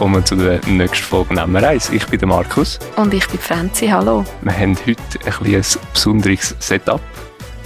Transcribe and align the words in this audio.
willkommen 0.00 0.24
zu 0.24 0.34
der 0.34 0.60
nächsten 0.66 1.04
Folge 1.04 1.34
Nummer 1.34 1.62
1. 1.62 1.90
Ich 1.90 2.06
bin 2.06 2.18
der 2.18 2.26
Markus. 2.26 2.78
Und 2.96 3.12
ich 3.12 3.28
bin 3.28 3.38
Franzi, 3.38 3.86
hallo. 3.86 4.24
Wir 4.40 4.58
haben 4.58 4.74
heute 4.86 5.02
ein, 5.26 5.54
ein 5.54 5.64
besonderes 5.92 6.56
Setup. 6.58 7.02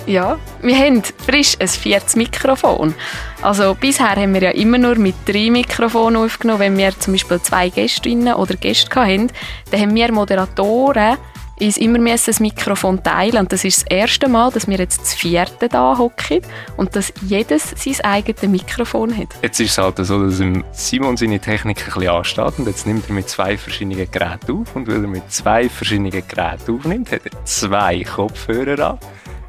Ja, 0.04 0.36
wir 0.60 0.76
haben 0.76 1.00
frisch 1.24 1.54
ein 1.60 1.68
viertes 1.68 2.16
Mikrofon. 2.16 2.92
Also 3.40 3.76
bisher 3.76 4.16
haben 4.16 4.34
wir 4.34 4.42
ja 4.42 4.50
immer 4.50 4.78
nur 4.78 4.96
mit 4.96 5.14
drei 5.26 5.48
Mikrofonen 5.48 6.24
aufgenommen, 6.24 6.58
wenn 6.58 6.76
wir 6.76 6.98
zum 6.98 7.12
Beispiel 7.14 7.40
zwei 7.40 7.68
Gästinnen 7.68 8.34
oder 8.34 8.56
Gäste 8.56 8.96
hatten. 8.96 9.30
Dann 9.70 9.80
haben 9.82 9.94
wir 9.94 10.10
Moderatoren 10.10 11.18
uns 11.60 11.76
immer 11.76 11.98
das 12.04 12.40
Mikrofon 12.40 13.02
teilen. 13.02 13.38
Und 13.38 13.52
das 13.52 13.64
ist 13.64 13.82
das 13.82 13.86
erste 13.90 14.28
Mal, 14.28 14.50
dass 14.50 14.66
wir 14.66 14.78
jetzt 14.78 15.00
das 15.00 15.14
vierte 15.14 15.68
da 15.68 15.96
hocken 15.98 16.40
und 16.76 16.96
dass 16.96 17.12
jedes 17.22 17.70
sein 17.76 18.04
eigenes 18.04 18.42
Mikrofon 18.42 19.16
hat. 19.16 19.28
Jetzt 19.42 19.60
ist 19.60 19.72
es 19.72 19.78
halt 19.78 19.96
so, 19.98 20.26
dass 20.26 20.42
Simon 20.72 21.16
seine 21.16 21.40
Technik 21.40 21.80
ein 21.86 21.94
bisschen 21.94 22.08
ansteht 22.08 22.58
und 22.58 22.66
jetzt 22.66 22.86
nimmt 22.86 23.08
er 23.08 23.14
mit 23.14 23.28
zwei 23.28 23.56
verschiedenen 23.56 24.10
Geräten 24.10 24.60
auf 24.60 24.74
und 24.74 24.88
weil 24.88 25.02
er 25.02 25.08
mit 25.08 25.30
zwei 25.30 25.68
verschiedenen 25.68 26.10
Geräten 26.10 26.76
aufnimmt, 26.76 27.12
hat 27.12 27.22
er 27.24 27.44
zwei 27.44 28.02
Kopfhörer 28.02 28.92
an. 28.92 28.98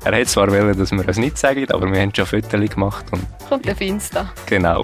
Er 0.04 0.14
hätte 0.14 0.28
zwar 0.28 0.52
wollen, 0.52 0.78
dass 0.78 0.92
wir 0.92 1.10
es 1.10 1.18
nicht 1.18 1.36
sagen, 1.36 1.66
aber 1.72 1.92
wir 1.92 2.00
haben 2.00 2.14
schon 2.14 2.28
Fotos 2.28 2.70
gemacht. 2.70 3.06
Und 3.12 3.26
Kommt 3.50 3.66
der 3.66 3.76
Finster. 3.76 4.32
Genau. 4.46 4.84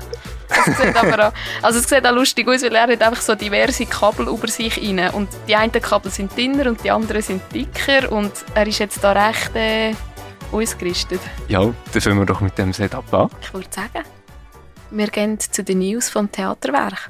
Es 0.52 0.77
sieht 0.77 0.95
aber 0.95 1.27
auch, 1.27 1.33
also 1.61 1.80
es 1.80 1.88
sieht 1.88 2.05
auch 2.05 2.13
lustig 2.13 2.47
aus, 2.47 2.63
weil 2.63 2.75
er 2.75 2.83
hat 2.83 3.02
einfach 3.02 3.21
so 3.21 3.35
diverse 3.35 3.85
Kabel 3.85 4.27
über 4.27 4.47
sich 4.47 4.77
rein. 4.77 5.09
Und 5.11 5.30
die 5.47 5.55
einen 5.55 5.71
Kabel 5.71 6.11
sind 6.11 6.38
dünner 6.38 6.67
und 6.67 6.83
die 6.83 6.91
anderen 6.91 7.21
sind 7.21 7.41
dicker. 7.53 8.11
Und 8.11 8.31
er 8.53 8.67
ist 8.67 8.79
jetzt 8.79 9.03
da 9.03 9.11
recht 9.11 9.55
äh, 9.55 9.94
ausgerüstet. 10.52 11.22
Ja, 11.47 11.61
dann 11.91 12.02
fangen 12.02 12.19
wir 12.19 12.25
doch 12.25 12.41
mit 12.41 12.57
dem 12.57 12.73
Setup 12.73 13.13
an. 13.13 13.29
Ich 13.41 13.53
würde 13.53 13.67
sagen, 13.69 14.05
wir 14.91 15.07
gehen 15.07 15.39
zu 15.39 15.63
den 15.63 15.79
News 15.79 16.09
vom 16.09 16.31
Theaterwerk. 16.31 17.07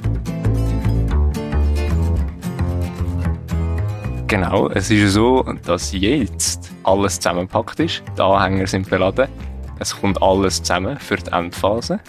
Genau, 4.28 4.70
es 4.70 4.90
ist 4.90 5.14
so, 5.14 5.44
dass 5.66 5.92
jetzt 5.92 6.72
alles 6.84 7.20
zusammengepackt 7.20 7.82
ist. 7.82 8.02
Die 8.18 8.22
Anhänger 8.22 8.66
sind 8.66 8.90
beladen. 8.90 9.28
Es 9.80 10.00
kommt 10.00 10.22
alles 10.22 10.64
zusammen 10.64 10.98
für 11.00 11.18
die 11.18 11.30
Endphase. 11.32 12.00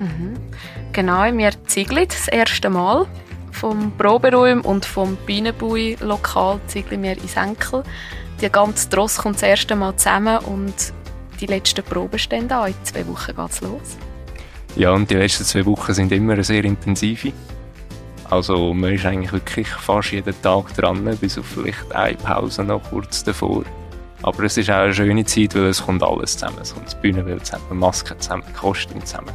Mhm. 0.00 0.27
Genau, 0.98 1.22
wir 1.32 1.52
ziegeln 1.68 2.08
das 2.08 2.26
erste 2.26 2.68
Mal. 2.68 3.06
Vom 3.52 3.92
Proberaum 3.96 4.62
und 4.62 4.84
vom 4.84 5.16
Bienenbui-Lokal 5.26 6.58
ziegeln 6.66 7.04
wir 7.04 7.12
ins 7.12 7.36
Enkel. 7.36 7.84
Die 8.40 8.50
ganze 8.50 8.88
Tross 8.88 9.18
kommt 9.18 9.36
das 9.36 9.44
erste 9.44 9.76
Mal 9.76 9.94
zusammen 9.94 10.38
und 10.38 10.74
die 11.40 11.46
letzten 11.46 11.84
Proben 11.84 12.18
stehen 12.18 12.50
an. 12.50 12.70
In 12.70 12.74
zwei 12.82 13.06
Wochen 13.06 13.36
geht 13.36 13.48
es 13.48 13.60
los. 13.60 13.96
Ja, 14.74 14.90
und 14.90 15.08
die 15.08 15.14
letzten 15.14 15.44
zwei 15.44 15.64
Wochen 15.66 15.94
sind 15.94 16.10
immer 16.10 16.42
sehr 16.42 16.64
intensive. 16.64 17.32
Also 18.28 18.74
man 18.74 18.94
ist 18.94 19.06
eigentlich 19.06 19.32
wirklich 19.32 19.68
fast 19.68 20.10
jeden 20.10 20.42
Tag 20.42 20.74
dran, 20.74 21.04
bis 21.20 21.38
auf 21.38 21.46
vielleicht 21.46 21.92
eine 21.92 22.16
Pause 22.16 22.64
noch 22.64 22.82
kurz 22.90 23.22
davor. 23.22 23.62
Aber 24.24 24.42
es 24.42 24.56
ist 24.56 24.68
auch 24.68 24.78
eine 24.78 24.92
schöne 24.92 25.24
Zeit, 25.24 25.54
weil 25.54 25.66
es 25.66 25.80
kommt 25.80 26.02
alles 26.02 26.32
zusammen. 26.32 26.58
Es 26.60 26.74
kommt 26.74 26.86
das 26.86 27.00
Bühnenbild 27.00 27.46
zusammen, 27.46 27.78
Masken 27.78 28.18
zusammen, 28.18 28.42
Kostüm 28.52 29.04
zusammen 29.06 29.32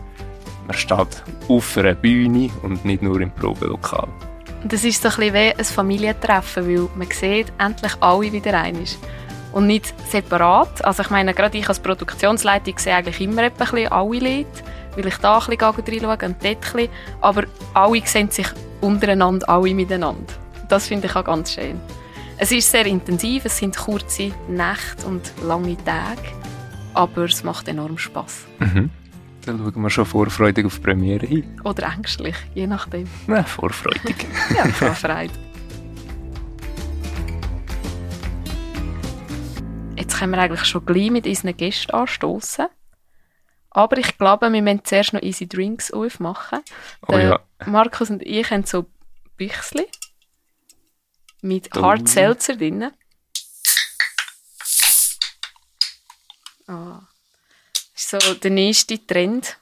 man 0.68 0.78
steht 0.78 1.24
auf 1.47 1.78
einer 1.78 1.96
Bühne 1.96 2.50
und 2.62 2.85
nicht 2.85 3.01
nur 3.01 3.19
im 3.22 3.31
Probelokal. 3.31 4.07
Das 4.66 4.84
ist 4.84 5.01
so 5.01 5.09
ein 5.09 5.16
bisschen 5.16 5.34
wie 5.34 5.53
ein 5.53 5.66
Familientreffen, 5.66 6.68
weil 6.68 6.90
man 6.96 7.12
sieht 7.12 7.51
endlich 7.57 7.94
alle 8.00 8.31
wieder 8.31 8.57
einig 8.57 8.97
und 9.52 9.68
nicht 9.68 9.94
separat. 10.09 10.84
Also 10.84 11.03
ich 11.03 11.09
meine, 11.09 11.34
gerade 11.34 11.57
ich 11.57 11.68
als 11.68 11.79
Produktionsleitung 11.79 12.78
sehe 12.78 12.96
eigentlich 12.96 13.19
immer 13.22 13.44
ein 13.44 13.52
bisschen 13.52 13.88
alle 13.90 14.19
Leute, 14.19 14.47
weil 14.96 15.07
ich 15.07 15.18
da 15.18 15.40
ein 15.40 15.57
bisschen 15.57 15.85
reinschaue 15.85 16.12
und 16.12 16.22
dort 16.22 16.44
ein 16.44 16.59
bisschen. 16.59 16.90
Aber 17.22 17.44
alle 17.73 18.02
sehen 18.06 18.31
sich 18.31 18.47
untereinander, 18.81 19.47
alle 19.50 19.73
miteinander. 19.73 20.34
Das 20.69 20.88
finde 20.88 21.07
ich 21.07 21.16
auch 21.16 21.25
ganz 21.25 21.53
schön. 21.53 21.79
Es 22.38 22.52
ist 22.52 22.72
sehr 22.72 22.85
intensiv, 22.85 23.46
es 23.46 23.57
sind 23.57 23.78
kurze 23.78 24.31
Nächte 24.47 25.06
und 25.06 25.31
lange 25.44 25.78
Tage, 25.84 26.22
aber 26.94 27.25
es 27.25 27.44
macht 27.44 27.68
enorm 27.68 27.97
Spass. 27.97 28.46
Mhm. 28.59 28.90
Dann 29.46 29.58
schauen 29.58 29.81
wir 29.81 29.90
schon 29.90 30.06
vorfreudig 30.06 30.66
auf 30.66 30.76
die 30.76 30.81
Premiere 30.81 31.26
hin. 31.26 31.59
Oder 31.66 31.92
ängstlich, 31.94 32.36
je 32.56 32.66
nachdem. 32.66 33.09
Nein, 33.28 33.46
vorfreudig. 33.46 34.16
ja, 34.56 34.66
Vorfreude. 34.68 35.34
Jetzt 39.98 40.18
können 40.18 40.32
wir 40.32 40.40
eigentlich 40.40 40.64
schon 40.64 40.86
gleich 40.86 41.12
mit 41.12 41.28
unseren 41.28 41.58
Gästen 41.58 41.92
anstoßen. 41.92 42.68
Aber 43.72 43.98
ich 43.98 44.18
glaube, 44.18 44.50
wir 44.52 44.62
müssen 44.62 44.86
zuerst 44.86 45.14
noch 45.14 45.22
Easy 45.22 45.48
Drinks 45.48 45.92
aufmachen. 45.92 46.59
Oh 47.08 47.18
ja. 47.18 47.40
Markus 47.66 48.09
und 48.12 48.22
ich 48.22 48.50
haben 48.50 48.64
so 48.64 48.86
Büchsli 49.36 49.88
mit 51.42 51.70
Hard 51.74 52.08
Seltzer 52.08 52.56
drin. 52.56 52.92
Oh 58.12 58.19
so 58.19 58.34
der 58.34 58.52
nächste 58.52 59.06
Trend. 59.06 59.58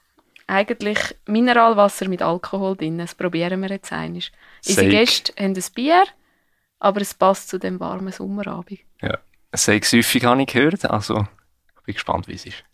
Eigentlich 0.46 0.98
Mineralwasser 1.26 2.08
mit 2.08 2.22
Alkohol 2.22 2.76
drin. 2.76 2.98
Das 2.98 3.14
probieren 3.14 3.60
wir 3.60 3.70
jetzt 3.70 3.92
einmal. 3.92 4.22
Unsere 4.66 4.88
Gäste 4.88 5.32
haben 5.38 5.54
ein 5.54 5.64
Bier, 5.74 6.04
aber 6.78 7.00
es 7.00 7.14
passt 7.14 7.48
zu 7.48 7.58
dem 7.58 7.80
warmen 7.80 8.12
Sommerabend. 8.12 8.80
Ja, 9.00 9.18
sehr 9.52 9.80
häufig 9.80 10.24
habe 10.24 10.42
ich 10.42 10.48
gehört. 10.48 10.84
Also, 10.84 11.26
ich 11.76 11.82
bin 11.84 11.94
gespannt, 11.94 12.28
wie 12.28 12.34
es 12.34 12.46
ist. 12.46 12.64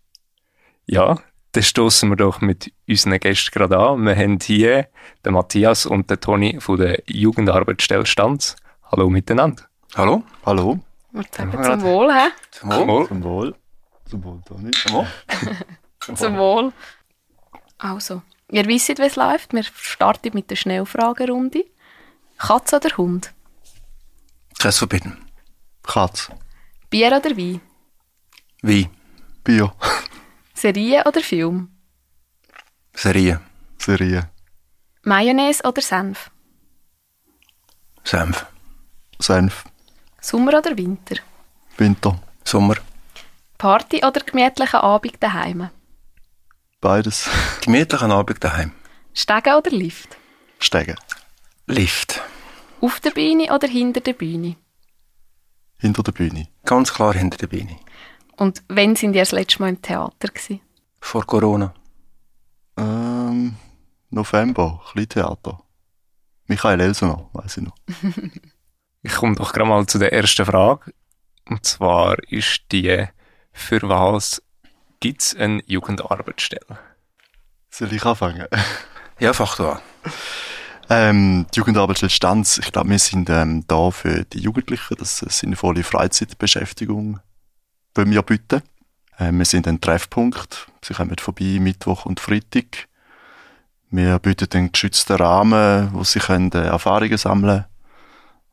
Ja, 0.87 1.19
dann 1.53 1.63
stoßen 1.63 2.09
wir 2.09 2.17
doch 2.17 2.41
mit 2.41 2.73
unseren 2.89 3.21
Gästen 3.21 3.51
gerade 3.53 3.79
an. 3.79 4.05
Wir 4.05 4.17
haben 4.17 4.39
hier 4.41 4.89
den 5.25 5.35
Matthias 5.35 5.87
und 5.87 6.11
den 6.11 6.21
Toni 6.21 6.61
von 6.61 6.79
der 6.79 7.03
Jugendarbeitsstelle 7.07 8.07
Stanz. 8.07 8.57
Hallo 8.91 9.11
miteinander. 9.11 9.65
Hallo. 9.95 10.23
Hallo. 10.45 10.81
Wir 11.13 11.25
sagen 11.31 11.53
zum 11.63 11.83
Wohl, 11.83 12.13
hä? 12.13 12.29
Zum 12.51 12.71
Wohl. 12.71 13.09
Zum 13.09 13.23
Wohl. 13.23 13.55
Zum 14.09 14.25
Wohl, 14.25 14.41
Toni. 14.45 14.71
Zum 14.71 14.93
Wohl. 14.93 15.07
Zum 16.17 16.37
Wohl. 16.37 16.73
Also, 17.79 18.23
ihr 18.51 18.67
wisst, 18.67 18.99
wie 18.99 19.03
es 19.03 19.17
läuft. 19.17 19.53
Wir 19.53 19.63
starten 19.63 20.31
mit 20.35 20.51
der 20.51 20.57
Schnellfragerunde. 20.57 21.65
Katz 22.39 22.73
oder 22.73 22.97
Hund? 22.97 23.33
Kein 24.59 24.73
verbieten. 24.73 25.17
Katz. 25.83 26.31
Bier 26.91 27.09
oder 27.09 27.37
Wein? 27.37 27.61
Wein. 28.63 28.91
Bier. 29.45 29.73
Serie 30.55 31.05
oder 31.05 31.21
Film? 31.21 31.71
Serie. 32.95 33.41
Serie. 33.79 34.31
Mayonnaise 35.03 35.63
oder 35.65 35.81
Senf? 35.83 36.31
Senf. 38.05 38.47
Senf. 39.21 39.65
Sommer 40.21 40.59
oder 40.59 40.77
Winter? 40.77 41.17
Winter. 41.77 42.19
Sommer. 42.45 42.77
Party 43.59 44.05
oder 44.05 44.21
gemütlichen 44.21 44.81
Abend 44.81 45.17
daheim? 45.21 45.71
Beides. 46.81 47.29
Gemütlichen 47.61 48.13
Abend 48.13 48.43
daheim. 48.43 48.73
Steigen 49.13 49.55
oder 49.55 49.71
Lift? 49.73 50.17
Steigen. 50.61 50.97
Lift. 51.67 52.23
Auf 52.81 53.01
der 53.01 53.11
Bühne 53.11 53.53
oder 53.53 53.67
hinter 53.67 54.01
der 54.01 54.13
Bühne? 54.13 54.55
Hinter 55.81 56.05
der 56.05 56.13
Bühne. 56.13 56.49
Ganz 56.65 56.95
klar 56.95 57.15
hinter 57.15 57.37
der 57.37 57.49
Bühne. 57.49 57.77
Und 58.37 58.63
wann 58.69 58.95
sind 58.95 59.15
ihr 59.15 59.23
das 59.23 59.33
letzte 59.33 59.61
Mal 59.61 59.71
im 59.71 59.83
Theater 59.83 60.29
gewesen? 60.29 60.61
Vor 61.01 61.27
Corona. 61.27 61.75
Ähm, 62.77 63.57
November, 64.11 64.81
Kleintheater. 64.93 65.61
Michael 66.47 66.81
Elsener, 66.81 67.29
weiß 67.33 67.57
ich 67.57 67.65
noch. 67.65 67.77
ich 69.03 69.15
komme 69.15 69.35
doch 69.35 69.53
gerade 69.53 69.69
mal 69.69 69.87
zu 69.87 69.99
der 69.99 70.13
ersten 70.13 70.47
Frage. 70.47 70.93
Und 71.47 71.67
zwar 71.67 72.17
ist 72.29 72.63
die, 72.71 73.09
für 73.59 73.81
was 73.83 74.43
gibt 75.01 75.23
es 75.23 75.37
eine 75.37 75.63
Jugendarbeitsstelle? 75.67 76.79
Soll 77.71 77.93
ich 77.93 78.05
anfangen? 78.05 78.47
Ja, 79.21 79.33
fach 79.33 79.57
du 79.57 79.67
an. 79.67 79.81
Ähm, 80.89 81.47
die 81.53 81.59
Jugendarbeitsstelle 81.59 82.09
Stanz, 82.09 82.59
ich 82.59 82.71
glaube, 82.71 82.91
wir 82.91 83.01
sind 83.01 83.29
ähm, 83.31 83.65
da 83.67 83.91
für 83.91 84.25
die 84.27 84.39
Jugendlichen, 84.39 84.95
das 84.97 85.15
ist 85.15 85.23
eine 85.25 85.33
sinnvolle 85.33 85.83
Freizeitbeschäftigung, 85.83 87.19
die 87.97 88.11
wir 88.11 88.23
bieten. 88.23 88.63
Ähm, 89.19 89.39
wir 89.39 89.45
sind 89.45 89.67
ein 89.67 89.81
Treffpunkt, 89.81 90.69
sie 90.85 90.95
kommen 90.95 91.17
vorbei 91.19 91.59
Mittwoch 91.59 92.07
und 92.07 92.21
Freitag. 92.21 92.87
Wir 93.91 94.21
bieten 94.21 94.49
einen 94.53 94.71
geschützten 94.71 95.17
Rahmen, 95.17 95.91
wo 95.95 96.05
sie 96.05 96.21
können, 96.21 96.53
äh, 96.53 96.69
Erfahrungen 96.69 97.19
sammeln 97.19 97.65
können 97.65 97.78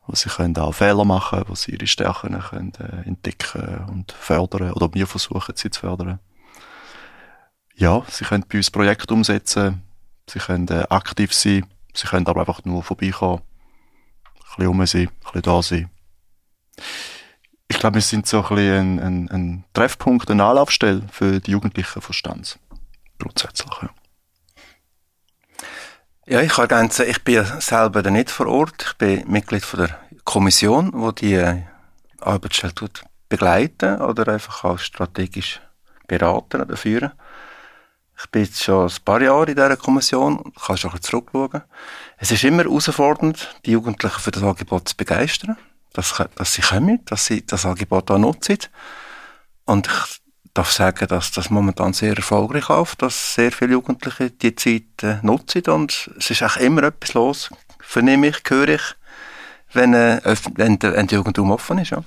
wo 0.06 0.14
sie 0.14 0.28
können 0.28 0.56
auch 0.58 0.72
Fehler 0.72 1.04
machen, 1.04 1.44
wo 1.48 1.54
sie 1.54 1.72
ihre 1.72 1.86
Stärken 1.86 2.38
können, 2.38 2.72
äh, 2.78 3.08
entdecken 3.08 3.84
und 3.90 4.12
fördern 4.12 4.72
oder 4.72 4.92
wir 4.94 5.06
versuchen 5.06 5.54
sie 5.56 5.70
zu 5.70 5.80
fördern. 5.80 6.20
Ja, 7.74 8.02
sie 8.08 8.24
können 8.24 8.44
bei 8.48 8.58
uns 8.58 8.70
Projekte 8.70 9.12
umsetzen, 9.12 9.82
sie 10.28 10.38
können 10.38 10.68
äh, 10.68 10.86
aktiv 10.88 11.34
sein, 11.34 11.66
sie 11.94 12.06
können 12.06 12.26
aber 12.26 12.40
einfach 12.40 12.64
nur 12.64 12.82
vorbeikommen, 12.82 13.42
ein 13.42 14.42
bisschen 14.56 14.66
rum 14.66 14.86
sein, 14.86 15.08
ein 15.08 15.08
bisschen 15.22 15.42
da 15.42 15.62
sein. 15.62 15.90
Ich 17.68 17.78
glaube, 17.78 17.96
wir 17.96 18.02
sind 18.02 18.26
so 18.26 18.42
ein 18.44 18.48
bisschen 18.48 18.98
ein, 19.00 19.00
ein, 19.00 19.30
ein 19.30 19.64
Treffpunkt, 19.72 20.30
eine 20.30 20.44
Anlaufstelle 20.44 21.02
für 21.10 21.40
die 21.40 21.50
Jugendlichen 21.50 22.00
Verstands. 22.00 22.58
Grundsätzlich, 23.18 23.72
ja. 23.82 23.90
Ja, 26.28 26.40
ich 26.40 26.58
ergänze, 26.58 27.04
ich 27.04 27.22
bin 27.22 27.44
selber 27.60 28.02
nicht 28.10 28.32
vor 28.32 28.48
Ort. 28.48 28.84
Ich 28.84 28.94
bin 28.94 29.30
Mitglied 29.30 29.64
von 29.64 29.86
der 29.86 29.96
Kommission, 30.24 30.90
wo 30.92 31.12
die 31.12 31.34
äh, 31.34 31.62
Arbeitsstelle 32.20 32.74
begleiten 33.28 34.00
oder 34.00 34.32
einfach 34.32 34.64
als 34.64 34.82
strategisch 34.82 35.60
beraten 36.08 36.62
oder 36.62 36.76
führen. 36.76 37.12
Ich 38.18 38.28
bin 38.30 38.42
jetzt 38.42 38.64
schon 38.64 38.88
ein 38.88 39.04
paar 39.04 39.22
Jahre 39.22 39.50
in 39.50 39.54
dieser 39.54 39.76
Kommission, 39.76 40.52
kann 40.54 40.76
schon 40.76 41.00
zurückschauen. 41.00 41.62
Es 42.16 42.32
ist 42.32 42.42
immer 42.42 42.64
herausfordernd, 42.64 43.54
die 43.64 43.70
Jugendlichen 43.70 44.20
für 44.20 44.32
das 44.32 44.42
Angebot 44.42 44.88
zu 44.88 44.96
begeistern, 44.96 45.56
dass, 45.92 46.20
dass 46.34 46.54
sie 46.54 46.62
kommen, 46.62 47.04
dass 47.04 47.26
sie 47.26 47.46
das 47.46 47.64
Angebot 47.64 48.10
auch 48.10 48.18
nutzen. 48.18 48.58
Und 49.64 49.86
ich 49.86 50.25
darf 50.56 50.72
sagen, 50.72 51.06
dass 51.08 51.32
das 51.32 51.50
momentan 51.50 51.92
sehr 51.92 52.16
erfolgreich 52.16 52.68
läuft, 52.68 53.02
dass 53.02 53.34
sehr 53.34 53.52
viele 53.52 53.72
Jugendliche 53.72 54.30
die 54.30 54.54
Zeit 54.54 55.02
äh, 55.02 55.18
nutzen 55.22 55.62
und 55.68 56.10
es 56.18 56.30
ist 56.30 56.42
auch 56.42 56.56
immer 56.56 56.84
etwas 56.84 57.14
los, 57.14 57.50
vernehme 57.80 58.28
ich, 58.28 58.42
höre 58.48 58.68
ich, 58.68 58.82
wenn, 59.72 59.94
äh, 59.94 60.20
wenn, 60.54 60.78
der, 60.78 60.94
wenn 60.94 61.06
Jugendraum 61.06 61.50
offen 61.50 61.78
ist. 61.78 61.90
Ja. 61.90 62.02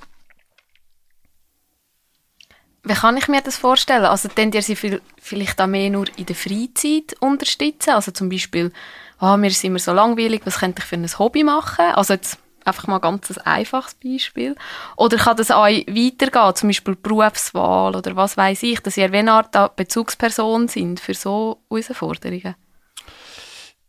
Wie 2.84 2.94
kann 2.94 3.18
ich 3.18 3.28
mir 3.28 3.42
das 3.42 3.58
vorstellen? 3.58 4.06
Also, 4.06 4.30
denn 4.30 4.52
ihr 4.52 4.62
sie 4.62 4.76
vielleicht 4.76 5.62
auch 5.62 5.68
mehr 5.68 5.90
nur 5.90 6.08
in 6.18 6.26
der 6.26 6.36
Freizeit 6.36 7.16
unterstützen? 7.20 7.92
Also 7.92 8.12
zum 8.12 8.30
Beispiel, 8.30 8.72
ah, 9.20 9.38
mir 9.38 9.48
ist 9.48 9.64
immer 9.64 9.80
so 9.80 9.94
langweilig, 9.94 10.42
was 10.46 10.60
könnte 10.60 10.82
ich 10.82 10.86
für 10.86 10.96
ein 10.96 11.20
Hobby 11.20 11.44
machen? 11.44 11.86
Also 11.94 12.14
jetzt 12.14 12.40
einfach 12.70 12.88
mal 12.88 13.00
ganz 13.00 13.30
ein 13.32 13.46
einfaches 13.46 13.96
Beispiel. 13.96 14.56
Oder 14.96 15.18
kann 15.18 15.38
das 15.38 15.52
auch 15.52 15.64
weitergehen, 15.64 16.56
zum 16.56 16.70
Beispiel 16.70 16.96
Berufswahl 16.96 17.96
oder 17.96 18.16
was 18.16 18.38
weiß 18.38 18.64
ich, 18.64 18.80
dass 18.80 18.98
ihr 18.98 19.12
eine 19.12 19.32
Art 19.32 19.76
Bezugsperson 19.76 20.68
sind 20.68 21.00
für 21.00 21.14
so 21.14 21.62
Herausforderungen? 21.70 22.56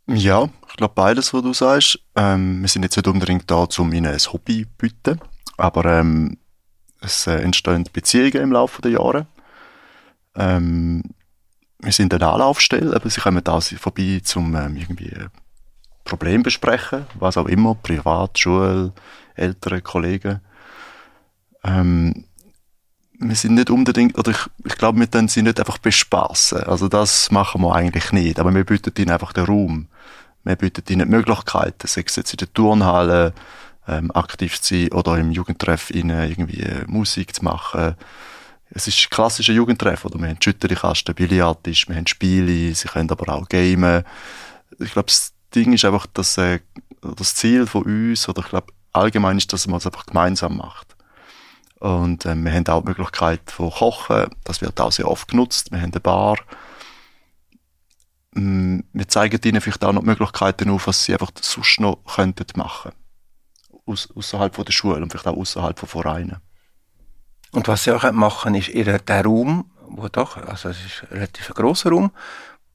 Ja, 0.06 0.48
ich 0.68 0.76
glaube 0.76 0.94
beides, 0.94 1.32
was 1.32 1.42
du 1.42 1.52
sagst. 1.52 2.00
Ähm, 2.16 2.62
wir 2.62 2.68
sind 2.68 2.82
jetzt 2.82 2.96
nicht 2.96 3.06
unbedingt 3.06 3.48
da, 3.50 3.66
um 3.78 3.92
ihnen 3.92 4.12
ein 4.12 4.18
Hobby 4.18 4.64
zu 4.64 4.70
bieten, 4.76 5.20
aber 5.56 5.84
ähm, 5.84 6.36
es 7.00 7.26
äh, 7.26 7.36
entstehen 7.36 7.84
Beziehungen 7.92 8.42
im 8.42 8.52
Laufe 8.52 8.82
der 8.82 8.92
Jahre. 8.92 9.26
Ähm, 10.34 11.02
wir 11.78 11.92
sind 11.92 12.12
eine 12.12 12.26
Anlaufstelle, 12.28 12.94
aber 12.94 13.08
sie 13.08 13.20
kommen 13.20 13.42
da 13.42 13.60
vorbei, 13.60 14.20
um 14.34 14.54
ähm, 14.54 14.76
irgendwie 14.76 15.12
Problem 16.10 16.42
besprechen, 16.42 17.06
was 17.14 17.38
auch 17.38 17.46
immer, 17.46 17.76
privat, 17.76 18.38
Schule, 18.38 18.92
Eltern, 19.36 19.82
Kollegen. 19.82 20.40
Ähm, 21.64 22.24
wir 23.18 23.36
sind 23.36 23.54
nicht 23.54 23.70
unbedingt, 23.70 24.18
oder 24.18 24.32
ich, 24.32 24.38
ich 24.64 24.76
glaube, 24.76 24.98
wir 24.98 25.06
können 25.06 25.28
sie 25.28 25.42
nicht 25.42 25.60
einfach 25.60 25.78
bespaßen. 25.78 26.64
Also 26.64 26.88
das 26.88 27.30
machen 27.30 27.62
wir 27.62 27.74
eigentlich 27.74 28.12
nicht, 28.12 28.40
aber 28.40 28.52
wir 28.54 28.64
bieten 28.64 28.92
ihnen 28.98 29.10
einfach 29.10 29.32
den 29.32 29.44
Raum. 29.44 29.88
Wir 30.42 30.56
bieten 30.56 30.82
ihnen 30.88 31.08
die 31.08 31.16
Möglichkeiten, 31.16 31.86
sei 31.86 32.02
es 32.06 32.16
jetzt 32.16 32.32
in 32.32 32.38
der 32.38 32.52
Turnhalle, 32.52 33.32
ähm, 33.86 34.10
aktiv 34.12 34.60
zu 34.60 34.74
sein 34.74 34.92
oder 34.92 35.16
im 35.16 35.30
Jugendtreff 35.30 35.90
ihnen 35.90 36.28
irgendwie 36.28 36.62
äh, 36.62 36.84
Musik 36.86 37.34
zu 37.34 37.44
machen. 37.44 37.94
Es 38.70 38.88
ist 38.88 38.98
ein 38.98 39.10
klassischer 39.10 39.52
Jugendtreff, 39.52 40.04
oder? 40.04 40.18
Wir 40.18 40.28
haben 40.28 40.42
Schütterikasten, 40.42 41.14
Billardtisch, 41.14 41.88
wir 41.88 41.96
haben 41.96 42.06
Spiele, 42.06 42.74
sie 42.74 42.88
können 42.88 43.10
aber 43.10 43.34
auch 43.34 43.48
gamen. 43.48 44.04
Ich 44.78 44.92
glaube, 44.92 45.12
Ding 45.54 45.72
ist 45.72 45.84
einfach, 45.84 46.06
dass 46.06 46.38
äh, 46.38 46.60
das 47.00 47.34
Ziel 47.34 47.66
von 47.66 47.84
uns, 47.84 48.28
oder 48.28 48.42
ich 48.42 48.48
glaube, 48.48 48.72
allgemein 48.92 49.38
ist, 49.38 49.52
dass 49.52 49.66
man 49.66 49.78
es 49.78 49.86
einfach 49.86 50.06
gemeinsam 50.06 50.56
macht. 50.56 50.96
Und 51.78 52.26
äh, 52.26 52.34
wir 52.34 52.52
haben 52.52 52.66
auch 52.68 52.82
die 52.82 52.88
Möglichkeit 52.88 53.50
von 53.50 53.70
Kochen, 53.70 54.26
das 54.44 54.60
wird 54.60 54.80
auch 54.80 54.92
sehr 54.92 55.08
oft 55.08 55.28
genutzt. 55.28 55.72
Wir 55.72 55.80
haben 55.80 55.92
eine 55.92 56.00
Bar. 56.00 56.36
Mm, 58.32 58.80
wir 58.92 59.08
zeigen 59.08 59.40
ihnen 59.44 59.60
vielleicht 59.60 59.84
auch 59.84 59.92
noch 59.92 60.02
Möglichkeiten 60.02 60.70
auf, 60.70 60.86
was 60.86 61.04
sie 61.04 61.12
einfach 61.12 61.30
sonst 61.40 61.80
noch 61.80 61.98
könnten 62.04 62.46
machen 62.56 62.92
aus, 63.90 64.08
außerhalb 64.14 64.54
von 64.54 64.64
der 64.64 64.72
Schule 64.72 65.02
und 65.02 65.10
vielleicht 65.10 65.26
auch 65.26 65.36
außerhalb 65.36 65.78
von 65.78 65.88
Vereinen. 65.88 66.38
Und 67.52 67.68
was 67.68 67.84
sie 67.84 67.92
auch 67.92 68.10
machen, 68.12 68.54
ist 68.54 68.68
ihr 68.68 68.98
der 68.98 69.24
Raum, 69.24 69.70
wo 69.88 70.08
doch, 70.08 70.36
also 70.36 70.68
es 70.68 70.84
ist 70.84 71.02
ein 71.10 71.18
relativ 71.18 71.48
grosser 71.54 71.90
Raum, 71.90 72.12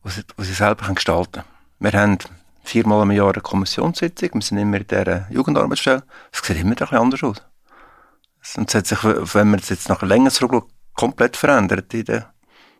wo 0.03 0.09
sie, 0.09 0.23
wo 0.35 0.43
sie 0.43 0.53
selber 0.53 0.93
gestalten 0.93 1.43
können. 1.43 1.45
Wir 1.79 1.99
haben 1.99 2.17
viermal 2.65 3.03
im 3.03 3.11
Jahr 3.11 3.33
eine 3.33 3.41
Kommissionssitzung, 3.41 4.29
wir 4.33 4.41
sind 4.41 4.57
immer 4.57 4.77
in 4.77 4.87
dieser 4.87 5.31
Jugendarbeitsstelle. 5.31 6.03
Es 6.31 6.39
sieht 6.39 6.57
immer 6.57 6.71
ein 6.71 6.75
bisschen 6.75 6.97
anders 6.97 7.23
aus. 7.23 7.41
Und 8.57 8.69
es 8.69 8.75
hat 8.75 8.87
sich, 8.87 9.03
wenn 9.03 9.49
man 9.49 9.59
jetzt 9.59 9.89
nach 9.89 10.01
länger 10.01 10.29
zurückschaut, 10.29 10.69
komplett 10.93 11.37
verändert. 11.37 11.93
In 11.93 12.05
der, 12.05 12.33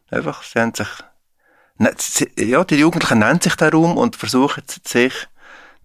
einfach, 0.09 0.43
sie 0.43 0.59
haben 0.59 0.73
sich, 0.73 0.87
ja, 2.37 2.63
die 2.63 2.75
Jugendlichen 2.75 3.19
nennen 3.19 3.41
sich 3.41 3.55
den 3.55 3.69
Raum 3.69 3.97
und 3.97 4.15
versuchen 4.15 4.63
sich, 4.67 5.13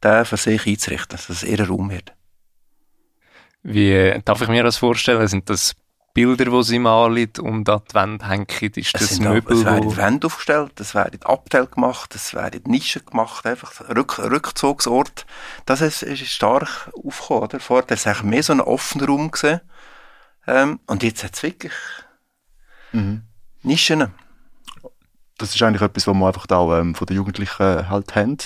den 0.02 0.24
für 0.24 0.36
sich 0.36 0.66
einzurichten, 0.66 1.16
dass 1.16 1.28
es 1.28 1.42
ihr 1.42 1.66
Raum 1.66 1.90
wird. 1.90 2.12
Wie 3.62 4.20
darf 4.24 4.40
ich 4.40 4.48
mir 4.48 4.62
das 4.62 4.78
vorstellen? 4.78 5.26
Sind 5.28 5.50
das 5.50 5.74
Bilder, 6.12 6.46
die 6.46 6.62
sie 6.64 6.78
malen 6.78 7.30
und 7.40 7.68
an 7.68 7.82
die 7.88 7.94
Wand 7.94 8.28
hängen? 8.28 8.46
Ist 8.48 8.94
das 8.94 9.12
es 9.12 9.20
Möbel? 9.20 9.56
Es 9.56 9.64
werden 9.64 9.96
Wände 9.96 10.26
aufgestellt, 10.26 10.72
es 10.80 10.94
werden 10.94 11.22
Abteil 11.22 11.66
gemacht, 11.66 12.14
es 12.14 12.34
werden 12.34 12.62
Nischen 12.66 13.04
gemacht, 13.06 13.46
einfach 13.46 13.88
Rück 13.88 14.18
Rückzugsort. 14.18 15.24
Das 15.66 15.80
ist, 15.80 16.02
ist 16.02 16.26
stark 16.26 16.90
aufgekommen, 16.94 17.44
oder? 17.44 17.60
Vorher 17.60 17.88
war 17.88 17.94
es 17.94 18.06
eigentlich 18.06 18.22
mehr 18.24 18.42
so 18.42 18.52
ein 18.52 18.60
offener 18.60 19.06
Raum 19.06 19.30
gewesen. 19.30 19.60
Ähm, 20.46 20.80
und 20.86 21.02
jetzt 21.02 21.22
hat 21.22 21.34
es 21.34 21.42
wirklich 21.42 21.74
mhm. 22.92 23.22
Nischen. 23.62 24.12
Das 25.38 25.54
ist 25.54 25.62
eigentlich 25.62 25.82
etwas, 25.82 26.06
was 26.06 26.14
wir 26.14 26.26
einfach 26.26 26.50
auch 26.50 26.76
ähm, 26.76 26.94
von 26.94 27.06
den 27.06 27.16
Jugendlichen 27.16 27.88
halt 27.88 28.14
haben. 28.16 28.36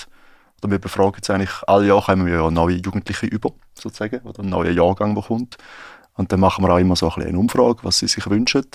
Oder 0.61 0.71
wir 0.71 0.79
befragen 0.79 1.15
jetzt 1.15 1.29
eigentlich, 1.29 1.51
alle 1.67 1.87
Jahre 1.87 2.05
kommen 2.05 2.25
wir 2.25 2.35
ja 2.35 2.51
neue 2.51 2.75
Jugendliche 2.75 3.25
über, 3.25 3.51
sozusagen, 3.73 4.21
oder 4.21 4.39
einen 4.39 4.49
neuen 4.49 4.75
Jahrgang, 4.75 5.13
der 5.15 5.23
kommt. 5.23 5.57
Und 6.15 6.31
dann 6.31 6.39
machen 6.39 6.63
wir 6.63 6.73
auch 6.73 6.79
immer 6.79 6.95
so 6.95 7.11
ein 7.11 7.23
eine 7.23 7.37
Umfrage, 7.37 7.79
was 7.83 7.99
sie 7.99 8.07
sich 8.07 8.29
wünschen. 8.29 8.65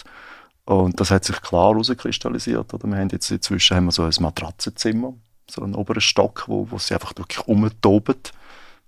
Und 0.64 1.00
das 1.00 1.10
hat 1.10 1.24
sich 1.24 1.40
klar 1.40 1.70
herauskristallisiert. 1.72 2.72
Oder? 2.74 2.86
Wir 2.86 2.96
haben 2.96 3.08
jetzt 3.08 3.30
inzwischen 3.30 3.76
haben 3.76 3.86
wir 3.86 3.92
so 3.92 4.04
ein 4.04 4.12
Matratzenzimmer, 4.20 5.14
so 5.50 5.62
einen 5.62 5.74
oberen 5.74 6.00
Stock, 6.00 6.44
wo, 6.46 6.70
wo 6.70 6.78
sie 6.78 6.94
einfach 6.94 7.12
wirklich 7.16 7.46
umtoben. 7.48 8.16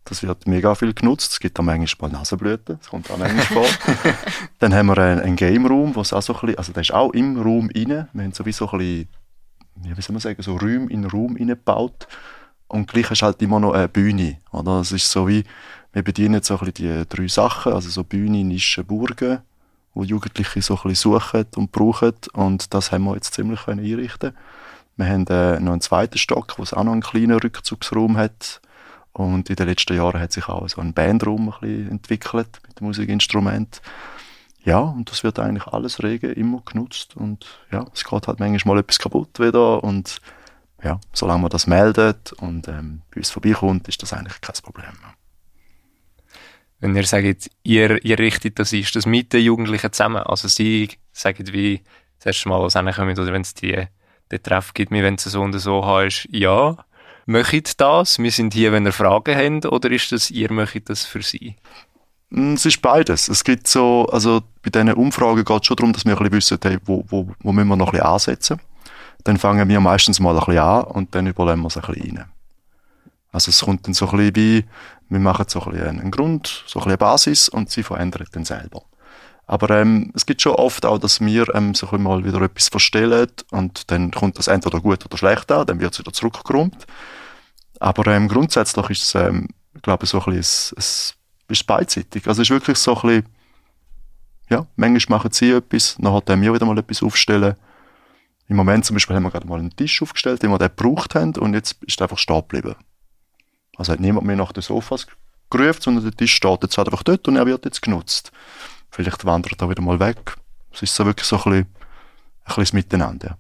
Das 0.05 0.23
wird 0.23 0.47
mega 0.47 0.75
viel 0.75 0.93
genutzt. 0.93 1.33
Es 1.33 1.41
gibt 1.41 1.59
auch 1.59 1.63
manchmal 1.65 2.11
mal 2.11 2.19
Nasenblüten. 2.19 2.79
Das 2.79 2.89
kommt 2.89 3.11
auch 3.11 3.19
manchmal 3.19 3.45
vor. 3.45 3.67
Dann 4.59 4.75
haben 4.75 4.87
wir 4.87 4.99
einen, 4.99 5.21
einen 5.21 5.37
Game 5.37 5.65
Room, 5.65 5.95
wo 5.95 6.01
es 6.01 6.13
auch 6.13 6.23
so 6.23 6.35
ein 6.35 6.41
bisschen, 6.41 6.59
also 6.59 6.73
der 6.73 6.83
ist 6.83 6.93
auch 6.93 7.13
im 7.13 7.41
Raum 7.41 7.71
rein. 7.75 8.09
Wir 8.13 8.25
haben 8.25 8.33
sowieso 8.33 8.69
ein 8.71 8.79
bisschen, 8.79 9.09
wie 9.77 10.03
soll 10.03 10.13
man 10.13 10.21
sagen, 10.21 10.43
so 10.43 10.57
Räume 10.57 10.91
in 10.91 11.05
Raum 11.05 11.37
reingebaut 11.37 12.09
und 12.67 12.89
gleich 12.89 13.11
hast 13.11 13.23
du 13.23 13.27
halt 13.27 13.41
immer 13.43 13.61
noch 13.61 13.75
eine 13.75 13.89
Bühne. 13.89 14.39
Oder? 14.51 14.81
Es 14.81 14.93
ist 14.93 15.11
so 15.11 15.29
wie, 15.29 15.45
wir 15.93 16.03
bedienen 16.03 16.43
so 16.43 16.59
ein 16.59 16.73
bisschen 16.73 17.05
die 17.05 17.09
drei 17.09 17.29
Sachen, 17.29 17.73
also 17.73 17.89
so 17.91 18.05
Bühne, 18.05 18.45
Nische, 18.45 18.83
Burgen, 18.83 19.41
wo 19.95 20.05
Jugendliche 20.05 20.63
so 20.63 20.75
ein 20.75 20.83
bisschen 20.89 21.13
suchen 21.13 21.47
und 21.57 21.73
brauchen. 21.73 22.15
Und 22.33 22.73
das 22.73 22.93
haben 22.93 23.05
wir 23.05 23.15
jetzt 23.15 23.35
ziemlich 23.35 23.65
können 23.65 23.85
einrichten 23.85 24.33
Wir 24.97 25.07
haben 25.07 25.27
äh, 25.27 25.61
noch 25.61 25.73
einen 25.73 25.81
zweiten 25.81 26.19
Stock, 26.19 26.55
wo 26.59 26.63
es 26.63 26.73
auch 26.73 26.85
noch 26.85 26.93
einen 26.93 27.03
kleinen 27.03 27.39
Rückzugsraum 27.39 28.17
hat. 28.17 28.61
Und 29.13 29.51
in 29.51 29.57
den 29.57 29.69
letzten 29.69 29.95
Jahren 29.95 30.21
hat 30.21 30.33
sich 30.33 30.49
auch 30.49 30.67
so 30.69 30.81
ein 30.81 30.95
Bandraum 30.95 31.51
ein 31.51 31.61
bisschen 31.61 31.91
entwickelt 31.91 32.61
mit 32.67 32.81
Musikinstrumenten. 32.81 33.81
Ja, 34.65 34.79
und 34.79 35.11
das 35.11 35.25
wird 35.25 35.39
eigentlich 35.39 35.67
alles 35.67 36.03
rege 36.03 36.33
immer 36.33 36.63
genutzt. 36.65 37.17
Und 37.17 37.47
ja, 37.71 37.85
es 37.93 38.05
geht 38.05 38.29
halt 38.29 38.41
manchmal 38.41 38.77
mal 38.77 38.81
etwas 38.81 38.99
kaputt 38.99 39.39
wieder 39.41 39.85
und 39.85 40.21
ja, 40.83 40.99
solange 41.13 41.43
man 41.43 41.51
das 41.51 41.67
meldet 41.67 42.33
und 42.33 42.67
ähm, 42.69 43.03
bei 43.11 43.19
uns 43.19 43.31
vorbeikommt, 43.31 43.89
ist 43.89 44.03
das 44.03 44.13
eigentlich 44.13 44.41
kein 44.41 44.57
Problem. 44.63 44.95
Wenn 46.83 46.95
ihr 46.95 47.05
sagt, 47.05 47.49
ihr, 47.63 48.05
ihr 48.05 48.19
richtet 48.19 48.59
das, 48.59 48.75
ist 48.75 48.95
das 48.95 49.07
mit 49.07 49.33
den 49.33 49.43
Jugendlichen 49.43 49.91
zusammen? 49.91 50.23
Also 50.23 50.49
sie 50.49 50.91
sagen 51.13 51.51
wie 51.53 51.81
das 52.19 52.27
erste 52.27 52.49
Mal, 52.51 52.61
was 52.61 52.75
kommen 52.75 53.19
oder 53.19 53.33
wenn 53.33 53.41
es 53.41 53.55
die, 53.55 53.87
den 54.31 54.43
Treff 54.43 54.75
gibt, 54.75 54.91
wenn 54.91 55.15
es 55.15 55.25
so 55.25 55.41
und 55.41 55.59
so 55.59 55.87
hast, 55.87 56.29
ja, 56.31 56.77
möchtet 57.25 57.81
das, 57.81 58.19
wir 58.19 58.31
sind 58.31 58.53
hier, 58.53 58.73
wenn 58.73 58.85
ihr 58.85 58.93
Fragen 58.93 59.35
habt, 59.35 59.73
oder 59.73 59.91
ist 59.91 60.13
das, 60.13 60.31
ihr 60.31 60.53
möchtet 60.53 60.91
das 60.91 61.07
für 61.07 61.23
sie? 61.23 61.57
Mm, 62.29 62.55
es 62.55 62.67
ist 62.67 62.83
beides. 62.83 63.29
Es 63.29 63.45
gibt 63.45 63.67
so, 63.69 64.07
also 64.11 64.43
bei 64.63 64.71
diesen 64.71 64.93
Umfragen 64.93 65.45
geht 65.45 65.63
es 65.63 65.67
schon 65.67 65.77
darum, 65.77 65.93
dass 65.95 66.05
wir 66.05 66.13
ein 66.13 66.19
bisschen 66.19 66.59
wissen, 66.59 66.59
hey, 66.63 66.79
wo, 66.85 67.05
wo, 67.09 67.33
wo 67.41 67.53
müssen 67.53 67.69
wir 67.69 67.77
noch 67.77 67.89
ein 67.89 67.93
bisschen 67.93 68.07
ansetzen 68.07 68.61
dann 69.25 69.39
fangen 69.39 69.69
wir 69.69 69.81
meistens 69.81 70.21
mal 70.21 70.35
ein 70.37 70.45
bisschen 70.45 70.59
an 70.59 70.85
und 70.85 71.15
dann 71.15 71.27
überlegen 71.27 71.61
wir 71.61 71.69
es 71.69 71.77
ein 71.77 71.83
bisschen 71.83 72.17
rein. 72.19 72.33
Also 73.33 73.49
es 73.51 73.61
kommt 73.61 73.87
dann 73.87 73.95
so 73.95 74.09
ein 74.11 74.19
bisschen 74.19 74.63
bei, 74.63 74.69
wir 75.09 75.19
machen 75.19 75.47
so 75.49 75.63
ein 75.63 75.73
bisschen 75.73 76.01
einen 76.01 76.11
Grund, 76.11 76.47
so 76.47 76.79
ein 76.79 76.85
bisschen 76.85 76.91
eine 76.91 76.99
Basis 76.99 77.49
und 77.49 77.71
sie 77.71 77.83
verändern 77.83 78.27
dann 78.33 78.45
selber. 78.45 78.85
Aber 79.47 79.71
ähm, 79.71 80.13
es 80.15 80.25
gibt 80.25 80.41
schon 80.41 80.55
oft 80.55 80.87
auch, 80.87 80.99
dass 80.99 81.21
wir 81.21 81.53
ähm, 81.55 81.75
so 81.75 81.91
ein 81.91 82.03
mal 82.03 82.25
wieder 82.25 82.41
etwas 82.43 82.69
verstellen 82.69 83.29
und 83.51 83.91
dann 83.91 84.11
kommt 84.11 84.39
das 84.39 84.47
entweder 84.47 84.81
gut 84.81 85.05
oder 85.05 85.17
schlecht 85.17 85.51
an, 85.51 85.67
dann 85.67 85.81
wird 85.81 85.95
es 85.95 85.99
wieder 85.99 86.13
zurückgeräumt. 86.13 86.87
Aber 87.81 88.07
ähm, 88.13 88.29
grundsätzlich 88.29 88.91
ist 88.91 89.03
es, 89.03 89.15
ähm, 89.15 89.49
ich 89.75 89.83
glaube, 89.83 90.07
so 90.07 90.19
ein 90.21 90.25
bisschen, 90.25 90.41
es, 90.41 90.75
es 90.79 91.15
ist 91.49 91.67
beidseitig. 91.67 92.27
Also 92.29 92.43
es 92.43 92.47
ist 92.47 92.55
wirklich 92.55 92.79
so 92.79 92.95
ein 92.97 93.03
bisschen, 93.03 93.27
ja, 94.51 94.67
manchmal 94.77 95.19
machen 95.19 95.33
sie 95.33 95.51
etwas, 95.51 95.97
dann 95.99 96.13
hat 96.13 96.29
wir 96.29 96.55
wieder 96.55 96.67
mal 96.67 96.79
etwas 96.79 97.03
aufstellen 97.03 97.57
Im 98.49 98.57
Moment 98.57 98.85
zum 98.85 98.95
Beispiel 98.95 99.17
haben 99.17 99.25
wir 99.25 99.31
gerade 99.31 99.49
mal 99.49 99.59
einen 99.59 99.75
Tisch 99.75 100.01
aufgestellt, 100.03 100.43
den 100.43 100.51
wir 100.51 100.59
den 100.59 100.69
gebraucht 100.69 101.15
haben 101.15 101.35
und 101.37 101.55
jetzt 101.55 101.83
ist 101.83 102.01
er 102.01 102.05
einfach 102.05 102.19
stehen 102.19 102.41
geblieben. 102.41 102.77
Also 103.77 103.93
hat 103.93 104.01
niemand 104.01 104.27
mehr 104.27 104.37
nach 104.37 104.53
den 104.53 104.63
Sofas 104.63 105.07
gerufen, 105.51 105.81
sondern 105.81 106.05
der 106.05 106.13
Tisch 106.13 106.35
steht 106.35 106.63
jetzt 106.63 106.79
einfach 106.79 107.03
dort 107.03 107.27
und 107.29 107.37
er 107.37 107.47
wird 107.47 107.65
jetzt 107.65 107.83
genutzt. 107.83 108.33
Vielleicht 108.91 109.25
wandert 109.25 109.61
er 109.61 109.71
wieder 109.71 109.83
mal 109.83 110.01
weg. 110.01 110.37
Es 110.73 110.83
ist 110.83 110.95
so 110.95 111.07
wirklich 111.07 111.27
so 111.27 111.37
ein 111.37 111.43
bisschen, 111.43 111.67
ein 112.45 112.55
bisschen 112.57 112.77
Miteinander. 112.77 113.39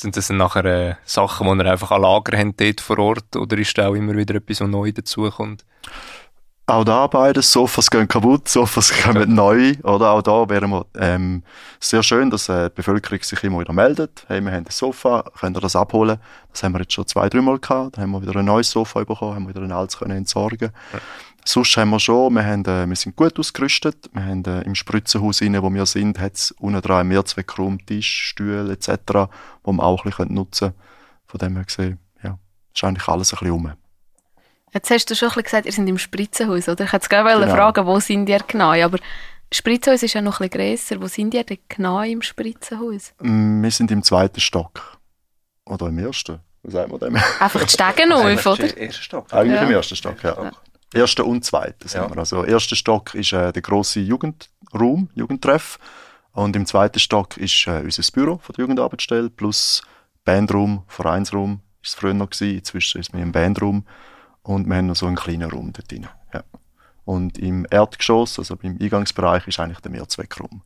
Sind 0.00 0.16
das 0.16 0.28
dann 0.28 0.38
nachher 0.38 0.64
äh, 0.64 0.94
Sachen, 1.04 1.46
die 1.46 1.64
ihr 1.64 1.70
einfach 1.70 1.90
an 1.90 2.02
Lager 2.02 2.36
habt 2.36 2.60
dort 2.60 2.80
vor 2.80 2.98
Ort 2.98 3.36
oder 3.36 3.56
ist 3.58 3.76
da 3.78 3.88
auch 3.88 3.94
immer 3.94 4.16
wieder 4.16 4.34
etwas, 4.34 4.60
was 4.60 4.68
neu 4.68 4.92
dazukommt? 4.92 5.64
Auch 6.66 6.82
da 6.82 7.06
beides, 7.08 7.52
Sofas 7.52 7.90
gehen 7.90 8.08
kaputt, 8.08 8.48
Sofas 8.48 8.90
kommen 9.02 9.20
ja. 9.20 9.26
neu, 9.26 9.74
oder? 9.82 10.12
Auch 10.12 10.22
da 10.22 10.48
wären 10.48 10.70
wir, 10.70 10.86
ähm, 10.98 11.42
sehr 11.78 12.02
schön, 12.02 12.30
dass 12.30 12.48
äh, 12.48 12.70
die 12.70 12.76
Bevölkerung 12.76 13.22
sich 13.22 13.44
immer 13.44 13.60
wieder 13.60 13.74
meldet. 13.74 14.24
Hey, 14.28 14.40
wir 14.40 14.50
haben 14.50 14.64
ein 14.64 14.70
Sofa, 14.70 15.24
könnt 15.38 15.58
ihr 15.58 15.60
das 15.60 15.76
abholen? 15.76 16.18
Das 16.52 16.62
haben 16.62 16.72
wir 16.72 16.80
jetzt 16.80 16.94
schon 16.94 17.06
zwei, 17.06 17.28
dreimal 17.28 17.58
gehabt. 17.58 17.98
Dann 17.98 18.04
haben 18.04 18.10
wir 18.12 18.22
wieder 18.22 18.36
ein 18.36 18.46
neues 18.46 18.70
Sofa 18.70 19.04
bekommen, 19.04 19.34
haben 19.34 19.48
wieder 19.48 19.60
ein 19.60 19.72
altes 19.72 19.98
können 19.98 20.16
entsorgen. 20.16 20.70
Ja. 20.94 21.00
Sonst 21.44 21.76
haben 21.76 21.90
wir 21.90 22.00
schon, 22.00 22.32
wir, 22.32 22.46
haben, 22.46 22.64
äh, 22.64 22.88
wir 22.88 22.96
sind 22.96 23.14
gut 23.14 23.38
ausgerüstet. 23.38 24.08
Wir 24.14 24.24
haben 24.24 24.42
äh, 24.46 24.62
im 24.62 24.74
Spritzenhaus 24.74 25.42
rein, 25.42 25.62
wo 25.62 25.68
wir 25.68 25.84
sind, 25.84 26.18
hat 26.18 26.36
es 26.36 26.52
unten 26.52 26.80
dran 26.80 27.00
einen 27.00 27.08
Mehrzweckraum, 27.10 27.84
Tisch, 27.84 28.28
Stühle 28.28 28.72
etc., 28.72 29.28
wo 29.64 29.72
wir 29.72 29.82
auch 29.82 30.02
ein 30.06 30.10
bisschen 30.10 30.32
nutzen 30.32 30.68
können. 30.68 30.80
Von 31.26 31.38
dem 31.40 31.56
her 31.56 31.64
gesehen, 31.64 31.98
ja, 32.22 32.38
ist 32.74 32.84
eigentlich 32.84 33.06
alles 33.06 33.34
ein 33.34 33.38
bisschen 33.38 33.52
um. 33.52 33.83
Jetzt 34.74 34.90
hast 34.90 35.08
du 35.08 35.14
schon 35.14 35.28
ein 35.28 35.34
bisschen 35.34 35.44
gesagt, 35.44 35.66
ihr 35.66 35.72
seid 35.72 35.88
im 35.88 35.98
Spritzenhaus, 35.98 36.68
oder? 36.68 36.84
Ich 36.84 36.92
hätte 36.92 37.08
gerne 37.08 37.32
genau. 37.32 37.54
fragen, 37.54 37.86
wo 37.86 38.00
sind 38.00 38.28
ihr 38.28 38.40
genau? 38.40 38.72
Aber 38.72 38.98
Spritzenhaus 39.52 40.02
ist 40.02 40.14
ja 40.14 40.20
noch 40.20 40.40
ein 40.40 40.48
bisschen 40.48 40.70
grösser. 40.70 41.00
Wo 41.00 41.06
sind 41.06 41.32
ihr 41.32 41.44
denn 41.44 41.58
genau 41.68 42.02
im 42.02 42.22
Spritzenhaus? 42.22 43.12
Mm, 43.20 43.62
wir 43.62 43.70
sind 43.70 43.92
im 43.92 44.02
zweiten 44.02 44.40
Stock. 44.40 44.98
Oder 45.64 45.86
im 45.86 45.98
ersten. 45.98 46.40
Was 46.64 46.72
sagen 46.72 46.90
wir 46.90 46.98
dem? 46.98 47.16
Einfach 47.38 47.62
die 47.62 47.68
Stege 47.68 48.14
auf, 48.14 48.46
oder? 48.46 48.76
Erster 48.76 49.02
Stock. 49.02 49.32
Eigentlich 49.32 49.60
ja. 49.60 49.62
im 49.62 49.70
ersten 49.70 49.94
Stock, 49.94 50.22
ja. 50.24 50.42
ja. 50.42 50.50
Erster 50.92 51.24
und 51.24 51.44
zweiter 51.44 51.88
sind 51.88 52.02
ja. 52.02 52.10
wir. 52.10 52.18
Also, 52.18 52.44
erster 52.44 52.74
Stock 52.74 53.14
ist 53.14 53.32
äh, 53.32 53.52
der 53.52 53.62
grosse 53.62 54.00
Jugendraum, 54.00 55.08
Jugendtreff. 55.14 55.78
Und 56.32 56.56
im 56.56 56.66
zweiten 56.66 56.98
Stock 56.98 57.36
ist 57.36 57.68
äh, 57.68 57.80
unser 57.84 58.02
Büro 58.12 58.38
von 58.38 58.54
der 58.56 58.64
Jugendarbeitsstelle 58.64 59.30
plus 59.30 59.82
Bandraum, 60.24 60.82
Vereinsraum. 60.88 61.60
Ist 61.80 61.90
es 61.90 61.94
früher 61.94 62.14
noch 62.14 62.30
gewesen. 62.30 62.58
Inzwischen 62.58 63.00
ist 63.00 63.14
es 63.14 63.20
im 63.20 63.30
Bandraum. 63.30 63.84
Und 64.44 64.68
wir 64.68 64.76
haben 64.76 64.86
noch 64.86 64.96
so 64.96 65.06
einen 65.06 65.16
kleinen 65.16 65.50
Raum 65.50 65.72
dort 65.72 65.90
drin. 65.90 66.06
Ja. 66.32 66.44
Und 67.04 67.38
im 67.38 67.66
Erdgeschoss, 67.70 68.38
also 68.38 68.56
im 68.62 68.78
Eingangsbereich, 68.80 69.48
ist 69.48 69.58
eigentlich 69.58 69.80
der 69.80 69.90
Mehrzweckraum. 69.90 70.62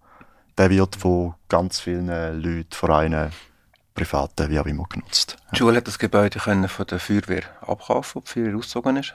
Der 0.58 0.70
wird 0.70 0.97
von 0.97 1.35
ganz 1.49 1.80
vielen 1.80 2.08
Leuten, 2.42 2.73
Vereinen, 2.73 3.30
Privaten, 3.94 4.50
wie 4.50 4.58
auch 4.58 4.66
immer 4.66 4.85
genutzt. 4.88 5.37
Ja. 5.38 5.50
Die 5.52 5.58
Schule 5.58 5.76
hat 5.76 5.87
das 5.87 5.99
Gebäude 5.99 6.38
können 6.38 6.68
von 6.68 6.87
der 6.87 6.99
Feuerwehr 6.99 7.42
abkaufen, 7.61 8.18
ob 8.18 8.25
die 8.26 8.32
Feuerwehr 8.32 8.56
ausgezogen 8.56 8.97
ist. 8.97 9.14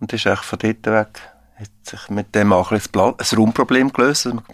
Und 0.00 0.12
ist 0.12 0.26
echt 0.26 0.44
von 0.44 0.58
dort 0.58 0.86
weg, 0.86 1.20
hat 1.56 1.70
sich 1.82 2.08
mit 2.08 2.34
dem 2.34 2.52
auch 2.52 2.70
ein, 2.72 2.80
ein 2.80 3.36
Raumproblem 3.36 3.92
gelöst, 3.92 4.26
dass 4.26 4.34
man 4.34 4.44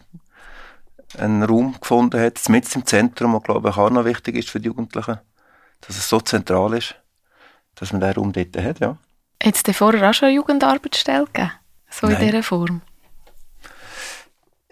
einen 1.19 1.43
Raum 1.43 1.77
gefunden 1.81 2.21
hat, 2.21 2.49
mit 2.49 2.75
im 2.75 2.87
Zentrum, 2.87 3.35
was 3.35 3.43
glaube 3.43 3.71
ich 3.71 3.77
auch 3.77 3.91
noch 3.91 4.05
wichtig 4.05 4.37
ist 4.37 4.51
für 4.51 4.61
die 4.61 4.67
Jugendlichen, 4.67 5.19
dass 5.83 5.97
es 5.97 6.09
so 6.09 6.21
zentral 6.21 6.75
ist, 6.75 6.95
dass 7.75 7.93
man 7.93 8.01
den 8.01 8.13
Raum 8.13 8.33
dort 8.33 8.57
hat, 8.57 8.81
ja. 8.81 8.97
Hat 9.45 9.69
es 9.69 9.77
vorher 9.77 10.09
auch 10.09 10.15
schon 10.15 10.29
eine 10.29 10.37
Jugendarbeitsstelle 10.37 11.27
gegeben? 11.27 11.53
So 11.91 12.07
Nein. 12.07 12.17
in 12.17 12.27
dieser 12.27 12.43
Form? 12.43 12.81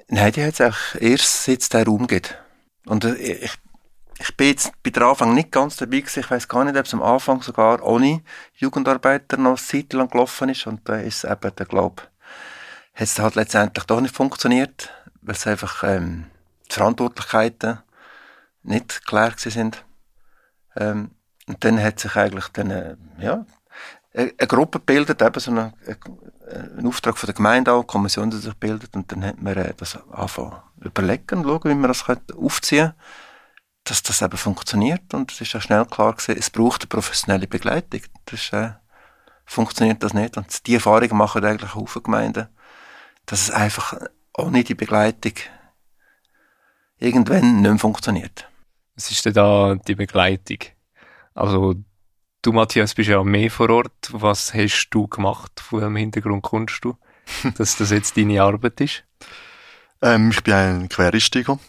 Nein, 0.08 0.32
die 0.32 0.44
hat 0.44 0.54
es 0.54 0.60
auch 0.62 0.94
erst 0.98 1.44
seit 1.44 1.60
es 1.60 1.68
diesen 1.68 1.86
Raum 1.86 2.06
gibt. 2.06 2.38
Und 2.86 3.04
äh, 3.04 3.14
ich, 3.14 3.52
ich 4.18 4.36
bin 4.36 4.48
jetzt 4.48 4.72
bei 4.82 4.88
der 4.88 5.02
Anfang 5.02 5.34
nicht 5.34 5.52
ganz 5.52 5.76
dabei 5.76 6.00
gewesen. 6.00 6.20
Ich 6.20 6.30
weiß 6.30 6.48
gar 6.48 6.64
nicht, 6.64 6.76
ob 6.76 6.86
es 6.86 6.94
am 6.94 7.02
Anfang 7.02 7.42
sogar 7.42 7.82
ohne 7.82 8.22
Jugendarbeiter 8.54 9.36
noch 9.36 9.50
eine 9.50 9.56
Zeit 9.56 9.92
lang 9.92 10.08
gelaufen 10.08 10.48
ist. 10.48 10.66
Und 10.66 10.88
da 10.88 10.96
ist 10.96 11.24
eben, 11.24 11.54
der 11.54 11.66
Glaube, 11.66 12.04
hat 12.94 13.02
es 13.02 13.18
halt 13.18 13.34
letztendlich 13.34 13.84
doch 13.84 14.00
nicht 14.00 14.16
funktioniert, 14.16 14.90
weil 15.20 15.34
es 15.34 15.46
einfach 15.46 15.84
ähm, 15.84 16.30
die 16.70 16.74
Verantwortlichkeiten 16.74 17.80
nicht 18.62 19.04
klar 19.04 19.32
sind. 19.36 19.84
Ähm, 20.76 21.10
und 21.46 21.62
dann 21.62 21.82
hat 21.82 22.00
sich 22.00 22.16
eigentlich 22.16 22.48
dann, 22.48 22.70
äh, 22.70 22.96
ja, 23.18 23.44
eine 24.14 24.30
Gruppe 24.46 24.78
bildet, 24.78 25.22
eben 25.22 25.40
so 25.40 25.50
eine, 25.50 25.72
ein 26.76 26.86
Auftrag 26.86 27.16
von 27.16 27.26
der 27.26 27.34
Gemeinde 27.34 27.72
auch, 27.72 27.78
eine 27.78 27.86
Kommission, 27.86 28.30
die 28.30 28.36
sich 28.36 28.54
bildet, 28.54 28.94
und 28.94 29.10
dann 29.10 29.24
hat 29.24 29.40
man 29.40 29.56
äh, 29.56 29.72
das 29.76 29.98
anfangen 30.10 30.56
überlegen 30.80 31.38
und 31.38 31.44
schauen, 31.44 31.70
wie 31.70 31.74
man 31.74 31.88
das 31.88 32.04
aufziehen 32.36 32.88
kann, 32.88 32.94
dass 33.84 34.02
das 34.02 34.22
eben 34.22 34.36
funktioniert. 34.36 35.14
Und 35.14 35.32
es 35.32 35.40
ist 35.40 35.54
auch 35.54 35.62
schnell 35.62 35.84
klar 35.86 36.12
gewesen, 36.12 36.38
es 36.38 36.50
braucht 36.50 36.82
eine 36.82 36.88
professionelle 36.88 37.46
Begleitung. 37.46 38.02
Das 38.26 38.40
ist, 38.40 38.52
äh, 38.52 38.72
funktioniert 39.44 40.02
das 40.02 40.14
nicht. 40.14 40.36
Und 40.36 40.66
die 40.66 40.74
Erfahrungen 40.74 41.16
machen 41.16 41.44
eigentlich 41.44 41.74
auch 41.74 42.02
Gemeinden, 42.02 42.48
dass 43.26 43.42
es 43.42 43.50
einfach 43.50 43.96
ohne 44.36 44.64
die 44.64 44.74
Begleitung 44.74 45.34
irgendwann 46.98 47.60
nicht 47.60 47.70
mehr 47.70 47.78
funktioniert. 47.78 48.48
Was 48.94 49.10
ist 49.10 49.24
denn 49.24 49.34
da 49.34 49.74
die 49.74 49.94
Begleitung? 49.94 50.58
Also 51.34 51.74
Du, 52.44 52.50
Matthias, 52.50 52.94
bist 52.94 53.08
ja 53.08 53.22
mehr 53.22 53.52
vor 53.52 53.70
Ort. 53.70 54.10
Was 54.10 54.52
hast 54.52 54.88
du 54.90 55.06
gemacht? 55.06 55.60
Von 55.60 55.80
welchem 55.80 55.94
Hintergrund 55.94 56.42
kommst 56.42 56.84
du, 56.84 56.96
dass 57.56 57.76
das 57.76 57.90
jetzt 57.90 58.16
deine 58.16 58.42
Arbeit 58.42 58.80
ist? 58.80 59.04
Ähm, 60.02 60.32
ich 60.32 60.42
bin 60.42 60.54
ein 60.54 60.88
Quereinsteiger. 60.88 61.60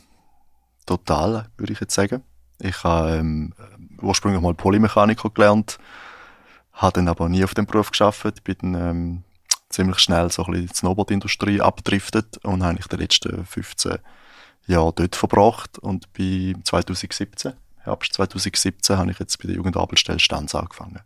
Total, 0.88 1.48
würde 1.58 1.74
ich 1.74 1.80
jetzt 1.80 1.94
sagen. 1.94 2.24
Ich 2.60 2.84
habe 2.84 3.18
ähm, 3.18 3.54
ursprünglich 4.02 4.42
mal 4.42 4.56
Polymechaniker 4.56 5.30
gelernt, 5.30 5.78
habe 6.72 6.94
dann 6.94 7.08
aber 7.08 7.30
nie 7.30 7.44
auf 7.44 7.54
dem 7.54 7.68
Beruf 7.68 7.92
geschafft, 7.92 8.44
bin 8.44 8.56
dann 8.60 8.74
ähm, 8.74 9.24
ziemlich 9.70 10.00
schnell 10.00 10.32
so 10.32 10.44
ein 10.44 10.54
bisschen 10.54 10.64
in 10.64 10.70
die 10.70 10.76
Snowboard-Industrie 10.76 11.62
abgedriftet 11.62 12.38
und 12.38 12.64
habe 12.64 12.80
ich 12.80 12.88
die 12.88 12.96
letzten 12.96 13.46
15 13.46 14.00
Jahre 14.66 14.94
dort 14.96 15.16
verbracht 15.16 15.78
und 15.78 16.12
bin 16.14 16.66
2017 16.66 17.54
Herbst 17.84 18.14
2017 18.14 18.98
habe 18.98 19.12
ich 19.12 19.20
jetzt 19.20 19.38
bei 19.40 19.48
der 19.48 19.56
Jugendarbeitsstelle 19.56 20.20
Stanz 20.20 20.56
angefangen. 20.56 21.02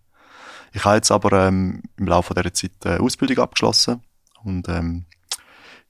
Ich 0.74 0.86
habe 0.86 0.96
jetzt 0.96 1.12
aber 1.12 1.48
ähm, 1.48 1.84
im 1.98 2.08
Laufe 2.08 2.34
dieser 2.34 2.54
Zeit 2.54 2.72
eine 2.86 3.00
Ausbildung 3.00 3.40
abgeschlossen 3.40 4.02
und 4.44 4.70
ähm, 4.70 5.06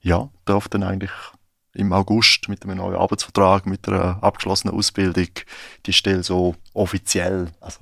ja, 0.00 0.28
darf 0.44 0.68
dann 0.68 0.82
eigentlich 0.82 1.10
im 1.74 1.92
August 1.92 2.48
mit 2.48 2.64
einem 2.64 2.78
neuen 2.78 2.96
Arbeitsvertrag, 2.96 3.66
mit 3.66 3.86
einer 3.88 4.22
abgeschlossenen 4.22 4.74
Ausbildung 4.74 5.28
die 5.86 5.92
Stelle 5.92 6.22
so 6.22 6.56
offiziell, 6.72 7.52
also 7.60 7.80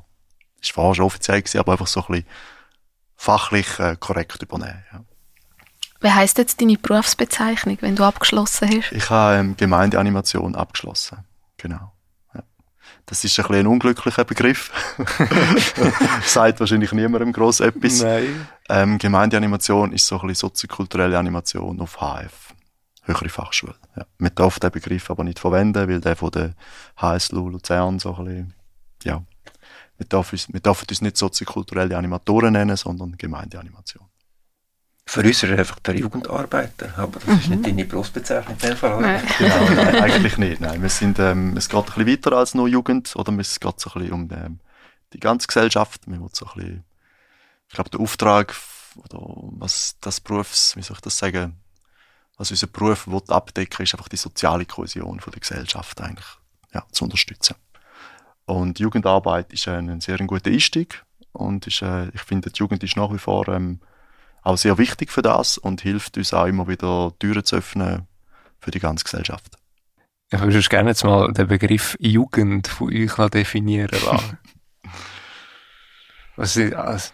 ist 0.61 0.73
vorher 0.73 0.97
schon 0.97 1.05
offiziell 1.05 1.41
gewesen, 1.41 1.61
aber 1.61 1.73
einfach 1.73 1.87
so 1.87 2.01
ein 2.01 2.07
bisschen 2.07 2.27
fachlich 3.15 3.79
äh, 3.79 3.97
korrekt 3.99 4.43
übernehmen. 4.43 4.85
Ja. 4.93 5.05
Wie 6.01 6.11
heisst 6.11 6.39
jetzt 6.39 6.61
deine 6.61 6.77
Berufsbezeichnung, 6.77 7.79
wenn 7.81 7.97
du 7.97 8.05
abgeschlossen 8.05 8.69
hast? 8.69 8.93
Ich 8.93 9.09
habe 9.09 9.37
ähm, 9.37 9.57
Gemeindeanimation 9.57 10.55
abgeschlossen. 10.55 11.19
Genau. 11.57 11.93
Das 13.07 13.23
ist 13.23 13.39
ein 13.39 13.45
bisschen 13.45 13.61
ein 13.61 13.67
unglücklicher 13.69 14.25
Begriff. 14.25 14.73
Sagt 16.25 16.59
wahrscheinlich 16.59 16.91
niemandem 16.91 17.33
gross 17.33 17.61
etwas. 17.61 18.03
Nein. 18.03 18.49
Ähm, 18.69 18.99
Gemeindeanimation 18.99 19.93
ist 19.93 20.07
so 20.09 20.17
ein 20.17 20.27
bisschen 20.27 20.49
soziokulturelle 20.49 21.17
Animation 21.17 21.81
auf 21.81 22.01
HF. 22.01 22.53
Höhere 23.03 23.29
Fachschule. 23.29 23.77
Ja. 23.97 24.05
Man 24.19 24.35
darf 24.35 24.59
den 24.59 24.73
Begriff 24.73 25.09
aber 25.09 25.23
nicht 25.23 25.39
verwenden, 25.39 25.89
weil 25.89 26.01
der 26.01 26.17
von 26.17 26.33
der 26.33 26.55
HSLU 26.97 27.49
Luzern 27.49 28.01
so 28.01 28.17
ein 28.17 28.25
bisschen, 28.25 28.55
ja. 29.05 29.23
Wir 29.99 30.07
dürfen 30.07 30.35
uns, 30.35 30.53
wir 30.53 30.61
dürfen 30.61 30.87
uns 30.91 31.01
nicht 31.01 31.17
soziokulturelle 31.17 31.97
Animatoren 31.97 32.53
nennen, 32.53 32.77
sondern 32.77 33.17
Gemeindeanimation. 33.17 34.05
Für 35.09 35.21
uns 35.21 35.43
ist 35.43 35.45
er 35.45 35.59
einfach 35.59 35.79
der 35.79 35.97
Jugendarbeiter, 35.97 36.93
aber 36.97 37.21
das 37.21 37.39
ist 37.39 37.49
nicht 37.49 37.61
mhm. 37.61 37.63
deine 37.63 37.85
Berufsbezeichnung 37.85 38.55
in 38.55 38.69
dem 38.69 38.77
Fall. 38.77 39.01
Nein. 39.01 39.23
Genau, 39.39 39.71
nein, 39.75 39.97
eigentlich 39.97 40.37
nicht. 40.37 40.61
Nein. 40.61 40.83
Wir 40.83 40.89
sind, 40.89 41.19
ähm, 41.21 41.57
es 41.57 41.69
geht 41.69 41.79
ein 41.79 41.85
bisschen 41.85 42.07
weiter 42.09 42.33
als 42.33 42.55
nur 42.55 42.67
Jugend, 42.67 43.15
oder 43.15 43.33
es 43.39 43.61
geht 43.61 43.81
so 43.81 43.91
ein 43.91 44.01
bisschen 44.01 44.13
um 44.13 44.29
ähm, 44.33 44.61
die 45.13 45.21
ganze 45.21 45.47
Gesellschaft. 45.47 46.03
Wir 46.07 46.19
wollen 46.19 46.31
so 46.33 46.47
ein 46.47 46.53
bisschen, 46.55 46.85
ich 47.69 47.75
glaube, 47.75 47.91
der 47.91 48.01
Auftrag, 48.01 48.55
oder 48.97 49.19
was 49.59 49.97
das 50.01 50.21
Berufs, 50.21 50.77
wie 50.77 50.83
soll 50.83 50.97
ich 50.97 51.03
das 51.03 51.19
sagen, 51.19 51.57
was 52.37 52.51
unser 52.51 52.67
Beruf 52.67 53.07
will 53.07 53.23
abdecken 53.29 53.85
ist 53.85 53.95
einfach 53.95 54.09
die 54.09 54.17
soziale 54.17 54.67
Kohäsion 54.67 55.21
von 55.21 55.31
der 55.31 55.41
Gesellschaft 55.41 56.01
eigentlich 56.01 56.27
ja, 56.75 56.85
zu 56.91 57.05
unterstützen. 57.05 57.55
Und 58.45 58.79
Jugendarbeit 58.79 59.53
ist 59.53 59.69
ein, 59.69 59.89
ein 59.89 60.01
sehr 60.01 60.19
guter 60.19 60.51
Einstieg 60.51 61.05
und 61.33 61.67
ist, 61.67 61.83
äh, 61.83 62.09
ich 62.09 62.23
finde, 62.23 62.51
die 62.51 62.59
Jugend 62.59 62.83
ist 62.83 62.97
nach 62.97 63.13
wie 63.13 63.19
vor 63.19 63.49
ähm, 63.49 63.81
auch 64.47 64.57
sehr 64.57 64.79
wichtig 64.79 65.11
für 65.11 65.23
das 65.23 65.59
und 65.59 65.81
hilft 65.81 66.17
uns 66.17 66.33
auch 66.33 66.47
immer 66.47 66.69
wieder 66.69 67.12
Türen 67.19 67.45
zu 67.45 67.57
öffnen 67.57 68.07
für 68.61 68.71
die 68.71 68.81
ganze 68.81 69.05
Gesellschaft. 69.05 69.57
Ich 70.31 70.41
würde 70.41 70.61
gerne 70.61 70.91
jetzt 70.91 71.05
mal 71.05 71.33
den 71.33 71.47
Begriff 71.47 71.97
Jugend 72.00 72.69
von 72.69 72.88
euch 72.88 73.17
noch 73.17 73.31
definieren 73.31 73.91
lassen. 74.05 74.38
Was 76.37 76.57
ist, 76.57 76.75
also, 76.75 77.12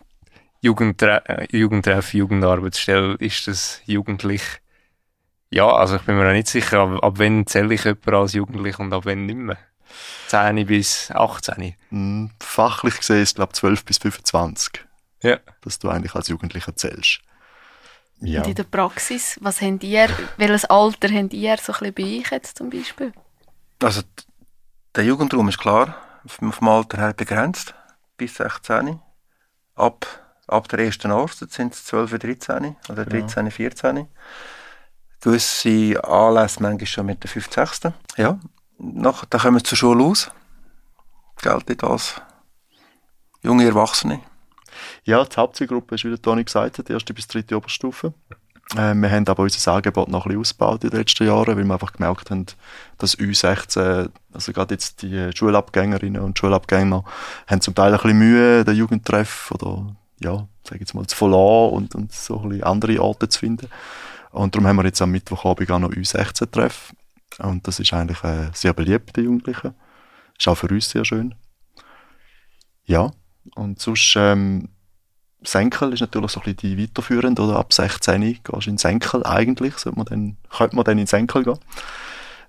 Jugendtre 0.61 1.23
äh, 1.27 1.57
Jugendtreff, 1.57 2.15
Jugendarbeitsstelle, 2.15 3.15
ist 3.15 3.49
das 3.49 3.83
jugendlich? 3.85 4.43
Ja, 5.51 5.69
also 5.69 5.97
ich 5.97 6.03
bin 6.03 6.17
mir 6.17 6.29
auch 6.29 6.33
nicht 6.33 6.49
sicher, 6.49 6.81
ab, 6.81 7.03
ab 7.03 7.15
wann 7.17 7.47
zähle 7.47 7.75
ich 7.75 7.85
jemanden 7.85 8.15
als 8.15 8.33
jugendlich 8.33 8.79
und 8.79 8.93
ab 8.93 9.03
wann 9.05 9.27
nicht 9.27 9.37
mehr. 9.37 9.59
10 10.29 10.65
bis 10.67 11.11
18? 11.11 11.75
Hm, 11.91 12.31
fachlich 12.41 12.97
gesehen 12.99 13.23
ist 13.23 13.31
es, 13.31 13.35
glaube 13.35 13.51
ich, 13.53 13.61
12 13.61 13.85
bis 13.85 13.99
25. 13.99 14.85
Ja. 15.23 15.39
Dass 15.63 15.79
du 15.79 15.89
eigentlich 15.89 16.15
als 16.15 16.29
Jugendlicher 16.29 16.75
zählst. 16.77 17.21
Ja. 18.21 18.43
Und 18.43 18.49
in 18.49 18.55
der 18.55 18.65
Praxis, 18.65 19.37
was 19.41 19.61
habt 19.61 19.83
ihr, 19.83 20.09
welches 20.37 20.65
Alter 20.67 21.09
habt 21.09 21.33
ihr 21.33 21.57
so 21.57 21.73
ein 21.73 21.93
bisschen 21.93 21.95
bei 21.95 22.21
euch 22.21 22.31
jetzt 22.31 22.59
zum 22.59 22.71
Beispiel? 22.71 23.13
Also, 23.83 24.03
der 24.95 25.05
Jugendraum 25.05 25.49
ist 25.49 25.59
klar, 25.59 25.97
vom 26.27 26.69
Alter 26.69 26.99
her 26.99 27.15
begrenzt, 27.15 27.75
bis 28.17 28.37
16. 28.37 29.01
Ab, 29.75 30.07
ab 30.47 30.69
der 30.69 30.81
ersten 30.81 31.11
Art 31.11 31.35
sind 31.35 31.75
es 31.75 31.85
12, 31.87 32.19
13 32.19 32.77
oder 32.89 33.05
13, 33.05 33.47
ja. 33.47 33.51
14. 33.51 34.09
Gewisse 35.21 36.05
Anlässe 36.05 36.63
manchmal 36.63 36.87
schon 36.87 37.07
mit 37.07 37.23
der 37.23 37.31
5, 37.31 37.53
6. 37.53 37.81
Ja, 38.17 38.39
nach, 38.79 39.25
dann 39.25 39.41
kommen 39.41 39.57
wir 39.57 39.65
zur 39.65 39.79
Schule 39.79 40.05
aus. 40.05 40.31
Geltet 41.41 41.83
als 41.83 42.21
junge 43.43 43.65
Erwachsene. 43.65 44.21
Ja, 45.05 45.25
die 45.25 45.37
Hauptzielgruppe 45.37 45.95
ist, 45.95 46.05
wie 46.05 46.11
der 46.11 46.21
Toni 46.21 46.45
gesagt 46.45 46.79
hat, 46.79 46.89
die 46.89 46.93
erste 46.93 47.15
bis 47.15 47.27
dritte 47.27 47.57
Oberstufe. 47.57 48.15
Äh, 48.77 48.95
wir 48.95 49.11
haben 49.11 49.27
aber 49.29 49.43
unser 49.43 49.73
Angebot 49.73 50.09
noch 50.09 50.25
ein 50.25 50.29
bisschen 50.29 50.41
ausgebaut 50.41 50.85
in 50.85 50.91
den 50.91 51.01
letzten 51.01 51.27
Jahren, 51.27 51.57
weil 51.57 51.65
wir 51.65 51.73
einfach 51.73 51.93
gemerkt 51.93 52.31
haben, 52.31 52.47
dass 52.99 53.19
U16, 53.19 54.09
also 54.33 54.53
gerade 54.53 54.75
jetzt 54.75 55.03
die 55.03 55.31
Schulabgängerinnen 55.35 56.23
und 56.23 56.39
Schulabgänger, 56.39 57.05
haben 57.47 57.61
zum 57.61 57.75
Teil 57.75 57.93
ein 57.93 58.01
bisschen 58.01 58.19
Mühe, 58.19 58.65
den 58.65 58.77
Jugendtreff 58.77 59.51
oder, 59.53 59.95
ja, 60.21 60.47
sag 60.65 60.81
jetzt 60.81 60.95
mal, 60.95 61.07
zu 61.07 61.17
verlassen 61.17 61.75
und, 61.75 61.95
und 61.95 62.13
so 62.13 62.41
ein 62.41 62.49
bisschen 62.51 62.65
andere 62.65 63.03
Orte 63.03 63.29
zu 63.29 63.41
finden. 63.41 63.69
Und 64.31 64.55
darum 64.55 64.67
haben 64.67 64.77
wir 64.77 64.85
jetzt 64.85 65.03
am 65.03 65.11
Mittwochabend 65.11 65.71
auch 65.71 65.79
noch 65.79 65.91
U16-Treff. 65.91 66.95
Und 67.39 67.67
das 67.67 67.81
ist 67.81 67.93
eigentlich 67.93 68.23
äh, 68.25 68.51
sehr 68.55 68.73
beliebt, 68.73 69.17
die 69.17 69.23
Jugendlichen. 69.23 69.75
Ist 70.39 70.49
auch 70.49 70.55
für 70.55 70.69
uns 70.69 70.89
sehr 70.89 71.05
schön. 71.05 71.35
Ja, 72.85 73.11
und 73.55 73.81
sonst, 73.81 74.15
ähm, 74.17 74.69
Senkel 75.45 75.93
ist 75.93 76.01
natürlich 76.01 76.31
so 76.31 76.41
ein 76.41 76.55
bisschen 76.55 76.77
die 76.77 76.83
weiterführende, 76.83 77.43
oder 77.43 77.57
ab 77.57 77.73
16 77.73 78.21
gehst 78.21 78.67
du 78.67 78.71
in 78.71 78.79
Senkel 78.79 79.25
eigentlich, 79.25 79.77
sollte 79.79 79.99
man 79.99 80.07
dann, 80.07 80.37
könnte 80.51 80.77
man 80.77 80.85
dann 80.85 80.99
in 80.99 81.07
Senkel 81.07 81.45
gehen. 81.45 81.59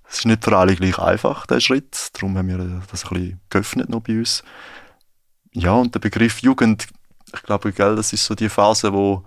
Es 0.07 0.19
ist 0.19 0.25
nicht 0.25 0.43
für 0.43 0.55
alle 0.55 0.75
gleich 0.75 0.99
einfach, 0.99 1.47
der 1.47 1.59
Schritt, 1.59 2.09
darum 2.13 2.37
haben 2.37 2.47
wir 2.47 2.57
das 2.57 3.05
ein 3.05 3.09
bisschen 3.09 3.41
geöffnet 3.49 3.89
noch 3.89 4.01
bei 4.01 4.19
uns. 4.19 4.43
Ja, 5.53 5.73
und 5.73 5.95
der 5.95 5.99
Begriff 5.99 6.39
Jugend, 6.39 6.87
ich 7.33 7.43
glaube, 7.43 7.71
gell, 7.71 7.95
das 7.95 8.13
ist 8.13 8.25
so 8.25 8.35
die 8.35 8.49
Phase, 8.49 8.93
wo, 8.93 9.25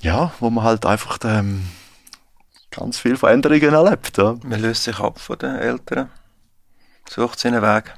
ja, 0.00 0.32
wo 0.40 0.50
man 0.50 0.64
halt 0.64 0.84
einfach 0.84 1.18
ähm, 1.24 1.66
ganz 2.70 2.98
viele 2.98 3.16
Veränderungen 3.16 3.74
erlebt. 3.74 4.16
Ja. 4.18 4.36
Man 4.42 4.60
löst 4.60 4.84
sich 4.84 4.98
ab 4.98 5.18
von 5.18 5.38
den 5.38 5.56
Eltern, 5.56 6.10
sucht 7.08 7.38
seinen 7.38 7.62
Weg. 7.62 7.94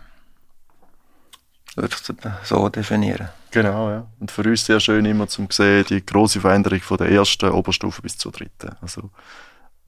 Würdest 1.77 2.09
du 2.09 2.15
so 2.45 2.69
definieren? 2.69 3.31
Genau, 3.51 3.91
ja. 3.91 4.07
Und 4.21 4.31
für 4.31 4.43
uns 4.43 4.65
sehr 4.65 4.81
schön 4.81 5.05
immer 5.05 5.27
zu 5.27 5.47
sehen, 5.51 5.85
die 5.89 6.05
große 6.05 6.41
Veränderung 6.41 6.81
von 6.81 6.99
der 6.99 7.11
ersten 7.11 7.51
Oberstufe 7.51 8.03
bis 8.03 8.17
zur 8.17 8.33
dritten. 8.33 8.77
Also 8.81 9.11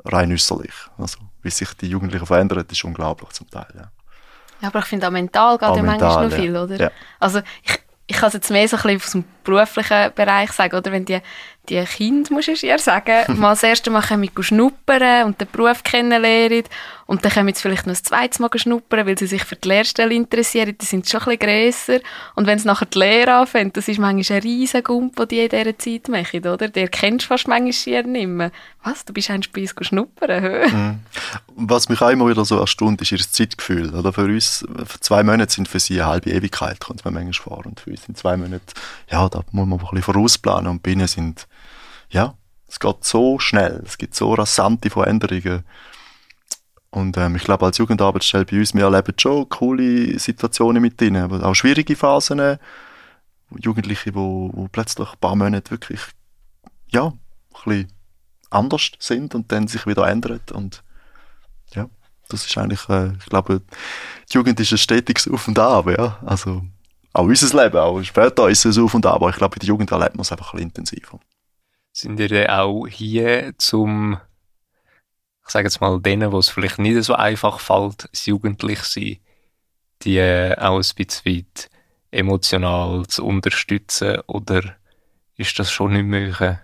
rein 0.04 0.32
äußerlich. 0.32 0.74
Also 0.98 1.18
wie 1.42 1.50
sich 1.50 1.72
die 1.74 1.88
Jugendlichen 1.88 2.26
verändern, 2.26 2.64
ist 2.68 2.84
unglaublich 2.84 3.30
zum 3.30 3.48
Teil, 3.50 3.72
ja. 3.74 3.90
Ja, 4.60 4.68
aber 4.68 4.78
ich 4.78 4.84
finde 4.84 5.08
auch 5.08 5.10
mental 5.10 5.58
geht 5.58 5.68
auch 5.68 5.76
ja 5.76 5.82
manchmal 5.82 6.28
noch 6.28 6.36
viel, 6.36 6.56
oder? 6.56 6.76
Ja. 6.76 6.90
Also 7.18 7.40
ich, 7.64 7.80
ich 8.06 8.16
kann 8.16 8.28
es 8.28 8.34
jetzt 8.34 8.50
mehr 8.50 8.68
so 8.68 8.76
ein 8.76 8.82
bisschen 8.82 9.00
aus 9.00 9.10
dem 9.10 9.24
beruflichen 9.42 10.12
Bereich 10.14 10.52
sagen, 10.52 10.76
oder? 10.76 10.92
Wenn 10.92 11.04
die 11.04 11.20
die 11.68 11.84
Kinder, 11.84 12.32
muss 12.32 12.48
ich 12.48 12.64
eher 12.64 12.78
sagen, 12.78 13.24
mal 13.40 13.50
das 13.50 13.62
erste 13.62 13.90
Mal 13.90 14.02
kommen 14.02 14.30
schnuppern 14.40 15.26
und 15.26 15.40
den 15.40 15.48
Beruf 15.50 15.82
kennenlernen 15.82 16.64
und 17.06 17.24
dann 17.24 17.32
kommen 17.32 17.54
sie 17.54 17.60
vielleicht 17.60 17.86
noch 17.86 17.92
das 17.92 18.02
zweite 18.02 18.40
Mal 18.40 18.50
schnuppern, 18.54 19.06
weil 19.06 19.18
sie 19.18 19.26
sich 19.26 19.44
für 19.44 19.56
die 19.56 19.68
Lehrstelle 19.68 20.14
interessieren, 20.14 20.76
die 20.80 20.86
sind 20.86 21.08
schon 21.08 21.20
ein 21.22 21.38
bisschen 21.38 21.62
grösser 21.62 22.00
und 22.34 22.46
wenn 22.46 22.58
sie 22.58 22.66
nachher 22.66 22.86
die 22.86 22.98
Lehre 22.98 23.34
anfangen, 23.34 23.72
das 23.72 23.88
ist 23.88 23.98
manchmal 23.98 24.38
ein 24.38 24.42
riesen 24.42 24.82
Gump, 24.82 25.16
den 25.16 25.28
die 25.28 25.40
in 25.40 25.48
dieser 25.48 25.78
Zeit 25.78 26.08
machen, 26.08 26.46
oder? 26.46 26.68
Der 26.68 26.88
kennst 26.88 27.24
du 27.24 27.28
fast 27.28 27.48
manchmal 27.48 28.02
nicht 28.04 28.28
mehr. 28.28 28.50
Was, 28.82 29.04
du 29.04 29.12
bist 29.12 29.30
ein 29.30 29.42
uns 29.42 29.84
schnuppern? 29.84 30.42
mhm. 30.72 30.98
Was 31.54 31.88
mich 31.88 32.00
auch 32.00 32.10
immer 32.10 32.28
wieder 32.28 32.44
so 32.44 32.58
erstaunt, 32.58 33.00
ist 33.02 33.12
ihr 33.12 33.18
Zeitgefühl. 33.18 33.94
Oder 33.94 34.12
für 34.12 34.24
uns, 34.24 34.64
zwei 35.00 35.22
Monate 35.22 35.52
sind 35.52 35.68
für 35.68 35.78
sie 35.78 36.00
eine 36.00 36.10
halbe 36.10 36.30
Ewigkeit, 36.30 36.80
kommt 36.80 37.04
man 37.04 37.14
manchmal 37.14 37.32
vor. 37.32 37.66
Und 37.66 37.80
für 37.80 37.90
uns 37.90 38.04
sind 38.04 38.18
zwei 38.18 38.36
Monate, 38.36 38.62
ja, 39.10 39.28
da 39.28 39.42
muss 39.52 39.66
man 39.66 39.78
ein 39.78 39.78
bisschen 39.78 40.02
vorausplanen 40.02 40.70
und 40.70 40.82
bei 40.82 40.92
ihnen 40.92 41.06
sind 41.06 41.46
ja, 42.10 42.34
es 42.68 42.80
geht 42.80 43.04
so 43.04 43.38
schnell, 43.38 43.82
es 43.84 43.98
gibt 43.98 44.14
so 44.14 44.32
rasante 44.32 44.90
Veränderungen. 44.90 45.64
Und 46.92 47.16
ähm, 47.16 47.36
ich 47.36 47.44
glaube, 47.44 47.64
als 47.64 47.78
Jugendarbeitsstelle 47.78 48.44
bei 48.44 48.58
uns, 48.58 48.74
wir 48.74 48.84
erleben 48.84 49.14
schon 49.18 49.48
coole 49.48 50.18
Situationen 50.18 50.80
mit 50.80 51.00
ihnen, 51.00 51.24
aber 51.24 51.42
auch 51.44 51.54
schwierige 51.54 51.96
Phasen. 51.96 52.58
Jugendliche, 53.58 54.14
wo, 54.14 54.50
wo 54.52 54.68
plötzlich 54.68 55.10
ein 55.10 55.18
paar 55.18 55.34
Monate 55.34 55.70
wirklich, 55.70 56.00
ja, 56.90 57.06
ein 57.06 57.18
bisschen 57.64 57.92
anders 58.50 58.92
sind 58.98 59.34
und 59.34 59.50
dann 59.50 59.68
sich 59.68 59.86
wieder 59.86 60.06
ändern. 60.06 60.40
Und 60.52 60.84
ja, 61.74 61.88
das 62.28 62.46
ist 62.46 62.56
eigentlich, 62.58 62.86
äh, 62.88 63.12
ich 63.18 63.26
glaube, 63.26 63.62
die 64.30 64.34
Jugend 64.34 64.60
ist 64.60 64.72
ein 64.72 64.78
stetiges 64.78 65.28
Auf 65.28 65.48
und 65.48 65.58
Ab, 65.58 65.88
ja. 65.88 66.18
Also, 66.24 66.62
auch 67.14 67.24
unser 67.24 67.64
Leben, 67.64 67.78
auch 67.78 68.02
später 68.02 68.48
ist 68.48 68.66
es 68.66 68.78
Auf 68.78 68.94
und 68.94 69.06
Ab, 69.06 69.16
aber 69.16 69.30
ich 69.30 69.36
glaube, 69.36 69.56
in 69.56 69.60
der 69.60 69.68
Jugend 69.68 69.90
erlebt 69.90 70.14
man 70.14 70.22
es 70.22 70.32
einfach 70.32 70.52
ein 70.52 70.58
bisschen 70.58 70.68
intensiver 70.68 71.20
sind 71.92 72.18
ihr 72.18 72.28
denn 72.28 72.48
auch 72.48 72.86
hier 72.86 73.52
zum, 73.58 74.18
ich 75.44 75.50
sage 75.50 75.66
jetzt 75.66 75.80
mal, 75.80 76.00
denen, 76.00 76.32
wo 76.32 76.38
es 76.38 76.48
vielleicht 76.48 76.78
nicht 76.78 77.02
so 77.04 77.14
einfach 77.14 77.60
fällt, 77.60 78.08
das 78.12 78.26
Jugendliche 78.26 79.18
die 80.02 80.18
äh, 80.18 80.56
auch 80.58 80.76
ein 80.76 80.94
bisschen 80.96 81.24
weit 81.26 81.70
emotional 82.10 83.06
zu 83.06 83.24
unterstützen 83.24 84.20
oder 84.26 84.62
ist 85.36 85.58
das 85.58 85.70
schon 85.70 85.92
nicht 85.92 86.04
möglich 86.04 86.58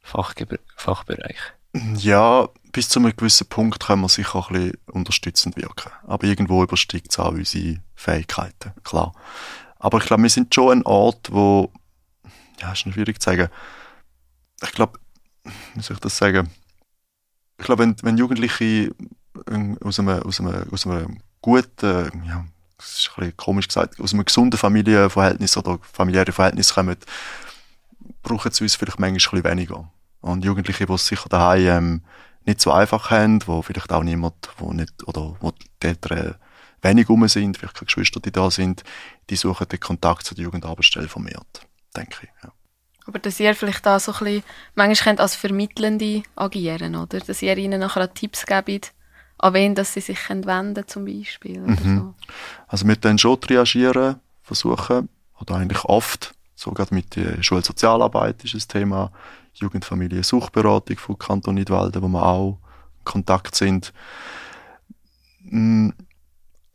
Fachge 0.00 0.58
Fachbereich? 0.76 1.36
Ja, 1.96 2.48
bis 2.72 2.88
zu 2.88 3.00
einem 3.00 3.14
gewissen 3.16 3.48
Punkt 3.48 3.86
können 3.86 4.02
wir 4.02 4.08
sicher 4.08 4.36
auch 4.36 4.50
ein 4.50 4.56
bisschen 4.56 4.78
unterstützend 4.92 5.56
wirken. 5.56 5.92
Aber 6.06 6.26
irgendwo 6.26 6.62
übersteigt 6.62 7.10
es 7.10 7.18
auch 7.18 7.32
unsere 7.32 7.80
Fähigkeiten, 7.94 8.72
klar. 8.82 9.12
Aber 9.78 9.98
ich 9.98 10.06
glaube, 10.06 10.22
wir 10.22 10.30
sind 10.30 10.54
schon 10.54 10.78
ein 10.78 10.86
Ort, 10.86 11.30
wo, 11.30 11.70
ja, 12.60 12.72
ist 12.72 12.80
schwierig 12.80 13.20
zu 13.20 13.30
sagen, 13.30 13.48
ich 14.62 14.72
glaube, 14.72 14.98
wie 15.74 15.82
soll 15.82 15.96
ich 15.96 16.00
das 16.00 16.16
sagen? 16.16 16.50
Ich 17.58 17.64
glaube, 17.64 17.82
wenn, 17.82 17.96
wenn 18.02 18.18
Jugendliche 18.18 18.94
aus 19.82 19.98
einem, 19.98 20.22
aus 20.22 20.40
einem, 20.40 20.72
aus 20.72 20.86
einem 20.86 21.18
guten, 21.40 22.22
ja, 22.26 22.44
das 22.76 22.98
ist 22.98 23.10
ein 23.10 23.20
bisschen 23.20 23.36
komisch 23.36 23.68
gesagt, 23.68 24.00
aus 24.00 24.12
einem 24.12 24.24
gesunden 24.24 24.58
Familienverhältnis 24.58 25.56
oder 25.56 25.78
familiären 25.80 26.32
Verhältnis 26.32 26.74
kommen, 26.74 26.96
brauchen 28.22 28.52
sie 28.52 28.64
uns 28.64 28.74
vielleicht 28.74 28.98
manchmal 28.98 29.40
ein 29.40 29.42
bisschen 29.42 29.44
weniger. 29.44 29.90
Und 30.20 30.44
Jugendliche, 30.44 30.86
die 30.86 30.92
es 30.92 31.06
sicher 31.06 31.28
daheim 31.28 31.66
ähm, 31.66 32.02
nicht 32.44 32.60
so 32.60 32.72
einfach 32.72 33.10
haben, 33.10 33.46
wo 33.46 33.62
vielleicht 33.62 33.92
auch 33.92 34.02
niemand, 34.02 34.34
wo 34.58 34.72
nicht, 34.72 35.06
oder 35.06 35.36
wo 35.40 35.50
die 35.50 35.86
Eltern 35.86 36.36
wenig 36.82 37.08
rum 37.08 37.26
sind, 37.28 37.58
vielleicht 37.58 37.74
keine 37.74 37.86
Geschwister, 37.86 38.20
die 38.20 38.32
da 38.32 38.50
sind, 38.50 38.84
die 39.30 39.36
suchen 39.36 39.68
den 39.68 39.80
Kontakt 39.80 40.24
zu 40.24 40.34
der 40.34 40.44
Jugendarbeitsstelle 40.44 41.08
vermehrt, 41.08 41.66
denke 41.96 42.18
ich. 42.22 42.28
Ja. 42.42 42.52
Aber 43.06 43.18
dass 43.18 43.38
ihr 43.38 43.54
vielleicht 43.54 43.86
da 43.86 44.00
so 44.00 44.12
ein 44.12 44.18
bisschen, 44.18 44.42
manchmal 44.74 45.04
könnt 45.04 45.20
als 45.20 45.36
Vermittelnde 45.36 46.22
agieren, 46.34 46.96
oder? 46.96 47.20
Dass 47.20 47.42
ihr 47.42 47.56
ihnen 47.56 47.80
nachher 47.80 48.12
Tipps 48.12 48.46
gebt, 48.46 48.92
an 49.38 49.54
wen 49.54 49.74
dass 49.74 49.94
sie 49.94 50.00
sich 50.00 50.18
wenden 50.28 50.86
zum 50.86 51.04
Beispiel. 51.04 51.62
Oder 51.62 51.80
mhm. 51.80 51.98
so. 51.98 52.14
Also 52.68 52.86
wir 52.86 52.96
dann 52.96 53.18
schon 53.18 53.38
reagieren, 53.48 54.16
versuchen, 54.42 55.08
oder 55.40 55.56
eigentlich 55.56 55.84
oft, 55.84 56.34
sogar 56.54 56.86
mit 56.90 57.16
der 57.16 57.42
Schulsozialarbeit 57.42 58.42
ist 58.44 58.54
das 58.54 58.66
Thema, 58.66 59.12
Jugendfamilie 59.54 60.22
Suchberatung 60.22 60.98
von 60.98 61.18
Kanton 61.18 61.54
Nidwalden, 61.54 62.02
wo 62.02 62.08
wir 62.08 62.26
auch 62.26 62.58
in 62.98 63.04
Kontakt 63.04 63.54
sind. 63.54 63.92
Mm, 65.44 65.90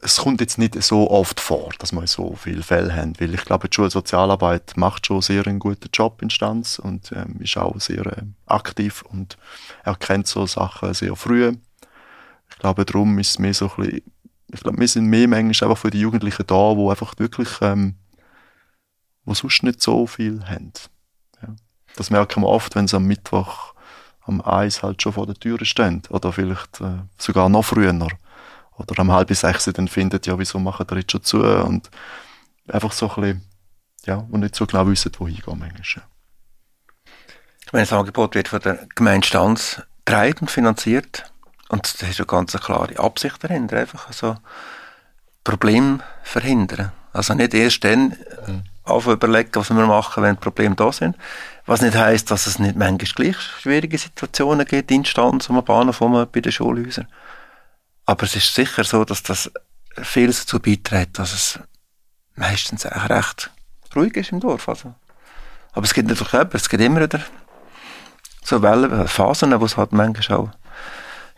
es 0.03 0.17
kommt 0.17 0.41
jetzt 0.41 0.57
nicht 0.57 0.81
so 0.81 1.09
oft 1.11 1.39
vor, 1.39 1.69
dass 1.77 1.91
wir 1.91 2.05
so 2.07 2.35
viele 2.35 2.63
Fälle 2.63 2.95
haben, 2.95 3.19
weil 3.19 3.33
ich 3.33 3.45
glaube, 3.45 3.69
die 3.69 3.75
Schulsozialarbeit 3.75 4.73
macht 4.75 5.05
schon 5.05 5.21
sehr 5.21 5.45
einen 5.45 5.59
guten 5.59 5.89
Job 5.93 6.21
in 6.21 6.31
Stanz 6.31 6.79
und 6.79 7.11
ähm, 7.11 7.39
ist 7.39 7.57
auch 7.57 7.79
sehr 7.79 8.05
äh, 8.07 8.23
aktiv 8.47 9.03
und 9.03 9.37
erkennt 9.83 10.27
so 10.27 10.47
Sachen 10.47 10.93
sehr 10.95 11.15
früh. 11.15 11.53
Ich 12.49 12.57
glaube, 12.57 12.83
darum 12.83 13.19
ist 13.19 13.29
es 13.29 13.39
mehr 13.39 13.53
so 13.53 13.69
ein 13.69 13.75
bisschen, 13.75 14.01
ich 14.51 14.59
glaube, 14.59 14.79
wir 14.79 14.87
sind 14.87 15.05
mehr 15.05 15.27
manchmal 15.27 15.69
einfach 15.69 15.81
für 15.81 15.91
die 15.91 16.01
Jugendlichen 16.01 16.47
da, 16.47 16.55
wo 16.55 16.89
einfach 16.89 17.13
wirklich, 17.17 17.49
ähm, 17.61 17.95
wo 19.23 19.35
sonst 19.35 19.61
nicht 19.63 19.81
so 19.81 20.07
viel 20.07 20.43
haben. 20.45 20.73
Ja. 21.43 21.49
Das 21.95 22.09
merken 22.09 22.41
wir 22.41 22.47
oft, 22.47 22.75
wenn 22.75 22.87
sie 22.87 22.97
am 22.97 23.05
Mittwoch 23.05 23.75
am 24.21 24.41
Eis 24.41 24.81
halt 24.81 25.01
schon 25.01 25.13
vor 25.13 25.27
der 25.27 25.35
Tür 25.35 25.63
stehen 25.63 26.01
oder 26.09 26.31
vielleicht 26.31 26.81
äh, 26.81 26.99
sogar 27.17 27.49
noch 27.49 27.65
früher 27.65 27.93
oder 28.89 28.99
am 28.99 29.11
halb 29.11 29.33
sechs 29.33 29.65
dann 29.65 29.87
findet, 29.87 30.27
ja, 30.27 30.37
wieso 30.37 30.59
machen 30.59 30.85
die 30.89 30.95
jetzt 30.95 31.11
schon 31.11 31.23
zu? 31.23 31.41
Und 31.43 31.89
einfach 32.67 32.91
so 32.91 33.09
ein 33.09 33.15
bisschen, 33.15 33.41
ja, 34.05 34.15
und 34.15 34.41
nicht 34.41 34.55
so 34.55 34.65
genau 34.65 34.87
wissen, 34.87 35.11
wohin 35.17 35.35
gehen 35.35 35.59
manchmal. 35.59 36.05
Ich 37.65 37.73
meine, 37.73 37.85
das 37.85 37.93
Angebot 37.93 38.35
wird 38.35 38.49
von 38.49 38.59
der 38.59 38.87
Gemeinde 38.95 39.25
Stanz 39.25 39.81
getragen 40.05 40.39
und 40.41 40.51
finanziert. 40.51 41.31
Und 41.69 42.01
da 42.01 42.07
ist 42.07 42.19
eine 42.19 42.25
ganz 42.25 42.51
klare 42.53 42.99
Absicht 42.99 43.41
dahinter, 43.43 43.77
einfach 43.77 44.11
so 44.11 44.35
Problem 45.43 46.01
verhindern. 46.23 46.91
Also 47.13 47.33
nicht 47.33 47.53
erst 47.53 47.83
dann 47.83 48.17
mhm. 48.45 48.63
überlegen, 49.11 49.51
was 49.53 49.69
wir 49.69 49.85
machen, 49.85 50.23
wenn 50.23 50.37
Probleme 50.37 50.75
da 50.75 50.91
sind. 50.91 51.15
Was 51.65 51.81
nicht 51.81 51.95
heisst, 51.95 52.31
dass 52.31 52.47
es 52.47 52.59
nicht 52.59 52.75
manchmal 52.75 52.97
gleich 53.15 53.39
schwierige 53.39 53.97
Situationen 53.97 54.65
gibt, 54.65 54.91
Instanz, 54.91 55.49
am 55.49 55.63
Bahnhof, 55.63 55.99
bei 56.31 56.41
den 56.41 56.51
Schulhäusern. 56.51 57.07
Aber 58.05 58.23
es 58.23 58.35
ist 58.35 58.53
sicher 58.53 58.83
so, 58.83 59.05
dass 59.05 59.23
das 59.23 59.51
viel 60.01 60.27
dazu 60.27 60.59
beiträgt, 60.59 61.19
dass 61.19 61.33
es 61.33 61.59
meistens 62.35 62.85
auch 62.85 63.09
recht 63.09 63.51
ruhig 63.95 64.15
ist 64.15 64.31
im 64.31 64.39
Dorf. 64.39 64.67
Also. 64.69 64.93
Aber 65.73 65.85
es 65.85 65.93
gibt 65.93 66.09
natürlich 66.09 66.33
eben, 66.33 66.49
es 66.53 66.69
gibt 66.69 66.83
immer 66.83 67.01
wieder 67.01 67.19
so 68.43 68.61
Wellen, 68.61 69.07
Phasen, 69.07 69.59
wo 69.59 69.65
es 69.65 69.77
halt 69.77 69.91
manchmal 69.91 70.39
auch 70.39 70.49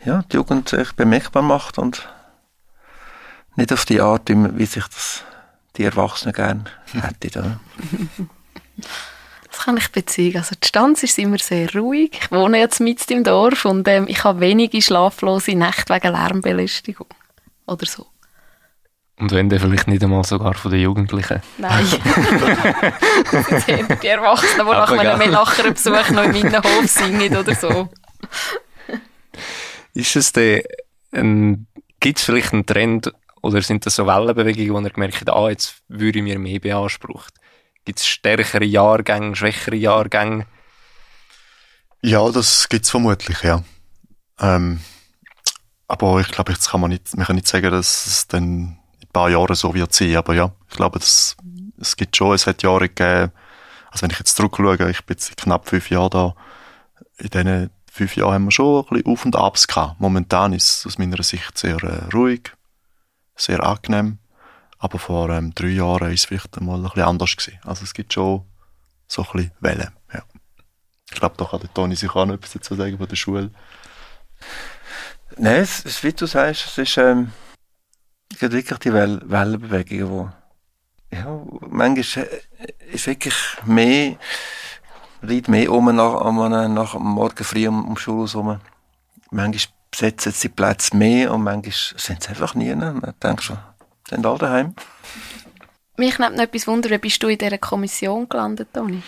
ja, 0.04 0.22
die 0.30 0.36
Jugend 0.36 0.68
sich 0.68 0.92
bemerkbar 0.92 1.42
macht 1.42 1.78
und 1.78 2.08
nicht 3.56 3.72
auf 3.72 3.84
die 3.84 4.00
Art, 4.00 4.28
wie 4.28 4.66
sich 4.66 4.86
das 4.88 5.22
die 5.76 5.84
Erwachsenen 5.84 6.34
gerne 6.34 6.64
hätten. 6.92 7.60
Das 9.64 9.68
kann 9.68 9.78
ich 9.78 9.92
beziehen. 9.92 10.36
Also 10.36 10.54
die 10.62 10.68
Stanz 10.68 11.02
ist 11.04 11.18
immer 11.18 11.38
sehr 11.38 11.72
ruhig. 11.72 12.10
Ich 12.12 12.30
wohne 12.30 12.58
jetzt 12.58 12.80
mit 12.80 13.10
im 13.10 13.24
Dorf 13.24 13.64
und 13.64 13.88
ähm, 13.88 14.04
ich 14.08 14.22
habe 14.22 14.40
wenige 14.40 14.82
schlaflose 14.82 15.54
Nächte 15.54 15.94
wegen 15.94 16.12
Lärmbelästigung 16.12 17.06
oder 17.66 17.86
so. 17.86 18.06
Und 19.18 19.32
wenn 19.32 19.48
dann 19.48 19.60
vielleicht 19.60 19.88
nicht 19.88 20.04
einmal 20.04 20.22
sogar 20.24 20.52
von 20.52 20.70
den 20.70 20.82
Jugendlichen? 20.82 21.40
Nein. 21.56 21.86
die 24.02 24.06
Erwachsenen, 24.06 24.66
die 24.66 24.72
nach 24.72 24.92
einem 24.92 25.18
Melacher-Besuch 25.18 26.10
noch 26.10 26.24
in 26.24 26.32
meinem 26.32 26.62
Hof 26.62 26.86
singen 26.86 27.34
oder 27.34 27.54
so. 27.54 27.88
Ist 29.94 30.14
es 30.14 30.30
denn, 30.32 30.60
ein, 31.12 31.66
gibt 32.00 32.18
es 32.18 32.24
vielleicht 32.26 32.52
einen 32.52 32.66
Trend 32.66 33.10
oder 33.40 33.62
sind 33.62 33.86
das 33.86 33.96
so 33.96 34.06
Wellenbewegungen, 34.06 34.74
wo 34.74 34.86
ihr 34.86 34.90
gemerkt 34.90 35.26
ah, 35.30 35.48
jetzt 35.48 35.76
würde 35.88 36.18
ich 36.18 36.22
mir 36.22 36.38
mehr 36.38 36.60
beansprucht? 36.60 37.32
Gibt 37.84 37.98
es 37.98 38.06
stärkere 38.06 38.64
Jahrgänge, 38.64 39.36
schwächere 39.36 39.76
Jahrgänge? 39.76 40.46
Ja, 42.02 42.30
das 42.30 42.68
gibt 42.68 42.84
es 42.84 42.90
vermutlich, 42.90 43.42
ja. 43.42 43.62
Ähm, 44.40 44.80
aber 45.88 46.20
ich 46.20 46.28
glaube, 46.28 46.52
jetzt 46.52 46.70
kann 46.70 46.80
man 46.80 46.90
nicht, 46.90 47.16
man 47.16 47.26
kann 47.26 47.36
nicht 47.36 47.48
sagen, 47.48 47.70
dass 47.70 48.06
es 48.06 48.26
dann 48.26 48.42
in 48.42 48.78
ein 49.02 49.12
paar 49.12 49.30
Jahren 49.30 49.54
so 49.54 49.74
wird 49.74 49.92
sein. 49.92 50.16
Aber 50.16 50.34
ja, 50.34 50.52
ich 50.68 50.76
glaube, 50.76 50.98
das, 50.98 51.36
es 51.78 51.96
gibt 51.96 52.16
schon, 52.16 52.34
es 52.34 52.46
hat 52.46 52.62
Jahre 52.62 52.88
gegeben, 52.88 53.32
also 53.90 54.02
wenn 54.02 54.10
ich 54.10 54.18
jetzt 54.18 54.36
zurückschaue, 54.36 54.90
ich 54.90 55.04
bin 55.04 55.16
jetzt 55.16 55.36
knapp 55.36 55.68
fünf 55.68 55.88
Jahre 55.90 56.10
da, 56.10 56.34
in 57.18 57.28
diesen 57.28 57.70
fünf 57.90 58.16
Jahren 58.16 58.34
haben 58.34 58.44
wir 58.46 58.50
schon 58.50 58.84
ein 58.84 58.88
bisschen 58.88 59.06
Auf 59.06 59.24
und 59.24 59.36
Abs 59.36 59.68
gehabt. 59.68 60.00
Momentan 60.00 60.52
ist 60.52 60.78
es 60.80 60.86
aus 60.86 60.98
meiner 60.98 61.22
Sicht 61.22 61.56
sehr 61.56 61.82
äh, 61.84 62.12
ruhig, 62.12 62.52
sehr 63.36 63.62
angenehm. 63.62 64.18
Aber 64.84 64.98
vor 64.98 65.30
ähm, 65.30 65.54
drei 65.54 65.68
Jahren 65.68 66.02
war 66.02 66.10
es 66.10 66.26
vielleicht 66.26 66.58
einmal 66.58 66.76
ein 66.76 66.82
bisschen 66.82 67.04
anders 67.04 67.34
gewesen. 67.34 67.58
Also 67.64 67.84
es 67.84 67.94
gibt 67.94 68.12
schon 68.12 68.44
so 69.08 69.22
ein 69.22 69.28
bisschen 69.32 69.50
Wellen, 69.60 69.90
ja. 70.12 70.22
Ich 71.10 71.18
glaube, 71.18 71.36
da 71.38 71.46
kann 71.46 71.66
Toni 71.72 71.96
sich 71.96 72.10
auch 72.10 72.26
noch 72.26 72.34
etwas 72.34 72.52
dazu 72.52 72.74
sagen 72.74 72.98
von 72.98 73.08
der 73.08 73.16
Schule. 73.16 73.50
Nein, 75.38 75.62
es, 75.62 75.86
es, 75.86 76.02
wie 76.04 76.12
du 76.12 76.26
sagst, 76.26 76.66
es 76.66 76.76
ist 76.76 76.98
ähm, 76.98 77.32
wirklich 78.38 78.78
die 78.80 78.92
Well 78.92 79.22
Wellenbewegung, 79.24 80.32
die 81.10 81.16
ja, 81.16 81.42
manchmal 81.66 82.26
äh, 82.26 82.92
ist 82.92 83.06
wirklich 83.06 83.36
mehr 83.64 84.18
liegt 85.22 85.48
mehr 85.48 85.72
um 85.72 85.96
nach, 85.96 86.20
um, 86.20 86.36
nach 86.74 86.98
Morgen 86.98 87.42
früh 87.42 87.66
um, 87.68 87.88
um 87.88 87.96
Schulhaus 87.96 88.34
rum. 88.34 88.60
Manchmal 89.30 89.72
besetzen 89.90 90.32
sie 90.32 90.50
Plätze 90.50 90.94
mehr 90.94 91.32
und 91.32 91.42
manchmal 91.42 91.72
sind 91.72 92.22
sie 92.22 92.28
einfach 92.28 92.54
nie. 92.54 92.74
Ne? 92.74 92.92
Man 92.92 93.14
denkt 93.22 93.44
schon, 93.44 93.56
sind 94.08 94.26
alle 94.26 94.38
daheim. 94.38 94.74
Mich 95.96 96.18
nimmt 96.18 96.36
noch 96.36 96.42
etwas 96.42 96.66
Wunder, 96.66 96.90
wie 96.90 96.98
bist 96.98 97.22
du 97.22 97.28
in 97.28 97.38
dieser 97.38 97.58
Kommission 97.58 98.28
gelandet, 98.28 98.68
Toni? 98.72 99.02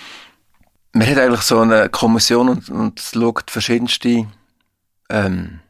Man 0.93 1.09
hat 1.09 1.19
eigentlich 1.19 1.43
so 1.43 1.61
eine 1.61 1.89
Kommission 1.89 2.49
und, 2.49 2.69
und 2.71 3.01
es 3.01 3.11
schaut 3.13 3.51
verschiedenste 3.51 4.27
ähm, 5.11 5.61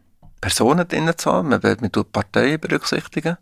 Personen 0.41 0.87
drin 0.87 1.11
zu 1.17 1.33
haben. 1.33 1.49
Man, 1.49 1.61
man 1.63 1.93
tut 1.93 2.13
Parteien 2.13 2.61
berücksichtigen. 2.61 3.37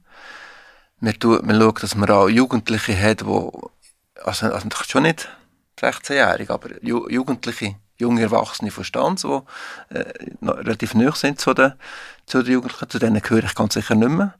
Man, 1.00 1.18
tut, 1.18 1.44
man 1.44 1.60
schaut, 1.60 1.82
dass 1.82 1.94
man 1.94 2.08
auch 2.10 2.28
Jugendliche 2.28 2.98
hat, 2.98 3.22
die 3.22 3.50
also, 4.24 4.46
also 4.46 4.68
schon 4.88 5.02
nicht 5.02 5.28
16-Jährige, 5.80 6.52
aber 6.52 6.82
Ju 6.82 7.08
Jugendliche, 7.08 7.76
junge 7.96 8.22
Erwachsene 8.22 8.70
von 8.70 8.84
Stanz, 8.84 9.22
die 9.22 9.40
äh, 9.94 10.04
relativ 10.42 10.94
neu 10.94 11.10
sind 11.12 11.40
zu 11.40 11.52
den, 11.52 11.74
zu 12.26 12.42
den 12.42 12.54
Jugendlichen, 12.54 12.88
zu 12.88 12.98
denen 12.98 13.20
gehöre 13.20 13.44
ich 13.44 13.54
ganz 13.54 13.74
sicher 13.74 13.94
nicht 13.94 14.08
mehr. 14.08 14.34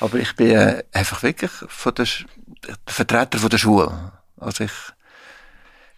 Aber 0.00 0.18
ich 0.18 0.34
bin 0.36 0.50
äh, 0.50 0.84
einfach 0.92 1.22
wirklich 1.22 1.50
von 1.50 1.94
der, 1.94 2.06
der 2.66 2.76
Vertreter 2.86 3.38
von 3.38 3.48
der 3.48 3.58
Schule. 3.58 4.12
Also 4.38 4.64
ich, 4.64 4.72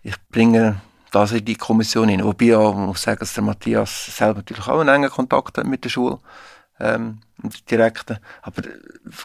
ich 0.03 0.15
bringe 0.29 0.81
das 1.11 1.33
in 1.33 1.45
die 1.45 1.57
Kommission 1.57 2.09
hin. 2.09 2.25
Wobei 2.25 2.47
ich 2.47 2.77
muss 2.77 3.03
sagen, 3.03 3.21
dass 3.21 3.35
der 3.35 3.43
Matthias 3.43 4.07
selber 4.17 4.39
natürlich 4.39 4.67
auch 4.69 4.81
einen 4.81 4.89
engen 4.89 5.11
Kontakt 5.11 5.59
hat 5.59 5.67
mit 5.67 5.85
der 5.85 5.91
Schule. 5.91 6.19
Ähm, 6.81 7.21
direkten. 7.71 8.19
Aber 8.43 8.63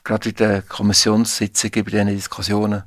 gerade 0.04 0.30
in 0.30 0.36
der 0.36 0.62
Kommissionssitzung, 0.64 1.72
bei 1.72 1.82
diesen 1.82 2.08
Diskussionen, 2.08 2.84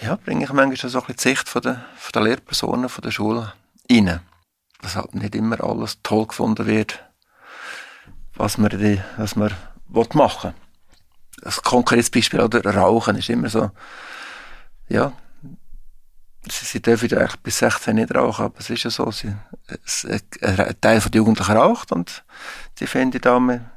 ja, 0.00 0.16
bringe 0.16 0.44
ich 0.44 0.52
manchmal 0.52 0.90
so 0.90 0.98
ein 0.98 1.06
bisschen 1.06 1.16
die 1.16 1.22
Sicht 1.22 1.48
von 1.48 1.62
der, 1.62 1.84
von 1.96 2.12
der 2.14 2.22
Lehrpersonen, 2.22 2.88
von 2.88 3.02
der 3.02 3.10
Schule 3.10 3.52
rein. 3.90 4.20
Dass 4.80 4.96
halt 4.96 5.14
nicht 5.14 5.34
immer 5.34 5.62
alles 5.62 5.98
toll 6.02 6.26
gefunden 6.26 6.66
wird, 6.66 7.04
was 8.34 8.58
man, 8.58 8.70
die, 8.70 9.00
was 9.16 9.36
man 9.36 9.54
machen 10.14 10.50
will. 10.50 10.54
Ein 11.44 11.52
konkretes 11.64 12.10
Beispiel, 12.10 12.40
oder 12.40 12.74
Rauchen 12.74 13.16
ist 13.16 13.28
immer 13.28 13.48
so, 13.48 13.70
ja, 14.88 15.12
sie, 16.48 16.64
sie 16.64 16.82
dürfen 16.82 17.12
eigentlich 17.16 17.36
bis 17.40 17.58
16 17.58 17.94
nicht 17.94 18.14
rauchen, 18.14 18.46
aber 18.46 18.58
es 18.58 18.70
ist 18.70 18.84
ja 18.84 18.90
so, 18.90 19.10
sie, 19.10 19.34
es, 19.84 20.04
ein 20.04 20.80
Teil 20.80 21.00
der 21.00 21.10
Jugendlichen 21.14 21.56
raucht 21.56 21.92
und 21.92 22.24
sie 22.78 22.86
finden 22.86 23.20
da, 23.20 23.38
man, 23.38 23.70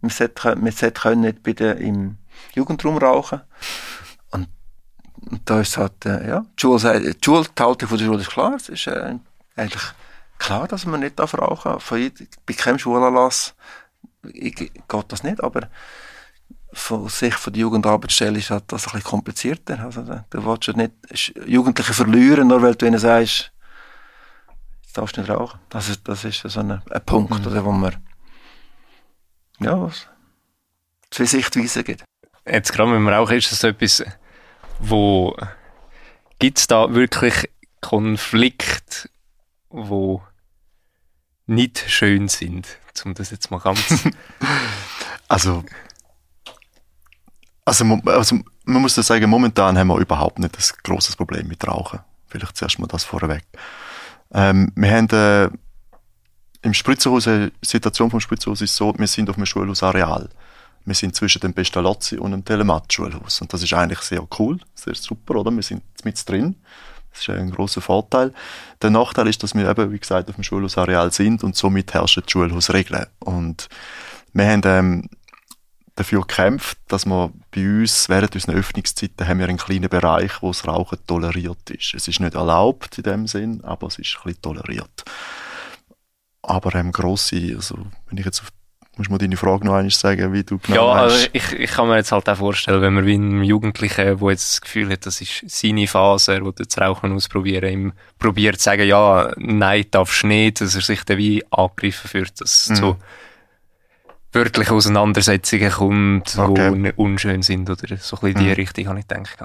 man, 0.00 0.10
sollte, 0.10 0.56
man 0.56 0.72
sollte 0.72 1.16
nicht 1.16 1.42
bei 1.42 1.52
im 1.52 2.18
Jugendraum 2.54 2.98
rauchen. 2.98 3.40
Und 4.30 4.48
da 5.44 5.60
ist 5.60 5.76
halt, 5.76 6.06
äh, 6.06 6.28
ja, 6.28 6.40
die, 6.40 6.60
Schule, 6.60 7.00
die, 7.00 7.24
Schule, 7.24 7.46
die 7.56 7.62
Haltung 7.62 7.88
von 7.88 7.98
der 7.98 8.04
Schule 8.04 8.20
ist 8.20 8.30
klar. 8.30 8.54
Es 8.54 8.68
ist 8.68 8.86
äh, 8.86 9.16
eigentlich 9.56 9.82
klar, 10.38 10.68
dass 10.68 10.86
man 10.86 11.00
nicht 11.00 11.18
rauchen 11.18 11.72
darf. 11.72 11.90
Bei 11.90 12.54
keinem 12.54 12.78
Schulanlass 12.78 13.54
geht 14.22 14.72
das 15.08 15.22
nicht, 15.22 15.42
aber 15.42 15.68
von 16.72 17.08
Sicht 17.08 17.38
von 17.38 17.52
der 17.52 17.62
Jugendarbeitsstelle 17.62 18.38
ist 18.38 18.50
halt 18.50 18.64
das 18.68 18.86
ein 18.86 18.92
bisschen 18.92 19.10
komplizierter. 19.10 19.80
Also, 19.80 20.02
du 20.02 20.44
willst 20.44 20.66
ja 20.66 20.74
nicht 20.74 20.92
Jugendliche 21.46 21.94
verlieren, 21.94 22.48
nur 22.48 22.62
weil 22.62 22.74
du 22.74 22.86
ihnen 22.86 22.98
sagst, 22.98 23.52
jetzt 24.82 24.96
darfst 24.96 25.16
du 25.16 25.22
nicht 25.22 25.30
rauchen. 25.30 25.58
Das 25.70 25.88
ist, 25.88 26.06
das 26.06 26.24
ist 26.24 26.42
so 26.42 26.60
ein, 26.60 26.70
ein 26.70 27.04
Punkt, 27.06 27.40
mhm. 27.40 27.46
oder, 27.46 27.64
wo 27.64 27.72
man, 27.72 27.96
ja, 29.60 29.80
was, 29.80 30.06
zwei 31.10 31.24
Sichtweisen 31.24 31.84
gibt. 31.84 32.04
Jetzt 32.46 32.72
gerade 32.72 32.90
mit 32.90 32.98
dem 32.98 33.08
Rauchen 33.08 33.36
ist 33.36 33.50
das 33.50 33.60
so 33.60 33.68
etwas, 33.68 34.04
wo 34.78 35.36
gibt 36.38 36.58
es 36.58 36.66
da 36.66 36.94
wirklich 36.94 37.50
Konflikte, 37.80 39.08
wo 39.70 40.22
nicht 41.46 41.84
schön 41.88 42.28
sind, 42.28 42.78
um 43.04 43.14
das 43.14 43.30
jetzt 43.30 43.50
mal 43.50 43.58
ganz... 43.58 44.04
also, 45.28 45.64
also, 47.68 47.84
also, 48.06 48.38
man 48.64 48.82
muss 48.82 48.94
sagen, 48.94 49.30
momentan 49.30 49.78
haben 49.78 49.88
wir 49.88 49.98
überhaupt 49.98 50.38
nicht 50.38 50.56
ein 50.56 50.82
grosses 50.82 51.16
Problem 51.16 51.48
mit 51.48 51.66
Rauchen. 51.66 52.00
Vielleicht 52.26 52.56
zuerst 52.56 52.78
mal 52.78 52.86
das 52.86 53.04
vorweg. 53.04 53.44
Ähm, 54.32 54.72
wir 54.74 54.90
haben 54.90 55.08
äh, 55.10 55.48
im 56.62 56.74
Spritzerhaus, 56.74 57.24
die 57.24 57.50
Situation 57.62 58.10
vom 58.10 58.20
Spritzerhaus 58.20 58.60
ist 58.60 58.74
so, 58.74 58.92
wir 58.98 59.06
sind 59.06 59.30
auf 59.30 59.36
einem 59.36 59.46
Schulhausareal 59.46 60.28
wir 60.88 60.94
sind 60.94 61.14
zwischen 61.14 61.40
dem 61.40 61.52
Pestalozzi 61.52 62.16
und 62.16 62.32
dem 62.32 62.44
Telemat-Schulhaus. 62.44 63.42
Und 63.42 63.52
das 63.52 63.62
ist 63.62 63.74
eigentlich 63.74 64.00
sehr 64.00 64.26
cool, 64.38 64.58
sehr 64.74 64.94
super, 64.94 65.36
oder? 65.36 65.50
Wir 65.50 65.62
sind 65.62 65.82
mit 66.04 66.28
drin. 66.28 66.56
Das 67.12 67.20
ist 67.20 67.30
ein 67.30 67.50
großer 67.50 67.80
Vorteil. 67.80 68.32
Der 68.80 68.90
Nachteil 68.90 69.28
ist, 69.28 69.42
dass 69.42 69.54
wir 69.54 69.68
eben, 69.68 69.92
wie 69.92 69.98
gesagt, 69.98 70.28
auf 70.28 70.36
dem 70.36 70.44
Schulhausareal 70.44 71.12
sind 71.12 71.44
und 71.44 71.56
somit 71.56 71.92
herrschen 71.92 72.22
die 72.26 72.30
Schulhausregeln. 72.30 73.06
Und 73.18 73.68
wir 74.32 74.46
haben 74.46 74.62
ähm, 74.64 75.10
dafür 75.98 76.20
gekämpft, 76.20 76.78
dass 76.88 77.06
wir 77.06 77.32
bei 77.50 77.62
uns 77.62 78.08
während 78.08 78.34
unserer 78.34 78.56
Öffnungszeiten 78.56 79.26
haben 79.26 79.38
wir 79.38 79.48
einen 79.48 79.58
kleinen 79.58 79.88
Bereich, 79.88 80.42
wo 80.42 80.48
das 80.48 80.66
Rauchen 80.66 80.98
toleriert 81.06 81.70
ist. 81.70 81.94
Es 81.94 82.08
ist 82.08 82.20
nicht 82.20 82.34
erlaubt 82.34 82.98
in 82.98 83.04
dem 83.04 83.26
Sinn, 83.26 83.62
aber 83.64 83.88
es 83.88 83.98
ist 83.98 84.16
ein 84.16 84.22
bisschen 84.24 84.42
toleriert. 84.42 85.04
Aber 86.42 86.74
ähm, 86.74 86.92
grosse, 86.92 87.54
also 87.56 87.78
wenn 88.08 88.18
ich 88.18 88.24
jetzt 88.24 88.40
auf 88.40 88.50
Musst 88.98 89.10
du 89.10 89.12
mir 89.12 89.18
deine 89.18 89.36
Frage 89.36 89.64
noch 89.64 89.74
einmal 89.74 89.90
sagen, 89.92 90.32
wie 90.32 90.42
du 90.42 90.58
genau 90.58 90.88
Ja, 90.88 91.02
also 91.02 91.28
ich, 91.32 91.52
ich 91.52 91.70
kann 91.70 91.86
mir 91.86 91.98
jetzt 91.98 92.10
halt 92.10 92.28
auch 92.28 92.36
vorstellen, 92.36 92.82
wenn 92.82 92.94
man 92.94 93.06
wie 93.06 93.14
ein 93.14 93.44
Jugendlicher, 93.44 94.16
der 94.16 94.30
jetzt 94.30 94.54
das 94.54 94.60
Gefühl 94.60 94.90
hat, 94.90 95.06
das 95.06 95.20
ist 95.20 95.44
seine 95.46 95.86
Phase, 95.86 96.40
wo 96.42 96.50
das 96.50 96.76
Rauchen 96.76 97.12
ausprobieren, 97.12 97.72
ihm 97.72 97.92
probiert 98.18 98.58
zu 98.58 98.64
sagen, 98.64 98.88
ja, 98.88 99.32
nein, 99.36 99.84
darfst 99.92 100.24
du 100.24 100.26
nicht, 100.26 100.60
dass 100.60 100.74
er 100.74 100.80
sich 100.80 101.04
dann 101.04 101.16
wie 101.16 101.44
angegriffen 101.52 102.08
fühlt, 102.10 102.40
dass 102.40 102.70
mhm. 102.70 102.74
so 102.74 102.96
wörtliche 104.32 104.72
Auseinandersetzungen 104.72 105.70
kommt, 105.70 106.36
okay. 106.36 106.72
die 106.74 106.92
unschön 106.96 107.42
sind 107.42 107.70
oder 107.70 107.96
so 107.96 108.16
ein 108.16 108.20
bisschen 108.20 108.26
in 108.28 108.34
die 108.36 108.44
mhm. 108.44 108.52
Richtung, 108.52 108.88
habe 108.88 108.98
ich 109.00 109.08
gedacht. 109.08 109.38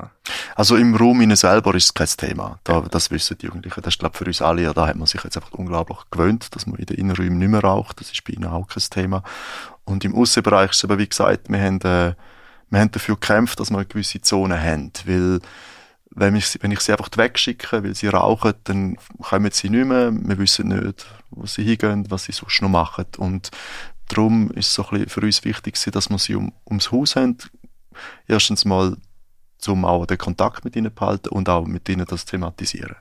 Also 0.56 0.76
im 0.76 0.96
Raum 0.96 1.22
innen 1.22 1.38
selber 1.38 1.74
ist 1.76 1.86
es 1.86 1.94
kein 1.94 2.08
Thema. 2.08 2.60
Da, 2.64 2.82
das 2.82 3.10
wissen 3.10 3.38
die 3.38 3.46
Jugendlichen. 3.46 3.82
Das 3.82 3.94
ist, 3.94 4.00
glaube 4.00 4.18
für 4.18 4.26
uns 4.26 4.42
alle, 4.42 4.74
da 4.74 4.88
hat 4.88 4.96
man 4.98 5.08
sich 5.08 5.24
jetzt 5.24 5.38
einfach 5.38 5.54
unglaublich 5.54 6.00
gewöhnt, 6.12 6.54
dass 6.56 6.68
man 6.68 6.78
in 6.78 6.86
den 6.86 6.98
Innenräumen 6.98 7.38
nicht 7.40 7.50
mehr 7.50 7.62
raucht. 7.62 8.02
Das 8.02 8.12
ist 8.12 8.24
bei 8.26 8.34
ihnen 8.34 8.46
auch 8.46 8.68
kein 8.68 8.84
Thema. 8.90 9.24
Und 9.86 10.04
im 10.04 10.16
Außenbereich 10.16 10.72
ist 10.72 10.78
es 10.78 10.84
eben, 10.84 11.00
wie 11.00 11.08
gesagt, 11.08 11.50
wir 11.50 11.62
haben, 11.62 11.80
äh, 11.82 12.14
wir 12.70 12.80
haben 12.80 12.92
dafür 12.92 13.16
gekämpft, 13.16 13.60
dass 13.60 13.70
wir 13.70 13.78
eine 13.78 13.86
gewisse 13.86 14.22
Zone 14.22 14.62
haben, 14.62 14.92
weil 15.06 15.40
wenn 16.16 16.36
ich, 16.36 16.58
wenn 16.62 16.72
ich 16.72 16.80
sie 16.82 16.92
einfach 16.92 17.10
wegschicke, 17.16 17.84
weil 17.84 17.96
sie 17.96 18.08
rauchen, 18.08 18.54
dann 18.66 18.98
kommen 19.22 19.52
sie 19.52 19.70
nicht 19.70 19.88
mehr, 19.88 20.12
wir 20.12 20.38
wissen 20.38 20.68
nicht, 20.68 21.06
wo 21.32 21.46
sie 21.46 21.64
hingehen, 21.64 22.06
was 22.10 22.26
sie 22.26 22.32
sonst 22.32 22.62
noch 22.62 22.70
machen. 22.70 23.06
Und 23.18 23.50
darum 24.08 24.52
ist 24.52 24.68
es 24.68 24.74
so 24.74 24.84
ein 24.84 24.90
bisschen 24.92 25.10
für 25.10 25.22
uns 25.22 25.44
wichtig, 25.44 25.80
dass 25.92 26.10
wir 26.10 26.18
sie 26.18 26.36
um, 26.36 26.54
ums 26.68 26.92
Haus 26.92 27.16
haben. 27.16 27.38
Erstens 28.28 28.66
mal, 28.66 28.98
um 29.68 29.86
auch 29.86 30.06
den 30.06 30.18
Kontakt 30.18 30.66
mit 30.66 30.76
ihnen 30.76 30.92
zu 30.92 30.96
behalten 30.96 31.30
und 31.30 31.50
auch 31.50 31.66
mit 31.66 31.88
ihnen 31.90 32.06
das 32.06 32.26
thematisieren. 32.26 32.96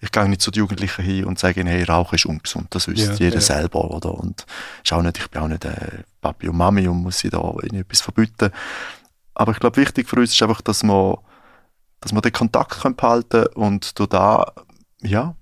Ich 0.00 0.12
gehe 0.12 0.28
nicht 0.28 0.40
zu 0.40 0.52
den 0.52 0.60
Jugendlichen 0.60 1.04
hin 1.04 1.24
und 1.24 1.38
sage 1.38 1.60
ihnen, 1.60 1.68
hey, 1.68 1.82
Rauchen 1.82 2.14
ist 2.14 2.26
ungesund. 2.26 2.68
Das 2.70 2.86
wüsste 2.86 3.10
ja, 3.10 3.14
jeder 3.14 3.36
ja. 3.36 3.40
selber, 3.40 3.90
oder? 3.90 4.14
Und 4.14 4.46
ist 4.84 4.92
auch 4.92 5.02
nicht, 5.02 5.18
ich 5.18 5.28
bin 5.28 5.42
auch 5.42 5.48
nicht 5.48 5.64
äh, 5.64 6.04
Papi 6.20 6.48
und 6.48 6.56
Mami 6.56 6.86
und 6.86 6.98
muss 6.98 7.18
sie 7.18 7.30
da 7.30 7.52
etwas 7.62 8.00
verbieten. 8.00 8.52
Aber 9.34 9.52
ich 9.52 9.58
glaube, 9.58 9.76
wichtig 9.76 10.08
für 10.08 10.16
uns 10.20 10.32
ist 10.32 10.42
einfach, 10.42 10.60
dass 10.60 10.84
wir, 10.84 11.18
dass 12.00 12.12
wir 12.12 12.20
den 12.20 12.32
Kontakt 12.32 12.80
können 12.80 12.94
behalten 12.94 13.46
und 13.54 13.98
durch 13.98 14.08
da, 14.08 14.52
ja, 15.02 15.34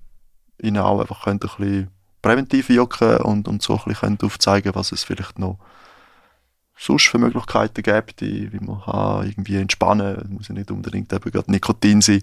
ihnen 0.59 0.77
auch 0.77 1.01
einfach 1.01 1.23
können 1.23 1.39
ein 1.41 1.47
bisschen 1.47 1.91
präventiv 2.21 2.69
wirken 2.69 3.17
und, 3.17 3.47
und 3.47 3.61
so 3.61 3.77
ein 3.77 3.83
bisschen 3.85 4.17
aufzeigen, 4.21 4.75
was 4.75 4.91
es 4.91 5.03
vielleicht 5.03 5.39
noch 5.39 5.59
sonst 6.77 7.07
für 7.07 7.17
Möglichkeiten 7.17 7.81
gibt, 7.81 8.21
die, 8.21 8.51
wie 8.53 8.59
man 8.59 8.81
kann 8.81 9.27
irgendwie 9.27 9.57
entspannen 9.57 10.17
kann. 10.17 10.33
muss 10.33 10.47
ja 10.47 10.53
nicht 10.53 10.71
unbedingt 10.71 11.11
eben 11.11 11.31
gerade 11.31 11.51
Nikotin 11.51 12.01
sein. 12.01 12.21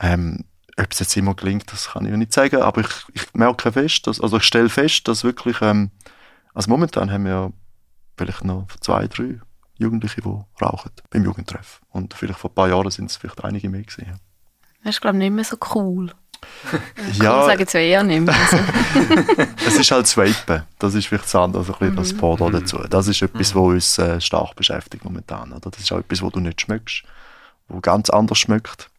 Ähm, 0.00 0.44
ob 0.78 0.92
es 0.92 1.00
jetzt 1.00 1.16
immer 1.16 1.34
gelingt, 1.34 1.70
das 1.72 1.90
kann 1.90 2.06
ich 2.06 2.12
nicht 2.12 2.32
sagen, 2.32 2.62
aber 2.62 2.82
ich, 2.82 2.88
ich 3.12 3.34
merke 3.34 3.72
fest, 3.72 4.06
dass, 4.06 4.20
also 4.20 4.36
ich 4.36 4.44
stelle 4.44 4.68
fest, 4.68 5.08
dass 5.08 5.24
wirklich, 5.24 5.60
ähm, 5.60 5.90
also 6.54 6.70
momentan 6.70 7.10
haben 7.10 7.24
wir 7.24 7.52
vielleicht 8.16 8.44
noch 8.44 8.66
zwei, 8.80 9.08
drei 9.08 9.40
Jugendliche, 9.76 10.20
die 10.20 10.62
rauchen 10.62 10.90
beim 11.10 11.24
Jugendtreff. 11.24 11.80
Und 11.90 12.14
vielleicht 12.14 12.38
vor 12.38 12.50
ein 12.50 12.54
paar 12.54 12.68
Jahren 12.68 12.90
sind 12.90 13.10
es 13.10 13.16
vielleicht 13.16 13.44
einige 13.44 13.68
mehr 13.68 13.82
gewesen. 13.82 14.20
Das 14.82 14.94
ist, 14.94 15.00
glaube 15.00 15.16
ich, 15.16 15.24
nicht 15.24 15.32
mehr 15.32 15.44
so 15.44 15.56
cool. 15.74 16.12
Ja, 17.14 17.44
sagen 17.46 17.62
es 17.62 17.72
ja 17.72 17.80
eher 17.80 18.02
nicht. 18.02 18.28
Also. 18.28 18.56
es 19.66 19.76
ist 19.76 19.90
halt 19.90 20.02
das 20.04 20.16
Vapen. 20.16 20.64
Das 20.78 20.94
ist 20.94 21.06
vielleicht 21.06 21.24
das 21.24 21.34
andere, 21.34 21.62
also 21.62 21.72
ein 21.74 21.78
bisschen 21.78 21.96
das 21.96 22.16
Pendant 22.16 22.52
mhm. 22.52 22.60
dazu. 22.60 22.78
Das 22.88 23.08
ist 23.08 23.22
etwas, 23.22 23.54
mhm. 23.54 23.58
was 23.58 23.66
uns 23.66 23.98
äh, 23.98 24.20
stark 24.20 24.54
beschäftigt 24.56 25.04
momentan. 25.04 25.52
Oder? 25.52 25.70
Das 25.70 25.80
ist 25.80 25.92
auch 25.92 25.98
etwas, 25.98 26.22
was 26.22 26.32
du 26.32 26.40
nicht 26.40 26.60
schmeckst, 26.60 27.02
wo 27.68 27.80
ganz 27.80 28.10
anders 28.10 28.38
schmeckt. 28.38 28.90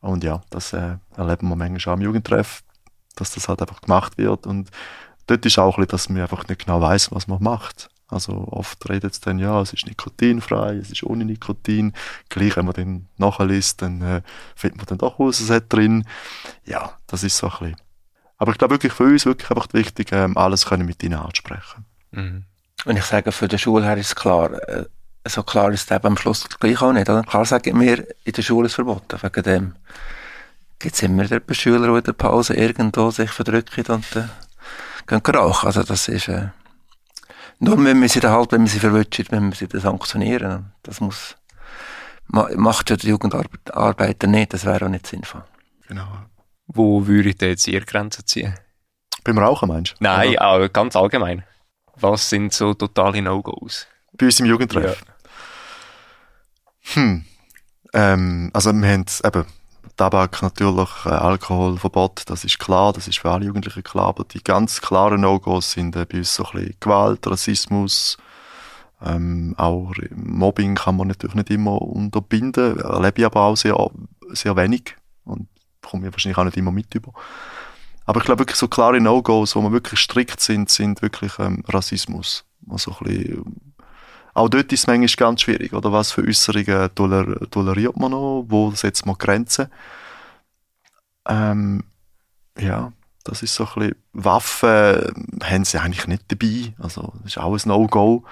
Und 0.00 0.24
ja, 0.24 0.42
das 0.50 0.72
äh, 0.72 0.96
erleben 1.16 1.48
wir 1.48 1.56
manchmal 1.56 1.94
auch 1.94 1.96
am 1.96 2.02
Jugendtreff, 2.02 2.62
dass 3.16 3.32
das 3.32 3.48
halt 3.48 3.60
einfach 3.60 3.80
gemacht 3.80 4.18
wird. 4.18 4.46
Und 4.46 4.70
dort 5.26 5.46
ist 5.46 5.58
auch 5.58 5.78
ein 5.78 5.84
bisschen, 5.84 5.90
dass 5.90 6.08
man 6.08 6.22
einfach 6.22 6.46
nicht 6.46 6.66
genau 6.66 6.80
weiß, 6.80 7.10
was 7.12 7.26
man 7.26 7.42
macht. 7.42 7.88
Also 8.14 8.48
oft 8.50 8.88
redet 8.88 9.12
es 9.12 9.20
dann, 9.20 9.38
ja, 9.38 9.60
es 9.60 9.72
ist 9.72 9.86
nikotinfrei, 9.86 10.76
es 10.76 10.90
ist 10.90 11.02
ohne 11.02 11.24
Nikotin. 11.24 11.92
Gleich, 12.28 12.56
wenn 12.56 12.66
man 12.66 12.74
dann 12.74 13.08
nachliest, 13.18 13.82
dann 13.82 14.00
äh, 14.02 14.22
findet 14.54 14.78
man 14.78 14.86
dann 14.86 14.98
doch 14.98 15.18
was 15.18 15.40
es 15.40 15.50
hat 15.50 15.72
drin. 15.72 16.06
Ja, 16.64 16.92
das 17.06 17.24
ist 17.24 17.36
so 17.36 17.48
ein 17.48 17.58
bisschen. 17.58 17.76
Aber 18.38 18.52
ich 18.52 18.58
glaube 18.58 18.74
wirklich 18.74 18.92
für 18.92 19.04
uns 19.04 19.26
wirklich 19.26 19.50
einfach 19.50 19.68
wichtig, 19.72 20.12
ähm, 20.12 20.36
alles 20.36 20.66
können 20.66 20.86
mit 20.86 21.02
ihnen 21.02 21.18
ansprechen. 21.18 21.84
Mhm. 22.12 22.44
Und 22.84 22.96
ich 22.96 23.04
sage, 23.04 23.32
für 23.32 23.48
die 23.48 23.58
Schule 23.58 23.84
her 23.84 23.96
ist 23.96 24.16
klar, 24.16 24.52
äh, 24.68 24.84
so 25.26 25.42
klar 25.42 25.72
ist 25.72 25.90
es 25.90 25.96
eben 25.96 26.06
am 26.06 26.16
Schluss 26.16 26.48
gleich 26.60 26.80
auch 26.82 26.92
nicht, 26.92 27.08
oder? 27.08 27.22
Klar 27.22 27.44
sagen 27.44 27.80
wir, 27.80 28.06
in 28.24 28.32
der 28.32 28.42
Schule 28.42 28.66
ist 28.66 28.74
verboten, 28.74 29.18
wegen 29.22 29.42
dem 29.42 29.74
gibt 30.78 30.94
es 30.94 31.02
immer 31.02 31.24
Schüler, 31.52 31.88
die 31.92 31.98
in 31.98 32.04
der 32.04 32.12
Pause 32.12 32.54
irgendwo 32.54 33.10
sich 33.10 33.30
verdrücken 33.30 33.86
und 33.86 34.16
äh, 34.16 34.24
gehen 35.06 35.20
rauchen. 35.34 35.66
Also 35.66 35.82
das 35.82 36.08
ist... 36.08 36.28
Äh, 36.28 36.48
nur 37.58 37.84
wenn 37.84 38.00
wir 38.00 38.08
sie 38.08 38.20
dann 38.20 38.32
halt, 38.32 38.52
wenn 38.52 38.62
wir 38.62 38.68
sie 38.68 38.80
verwünschen, 38.80 39.26
wenn 39.30 39.50
wir 39.50 39.56
sie 39.56 39.68
dann 39.68 39.80
sanktionieren. 39.80 40.72
Das 40.82 41.00
muss, 41.00 41.36
macht 42.28 42.90
ja 42.90 42.96
der 42.96 43.10
Jugendarbeiter 43.10 44.26
nicht, 44.26 44.52
das 44.52 44.64
wäre 44.64 44.86
auch 44.86 44.90
nicht 44.90 45.06
sinnvoll. 45.06 45.44
Genau. 45.88 46.08
Wo 46.66 47.06
würde 47.06 47.30
ich 47.30 47.40
jetzt 47.40 47.66
Ihre 47.66 47.84
Grenze 47.84 48.24
ziehen? 48.24 48.54
Beim 49.22 49.38
Rauchen 49.38 49.68
meinst 49.68 49.92
du? 49.92 49.96
Nein, 50.00 50.38
auch 50.38 50.70
ganz 50.72 50.96
allgemein. 50.96 51.44
Was 51.96 52.28
sind 52.28 52.52
so 52.52 52.74
totale 52.74 53.22
No-Gos? 53.22 53.86
Bei 54.12 54.26
uns 54.26 54.40
im 54.40 54.46
Jugendtreff? 54.46 55.04
Ja. 55.06 56.94
Hm. 56.94 57.24
Ähm, 57.92 58.50
also 58.52 58.72
wir 58.72 58.88
haben 58.88 59.04
eben 59.24 59.46
Tabak 59.96 60.42
natürlich, 60.42 60.88
äh, 61.06 61.10
Alkoholverbot, 61.10 62.22
das 62.26 62.44
ist 62.44 62.58
klar, 62.58 62.92
das 62.92 63.08
ist 63.08 63.18
für 63.18 63.30
alle 63.30 63.46
Jugendlichen 63.46 63.82
klar, 63.82 64.08
aber 64.08 64.24
die 64.24 64.42
ganz 64.42 64.80
klaren 64.80 65.20
No-Gos 65.20 65.72
sind 65.72 65.94
äh, 65.96 66.04
bei 66.04 66.18
uns 66.18 66.34
so 66.34 66.44
ein 66.44 66.52
bisschen 66.52 66.76
Gewalt, 66.80 67.26
Rassismus, 67.26 68.16
ähm, 69.02 69.54
auch 69.56 69.92
Mobbing 70.14 70.74
kann 70.76 70.96
man 70.96 71.08
natürlich 71.08 71.36
nicht 71.36 71.50
immer 71.50 71.80
unterbinden, 71.80 72.78
erlebe 72.78 73.20
ich 73.20 73.26
aber 73.26 73.42
auch 73.42 73.56
sehr, 73.56 73.76
sehr 74.30 74.56
wenig 74.56 74.96
und 75.24 75.48
komme 75.82 76.06
ich 76.06 76.12
wahrscheinlich 76.12 76.38
auch 76.38 76.44
nicht 76.44 76.56
immer 76.56 76.72
mit 76.72 76.94
über. 76.94 77.12
Aber 78.06 78.20
ich 78.20 78.26
glaube 78.26 78.40
wirklich 78.40 78.58
so 78.58 78.68
klare 78.68 79.00
No-Gos, 79.00 79.56
wo 79.56 79.62
wir 79.62 79.72
wirklich 79.72 80.00
strikt 80.00 80.40
sind, 80.40 80.70
sind 80.70 81.02
wirklich 81.02 81.38
ähm, 81.38 81.62
Rassismus. 81.68 82.44
Also 82.68 82.96
ein 83.00 83.04
bisschen, 83.04 83.73
auch 84.34 84.48
dort 84.48 84.72
ist 84.72 84.80
es 84.80 84.86
manchmal 84.86 85.28
ganz 85.28 85.42
schwierig, 85.42 85.72
oder? 85.72 85.92
Was 85.92 86.12
für 86.12 86.22
Äußerungen 86.22 86.94
toler 86.94 87.50
toleriert 87.50 87.96
man 87.96 88.10
noch? 88.10 88.44
Wo 88.48 88.72
setzt 88.72 89.06
man 89.06 89.16
Grenzen? 89.16 89.68
Ähm, 91.28 91.84
ja, 92.58 92.92
das 93.24 93.42
ist 93.42 93.54
so 93.54 93.64
ein 93.64 93.74
bisschen, 93.74 93.96
Waffen 94.12 95.30
haben 95.42 95.64
sie 95.64 95.80
eigentlich 95.80 96.06
nicht 96.06 96.24
dabei. 96.28 96.74
Also, 96.78 97.12
das 97.22 97.32
ist 97.32 97.38
auch 97.38 97.54
ein 97.54 97.68
No-Go. 97.68 98.24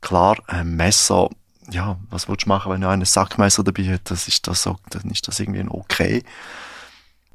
Klar, 0.00 0.36
ein 0.46 0.76
Messer, 0.76 1.28
ja, 1.70 1.98
was 2.10 2.28
willst 2.28 2.44
du 2.46 2.48
machen, 2.50 2.72
wenn 2.72 2.80
du 2.82 2.88
ein 2.88 3.04
Sackmesser 3.04 3.64
dabei 3.64 3.84
hast? 3.92 4.10
Das 4.10 4.28
ist 4.28 4.46
das 4.46 4.62
dann 4.62 5.10
ist 5.10 5.26
das 5.26 5.40
irgendwie 5.40 5.66
okay 5.68 6.22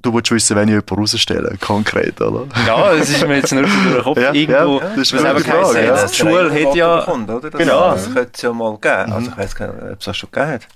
du 0.04 0.14
willst 0.14 0.30
wissen, 0.30 0.56
wenn 0.56 0.68
ich 0.68 0.74
jemanden 0.74 0.96
rausstelle, 0.96 1.58
konkret, 1.60 2.22
oder? 2.22 2.46
Ja, 2.68 2.96
das 2.96 3.10
ist 3.10 3.28
mir 3.28 3.38
jetzt 3.38 3.52
nur 3.52 3.64
durch 3.64 3.74
den 3.74 4.04
Kopf. 4.04 4.20
Ja, 4.20 4.34
irgendwo, 4.34 4.80
ja, 4.80 4.90
das 4.90 4.98
ist 5.00 5.14
was 5.14 5.24
eben 5.24 5.40
Frage, 5.40 5.86
ja. 5.86 6.06
Die 6.06 6.16
Schule 6.16 6.52
hat 6.52 6.76
ja... 6.76 7.02
Kommt, 7.02 7.30
oder? 7.30 7.50
Das, 7.50 7.60
genau. 7.60 7.92
Das 7.92 8.06
könnte 8.06 8.32
es 8.34 8.42
ja 8.42 8.54
mal 8.54 8.78
geben. 8.78 9.12
Also 9.12 9.32
ich 9.32 9.38
weiß 9.38 9.56
gar 9.56 9.74
nicht, 9.74 9.84
ob 9.84 10.00
es 10.00 10.06
das 10.06 10.18
schon 10.18 10.30
gegeben 10.32 10.52
hat. 10.52 10.68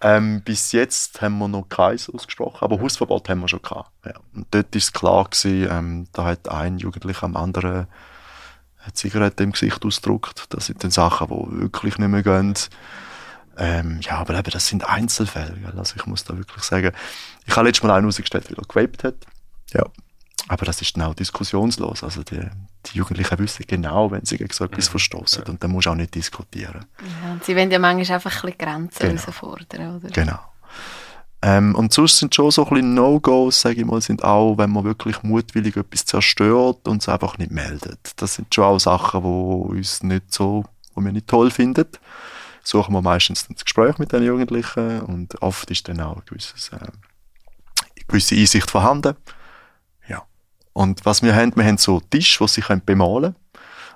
Ähm, 0.00 0.42
bis 0.42 0.72
jetzt 0.72 1.22
haben 1.22 1.38
wir 1.38 1.48
noch 1.48 1.66
keins 1.68 2.10
ausgesprochen, 2.10 2.58
aber 2.60 2.80
Hausverbot 2.80 3.28
haben 3.28 3.40
wir 3.40 3.48
schon 3.48 3.62
gehabt. 3.62 3.90
Ja. 4.04 4.12
Und 4.34 4.46
dort 4.50 4.66
war 4.74 4.78
es 4.78 4.92
klar 4.92 5.24
gewesen, 5.24 5.68
ähm, 5.70 6.06
da 6.12 6.24
hat 6.24 6.48
ein 6.48 6.78
Jugendlicher 6.78 7.24
am 7.24 7.36
anderen 7.36 7.86
eine 8.84 8.92
Zigarette 8.92 9.42
im 9.42 9.52
Gesicht 9.52 9.84
ausgedruckt. 9.84 10.44
Das 10.50 10.66
sind 10.66 10.84
dann 10.84 10.90
Sachen, 10.90 11.28
die 11.28 11.62
wirklich 11.62 11.96
nicht 11.96 12.08
mehr 12.08 12.22
gehen. 12.22 12.54
Ähm, 13.56 14.00
ja, 14.02 14.18
aber 14.18 14.38
eben, 14.38 14.50
das 14.50 14.66
sind 14.66 14.88
Einzelfälle. 14.88 15.54
Gell? 15.54 15.78
Also 15.78 15.94
ich 15.96 16.06
muss 16.06 16.24
da 16.24 16.36
wirklich 16.36 16.64
sagen, 16.64 16.92
ich 17.46 17.56
habe 17.56 17.66
letztes 17.66 17.82
Mal 17.84 17.94
einen 17.96 18.06
rausgestellt, 18.06 18.50
wie 18.50 18.54
er 18.54 18.62
gewaped 18.62 19.04
hat. 19.04 19.14
Ja. 19.72 19.84
Aber 20.48 20.66
das 20.66 20.82
ist 20.82 20.94
genau 20.94 21.14
diskussionslos. 21.14 22.02
Also 22.02 22.22
die, 22.22 22.40
die 22.86 22.98
Jugendlichen 22.98 23.38
wissen 23.38 23.64
genau, 23.66 24.10
wenn 24.10 24.24
sie 24.24 24.36
gegen 24.36 24.52
so 24.52 24.64
etwas 24.64 24.86
ja. 24.86 24.90
verstoßen. 24.90 25.44
Und 25.44 25.62
dann 25.62 25.70
musst 25.70 25.86
du 25.86 25.90
auch 25.90 25.94
nicht 25.94 26.14
diskutieren. 26.14 26.84
Ja, 27.00 27.32
und 27.32 27.44
sie 27.44 27.56
wollen 27.56 27.70
ja 27.70 27.78
manchmal 27.78 28.16
einfach 28.16 28.44
ein 28.44 28.52
bisschen 28.52 28.58
Grenzen 28.58 29.08
genau. 29.08 29.20
herausfordern, 29.20 29.96
oder? 29.96 30.08
Genau. 30.10 30.38
Ähm, 31.40 31.74
und 31.74 31.92
sonst 31.92 32.18
sind 32.18 32.34
schon 32.34 32.50
so 32.50 32.64
ein 32.64 32.70
bisschen 32.70 32.94
No-Gos, 32.94 33.60
sage 33.60 33.80
ich 33.80 33.86
mal, 33.86 34.00
sind 34.00 34.24
auch, 34.24 34.56
wenn 34.56 34.70
man 34.70 34.84
wirklich 34.84 35.22
mutwillig 35.22 35.76
etwas 35.76 36.06
zerstört 36.06 36.88
und 36.88 37.02
es 37.02 37.08
einfach 37.08 37.38
nicht 37.38 37.50
meldet. 37.50 38.12
Das 38.16 38.34
sind 38.34 38.54
schon 38.54 38.64
auch 38.64 38.78
Sachen, 38.78 39.22
die 39.22 39.78
uns 39.78 40.02
nicht 40.02 40.32
so, 40.32 40.64
die 40.96 41.04
wir 41.04 41.12
nicht 41.12 41.28
toll 41.28 41.50
finden 41.50 41.86
suchen 42.64 42.94
wir 42.94 43.02
meistens 43.02 43.46
das 43.46 43.64
Gespräch 43.64 43.98
mit 43.98 44.12
den 44.12 44.24
Jugendlichen 44.24 45.00
und 45.02 45.40
oft 45.42 45.70
ist 45.70 45.88
dann 45.88 46.00
auch 46.00 46.16
ein 46.16 46.22
gewisses, 46.26 46.70
äh, 46.70 46.76
eine 46.76 46.88
gewisse 48.08 48.34
Einsicht 48.34 48.70
vorhanden. 48.70 49.14
Ja. 50.08 50.22
Und 50.72 51.04
was 51.04 51.22
wir 51.22 51.34
haben, 51.34 51.54
wir 51.54 51.64
haben 51.64 51.78
so 51.78 52.00
Tisch, 52.00 52.40
wo 52.40 52.46
sie 52.46 52.62
können 52.62 52.84
bemalen 52.84 53.36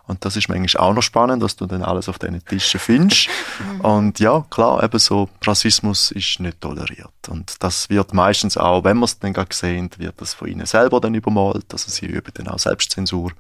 und 0.09 0.25
das 0.25 0.37
ist 0.37 0.49
manchmal 0.49 0.83
auch 0.83 0.95
noch 0.95 1.03
spannend, 1.03 1.43
dass 1.43 1.57
du 1.57 1.67
dann 1.67 1.83
alles 1.83 2.09
auf 2.09 2.19
diesen 2.19 2.43
Tischen 2.43 2.81
findest. 2.81 3.29
und 3.83 4.19
ja, 4.19 4.45
klar, 4.49 4.83
eben 4.83 4.99
so, 4.99 5.29
Rassismus 5.45 6.11
ist 6.13 6.41
nicht 6.41 6.63
toleriert. 6.63 7.29
Und 7.29 7.63
das 7.63 7.91
wird 7.91 8.15
meistens 8.15 8.57
auch, 8.57 8.85
wenn 8.85 8.97
wir 8.99 9.05
es 9.05 9.19
dann 9.19 9.35
gerade 9.35 9.55
sehen, 9.55 9.91
wird 9.99 10.19
das 10.19 10.33
von 10.33 10.49
ihnen 10.49 10.65
selber 10.65 10.99
dann 11.01 11.15
übermalt. 11.15 11.67
Also 11.73 11.91
sie 11.91 12.07
üben 12.07 12.33
dann 12.35 12.49
auch 12.49 12.59
Selbstzensur. 12.59 13.33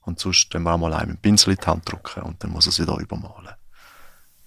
Und 0.00 0.18
sonst 0.18 0.48
dann 0.54 0.62
wir 0.62 0.72
auch 0.72 0.78
mal 0.78 0.94
einem 0.94 1.18
Pinsel 1.18 1.52
in 1.52 1.58
die 1.62 1.66
Hand 1.66 1.92
drücken 1.92 2.22
und 2.22 2.42
dann 2.42 2.50
muss 2.50 2.64
er 2.64 2.72
sie 2.72 2.86
da 2.86 2.96
übermalen. 2.96 3.50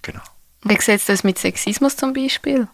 Genau. 0.04 0.22
Wie 0.62 0.80
sieht 0.80 1.08
das 1.08 1.24
mit 1.24 1.38
Sexismus 1.38 1.96
zum 1.96 2.12
Beispiel? 2.12 2.68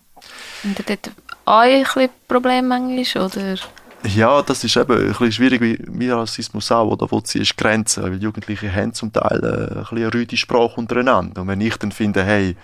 Ihr 0.62 0.74
dort 0.86 1.10
auch 1.46 1.60
ein 1.60 1.82
bisschen 1.82 2.10
Problem 2.28 2.68
manchmal, 2.68 3.24
oder? 3.24 3.56
Ja, 4.04 4.42
das 4.42 4.64
ist 4.64 4.76
eben 4.76 4.92
ein 4.92 5.08
bisschen 5.08 5.32
schwierig 5.32 5.60
wie, 5.60 5.78
wie 5.88 6.10
Rassismus 6.10 6.70
auch, 6.72 6.90
oder? 6.90 7.10
Wo 7.10 7.20
ziehst 7.20 7.52
du 7.52 7.62
Grenzen? 7.62 8.02
Weil 8.02 8.22
Jugendliche 8.22 8.72
haben 8.74 8.94
zum 8.94 9.12
Teil 9.12 9.40
äh, 9.42 9.74
ein 9.74 9.80
bisschen 9.80 9.98
eine 9.98 10.14
rüde 10.14 10.36
Sprache 10.36 10.76
untereinander. 10.76 11.42
Und 11.42 11.48
wenn 11.48 11.60
ich 11.60 11.76
dann 11.76 11.92
finde, 11.92 12.24
hey, 12.24 12.56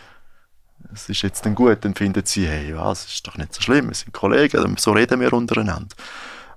es 0.92 1.08
ist 1.08 1.22
jetzt 1.22 1.44
dann 1.44 1.54
gut, 1.54 1.84
dann 1.84 1.94
finden 1.94 2.24
sie, 2.24 2.46
hey, 2.46 2.74
was, 2.76 3.06
es 3.06 3.14
ist 3.14 3.26
doch 3.26 3.36
nicht 3.36 3.52
so 3.52 3.60
schlimm, 3.60 3.88
wir 3.88 3.94
sind 3.94 4.12
Kollegen, 4.12 4.76
so 4.78 4.92
reden 4.92 5.20
wir 5.20 5.32
untereinander. 5.32 5.94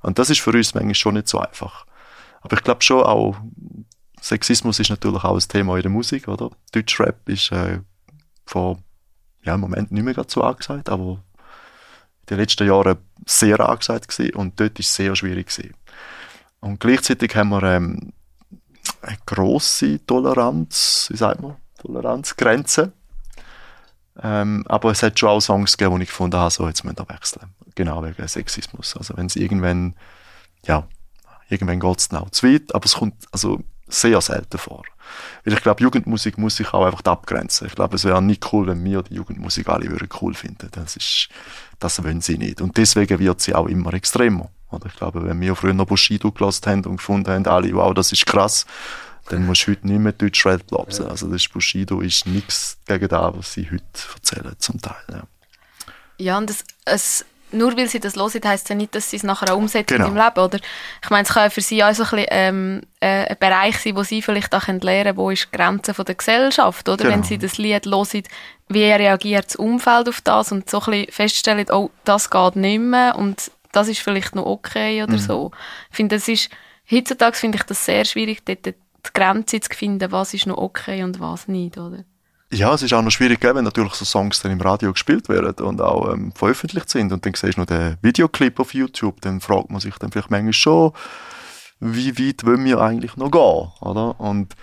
Und 0.01 0.17
das 0.17 0.29
ist 0.29 0.39
für 0.39 0.51
uns 0.51 0.73
manchmal 0.73 0.95
schon 0.95 1.15
nicht 1.15 1.27
so 1.27 1.39
einfach. 1.39 1.85
Aber 2.41 2.55
ich 2.55 2.63
glaube 2.63 2.81
schon 2.81 3.03
auch, 3.03 3.35
Sexismus 4.21 4.79
ist 4.79 4.89
natürlich 4.89 5.23
auch 5.23 5.35
ein 5.35 5.47
Thema 5.47 5.75
in 5.75 5.81
der 5.81 5.91
Musik, 5.91 6.27
oder? 6.27 6.51
Deutschrap 6.71 7.27
ist 7.27 7.51
äh, 7.51 7.79
vor, 8.49 8.79
ja, 9.43 9.55
im 9.55 9.61
Moment 9.61 9.91
nicht 9.91 10.03
mehr 10.03 10.13
gerade 10.13 10.31
so 10.31 10.41
angesagt, 10.41 10.89
aber 10.89 11.23
in 12.21 12.27
den 12.29 12.37
letzten 12.39 12.67
Jahren 12.67 12.97
sehr 13.25 13.59
angesagt 13.59 14.07
gewesen 14.07 14.35
und 14.35 14.59
dort 14.59 14.79
ist 14.79 14.89
es 14.89 14.95
sehr 14.95 15.15
schwierig 15.15 15.47
gewesen. 15.47 15.75
Und 16.59 16.79
gleichzeitig 16.79 17.35
haben 17.35 17.49
wir 17.49 17.63
ähm, 17.63 18.13
eine 19.01 19.17
grosse 19.25 20.05
Toleranz, 20.05 21.07
wie 21.11 21.17
sagt 21.17 21.41
man, 21.41 21.55
Toleranzgrenze. 21.77 22.91
Ähm, 24.21 24.65
aber 24.67 24.91
es 24.91 25.01
hat 25.03 25.17
schon 25.17 25.29
auch 25.29 25.39
Songs 25.39 25.77
gegeben, 25.77 25.95
wo 25.95 25.99
ich 25.99 26.09
gefunden 26.09 26.37
habe, 26.37 26.51
so, 26.51 26.67
jetzt 26.67 26.83
müssen 26.83 26.97
wir 26.97 27.09
wechseln. 27.09 27.53
Genau, 27.75 28.03
wegen 28.03 28.27
Sexismus. 28.27 28.97
Also 28.97 29.15
wenn 29.15 29.27
es 29.27 29.37
irgendwann, 29.37 29.95
ja, 30.65 30.87
irgendwann 31.47 31.79
geht 31.79 31.99
es 31.99 32.11
auch 32.11 32.29
zu 32.31 32.47
weit, 32.47 32.75
aber 32.75 32.85
es 32.85 32.95
kommt 32.95 33.25
also 33.31 33.61
sehr 33.87 34.19
selten 34.19 34.57
vor. 34.57 34.83
Weil 35.43 35.53
ich 35.53 35.61
glaube, 35.61 35.83
Jugendmusik 35.83 36.37
muss 36.37 36.55
sich 36.57 36.73
auch 36.73 36.85
einfach 36.85 37.03
abgrenzen. 37.05 37.67
Ich 37.67 37.75
glaube, 37.75 37.95
es 37.95 38.05
wäre 38.05 38.21
nicht 38.21 38.51
cool, 38.53 38.67
wenn 38.67 38.83
wir 38.83 39.03
die 39.03 39.15
Jugendmusik 39.15 39.67
alle 39.69 39.89
würden 39.89 40.09
cool 40.21 40.33
finden. 40.33 40.69
Das 40.71 40.95
ist, 40.95 41.29
das 41.79 42.03
wollen 42.03 42.21
sie 42.21 42.37
nicht. 42.37 42.61
Und 42.61 42.77
deswegen 42.77 43.19
wird 43.19 43.41
sie 43.41 43.55
auch 43.55 43.67
immer 43.67 43.93
extremer. 43.93 44.49
Oder 44.71 44.87
ich 44.87 44.95
glaube, 44.95 45.23
wenn 45.25 45.41
wir 45.41 45.55
früher 45.55 45.73
noch 45.73 45.87
Bushido 45.87 46.31
gelassen 46.31 46.65
haben 46.67 46.85
und 46.85 46.97
gefunden 46.97 47.31
haben, 47.31 47.47
alle, 47.47 47.73
wow, 47.73 47.93
das 47.93 48.11
ist 48.11 48.25
krass, 48.25 48.65
dann 49.29 49.45
musst 49.45 49.67
du 49.67 49.71
heute 49.71 49.87
nicht 49.87 49.99
mehr 49.99 50.11
Deutsch 50.11 50.45
Rap. 50.45 50.63
Ja. 50.71 51.05
Also 51.05 51.27
das 51.27 51.47
Bushido 51.47 52.01
ist 52.01 52.25
nichts 52.27 52.77
gegen 52.85 53.07
das, 53.07 53.35
was 53.35 53.53
sie 53.53 53.65
heute 53.65 53.83
erzählen, 54.15 54.55
zum 54.59 54.81
Teil. 54.81 54.95
Ja, 55.09 55.23
ja 56.17 56.37
und 56.37 56.49
das, 56.49 56.63
es 56.85 57.25
nur 57.51 57.75
weil 57.77 57.87
sie 57.87 57.99
das 57.99 58.15
hören, 58.15 58.41
heisst 58.45 58.65
es 58.65 58.69
ja 58.69 58.75
nicht, 58.75 58.95
dass 58.95 59.09
sie 59.09 59.17
es 59.17 59.23
nachher 59.23 59.53
auch 59.53 59.57
umsetzen 59.57 59.97
genau. 59.97 60.09
im 60.09 60.15
Leben, 60.15 60.39
oder? 60.39 60.59
Ich 61.03 61.09
meine, 61.09 61.23
es 61.23 61.33
kann 61.33 61.43
ja 61.43 61.49
für 61.49 61.61
sie 61.61 61.83
auch 61.83 61.93
so 61.93 62.03
ein, 62.03 62.09
bisschen, 62.09 62.27
ähm, 62.29 62.81
äh, 62.99 63.27
ein 63.27 63.37
Bereich 63.39 63.77
sein, 63.77 63.95
wo 63.95 64.03
sie 64.03 64.21
vielleicht 64.21 64.53
auch 64.53 64.67
lernen 64.67 64.81
können, 64.81 65.17
wo 65.17 65.29
ist 65.31 65.47
die 65.51 65.57
Grenze 65.57 65.93
von 65.93 66.05
der 66.05 66.15
Gesellschaft, 66.15 66.87
oder? 66.87 66.97
Genau. 66.97 67.11
Wenn 67.11 67.23
sie 67.23 67.37
das 67.37 67.57
Lied 67.57 67.85
hören, 67.85 68.23
wie 68.69 68.83
reagiert 68.83 69.45
das 69.47 69.55
Umfeld 69.55 70.09
auf 70.09 70.21
das 70.21 70.51
und 70.51 70.69
so 70.69 70.79
ein 70.79 70.91
bisschen 70.91 71.11
feststellen, 71.11 71.65
oh, 71.71 71.89
das 72.05 72.29
geht 72.29 72.55
nicht 72.55 72.79
mehr 72.79 73.15
und 73.15 73.51
das 73.71 73.87
ist 73.87 73.99
vielleicht 73.99 74.35
noch 74.35 74.45
okay 74.45 75.03
oder 75.03 75.13
mhm. 75.13 75.19
so. 75.19 75.51
Ich 75.91 75.97
finde, 75.97 76.15
das 76.15 76.27
ist, 76.27 76.49
heutzutage 76.89 77.35
finde 77.35 77.57
ich 77.57 77.63
das 77.63 77.85
sehr 77.85 78.05
schwierig, 78.05 78.45
dort 78.45 78.65
die 78.65 78.73
Grenze 79.13 79.59
zu 79.59 79.69
finden, 79.75 80.11
was 80.11 80.33
ist 80.33 80.47
noch 80.47 80.57
okay 80.57 81.03
und 81.03 81.19
was 81.19 81.47
nicht, 81.47 81.77
oder? 81.77 82.03
Ja, 82.51 82.73
es 82.73 82.81
ist 82.81 82.93
auch 82.93 83.03
noch 83.03 83.11
schwierig, 83.11 83.43
wenn 83.43 83.63
natürlich 83.63 83.93
so 83.93 84.05
Songs 84.05 84.41
dann 84.41 84.51
im 84.51 84.61
Radio 84.61 84.91
gespielt 84.91 85.29
werden 85.29 85.63
und 85.65 85.81
auch 85.81 86.11
ähm, 86.11 86.31
veröffentlicht 86.31 86.89
sind 86.89 87.13
und 87.13 87.23
dann 87.23 87.33
siehst 87.35 87.57
du 87.57 87.61
noch 87.61 87.67
den 87.67 87.97
Videoclip 88.01 88.59
auf 88.59 88.73
YouTube, 88.73 89.21
dann 89.21 89.39
fragt 89.39 89.69
man 89.69 89.79
sich 89.79 89.95
dann 89.99 90.11
vielleicht 90.11 90.31
manchmal 90.31 90.53
schon, 90.53 90.93
wie 91.79 92.17
weit 92.17 92.43
wollen 92.45 92.65
wir 92.65 92.81
eigentlich 92.81 93.17
noch 93.17 93.29
gehen, 93.29 93.71
oder? 93.87 94.19
Und 94.19 94.55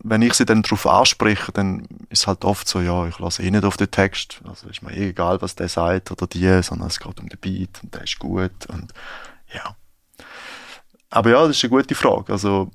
wenn 0.00 0.22
ich 0.22 0.34
sie 0.34 0.44
dann 0.44 0.62
darauf 0.62 0.88
anspreche, 0.88 1.52
dann 1.52 1.86
ist 2.10 2.26
halt 2.26 2.44
oft 2.44 2.66
so, 2.66 2.80
ja, 2.80 3.06
ich 3.06 3.20
lasse 3.20 3.44
eh 3.44 3.50
nicht 3.50 3.64
auf 3.64 3.76
den 3.76 3.92
Text, 3.92 4.40
also 4.44 4.68
ist 4.68 4.82
mir 4.82 4.92
eh 4.92 5.10
egal, 5.10 5.40
was 5.40 5.54
der 5.54 5.68
sagt 5.68 6.10
oder 6.10 6.26
die, 6.26 6.62
sondern 6.64 6.88
es 6.88 6.98
geht 6.98 7.20
um 7.20 7.28
den 7.28 7.38
Beat 7.38 7.80
und 7.82 7.94
der 7.94 8.02
ist 8.02 8.18
gut 8.18 8.66
und 8.66 8.92
ja. 9.54 9.76
Aber 11.10 11.30
ja, 11.30 11.46
das 11.46 11.56
ist 11.56 11.64
eine 11.64 11.70
gute 11.70 11.94
Frage, 11.94 12.32
also 12.32 12.72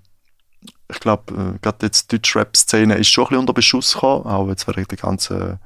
ich 0.89 0.99
glaube, 0.99 1.33
äh, 1.33 1.59
gerade 1.59 1.85
jetzt 1.85 2.11
die 2.11 2.17
Deutschrap-Szene 2.17 2.95
ist 2.95 3.09
schon 3.09 3.25
ein 3.25 3.27
bisschen 3.29 3.39
unter 3.39 3.53
Beschuss 3.53 3.93
gekommen, 3.93 4.25
auch 4.25 4.47
jetzt 4.47 4.67
wegen 4.67 4.87
der 4.87 4.97
ganzen 4.97 5.59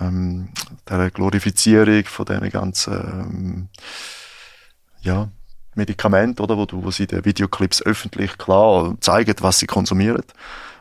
ähm, 0.00 0.48
der 0.88 1.10
Glorifizierung 1.10 2.04
von 2.04 2.26
diesen 2.26 2.50
ganzen 2.50 2.94
ähm, 2.94 3.68
ja, 5.00 5.28
Medikamenten, 5.74 6.42
oder, 6.42 6.56
wo, 6.56 6.66
du, 6.66 6.82
wo 6.84 6.90
sie 6.90 7.04
in 7.04 7.08
den 7.08 7.24
Videoclips 7.24 7.82
öffentlich 7.82 8.38
klar 8.38 8.96
zeigen, 9.00 9.34
was 9.40 9.58
sie 9.58 9.66
konsumieren. 9.66 10.22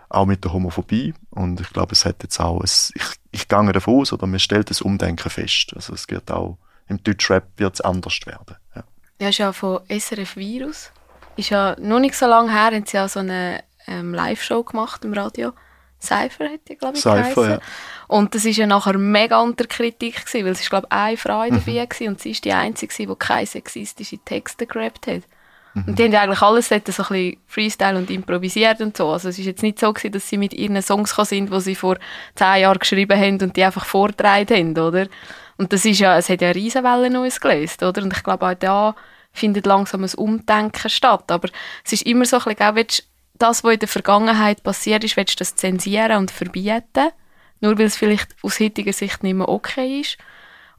Auch 0.09 0.25
mit 0.25 0.43
der 0.43 0.53
Homophobie. 0.53 1.13
Und 1.31 1.59
ich 1.59 1.69
glaube, 1.69 1.93
es 1.93 2.05
hat 2.05 2.23
jetzt 2.23 2.39
auch, 2.39 2.61
ein, 2.61 2.65
ich, 2.65 3.03
ich 3.31 3.47
gehe 3.47 3.73
davon 3.73 4.01
aus, 4.01 4.13
oder 4.13 4.27
man 4.27 4.39
stellt 4.39 4.69
das 4.69 4.81
Umdenken 4.81 5.29
fest. 5.29 5.73
Also 5.75 5.93
es 5.93 6.09
wird 6.09 6.31
auch, 6.31 6.57
im 6.87 7.01
Deutschrap 7.03 7.45
wird 7.57 7.75
es 7.75 7.81
anders 7.81 8.19
werden. 8.25 8.55
Ja. 8.75 8.83
Ja, 9.19 9.29
ist 9.29 9.37
ja 9.37 9.53
von 9.53 9.79
SRF 9.89 10.35
Virus 10.35 10.91
ist 11.35 11.49
ja 11.49 11.75
noch 11.79 11.99
nicht 11.99 12.15
so 12.15 12.27
lange 12.27 12.51
her, 12.51 12.75
haben 12.75 12.85
sie 12.85 12.97
ja 12.97 13.07
so 13.07 13.19
eine 13.19 13.63
ähm, 13.87 14.13
Live-Show 14.13 14.63
gemacht 14.63 15.03
im 15.05 15.13
Radio. 15.13 15.53
Cypher 16.01 16.45
hätte 16.49 16.73
ich, 16.73 16.79
glaube 16.79 16.97
ich, 16.97 17.03
Cypher, 17.03 17.49
ja. 17.49 17.59
Und 18.07 18.35
das 18.35 18.45
war 18.45 18.51
ja 18.51 18.67
nachher 18.67 18.97
mega 18.97 19.41
unter 19.41 19.65
Kritik 19.65 20.25
gewesen, 20.25 20.45
weil 20.45 20.51
es 20.51 20.69
glaube 20.69 20.87
ich, 20.89 20.95
eine 20.95 21.17
Frau 21.17 21.43
mhm. 21.43 21.61
dabei 21.65 21.87
war 21.87 22.07
und 22.07 22.21
sie 22.21 22.31
ist 22.31 22.45
die 22.45 22.53
Einzige, 22.53 22.93
die 22.93 23.15
keine 23.17 23.47
sexistischen 23.47 24.23
Texte 24.23 24.67
gerappt 24.67 25.07
hat. 25.07 25.23
Mhm. 25.73 25.83
Und 25.87 25.99
die 25.99 26.03
haben 26.03 26.11
ja 26.11 26.21
eigentlich 26.21 26.41
alles 26.41 26.69
so 26.69 26.75
ein 26.75 26.81
bisschen 26.81 27.37
Freestyle 27.47 27.97
und 27.97 28.09
improvisiert 28.11 28.81
und 28.81 28.95
so. 28.95 29.09
Also 29.09 29.29
es 29.29 29.39
ist 29.39 29.45
jetzt 29.45 29.63
nicht 29.63 29.79
so 29.79 29.91
gewesen, 29.91 30.11
dass 30.11 30.29
sie 30.29 30.37
mit 30.37 30.53
ihren 30.53 30.81
Songs 30.81 31.15
sind, 31.15 31.51
die 31.51 31.61
sie 31.61 31.75
vor 31.75 31.97
zehn 32.35 32.61
Jahren 32.61 32.79
geschrieben 32.79 33.19
haben 33.19 33.41
und 33.41 33.55
die 33.55 33.63
einfach 33.63 33.85
vorgetragen 33.85 34.75
haben, 34.75 34.77
oder? 34.77 35.07
Und 35.57 35.73
das 35.73 35.85
ist 35.85 35.99
ja, 35.99 36.17
es 36.17 36.29
hat 36.29 36.41
ja 36.41 36.49
eine 36.49 36.55
Riesenwelle 36.55 37.19
ausgelöst, 37.19 37.81
oder? 37.81 38.03
Und 38.03 38.13
ich 38.15 38.23
glaube 38.23 38.45
auch 38.45 38.53
da 38.53 38.95
findet 39.35 39.65
langsam 39.65 40.03
ein 40.03 40.13
Umdenken 40.15 40.89
statt. 40.89 41.31
Aber 41.31 41.49
es 41.83 41.93
ist 41.93 42.05
immer 42.05 42.25
so 42.25 42.37
ein 42.37 42.43
bisschen, 42.43 42.65
auch, 42.67 42.75
willst, 42.75 43.07
das, 43.37 43.63
was 43.63 43.73
in 43.73 43.79
der 43.79 43.87
Vergangenheit 43.87 44.63
passiert 44.63 45.03
ist, 45.03 45.17
willst 45.17 45.35
du 45.35 45.39
das 45.39 45.55
zensieren 45.55 46.17
und 46.17 46.31
verbieten, 46.31 47.09
nur 47.59 47.77
weil 47.77 47.85
es 47.85 47.97
vielleicht 47.97 48.35
aus 48.41 48.59
heutiger 48.59 48.93
Sicht 48.93 49.23
nicht 49.23 49.35
mehr 49.35 49.49
okay 49.49 50.01
ist. 50.01 50.17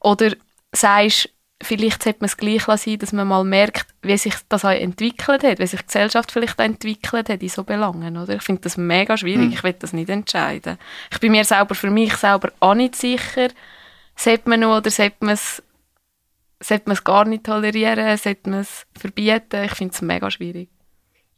Oder 0.00 0.32
sagst, 0.72 1.30
vielleicht 1.62 2.02
sollte 2.02 2.20
man 2.20 2.26
es 2.26 2.36
gleich 2.36 2.62
sein, 2.62 2.98
dass 2.98 3.12
man 3.12 3.28
mal 3.28 3.44
merkt, 3.44 3.86
wie 4.02 4.16
sich 4.16 4.34
das 4.48 4.64
auch 4.64 4.70
entwickelt 4.70 5.42
hat, 5.42 5.58
wie 5.58 5.66
sich 5.66 5.80
die 5.80 5.86
Gesellschaft 5.86 6.32
vielleicht 6.32 6.58
auch 6.58 6.64
entwickelt 6.64 7.28
hat 7.28 7.42
in 7.42 7.48
so 7.48 7.64
Belangen, 7.64 8.16
oder? 8.16 8.36
Ich 8.36 8.42
finde 8.42 8.62
das 8.62 8.76
mega 8.76 9.16
schwierig, 9.16 9.46
mhm. 9.46 9.52
ich 9.52 9.62
will 9.62 9.74
das 9.74 9.92
nicht 9.92 10.10
entscheiden. 10.10 10.78
Ich 11.10 11.18
bin 11.18 11.32
mir 11.32 11.44
selber, 11.44 11.74
für 11.74 11.90
mich 11.90 12.14
selber 12.16 12.52
auch 12.60 12.74
nicht 12.74 12.96
sicher, 12.96 13.48
sollte 14.16 14.48
man 14.48 14.60
nur 14.60 14.78
oder 14.78 14.90
sollte 14.90 15.16
man 15.20 15.34
es 15.34 15.62
sollte 16.60 16.84
man 16.86 16.94
es 16.94 17.04
gar 17.04 17.24
nicht 17.24 17.44
tolerieren, 17.44 18.16
sollte 18.16 18.50
man 18.50 18.60
es 18.60 18.86
verbieten. 18.98 19.64
Ich 19.64 19.72
finde 19.72 19.94
es 19.94 20.02
mega 20.02 20.30
schwierig. 20.30 20.70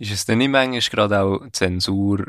Ist 0.00 0.12
es 0.12 0.24
denn 0.26 0.38
nicht 0.38 0.50
manchmal 0.50 0.80
gerade 0.80 1.20
auch 1.20 1.40
Zensur, 1.50 2.26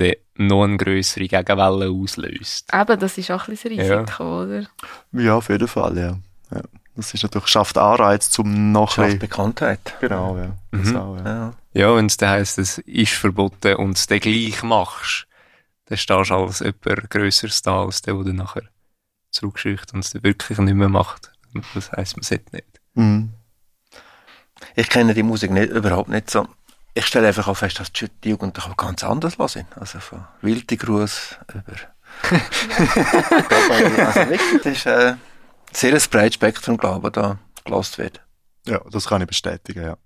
die 0.00 0.16
noch 0.36 0.64
eine 0.64 0.78
grössere 0.78 1.28
Gegenwelle 1.28 1.90
auslöst? 1.90 2.72
Eben, 2.72 2.98
das 2.98 3.18
ist 3.18 3.30
auch 3.30 3.46
ein 3.46 3.50
bisschen 3.50 3.76
das 3.76 3.90
Risiko, 3.90 4.22
ja. 4.22 4.42
oder? 4.42 4.66
Ja, 5.12 5.34
auf 5.36 5.48
jeden 5.50 5.68
Fall, 5.68 5.98
ja. 5.98 6.18
ja. 6.54 6.62
Das 6.94 7.12
ist 7.12 7.22
natürlich, 7.22 7.48
schafft 7.48 7.76
Anreiz 7.76 8.30
zum 8.30 8.72
noch 8.72 8.92
Schafft 8.92 9.18
Bekanntheit. 9.18 9.94
Genau, 10.00 10.38
ja. 10.38 10.56
Mhm. 10.70 10.96
Auch, 10.96 11.16
ja. 11.18 11.24
ja. 11.24 11.54
ja 11.74 11.96
wenn 11.96 12.06
es 12.06 12.16
dann 12.16 12.30
heisst, 12.30 12.58
es 12.58 12.78
ist 12.78 13.12
verboten 13.12 13.76
und 13.76 13.98
es 13.98 14.06
dann 14.06 14.20
gleich 14.20 14.62
machst, 14.62 15.26
dann 15.86 15.98
stehst 15.98 16.30
du 16.30 16.34
als 16.34 16.60
jemand 16.60 17.10
Grösseres 17.10 17.60
da, 17.60 17.84
als 17.84 18.00
der, 18.00 18.14
der 18.14 18.24
dann 18.24 18.36
nachher 18.36 18.62
zurückschickt 19.30 19.92
und 19.92 20.00
es 20.00 20.10
dann 20.10 20.22
wirklich 20.22 20.56
nicht 20.58 20.74
mehr 20.74 20.88
macht. 20.88 21.30
Das 21.74 21.92
heisst, 21.92 22.16
man 22.16 22.22
sollte 22.22 22.54
nicht. 22.54 22.80
Mhm. 22.94 23.32
Ich 24.74 24.88
kenne 24.88 25.14
die 25.14 25.22
Musik 25.22 25.50
nicht, 25.50 25.70
überhaupt 25.70 26.08
nicht 26.08 26.30
so. 26.30 26.48
Ich 26.94 27.06
stelle 27.06 27.28
einfach 27.28 27.46
auch 27.48 27.56
fest, 27.56 27.78
dass 27.78 27.92
die 27.92 28.08
Jugendlichen 28.24 28.74
ganz 28.76 29.04
anders 29.04 29.36
sind. 29.52 29.66
Also 29.76 30.00
von 30.00 30.24
Wilde 30.40 30.76
Gruß 30.76 31.36
über. 31.52 31.76
also 34.06 34.30
wirklich, 34.30 34.62
das 34.62 34.72
ist 34.72 34.86
äh, 34.86 35.14
sehr 35.72 35.92
ein 35.92 36.00
breites 36.10 36.34
Spektrum, 36.34 36.78
glaube 36.78 37.08
ich, 37.08 37.12
da 37.12 37.38
gelost 37.64 37.98
wird. 37.98 38.22
Ja, 38.66 38.80
das 38.90 39.06
kann 39.06 39.20
ich 39.20 39.28
bestätigen, 39.28 39.84
ja. 39.84 39.96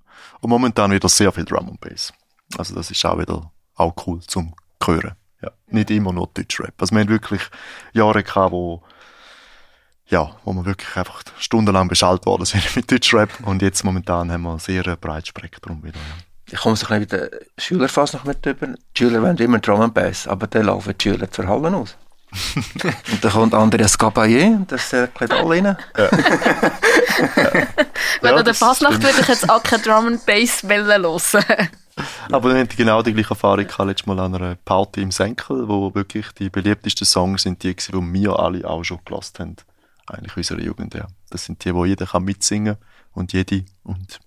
Und 0.41 0.51
momentan 0.51 0.91
wieder 0.91 1.09
sehr 1.09 1.30
viel 1.32 1.45
Drum 1.45 1.68
und 1.68 1.80
Bass. 1.80 2.12
Also 2.59 2.74
das 2.74 2.91
ist 2.91 3.05
auch 3.05 3.18
wieder 3.18 3.51
auch 3.76 3.95
cool 4.07 4.20
zum 4.20 4.55
Hören. 4.84 5.14
Ja. 5.43 5.51
Nicht 5.68 5.91
immer 5.91 6.12
nur 6.12 6.28
Deutschrap. 6.34 6.74
Also 6.78 6.95
wir 6.95 7.01
haben 7.01 7.09
wirklich 7.09 7.43
Jahre 7.93 8.22
gehabt, 8.22 8.53
wo 8.53 8.82
ja, 10.11 10.30
wo 10.44 10.52
wir 10.52 10.64
wirklich 10.64 10.96
einfach 10.96 11.22
stundenlang 11.38 11.88
beschallt 11.88 12.26
worden 12.26 12.44
sind 12.44 12.64
mit 12.76 12.90
Deutschrap. 12.90 13.30
Und 13.42 13.62
jetzt 13.62 13.84
momentan 13.84 14.30
haben 14.30 14.42
wir 14.42 14.52
ein 14.52 14.58
sehr 14.58 14.82
breites 14.96 15.28
Spektrum 15.28 15.82
wieder. 15.82 15.96
Ja. 15.96 16.24
Ich 16.52 16.58
komme 16.58 16.74
so 16.74 16.86
ein 16.88 17.06
bisschen 17.06 17.20
mit 17.28 17.32
den 17.32 17.40
Schülern 17.58 17.88
fast 17.88 18.14
noch 18.14 18.24
mit 18.24 18.44
über. 18.44 18.66
Die 18.66 18.76
Schüler 18.98 19.22
wollen 19.22 19.36
immer 19.38 19.61
Drum 19.61 19.80
and 19.80 19.94
Bass, 19.94 20.26
aber 20.26 20.48
dann 20.48 20.66
laufen 20.66 20.94
die 20.98 21.08
Schüler 21.08 21.30
zur 21.30 21.46
Halle 21.46 21.74
aus. 21.76 21.96
und 22.54 23.24
dann 23.24 23.32
kommt 23.32 23.54
Andreas 23.54 23.98
Gabayé, 23.98 24.64
das 24.66 24.92
erklärt 24.92 25.32
alle 25.32 25.48
rein. 25.48 25.64
Ja. 25.64 26.04
ja. 26.04 26.11
Wenn 28.20 28.36
ja, 28.36 28.42
der 28.42 28.54
Fasnacht 28.54 29.02
würde 29.02 29.20
ich 29.20 29.28
jetzt 29.28 29.48
auch 29.48 29.62
kein 29.62 29.82
Drum 29.82 30.06
and 30.06 30.26
Bass 30.26 30.62
hören. 30.62 31.68
Aber 32.30 32.48
dann 32.48 32.58
hatte 32.58 32.70
ich 32.70 32.76
genau 32.76 33.02
die 33.02 33.12
gleiche 33.12 33.30
Erfahrung 33.30 33.66
gehabt, 33.66 33.88
letztes 33.88 34.06
Mal 34.06 34.18
an 34.20 34.34
einer 34.34 34.54
Party 34.64 35.02
im 35.02 35.11
Senkel, 35.11 35.68
wo 35.68 35.94
wirklich 35.94 36.26
die 36.32 36.50
beliebtesten 36.50 37.06
Songs 37.06 37.42
sind 37.42 37.62
die, 37.62 37.74
die 37.74 37.92
wir 37.92 38.38
alle 38.38 38.68
auch 38.68 38.84
schon 38.84 39.00
gelost 39.04 39.38
haben 39.38 39.56
eigentlich 40.11 40.36
unserer 40.36 40.61
Jugend, 40.61 40.94
ja. 40.94 41.06
Das 41.30 41.44
sind 41.44 41.64
die, 41.64 41.74
wo 41.74 41.84
jeder 41.84 42.06
kann 42.06 42.24
mitsingen 42.24 42.76
und 43.12 43.32
jede. 43.32 43.64
Und 43.82 44.20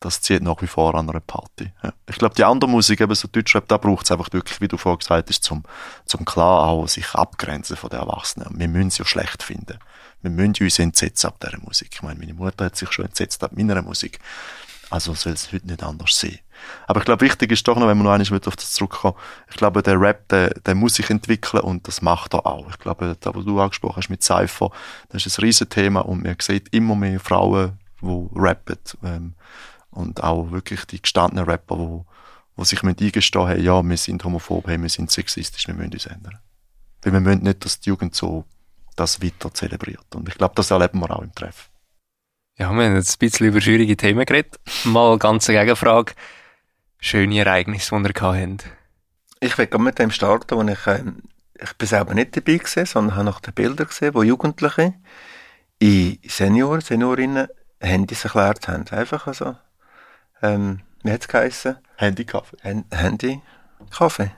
das 0.00 0.20
zieht 0.20 0.42
nach 0.42 0.60
wie 0.60 0.66
vor 0.66 0.94
an 0.94 1.08
einer 1.08 1.20
Party. 1.20 1.72
Ja. 1.82 1.92
Ich 2.08 2.16
glaube, 2.16 2.34
die 2.34 2.44
andere 2.44 2.70
Musik, 2.70 3.00
eben 3.00 3.14
so 3.14 3.28
Deutschrap, 3.28 3.66
da 3.68 3.78
braucht 3.78 4.04
es 4.04 4.10
einfach 4.10 4.32
wirklich, 4.32 4.60
wie 4.60 4.68
du 4.68 4.76
vorhin 4.76 4.98
gesagt 4.98 5.28
hast, 5.28 5.42
zum, 5.42 5.64
zum 6.04 6.24
klar 6.24 6.68
auch 6.68 6.86
sich 6.86 7.14
abgrenzen 7.14 7.76
von 7.76 7.90
den 7.90 8.00
Erwachsenen. 8.00 8.58
Wir 8.58 8.68
müssen 8.68 8.88
es 8.88 8.98
ja 8.98 9.04
schlecht 9.04 9.42
finden. 9.42 9.78
Wir 10.22 10.30
müssen 10.30 10.64
uns 10.64 10.78
entsetzen 10.78 11.28
ab 11.28 11.40
dieser 11.40 11.58
Musik. 11.60 11.90
Ich 11.92 12.02
meine, 12.02 12.18
meine 12.18 12.34
Mutter 12.34 12.66
hat 12.66 12.76
sich 12.76 12.92
schon 12.92 13.06
entsetzt 13.06 13.42
ab 13.42 13.52
meiner 13.54 13.82
Musik. 13.82 14.18
Also 14.90 15.14
soll 15.14 15.32
es 15.32 15.52
heute 15.52 15.66
nicht 15.66 15.82
anders 15.82 16.18
sein. 16.18 16.38
Aber 16.86 17.00
ich 17.00 17.06
glaube, 17.06 17.24
wichtig 17.24 17.52
ist 17.52 17.66
doch 17.66 17.76
noch, 17.76 17.86
wenn 17.88 17.98
man 17.98 18.06
noch 18.06 18.12
einmal 18.12 18.40
auf 18.46 18.56
das 18.56 18.72
zurückkommen 18.72 19.16
ich 19.48 19.56
glaube, 19.56 19.82
der 19.82 20.00
Rap, 20.00 20.28
der, 20.28 20.50
der 20.50 20.74
muss 20.74 20.94
sich 20.94 21.10
entwickeln 21.10 21.62
und 21.62 21.86
das 21.88 22.02
macht 22.02 22.34
er 22.34 22.46
auch. 22.46 22.68
Ich 22.70 22.78
glaube, 22.78 23.16
da, 23.20 23.34
was 23.34 23.44
du 23.44 23.60
angesprochen 23.60 23.96
hast 23.96 24.08
mit 24.08 24.22
Cypher, 24.22 24.70
das 25.08 25.26
ist 25.26 25.38
ein 25.38 25.44
Riesenthema 25.44 26.00
und 26.00 26.22
man 26.22 26.36
sieht 26.40 26.72
immer 26.74 26.94
mehr 26.94 27.20
Frauen, 27.20 27.78
die 28.02 28.28
rappen. 28.34 28.78
Ähm, 29.04 29.34
und 29.90 30.22
auch 30.22 30.50
wirklich 30.50 30.84
die 30.84 31.00
gestandenen 31.00 31.46
Rapper, 31.46 31.78
wo, 31.78 32.06
wo 32.54 32.64
sich 32.64 32.82
eingestehen 32.82 33.48
haben, 33.48 33.62
ja, 33.62 33.82
wir 33.82 33.96
sind 33.96 34.24
homophob, 34.24 34.66
hey, 34.68 34.80
wir 34.80 34.88
sind 34.88 35.10
sexistisch, 35.10 35.66
wir 35.66 35.74
müssen 35.74 35.94
uns 35.94 36.06
ändern. 36.06 36.38
Weil 37.02 37.12
wir 37.14 37.20
müssen 37.20 37.44
nicht, 37.44 37.64
dass 37.64 37.80
die 37.80 37.88
Jugend 37.88 38.14
so 38.14 38.44
das 38.96 39.22
weiter 39.22 39.52
zelebriert. 39.52 40.14
Und 40.14 40.28
ich 40.28 40.34
glaube, 40.34 40.54
das 40.56 40.70
erleben 40.70 41.00
wir 41.00 41.10
auch 41.10 41.22
im 41.22 41.34
Treff. 41.34 41.70
Ja, 42.58 42.72
wir 42.72 42.84
haben 42.86 42.94
jetzt 42.94 43.16
ein 43.16 43.18
bisschen 43.18 43.46
über 43.48 43.60
schwierige 43.60 43.96
Themen 43.96 44.24
geredet. 44.24 44.58
Mal 44.84 45.10
eine 45.10 45.18
ganze 45.18 45.52
Gegenfrage. 45.52 46.14
Schöne 46.98 47.38
Ereignisse, 47.38 47.96
die 47.96 48.08
ihr 48.08 48.20
hatten. 48.20 48.58
Ich 49.40 49.58
will 49.58 49.68
mit 49.78 49.98
dem 49.98 50.10
starten, 50.10 50.56
wo 50.56 50.62
ich, 50.62 50.86
äh, 50.86 51.02
ich 51.60 51.72
bin 51.74 51.88
selber 51.88 52.14
nicht 52.14 52.36
dabei 52.36 52.56
gewesen, 52.56 52.86
sondern 52.86 53.16
habe 53.16 53.26
nach 53.26 53.40
den 53.40 53.54
Bildern 53.54 53.86
gesehen, 53.86 54.14
wo 54.14 54.22
Jugendliche 54.22 54.94
in 55.78 56.18
Senioren, 56.26 56.80
Seniorinnen 56.80 57.48
Handys 57.80 58.24
erklärt 58.24 58.68
haben. 58.68 58.88
Einfach 58.88 59.32
so 59.34 59.56
ähm, 60.42 60.80
wie 61.02 61.12
hat 61.12 61.20
es 61.20 61.28
geheissen? 61.28 61.76
Handy-Kaffee. 61.96 62.56
Handy-Kaffee. 62.90 64.32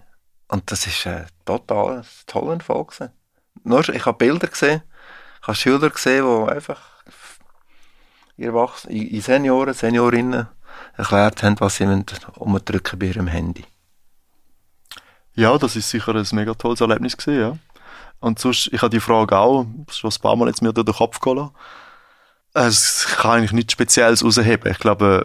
Und 0.48 0.70
das 0.70 0.86
ist 0.86 1.06
äh, 1.06 1.24
total 1.44 1.98
ein 1.98 2.04
toller 2.26 2.54
Erfolg 2.54 2.94
Nur, 3.64 3.88
ich 3.88 4.06
habe 4.06 4.18
Bilder 4.18 4.48
gesehen, 4.48 4.82
ich 5.40 5.48
habe 5.48 5.56
Schüler 5.56 5.90
gesehen, 5.90 6.24
die 6.24 6.52
einfach 6.52 7.04
in 8.36 9.20
Senioren, 9.20 9.74
Seniorinnen 9.74 10.48
erklärt 10.98 11.42
haben, 11.42 11.58
was 11.60 11.76
sie 11.76 12.04
umdrücken 12.36 12.98
bei 12.98 13.06
ihrem 13.06 13.28
Handy. 13.28 13.64
Ja, 15.34 15.56
das 15.56 15.76
ist 15.76 15.88
sicher 15.88 16.14
ein 16.14 16.26
mega 16.32 16.52
tolles 16.54 16.80
Erlebnis 16.80 17.16
gewesen, 17.16 17.40
ja. 17.40 17.58
Und 18.20 18.40
sonst, 18.40 18.68
ich 18.72 18.82
habe 18.82 18.90
die 18.90 19.00
Frage 19.00 19.38
auch 19.38 19.64
schon 19.90 20.10
ein 20.10 20.20
paar 20.20 20.34
Mal 20.34 20.48
jetzt 20.48 20.60
mir 20.60 20.72
durch 20.72 20.84
den 20.84 20.94
Kopf 20.94 21.20
geholt. 21.20 21.52
Es 22.52 23.06
kann 23.06 23.38
eigentlich 23.38 23.52
nichts 23.52 23.72
Spezielles 23.72 24.24
rausheben. 24.24 24.72
Ich 24.72 24.80
glaube, 24.80 25.24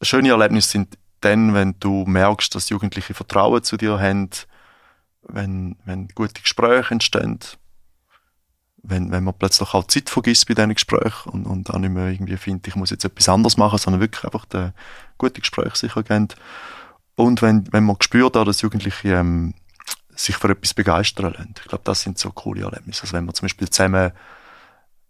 schöne 0.00 0.30
Erlebnisse 0.30 0.70
sind 0.70 0.96
dann, 1.20 1.52
wenn 1.52 1.78
du 1.78 2.06
merkst, 2.06 2.54
dass 2.54 2.70
Jugendliche 2.70 3.12
Vertrauen 3.12 3.62
zu 3.62 3.76
dir 3.76 4.00
haben, 4.00 4.30
wenn, 5.24 5.76
wenn 5.84 6.08
gute 6.08 6.40
Gespräche 6.40 6.92
entstehen, 6.92 7.38
wenn, 8.82 9.12
wenn 9.12 9.24
man 9.24 9.34
plötzlich 9.34 9.74
auch 9.74 9.86
Zeit 9.86 10.10
vergisst 10.10 10.48
bei 10.48 10.54
diesen 10.54 10.74
Gesprächen 10.74 11.30
und, 11.30 11.46
und 11.46 11.70
auch 11.70 11.78
nicht 11.78 11.90
mehr 11.90 12.08
irgendwie 12.08 12.36
findet, 12.36 12.68
ich 12.68 12.76
muss 12.76 12.90
jetzt 12.90 13.04
etwas 13.04 13.28
anderes 13.28 13.56
machen, 13.56 13.78
sondern 13.78 14.00
wirklich 14.00 14.24
einfach 14.24 14.44
die, 14.46 14.70
gute 15.22 15.40
Gespräche 15.40 15.76
sicher 15.76 16.02
geben. 16.02 16.28
Und 17.14 17.42
wenn, 17.42 17.72
wenn 17.72 17.84
man 17.84 17.96
spürt, 18.00 18.34
dass 18.34 18.62
Jugendliche 18.62 19.14
ähm, 19.14 19.54
sich 20.14 20.36
für 20.36 20.50
etwas 20.50 20.74
begeistern 20.74 21.32
lassen. 21.32 21.54
Ich 21.58 21.68
glaube, 21.68 21.84
das 21.84 22.02
sind 22.02 22.18
so 22.18 22.30
coole 22.30 22.62
Erlebnisse. 22.62 23.02
Also 23.02 23.14
wenn 23.14 23.24
man 23.24 23.34
zum 23.34 23.46
Beispiel 23.46 23.68
zusammen 23.70 24.12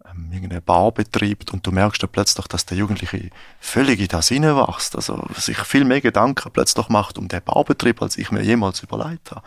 ähm, 0.04 0.30
irgendeine 0.32 0.60
Bar 0.60 0.92
betreibt 0.92 1.52
und 1.52 1.66
du 1.66 1.72
merkst 1.72 2.02
dann 2.02 2.10
plötzlich, 2.10 2.46
dass 2.46 2.66
der 2.66 2.76
Jugendliche 2.76 3.30
völlig 3.60 4.00
in 4.00 4.08
das 4.08 4.28
hineinwächst, 4.28 4.94
also 4.96 5.26
sich 5.34 5.58
viel 5.58 5.84
mehr 5.84 6.00
Gedanken 6.00 6.52
plötzlich 6.52 6.88
macht 6.88 7.18
um 7.18 7.28
den 7.28 7.42
Barbetrieb, 7.42 8.02
als 8.02 8.18
ich 8.18 8.30
mir 8.30 8.42
jemals 8.42 8.82
überlegt 8.82 9.30
habe. 9.30 9.42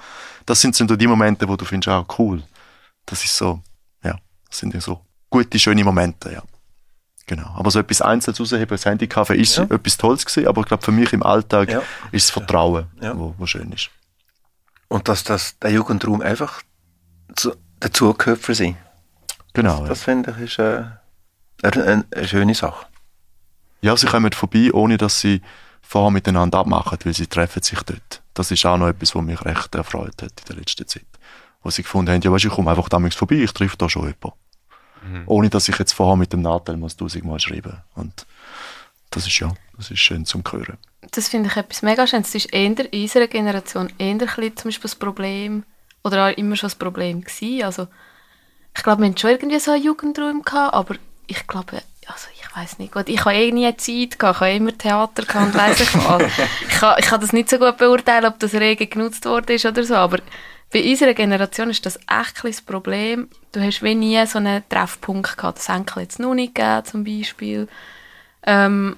Das 0.45 0.61
sind 0.61 0.75
so 0.75 0.85
die 0.85 1.07
Momente, 1.07 1.47
wo 1.47 1.55
du 1.55 1.65
findest, 1.65 1.89
auch 1.89 2.19
cool. 2.19 2.43
Das 3.05 3.23
ist 3.23 3.37
so, 3.37 3.61
das 4.49 4.59
sind 4.59 4.73
ja 4.73 4.81
so 4.81 5.01
gute, 5.29 5.59
schöne 5.59 5.83
Momente, 5.83 6.31
ja. 6.31 6.43
Genau. 7.27 7.47
Aber 7.55 7.71
so 7.71 7.79
etwas 7.79 8.01
Einzelnes 8.01 8.39
rausheben, 8.39 8.67
das 8.67 8.85
Handykaffee 8.85 9.35
ist 9.35 9.57
ja. 9.57 9.63
etwas 9.63 9.97
Tolles 9.97 10.25
gewesen, 10.25 10.47
aber 10.47 10.61
ich 10.61 10.67
glaube, 10.67 10.83
für 10.83 10.91
mich 10.91 11.11
im 11.11 11.23
Alltag 11.23 11.71
ja. 11.71 11.81
ist 12.11 12.27
das 12.27 12.29
Vertrauen, 12.29 12.85
ja. 13.01 13.17
wo, 13.17 13.33
wo 13.37 13.45
schön 13.47 13.71
ist. 13.71 13.89
Und 14.87 15.07
dass 15.07 15.23
das, 15.23 15.57
der 15.59 15.71
Jugendraum 15.71 16.21
einfach 16.21 16.61
zu, 17.35 17.55
dazugehört 17.79 18.39
für 18.39 18.53
sie. 18.53 18.75
Genau. 19.53 19.79
Das, 19.79 19.89
das 19.89 20.03
finde 20.03 20.35
ich 20.37 20.51
ist 20.51 20.59
äh, 20.59 20.83
eine, 21.63 22.05
eine, 22.11 22.27
schöne 22.27 22.53
Sache. 22.53 22.85
Ja, 23.81 23.97
sie 23.97 24.05
kommen 24.05 24.31
vorbei, 24.31 24.71
ohne 24.73 24.97
dass 24.97 25.19
sie 25.19 25.41
vorher 25.81 26.11
miteinander 26.11 26.59
abmachen, 26.59 26.97
weil 27.03 27.13
sie 27.13 27.27
treffen 27.27 27.63
sich 27.63 27.81
dort. 27.83 28.21
Das 28.33 28.51
ist 28.51 28.65
auch 28.65 28.77
noch 28.77 28.87
etwas, 28.87 29.15
was 29.15 29.23
mich 29.23 29.43
recht 29.45 29.73
erfreut 29.73 30.21
hat 30.21 30.41
in 30.41 30.45
der 30.47 30.55
letzten 30.57 30.87
Zeit. 30.87 31.05
Wo 31.65 31.71
sie 31.71 31.81
gefunden 31.81 32.13
haben, 32.13 32.21
ja 32.21 32.31
weißt, 32.31 32.45
ich 32.45 32.51
komme 32.51 32.69
einfach 32.69 32.89
damals 32.89 33.15
vorbei, 33.15 33.37
ich 33.37 33.51
treffe 33.51 33.75
da 33.75 33.89
schon 33.89 34.03
jemanden. 34.03 34.37
Mhm. 35.03 35.23
Ohne 35.25 35.49
dass 35.49 35.67
ich 35.67 35.79
jetzt 35.79 35.93
vorher 35.93 36.15
mit 36.15 36.31
dem 36.31 36.43
Nadel 36.43 36.77
muss 36.77 36.95
tausendmal 36.95 37.39
schreiben. 37.39 37.81
Und 37.95 38.27
das 39.09 39.25
ist 39.25 39.39
ja, 39.39 39.51
das 39.75 39.89
ist 39.89 39.99
schön 39.99 40.25
zum 40.25 40.43
Hören. 40.47 40.77
Das 41.09 41.27
finde 41.27 41.49
ich 41.49 41.57
etwas 41.57 41.81
mega 41.81 42.05
schön. 42.05 42.21
Das 42.21 42.35
ist 42.35 42.53
eher 42.53 42.67
in 42.91 43.01
unserer 43.01 43.25
Generation 43.25 43.91
eher 43.97 44.09
ein 44.09 44.17
bisschen 44.19 44.57
zum 44.57 44.69
Beispiel 44.69 44.89
das 44.89 44.95
Problem, 44.95 45.63
oder 46.03 46.27
auch 46.27 46.37
immer 46.37 46.55
schon 46.55 46.67
das 46.67 46.75
Problem 46.75 47.21
gewesen. 47.21 47.63
Also, 47.63 47.87
ich 48.77 48.83
glaube, 48.83 49.01
wir 49.01 49.07
hatten 49.07 49.17
schon 49.17 49.31
irgendwie 49.31 49.59
so 49.59 49.71
einen 49.71 49.83
Jugendraum 49.83 50.43
gehabt, 50.43 50.75
aber 50.75 50.95
ich 51.25 51.47
glaube, 51.47 51.81
also 52.05 52.27
ich 52.39 52.55
weiß 52.55 52.77
nicht 52.77 52.93
gut, 52.93 53.09
ich 53.09 53.25
habe 53.25 53.33
eh 53.33 53.51
nie 53.51 53.75
Zeit 53.75 54.19
gehabt, 54.19 54.37
ich 54.37 54.41
habe 54.41 54.53
immer 54.53 54.77
Theater 54.77 55.23
gehabt 55.23 55.47
und 55.47 55.55
weiss 55.55 55.79
ich 55.79 55.95
was. 55.95 56.21
ich, 56.61 56.75
kann, 56.75 56.95
ich 56.99 57.05
kann 57.07 57.21
das 57.21 57.33
nicht 57.33 57.49
so 57.49 57.57
gut 57.57 57.77
beurteilen, 57.77 58.25
ob 58.25 58.37
das 58.39 58.53
rege 58.53 58.85
genutzt 58.85 59.25
worden 59.25 59.55
ist 59.55 59.65
oder 59.65 59.83
so, 59.83 59.95
aber 59.95 60.19
bei 60.71 60.83
unserer 60.83 61.13
Generation 61.13 61.69
ist 61.69 61.85
das 61.85 61.97
echt 61.97 62.43
ein 62.43 62.65
Problem. 62.65 63.29
Du 63.51 63.61
hast 63.61 63.81
wie 63.81 63.95
nie 63.95 64.25
so 64.25 64.39
einen 64.39 64.67
Treffpunkt 64.67 65.37
gehabt. 65.37 65.59
Das 65.59 65.69
Enkel 65.69 66.03
jetzt 66.03 66.19
noch 66.19 66.33
nicht 66.33 66.55
gegeben, 66.55 66.85
zum 66.85 67.03
Beispiel. 67.03 67.67
Ähm, 68.45 68.97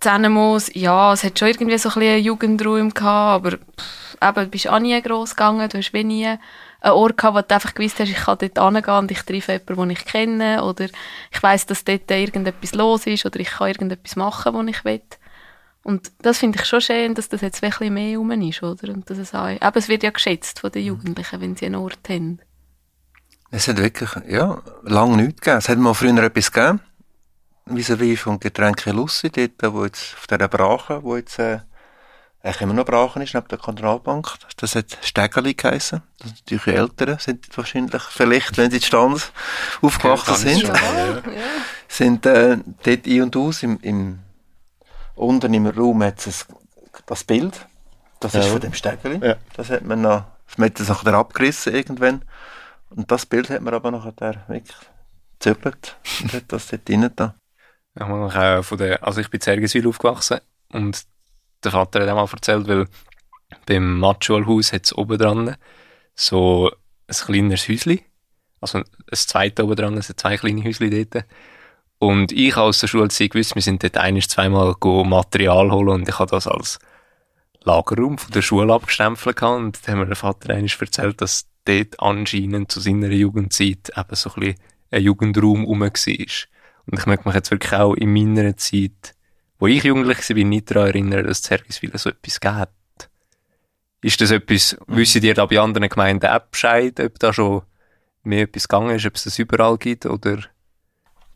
Zennemos, 0.00 0.70
ja, 0.74 1.12
es 1.12 1.24
hat 1.24 1.38
schon 1.38 1.48
irgendwie 1.48 1.78
so 1.78 1.88
ein 1.88 1.94
bisschen 1.94 2.14
einen 2.14 2.24
Jugendraum 2.24 2.94
gehabt, 2.94 3.46
aber 3.46 3.56
pff, 3.56 4.16
eben, 4.22 4.44
du 4.44 4.50
bist 4.50 4.68
auch 4.68 4.78
nie 4.78 5.00
gross 5.02 5.30
gegangen, 5.30 5.68
du 5.68 5.78
hast 5.78 5.92
wie 5.92 6.04
nie 6.04 6.26
einen 6.26 6.92
Ort 6.92 7.16
gehabt, 7.16 7.36
wo 7.36 7.40
du 7.40 7.54
einfach 7.54 7.74
gewusst 7.74 7.98
hast, 7.98 8.10
ich 8.10 8.16
kann 8.16 8.38
dort 8.38 8.58
hingehen 8.58 8.98
und 8.98 9.10
ich 9.10 9.22
treffe 9.22 9.52
jemanden, 9.52 9.88
den 9.88 9.90
ich 9.90 10.04
kenne 10.04 10.64
oder 10.64 10.86
ich 11.30 11.42
weiss, 11.42 11.66
dass 11.66 11.84
dort 11.84 12.10
irgendetwas 12.10 12.74
los 12.74 13.06
ist 13.06 13.26
oder 13.26 13.40
ich 13.40 13.50
kann 13.50 13.68
irgendetwas 13.68 14.16
machen, 14.16 14.54
was 14.54 14.66
ich 14.66 14.84
will. 14.84 15.02
Und 15.86 16.10
das 16.18 16.38
finde 16.38 16.58
ich 16.58 16.64
schon 16.64 16.80
schön, 16.80 17.14
dass 17.14 17.28
das 17.28 17.42
jetzt 17.42 17.62
wirklich 17.62 17.90
mehr 17.90 18.18
rum 18.18 18.32
ist, 18.32 18.60
oder? 18.60 18.92
Und 18.92 19.08
dass 19.08 19.18
es 19.18 19.32
auch, 19.32 19.46
eben, 19.46 19.70
es 19.72 19.88
wird 19.88 20.02
ja 20.02 20.10
geschätzt 20.10 20.58
von 20.58 20.72
den 20.72 20.82
mhm. 20.82 20.88
Jugendlichen, 20.88 21.40
wenn 21.40 21.54
sie 21.54 21.66
einen 21.66 21.76
Ort 21.76 22.08
haben. 22.08 22.40
Es 23.52 23.68
hat 23.68 23.76
wirklich, 23.76 24.10
ja, 24.26 24.60
lange 24.82 25.16
nichts 25.16 25.42
gegeben. 25.42 25.58
Es 25.58 25.68
hat 25.68 25.78
mal 25.78 25.94
früher 25.94 26.20
etwas 26.20 26.50
gegeben, 26.50 26.80
vis-à-vis 27.66 28.18
vom 28.18 28.40
Getränke 28.40 28.90
Lussi, 28.90 29.30
dort, 29.30 29.72
wo 29.72 29.84
jetzt, 29.84 30.16
auf 30.16 30.26
dieser 30.26 30.48
Brache, 30.48 31.04
wo 31.04 31.14
jetzt, 31.14 31.38
äh, 31.38 31.60
eigentlich 32.42 32.62
immer 32.62 32.74
noch 32.74 32.84
Brachen 32.84 33.22
ist, 33.22 33.34
neben 33.34 33.46
der 33.46 33.58
Kantonalbank. 33.58 34.34
Das 34.56 34.74
hat 34.74 34.98
Stegeli 35.02 35.54
geheissen. 35.54 36.02
Das 36.18 36.30
sind 36.30 36.50
natürlich 36.50 36.66
Eltern, 36.66 37.18
sind 37.20 37.56
wahrscheinlich, 37.56 38.02
vielleicht, 38.02 38.58
wenn 38.58 38.72
sie 38.72 38.78
in 38.78 38.82
Stand 38.82 39.30
aufgewachsen 39.82 40.34
sind, 40.34 40.60
schon, 40.62 40.74
ja. 40.74 41.22
sind 41.86 42.26
äh, 42.26 42.58
dort 42.82 43.06
ein 43.06 43.22
und 43.22 43.36
aus. 43.36 43.62
Im, 43.62 43.78
im, 43.82 44.25
unten 45.16 45.54
im 45.54 45.66
Raum 45.66 46.02
hat 46.02 46.24
es 46.26 46.46
das 47.06 47.24
Bild. 47.24 47.66
Das 48.20 48.32
ja. 48.32 48.40
ist 48.40 48.48
von 48.48 48.60
dem 48.60 48.72
Stegeli. 48.72 49.26
Ja. 49.26 49.36
Das 49.54 49.70
hat 49.70 49.84
man 49.84 50.02
noch, 50.02 50.24
man 50.56 50.70
hat 50.70 50.80
das 50.80 50.88
nachher 50.88 51.14
abgerissen 51.14 51.74
irgendwann. 51.74 52.22
Und 52.90 53.10
das 53.10 53.26
Bild 53.26 53.50
hat 53.50 53.62
man 53.62 53.74
aber 53.74 53.90
nachher 53.90 54.44
wirklich 54.48 54.76
gezögert 55.38 55.96
und 56.22 56.32
hat 56.32 56.44
das 56.48 56.68
dort 56.68 56.88
drinnen 56.88 57.10
da. 57.14 57.34
Ja, 57.98 58.62
von 58.62 58.78
der, 58.78 59.02
also 59.04 59.20
ich 59.20 59.30
bin 59.30 59.38
in 59.38 59.42
Zergeswil 59.42 59.88
aufgewachsen 59.88 60.40
und 60.72 61.04
der 61.64 61.72
Vater 61.72 62.00
hat 62.00 62.08
einmal 62.08 62.28
erzählt, 62.30 62.68
weil 62.68 62.86
beim 63.66 63.98
Matschulhaus 63.98 64.72
hat 64.72 64.84
es 64.84 64.96
oben 64.96 65.18
dran 65.18 65.56
so 66.14 66.70
ein 67.08 67.14
kleineres 67.14 67.68
Häuschen. 67.68 68.00
Also 68.60 68.78
ein 68.78 68.84
zweites 69.12 69.64
oben 69.64 69.76
dran, 69.76 69.96
es 69.96 70.08
zwei 70.16 70.36
kleine 70.36 70.64
Häuschen 70.64 70.90
dort. 70.90 71.24
Und 71.98 72.32
ich 72.32 72.56
aus 72.56 72.80
der 72.80 72.88
Schulzeit 72.88 73.30
gewusst, 73.30 73.54
wir 73.54 73.62
sind 73.62 73.82
dort 73.82 73.96
ein- 73.96 74.20
zweimal 74.20 74.74
Material 74.82 75.70
holen 75.70 76.00
und 76.00 76.08
ich 76.08 76.18
habe 76.18 76.30
das 76.30 76.46
als 76.46 76.78
Lagerraum 77.62 78.18
von 78.18 78.32
der 78.32 78.42
Schule 78.42 78.72
abgestempelt 78.72 79.42
und 79.42 79.78
dann 79.86 80.00
hat 80.00 80.08
mir 80.08 80.14
Vater 80.14 80.54
einmal 80.54 80.70
erzählt, 80.78 81.20
dass 81.20 81.46
dort 81.64 82.00
anscheinend 82.00 82.70
zu 82.70 82.80
seiner 82.80 83.08
Jugendzeit 83.08 83.92
eben 83.96 84.14
so 84.14 84.30
ein 84.30 84.40
bisschen 84.40 84.56
ein 84.90 85.02
Jugendraum 85.02 85.64
rum 85.64 85.80
war. 85.80 85.88
Und 85.88 86.98
ich 86.98 87.06
möchte 87.06 87.26
mich 87.26 87.34
jetzt 87.34 87.50
wirklich 87.50 87.72
auch 87.72 87.94
in 87.94 88.12
meiner 88.12 88.56
Zeit 88.56 89.16
wo 89.58 89.66
ich 89.66 89.84
jugendlich 89.84 90.18
war, 90.18 90.36
nicht 90.44 90.70
daran 90.70 90.88
erinnern, 90.88 91.26
dass 91.26 91.38
es 91.38 91.42
Zergiswil 91.42 91.96
so 91.96 92.10
etwas 92.10 92.40
gibt. 92.40 93.10
Ist 94.02 94.20
das 94.20 94.30
etwas, 94.30 94.76
mhm. 94.86 94.96
wissen 94.96 95.22
ihr 95.22 95.34
da 95.34 95.46
bei 95.46 95.58
anderen 95.58 95.88
Gemeinden 95.88 96.26
auch 96.26 96.40
Bescheid, 96.40 97.00
ob 97.00 97.18
da 97.18 97.32
schon 97.32 97.62
mehr 98.22 98.42
etwas 98.42 98.68
gegangen 98.68 98.96
ist, 98.96 99.06
ob 99.06 99.14
es 99.14 99.24
das 99.24 99.38
überall 99.38 99.78
gibt, 99.78 100.06
oder? 100.06 100.40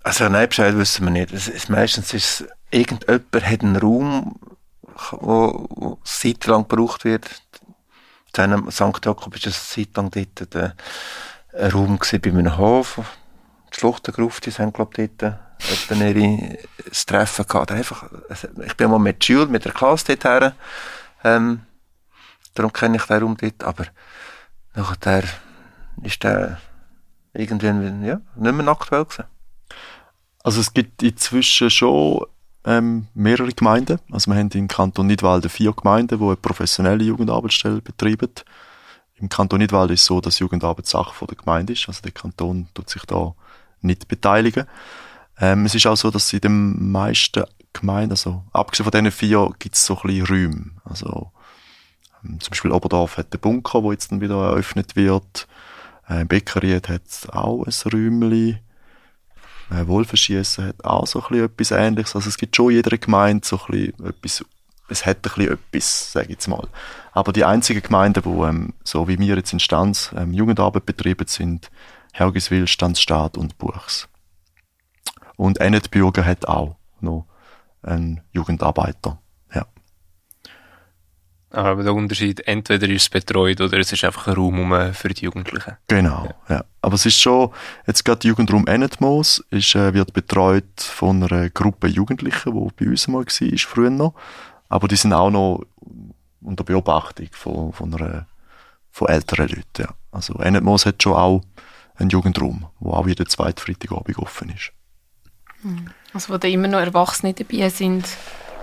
Also 0.02 0.28
nein, 0.28 0.48
Bescheid 0.48 0.76
wissen 0.76 1.04
wir 1.04 1.10
nicht. 1.10 1.32
Es 1.32 1.48
ist, 1.48 1.68
meistens 1.68 2.14
ist 2.14 2.40
es, 2.40 2.48
irgendjemand 2.70 3.46
hat 3.46 3.62
einen 3.62 3.76
Raum, 3.76 4.38
wo, 5.12 5.66
wo 5.70 5.98
seit 6.04 6.46
lang 6.46 6.66
gebraucht 6.68 7.04
wird. 7.04 7.42
Zu 8.32 8.70
St. 8.70 9.04
Jakob 9.04 9.36
ist 9.36 9.46
es 9.46 9.72
seit 9.72 9.96
lang 9.96 10.10
dort 10.10 10.54
der, 10.54 10.74
ein 11.52 11.70
Raum 11.70 11.98
bei 11.98 12.30
einem 12.30 12.56
Hof. 12.56 13.00
Die 13.72 13.78
Schluchtengruft, 13.78 14.46
haben, 14.46 14.72
glaube 14.72 15.02
ich, 15.02 15.10
dort 15.18 15.40
ihre 15.90 16.58
Treffen 17.06 17.46
gehabt. 17.46 17.72
Einfach, 17.72 18.10
ich 18.64 18.76
bin 18.76 18.90
mal 18.90 18.98
mit 18.98 19.22
Jules, 19.24 19.48
mit 19.48 19.64
der 19.64 19.72
Klasse 19.72 20.16
dort 20.16 20.24
her. 20.24 20.54
Ähm, 21.24 21.62
darum 22.54 22.72
kenne 22.72 22.96
ich 22.96 23.04
den 23.04 23.22
Raum 23.22 23.36
dort. 23.36 23.62
Aber 23.64 23.84
nachher 24.74 25.24
ist 26.02 26.22
der 26.22 26.58
irgendwie 27.34 27.66
ja, 28.06 28.20
nicht 28.36 28.54
mehr 28.54 28.68
aktuell 28.68 29.04
gewesen. 29.04 29.24
Also 30.42 30.60
es 30.60 30.72
gibt 30.72 31.02
inzwischen 31.02 31.70
schon 31.70 32.24
ähm, 32.64 33.06
mehrere 33.14 33.52
Gemeinden. 33.52 33.98
Also 34.10 34.30
wir 34.30 34.38
haben 34.38 34.50
im 34.50 34.68
Kanton 34.68 35.06
Nidwalden 35.06 35.50
vier 35.50 35.72
Gemeinden, 35.72 36.18
die 36.18 36.24
eine 36.24 36.36
professionelle 36.36 37.04
Jugendarbeitsstelle 37.04 37.80
betreiben. 37.80 38.30
Im 39.16 39.28
Kanton 39.28 39.58
Nidwalden 39.58 39.94
ist 39.94 40.00
es 40.00 40.06
so, 40.06 40.20
dass 40.20 40.38
Jugendarbeit 40.38 40.86
Sache 40.86 41.26
der 41.26 41.36
Gemeinde 41.36 41.74
ist. 41.74 41.88
Also 41.88 42.00
der 42.02 42.12
Kanton 42.12 42.68
tut 42.74 42.88
sich 42.88 43.02
da 43.04 43.34
nicht 43.82 44.08
beteiligen. 44.08 44.66
Ähm, 45.38 45.66
es 45.66 45.74
ist 45.74 45.86
auch 45.86 45.96
so, 45.96 46.10
dass 46.10 46.32
in 46.32 46.40
den 46.40 46.90
meisten 46.90 47.44
Gemeinden, 47.72 48.12
also 48.12 48.42
abgesehen 48.52 48.84
von 48.84 48.92
diesen 48.92 49.10
vier, 49.12 49.50
gibt 49.58 49.76
es 49.76 49.86
so 49.86 49.96
ein 49.96 50.06
bisschen 50.06 50.26
Räume. 50.26 50.70
Also 50.84 51.30
ähm, 52.24 52.40
zum 52.40 52.50
Beispiel 52.50 52.72
Oberdorf 52.72 53.18
hat 53.18 53.32
den 53.32 53.40
Bunker, 53.40 53.82
wo 53.82 53.92
jetzt 53.92 54.10
dann 54.10 54.20
wieder 54.20 54.42
eröffnet 54.42 54.96
wird. 54.96 55.46
Äh, 56.08 56.24
Beckeried 56.24 56.88
hat 56.88 57.02
auch 57.32 57.64
ein 57.64 57.92
Räumchen. 57.92 58.60
Äh, 59.70 59.86
Wolfenschiessen 59.86 60.66
hat 60.66 60.84
auch 60.84 61.06
so 61.06 61.20
ein 61.20 61.28
bisschen 61.28 61.44
etwas 61.46 61.70
Ähnliches. 61.70 62.16
Also 62.16 62.28
es 62.28 62.36
gibt 62.36 62.56
schon 62.56 62.70
in 62.70 62.76
jeder 62.76 62.98
Gemeinde 62.98 63.46
so 63.46 63.58
ein 63.58 63.66
bisschen 63.70 64.06
etwas, 64.06 64.44
es 64.88 65.06
hat 65.06 65.18
ein 65.18 65.22
bisschen 65.22 65.52
etwas, 65.52 66.12
sage 66.12 66.26
ich 66.26 66.32
jetzt 66.32 66.48
mal. 66.48 66.68
Aber 67.12 67.32
die 67.32 67.44
einzigen 67.44 67.82
Gemeinden, 67.82 68.22
die 68.22 68.28
ähm, 68.28 68.74
so 68.84 69.06
wie 69.08 69.18
wir 69.18 69.36
jetzt 69.36 69.52
in 69.52 69.60
Stanz 69.60 70.12
ähm, 70.16 70.32
Jugendarbeit 70.32 70.86
betreiben, 70.86 71.26
sind 71.28 71.70
Hergiswil, 72.12 72.66
Stanzstadt 72.66 73.36
und 73.36 73.58
Buchs. 73.58 74.08
Und 75.36 75.60
Ennetbürger 75.60 76.24
hat 76.24 76.46
auch 76.48 76.76
noch 77.00 77.26
einen 77.82 78.20
Jugendarbeiter. 78.32 79.19
Aber 81.52 81.82
der 81.82 81.94
Unterschied, 81.94 82.46
entweder 82.46 82.88
ist 82.88 83.02
es 83.02 83.08
betreut 83.08 83.60
oder 83.60 83.78
es 83.78 83.90
ist 83.92 84.04
einfach 84.04 84.28
ein 84.28 84.34
Raum 84.34 84.94
für 84.94 85.08
die 85.08 85.24
Jugendlichen. 85.24 85.76
Genau, 85.88 86.28
ja. 86.48 86.56
ja. 86.56 86.64
Aber 86.80 86.94
es 86.94 87.04
ist 87.06 87.20
schon, 87.20 87.50
jetzt 87.86 88.04
gerade 88.04 88.26
Jugendraum 88.26 88.66
Ennetmoos 88.68 89.44
ist, 89.50 89.74
äh, 89.74 89.92
wird 89.92 90.12
betreut 90.12 90.80
von 90.80 91.22
einer 91.24 91.50
Gruppe 91.50 91.88
Jugendlichen, 91.88 92.52
die 92.52 92.84
bei 92.84 92.90
uns 92.90 93.08
mal 93.08 93.24
war, 93.24 93.58
früher 93.58 93.90
noch. 93.90 94.14
Aber 94.68 94.86
die 94.86 94.96
sind 94.96 95.12
auch 95.12 95.30
noch 95.30 95.66
unter 96.40 96.62
Beobachtung 96.62 97.28
von, 97.32 97.72
von, 97.72 97.94
einer, 97.94 98.26
von 98.92 99.08
älteren 99.08 99.48
Leuten. 99.48 99.82
Ja. 99.82 99.88
Also 100.12 100.34
Ennetmoos 100.34 100.86
hat 100.86 101.02
schon 101.02 101.14
auch 101.14 101.42
einen 101.96 102.10
Jugendraum, 102.10 102.66
wo 102.78 102.92
auch 102.92 103.08
jeden 103.08 103.28
zweiten 103.28 103.60
Freitagabend 103.60 104.18
offen 104.18 104.50
ist. 104.50 104.72
Hm. 105.62 105.86
Also 106.14 106.32
wo 106.32 106.38
da 106.38 106.46
immer 106.46 106.68
noch 106.68 106.78
Erwachsene 106.78 107.34
dabei 107.34 107.68
sind, 107.68 108.06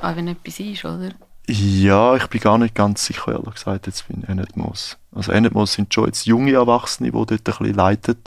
auch 0.02 0.16
wenn 0.16 0.30
etwas 0.30 0.60
ist, 0.60 0.86
oder? 0.86 1.12
Ja, 1.50 2.16
ich 2.16 2.28
bin 2.28 2.42
gar 2.42 2.58
nicht 2.58 2.76
ganz 2.76 3.06
sicher, 3.06 3.32
ehrlich 3.32 3.56
gesagt, 3.56 3.88
jetzt 3.88 4.08
bin 4.10 4.24
Enetmos. 4.24 4.98
Also 5.14 5.32
Enetmos 5.32 5.74
sind 5.74 5.94
schon 5.94 6.08
jetzt 6.08 6.26
junge 6.26 6.52
Erwachsene, 6.52 7.10
die 7.10 7.14
dort 7.14 7.32
ein 7.32 7.38
bisschen 7.44 7.74
leiten. 7.74 8.18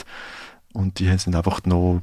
Und 0.72 0.98
die 0.98 1.18
sind 1.18 1.36
einfach 1.36 1.62
noch, 1.64 2.00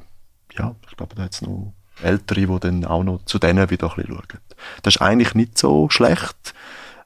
ja, 0.52 0.76
ich 0.88 0.96
glaube, 0.96 1.16
da 1.16 1.24
jetzt 1.24 1.42
noch 1.42 1.72
Ältere, 2.02 2.46
die 2.46 2.60
dann 2.60 2.84
auch 2.84 3.02
noch 3.02 3.24
zu 3.24 3.40
denen 3.40 3.68
wieder 3.70 3.90
ein 3.90 3.96
bisschen 3.96 4.14
schauen. 4.14 4.40
Das 4.82 4.94
ist 4.94 5.02
eigentlich 5.02 5.34
nicht 5.34 5.58
so 5.58 5.90
schlecht, 5.90 6.54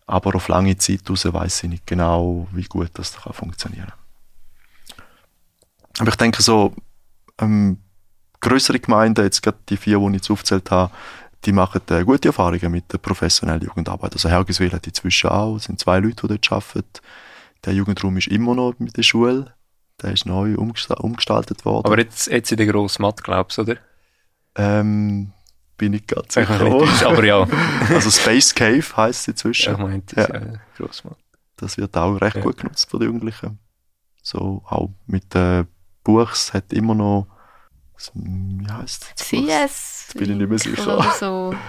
aber 0.06 0.34
auf 0.34 0.48
lange 0.48 0.76
Zeit 0.76 1.08
raus 1.08 1.26
weiss 1.32 1.62
ich 1.62 1.70
nicht 1.70 1.86
genau, 1.86 2.46
wie 2.52 2.64
gut 2.64 2.90
das 2.94 3.12
da 3.12 3.32
funktionieren 3.32 3.86
kann. 3.86 5.04
Aber 6.00 6.10
ich 6.10 6.16
denke 6.16 6.42
so, 6.42 6.74
ähm, 7.38 7.78
größere 8.40 8.80
Gemeinden, 8.80 9.24
jetzt 9.24 9.42
gerade 9.42 9.58
die 9.68 9.76
vier, 9.76 9.98
die 9.98 10.06
ich 10.08 10.14
jetzt 10.14 10.30
aufgezählt 10.30 10.70
habe, 10.70 10.92
die 11.44 11.52
machen 11.52 11.82
äh, 11.90 12.04
gute 12.04 12.28
Erfahrungen 12.28 12.70
mit 12.70 12.92
der 12.92 12.98
professionellen 12.98 13.62
Jugendarbeit. 13.62 14.12
Also 14.14 14.28
Hergiswil 14.28 14.72
hat 14.72 14.86
inzwischen 14.86 15.30
auch, 15.30 15.56
es 15.56 15.64
sind 15.64 15.80
zwei 15.80 15.98
Leute, 15.98 16.26
die 16.26 16.38
dort 16.38 16.52
arbeiten. 16.52 17.00
Der 17.64 17.74
Jugendraum 17.74 18.16
ist 18.16 18.28
immer 18.28 18.54
noch 18.54 18.74
mit 18.78 18.96
der 18.96 19.02
Schule. 19.02 19.54
Der 20.00 20.12
ist 20.12 20.26
neu 20.26 20.54
umgestaltet 20.56 21.64
worden. 21.64 21.86
Aber 21.86 21.98
jetzt, 21.98 22.26
jetzt 22.28 22.50
in 22.50 22.56
der 22.56 22.66
grossen 22.66 23.02
Matt, 23.02 23.22
glaubst 23.22 23.58
du, 23.58 23.62
oder? 23.62 23.76
Ähm, 24.56 25.32
bin 25.76 25.94
ich 25.94 26.06
ganz 26.06 26.34
sicher. 26.34 26.62
Nicht, 26.62 27.04
aber 27.04 27.24
ja. 27.24 27.46
also 27.88 28.10
Space 28.10 28.54
Cave 28.54 28.84
heisst 28.96 29.22
es 29.22 29.28
inzwischen. 29.28 29.72
Ja, 29.72 29.72
ich 29.72 29.78
meinte, 29.78 30.16
ja. 30.16 30.28
ja 30.32 30.40
Grossmatt. 30.76 31.18
Das 31.56 31.76
wird 31.76 31.96
auch 31.96 32.16
recht 32.20 32.36
ja. 32.36 32.42
gut 32.42 32.56
genutzt 32.56 32.90
von 32.90 33.00
den 33.00 33.06
Jugendlichen. 33.06 33.58
So, 34.22 34.62
auch 34.66 34.90
mit 35.06 35.34
den 35.34 35.66
Buchs 36.04 36.52
hat 36.52 36.72
immer 36.72 36.94
noch 36.94 37.26
wie 38.14 38.66
heißt 38.66 39.06
das? 39.14 39.28
CS. 39.28 40.06
Das 40.08 40.14
bin 40.14 40.30
ich 40.30 40.36
nicht 40.36 40.48
mehr 40.48 40.58
sicher. 40.58 40.98
Oder 40.98 41.12
so. 41.12 41.54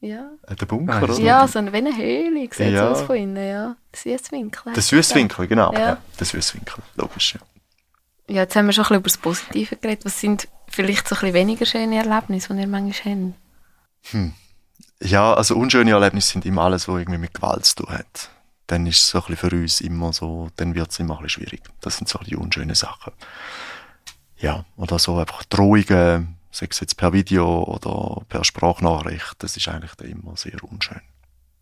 Ja. 0.00 0.30
Äh, 0.46 0.54
der 0.54 0.66
Bunker, 0.66 1.02
oder? 1.02 1.18
Ja, 1.18 1.48
so 1.48 1.58
eine, 1.58 1.72
wie 1.72 1.78
eine 1.78 1.96
Höhle, 1.96 2.48
sieht 2.52 2.72
ja. 2.72 2.90
aus 2.90 3.02
von 3.02 3.16
innen, 3.16 3.48
ja. 3.48 3.76
Der 3.92 4.18
Süßwinkel. 4.18 4.72
Der 4.72 4.82
Süßwinkel, 4.82 5.48
genau. 5.48 5.72
Ja. 5.72 5.80
ja. 5.80 5.98
der 6.18 6.26
Süßwinkel, 6.26 6.84
logisch, 6.96 7.34
ja. 7.34 7.40
Ja, 8.32 8.42
jetzt 8.42 8.54
haben 8.54 8.66
wir 8.66 8.72
schon 8.72 8.84
ein 8.84 8.88
bisschen 8.88 8.96
über 8.96 9.08
das 9.08 9.16
Positive 9.18 9.76
geredet. 9.76 10.04
Was 10.04 10.20
sind 10.20 10.48
vielleicht 10.68 11.08
so 11.08 11.16
ein 11.16 11.20
bisschen 11.20 11.34
weniger 11.34 11.66
schöne 11.66 11.96
Erlebnisse, 11.96 12.54
die 12.54 12.60
ihr 12.60 12.66
manchmal 12.68 13.14
habt? 13.14 13.34
Hm. 14.12 14.32
Ja, 15.02 15.34
also 15.34 15.56
unschöne 15.56 15.92
Erlebnisse 15.92 16.32
sind 16.32 16.44
immer 16.44 16.62
alles, 16.62 16.86
was 16.88 16.98
irgendwie 16.98 17.18
mit 17.18 17.34
Gewalt 17.34 17.64
zu 17.64 17.76
tun 17.76 17.90
hat. 17.90 18.30
Dann 18.66 18.86
ist 18.86 19.00
es 19.00 19.08
so 19.08 19.18
ein 19.18 19.24
bisschen 19.28 19.50
für 19.50 19.56
uns 19.56 19.80
immer 19.80 20.12
so, 20.12 20.50
dann 20.56 20.74
wird 20.74 20.90
es 20.90 20.98
immer 20.98 21.16
ein 21.16 21.22
bisschen 21.22 21.44
schwierig. 21.44 21.62
Das 21.80 21.96
sind 21.96 22.08
so 22.08 22.18
die 22.18 22.36
unschönen 22.36 22.74
Sachen 22.74 23.12
ja, 24.40 24.64
oder 24.76 24.98
so 24.98 25.18
einfach 25.18 25.44
Drohungen, 25.44 26.36
sei 26.50 26.66
es 26.70 26.80
jetzt 26.80 26.96
per 26.96 27.12
Video 27.12 27.64
oder 27.64 28.22
per 28.28 28.44
Sprachnachricht, 28.44 29.36
das 29.38 29.56
ist 29.56 29.68
eigentlich 29.68 29.92
immer 30.10 30.36
sehr 30.36 30.62
unschön. 30.62 31.00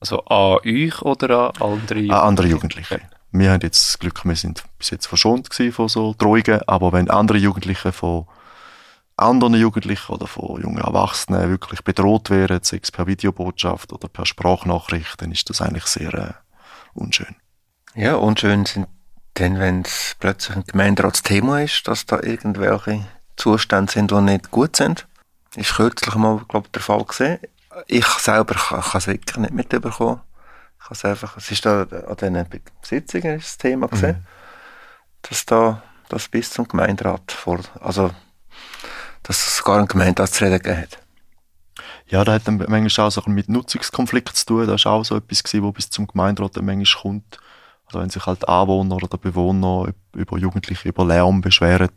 Also 0.01 0.23
an 0.25 0.59
euch 0.65 1.03
oder 1.03 1.55
an 1.61 1.73
andere 1.73 1.99
Jugendliche? 2.01 2.15
An 2.15 2.29
andere 2.29 2.47
Jugendliche. 2.49 3.01
Wir 3.33 3.51
haben 3.51 3.61
jetzt 3.63 3.89
das 3.89 3.99
Glück, 3.99 4.25
wir 4.25 4.37
sind 4.37 4.63
bis 4.79 4.91
jetzt 4.91 5.07
verschont 5.07 5.53
von 5.53 5.89
so 5.89 6.15
Drohungen, 6.17 6.61
aber 6.67 6.93
wenn 6.93 7.11
andere 7.11 7.39
Jugendliche 7.39 7.93
von 7.93 8.27
anderen 9.17 9.55
Jugendlichen 9.55 10.13
oder 10.13 10.27
von 10.27 10.61
jungen 10.61 10.79
Erwachsenen 10.79 11.51
wirklich 11.51 11.83
bedroht 11.83 12.31
werden, 12.31 12.61
sei 12.63 12.81
es 12.83 12.93
per 12.93 13.07
Videobotschaft 13.07 13.93
oder 13.93 14.09
per 14.09 14.27
Sprachnachricht, 14.27 15.21
dann 15.21 15.33
ist 15.33 15.49
das 15.49 15.63
eigentlich 15.63 15.87
sehr 15.87 16.15
äh, 16.15 16.33
unschön. 16.95 17.35
Ja, 17.95 18.17
unschön 18.17 18.67
sind 18.67 18.87
denn 19.39 19.59
wenn 19.59 19.83
es 19.83 20.17
plötzlich 20.19 20.57
ein 20.57 20.65
Gemeinderatsthema 20.65 21.61
ist, 21.61 21.87
dass 21.89 22.07
da 22.07 22.21
irgendwelche 22.23 23.07
Zustände 23.37 23.93
sind, 23.93 24.11
die 24.11 24.21
nicht 24.21 24.51
gut 24.51 24.77
sind, 24.77 25.07
ist 25.57 25.75
kürzlich 25.75 26.15
mal, 26.15 26.41
glaube 26.49 26.67
ich, 26.67 26.73
der 26.73 26.83
Fall 26.83 27.05
gesehen. 27.05 27.39
Ich 27.87 28.07
selber 28.07 28.55
kann, 28.55 28.83
es 28.95 29.07
wirklich 29.07 29.37
nicht 29.37 29.53
mitbekommen. 29.53 30.21
Ich 30.83 30.91
es 30.91 31.05
einfach, 31.05 31.37
es 31.37 31.51
ist 31.51 31.67
da 31.67 31.83
an 31.83 32.17
diesen 32.17 32.63
Sitzungen 32.83 33.39
das 33.39 33.59
Thema 33.59 33.89
gesehen, 33.89 34.19
mhm. 34.19 34.27
dass 35.23 35.45
da 35.45 35.83
das 36.09 36.29
bis 36.29 36.51
zum 36.51 36.69
Gemeinderat 36.69 37.33
vor, 37.33 37.61
also, 37.81 38.13
dass 39.23 39.39
es 39.39 39.57
sogar 39.57 39.81
ein 39.81 39.89
Gemeinderat 39.89 40.33
zu 40.33 40.45
reden 40.45 40.59
gegeben 40.59 40.83
hat. 40.83 40.99
Ja, 42.09 42.23
da 42.25 42.35
hat 42.35 42.47
dann 42.47 42.65
manchmal 42.69 43.07
auch 43.07 43.11
so 43.11 43.21
mit 43.27 43.49
Nutzungskonflikt 43.49 44.37
zu 44.37 44.47
tun. 44.47 44.67
Das 44.69 44.85
war 44.85 44.93
auch 44.93 45.05
so 45.05 45.17
etwas 45.17 45.43
gewesen, 45.43 45.65
wo 45.65 45.73
bis 45.73 45.91
zum 45.91 46.07
Gemeinderat 46.07 46.57
dann 46.57 46.65
manchmal 46.65 47.03
kommt. 47.03 47.41
Also 47.87 48.01
wenn 48.01 48.11
sich 48.11 48.27
halt 48.27 48.49
Anwohner 48.49 48.97
oder 48.97 49.17
Bewohner 49.17 49.93
über 50.15 50.39
Jugendliche 50.39 50.89
über 50.89 51.05
Lärm 51.05 51.41
beschweren, 51.41 51.91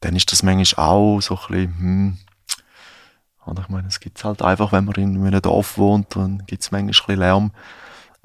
dann 0.00 0.16
ist 0.16 0.32
das 0.32 0.42
manchmal 0.42 0.86
auch 0.86 1.20
so 1.20 1.34
ein 1.36 1.40
bisschen, 1.48 1.78
hm, 1.78 2.18
oder 3.46 3.62
ich 3.62 3.68
meine, 3.68 3.86
es 3.86 4.00
gibt 4.00 4.22
halt 4.24 4.42
einfach, 4.42 4.72
wenn 4.72 4.84
man 4.84 4.94
in 4.96 5.24
einem 5.24 5.40
Dorf 5.40 5.78
wohnt, 5.78 6.16
dann 6.16 6.42
gibt 6.46 6.62
es 6.62 6.72
manchmal 6.72 6.80
ein 6.80 6.86
bisschen 6.88 7.18
Lärm. 7.18 7.50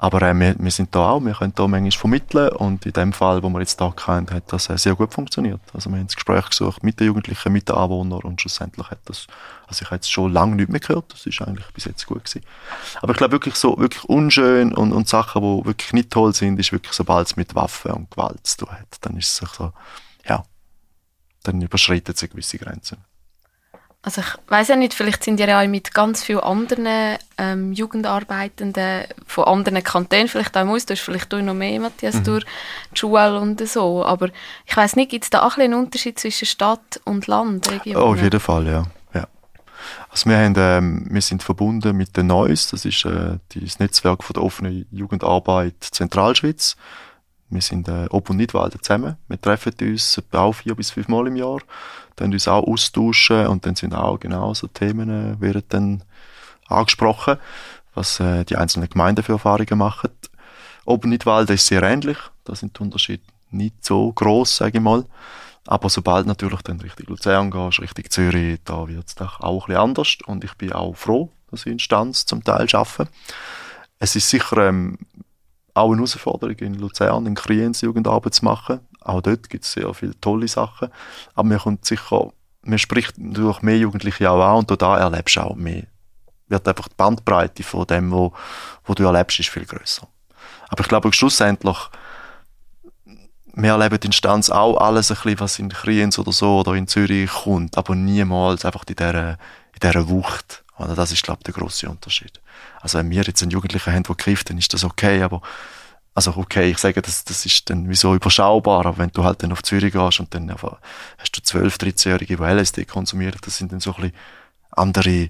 Aber 0.02 0.24
äh, 0.24 0.34
wir, 0.34 0.56
wir 0.58 0.72
sind 0.72 0.95
da 0.95 1.12
auch, 1.12 1.20
wir 1.24 1.34
können 1.34 1.54
da 1.54 1.68
manchmal 1.68 1.91
vermitteln 1.91 2.49
und 2.54 2.88
in 2.88 2.93
dem 2.93 3.14
Fall, 3.14 3.43
wo 3.43 3.49
wir 3.49 3.60
jetzt 3.60 3.80
da 3.80 3.93
hatten, 3.95 4.34
hat 4.34 4.52
das 4.52 4.68
äh, 4.68 4.76
sehr 4.76 4.95
gut 4.95 5.14
funktioniert. 5.14 5.62
Also 5.76 5.91
wir 5.91 5.97
haben 5.99 6.08
das 6.08 6.16
Gespräch 6.16 6.49
gesucht 6.49 6.82
mit 6.82 6.99
den 6.99 7.06
Jugendlichen, 7.06 7.54
mit 7.54 7.70
den 7.70 7.76
Anwohnern 7.76 8.22
und 8.22 8.41
schlussendlich 8.41 8.89
hat 8.89 8.97
das, 9.06 9.28
also 9.68 9.84
ich 9.84 9.86
habe 9.86 9.97
jetzt 9.97 10.12
schon 10.12 10.34
lange 10.34 10.56
nicht 10.56 10.70
mehr 10.70 10.80
gehört, 10.80 11.14
das 11.14 11.28
ist 11.28 11.39
eigentlich 11.43 11.68
bis 11.76 11.86
jetzt 11.86 12.08
gut 12.08 12.26
gewesen. 12.26 12.43
Aber 12.99 13.12
ich 13.12 13.18
glaube 13.20 13.34
wirklich 13.34 13.54
so, 13.54 13.78
wirklich 13.78 14.04
unschön 14.06 14.74
und, 14.74 14.91
und 14.91 15.08
Sachen, 15.08 15.43
die 15.43 15.66
wirklich 15.68 15.93
nicht 15.93 16.10
toll 16.10 16.34
sind, 16.34 16.60
ist 16.60 16.72
wirklich, 16.72 16.93
sobald 16.93 17.28
es 17.28 17.36
mit 17.36 17.54
Waffen 17.54 17.91
und 17.91 18.10
Gewalt 18.10 18.47
zu 18.47 18.66
tun 18.66 18.72
hat, 18.72 18.97
dann 19.02 19.18
ist 19.18 19.28
es 19.28 19.56
so, 19.56 19.72
ja, 20.28 20.43
dann 21.43 21.62
überschreitet 21.62 22.16
es 22.16 22.28
gewisse 22.28 22.58
Grenzen. 22.58 22.97
Also 24.04 24.22
ich 24.22 24.49
weiß 24.49 24.70
ja 24.70 24.76
nicht, 24.76 24.95
vielleicht 24.95 25.24
sind 25.24 25.39
ihr 25.39 25.47
ja 25.47 25.62
auch 25.62 25.68
mit 25.68 25.93
ganz 25.93 26.24
vielen 26.24 26.39
anderen 26.39 27.18
ähm, 27.38 27.72
Jugendarbeitenden 27.72 29.04
von 29.28 29.43
anderen 29.43 29.84
Kantonen, 29.84 30.28
vielleicht 30.28 30.58
auch 30.58 30.66
muss, 30.66 30.88
du 30.88 30.95
hast 30.95 31.02
vielleicht 31.02 31.32
du 31.32 31.43
noch 31.43 31.54
mehr, 31.54 31.80
Matthias, 31.80 32.16
mhm. 32.16 32.24
durch 32.24 32.45
die 32.93 32.97
Schule 32.97 33.39
und 33.39 33.68
so, 33.68 34.04
aber 34.04 34.30
ich 34.66 34.76
weiß 34.76 34.95
nicht, 34.95 35.12
gibt 35.12 35.26
es 35.26 35.30
da 35.30 35.43
auch 35.43 35.58
ein 35.58 35.62
einen 35.66 35.76
Unterschied 35.76 36.18
zwischen 36.18 36.47
Stadt 36.47 36.99
und 37.06 37.28
Land? 37.28 37.70
Region? 37.70 38.02
Oh, 38.02 38.14
auf 38.14 38.22
jeden 38.22 38.39
Fall, 38.39 38.66
ja. 38.66 38.88
ja. 39.14 39.28
Also 40.10 40.28
wir, 40.32 40.38
haben, 40.39 40.56
ähm, 40.58 41.06
wir 41.08 41.22
sind 41.22 41.43
verbunden 41.43 41.95
mit 41.95 42.18
der 42.18 42.24
NEUS, 42.24 42.70
das 42.70 42.86
ist 42.86 43.06
äh, 43.06 43.38
das 43.54 43.78
Netzwerk 43.78 44.24
von 44.24 44.34
der 44.34 44.41
offenen 44.41 44.88
Jugendarbeit 44.89 45.76
Zentralschweiz. 45.80 46.76
Wir 47.52 47.62
sind 47.62 47.88
äh, 47.88 48.08
Ob- 48.10 48.30
und 48.32 48.38
Nidwalden 48.38 48.82
zusammen. 48.82 49.18
Wir 49.28 49.39
treffen 49.39 49.74
uns 49.80 50.20
auch 50.32 50.54
vier 50.54 50.74
bis 50.74 50.89
fünf 50.89 51.08
Mal 51.08 51.28
im 51.28 51.36
Jahr 51.36 51.60
dann 52.22 52.34
uns 52.34 52.47
auch 52.47 52.67
austauschen 52.67 53.47
und 53.47 53.65
dann 53.65 53.76
sind 53.76 53.93
auch 53.93 54.19
genau 54.19 54.53
so 54.53 54.67
Themen 54.67 55.09
äh, 55.09 55.41
werden 55.41 55.63
dann 55.69 56.03
angesprochen, 56.67 57.38
was 57.93 58.19
äh, 58.19 58.45
die 58.45 58.55
einzelnen 58.55 58.89
Gemeinden 58.89 59.24
für 59.24 59.34
Erfahrungen 59.34 59.78
machen. 59.78 60.11
Obernidwalden 60.86 61.55
ist 61.55 61.67
sehr 61.67 61.84
ähnlich, 61.84 62.17
da 62.43 62.55
sind 62.55 62.78
die 62.78 62.84
Unterschiede 62.84 63.24
nicht 63.49 63.84
so 63.84 64.11
groß, 64.13 64.57
sage 64.57 64.78
ich 64.78 64.84
mal. 64.84 65.05
Aber 65.67 65.89
sobald 65.89 66.26
natürlich 66.26 66.61
dann 66.63 66.82
Richtung 66.82 67.07
Luzern 67.07 67.51
gehst, 67.51 67.80
Richtung 67.80 68.09
Zürich, 68.09 68.59
da 68.65 68.88
wird 68.88 69.07
es 69.07 69.15
auch 69.22 69.39
ein 69.41 69.57
bisschen 69.67 69.82
anders 69.82 70.17
und 70.26 70.43
ich 70.43 70.53
bin 70.55 70.74
auch 70.74 70.95
froh, 70.95 71.30
dass 71.51 71.65
ich 71.65 71.72
in 71.72 71.80
Stanz 71.80 72.26
zum 72.26 72.43
Teil 72.43 72.67
arbeite. 72.74 73.07
Es 73.99 74.15
ist 74.15 74.30
sicher 74.30 74.69
ähm, 74.69 74.97
auch 75.74 75.88
eine 75.88 75.97
Herausforderung 75.97 76.55
in 76.57 76.76
Luzern, 76.76 77.26
in 77.26 77.36
Kriens 77.36 77.82
Jugendarbeit 77.82 78.34
zu 78.36 78.45
machen. 78.45 78.80
Auch 79.01 79.22
dort 79.22 79.49
gibt 79.49 79.63
es 79.63 79.74
sehr 79.74 79.93
viele 79.93 80.19
tolle 80.19 80.47
Sachen. 80.47 80.89
Aber 81.34 81.47
man 81.47 81.59
kommt 81.59 81.86
sicher, 81.86 82.32
man 82.63 82.80
spricht 82.80 83.15
durch 83.17 83.61
mehr 83.61 83.78
Jugendliche 83.78 84.30
auch 84.30 84.43
an 84.43 84.65
und 84.65 84.82
da 84.82 84.97
erlebst 84.97 85.36
du 85.36 85.41
auch 85.41 85.55
mehr. 85.55 85.84
Wird 86.47 86.67
einfach 86.67 86.88
die 86.88 86.95
Bandbreite 86.95 87.63
von 87.63 87.88
dem, 87.88 88.11
wo, 88.11 88.34
wo 88.86 88.93
du 88.93 89.03
erlebst, 89.03 89.39
ist 89.39 89.49
viel 89.49 89.65
größer. 89.65 90.07
Aber 90.69 90.82
ich 90.82 90.88
glaube, 90.88 91.11
schlussendlich, 91.13 91.78
wir 93.53 93.72
erleben 93.72 93.99
in 94.03 94.11
Stanz 94.11 94.49
auch 94.49 94.78
alles 94.78 95.11
ein 95.11 95.15
bisschen, 95.15 95.39
was 95.39 95.59
in 95.59 95.69
Kriens 95.69 96.19
oder 96.19 96.32
so 96.32 96.59
oder 96.59 96.74
in 96.74 96.88
Zürich 96.88 97.30
kommt, 97.30 97.78
aber 97.78 97.95
niemals 97.95 98.65
einfach 98.65 98.84
in 98.88 98.95
dieser, 98.95 99.32
in 99.32 99.80
dieser 99.82 100.09
Wucht. 100.09 100.63
Das 100.78 101.11
ist, 101.11 101.24
glaube 101.24 101.39
ich, 101.41 101.45
der 101.45 101.53
grosse 101.53 101.89
Unterschied. 101.89 102.41
Also 102.82 103.00
wenn 103.00 103.10
wir 103.10 103.24
jetzt 103.24 103.42
einen 103.42 103.52
Jugendlichen 103.52 103.94
haben, 103.94 104.04
der 104.04 104.16
kifft, 104.16 104.50
dann 104.50 104.58
ist 104.58 104.74
das 104.74 104.84
okay, 104.84 105.22
aber 105.22 105.42
also 106.14 106.36
okay, 106.36 106.70
ich 106.70 106.78
sage, 106.78 107.02
das, 107.02 107.24
das 107.24 107.46
ist 107.46 107.70
dann 107.70 107.88
wieso 107.88 108.14
überschaubar, 108.14 108.86
aber 108.86 108.98
wenn 108.98 109.12
du 109.12 109.24
halt 109.24 109.44
dann 109.44 109.52
auf 109.52 109.64
Zürich 109.64 109.94
gehst 109.94 110.20
und 110.20 110.34
dann 110.34 110.50
einfach, 110.50 110.78
hast 111.18 111.38
du 111.38 111.42
12, 111.42 111.76
13-Jährige, 111.76 112.38
die 112.38 112.44
LSD 112.44 112.86
konsumieren, 112.86 113.40
das 113.42 113.58
sind 113.58 113.72
dann 113.72 113.80
so 113.80 113.96
ein 113.96 114.02
bisschen 114.02 114.18
andere, 114.72 115.30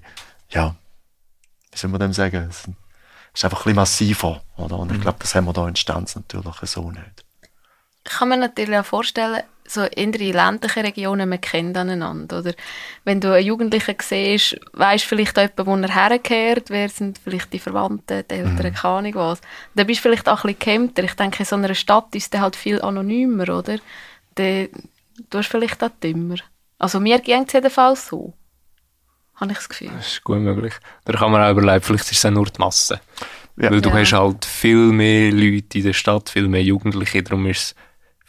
ja, 0.50 0.74
wie 1.70 1.78
soll 1.78 1.90
man 1.90 2.00
dem 2.00 2.12
sagen, 2.12 2.46
das 2.48 2.68
ist 3.32 3.44
einfach 3.44 3.60
ein 3.60 3.64
bisschen 3.64 3.76
massiver, 3.76 4.42
oder? 4.56 4.78
Und 4.78 4.90
ich 4.90 4.98
mhm. 4.98 5.02
glaube, 5.02 5.18
das 5.20 5.34
haben 5.34 5.44
wir 5.44 5.52
da 5.52 5.68
in 5.68 5.76
Stanz 5.76 6.16
natürlich 6.16 6.56
so 6.62 6.90
nicht. 6.90 7.24
Ich 8.04 8.12
kann 8.12 8.28
mir 8.28 8.36
natürlich 8.36 8.76
auch 8.76 8.84
vorstellen, 8.84 9.42
so 9.72 9.82
in 9.82 10.12
den 10.12 10.32
ländlichen 10.32 10.84
Regionen, 10.84 11.28
man 11.28 11.40
kennt 11.40 11.76
aneinander, 11.76 12.40
oder? 12.40 12.52
Wenn 13.04 13.20
du 13.20 13.32
einen 13.32 13.46
Jugendlichen 13.46 13.96
siehst, 14.00 14.58
weisst 14.72 15.04
vielleicht 15.04 15.38
auch 15.38 15.48
jemand, 15.56 15.66
wo 15.66 15.88
er 15.88 15.94
herkehrt, 15.94 16.70
wer 16.70 16.88
sind 16.88 17.18
vielleicht 17.18 17.52
die 17.52 17.58
Verwandten, 17.58 18.24
die 18.30 18.34
Eltern, 18.34 18.54
mhm. 18.54 18.74
keine 18.74 18.96
Ahnung 18.96 19.14
was. 19.14 19.40
Dann 19.74 19.86
bist 19.86 20.00
du 20.00 20.02
vielleicht 20.02 20.28
auch 20.28 20.44
ein 20.44 20.54
bisschen 20.54 20.58
gehemmter. 20.58 21.04
Ich 21.04 21.14
denke, 21.14 21.40
in 21.40 21.44
so 21.44 21.56
einer 21.56 21.74
Stadt 21.74 22.14
ist 22.14 22.32
der 22.32 22.40
halt 22.40 22.56
viel 22.56 22.82
anonymer, 22.82 23.48
oder? 23.48 23.78
Dann, 24.34 24.68
du 25.30 25.38
hast 25.38 25.48
vielleicht 25.48 25.82
auch 25.82 25.90
dümmer. 26.02 26.36
Also 26.78 27.00
mir 27.00 27.20
ging 27.20 27.44
es 27.46 27.52
jedenfalls 27.52 28.08
so. 28.08 28.34
Habe 29.36 29.52
ich 29.52 29.58
das 29.58 29.68
Gefühl. 29.68 29.90
Das 29.96 30.08
ist 30.08 30.24
gut 30.24 30.38
möglich. 30.38 30.74
Da 31.04 31.12
kann 31.14 31.32
man 31.32 31.42
auch 31.42 31.50
überlegen, 31.50 31.82
vielleicht 31.82 32.10
ist 32.10 32.24
es 32.24 32.30
nur 32.30 32.46
die 32.46 32.58
Masse. 32.58 33.00
Ja. 33.56 33.70
Weil 33.70 33.80
du 33.80 33.90
ja. 33.90 33.96
hast 33.96 34.12
halt 34.12 34.44
viel 34.44 34.92
mehr 34.92 35.30
Leute 35.30 35.78
in 35.78 35.84
der 35.84 35.92
Stadt, 35.92 36.28
viel 36.28 36.48
mehr 36.48 36.62
Jugendliche, 36.62 37.22
darum 37.22 37.46
ist 37.46 37.58
es 37.58 37.74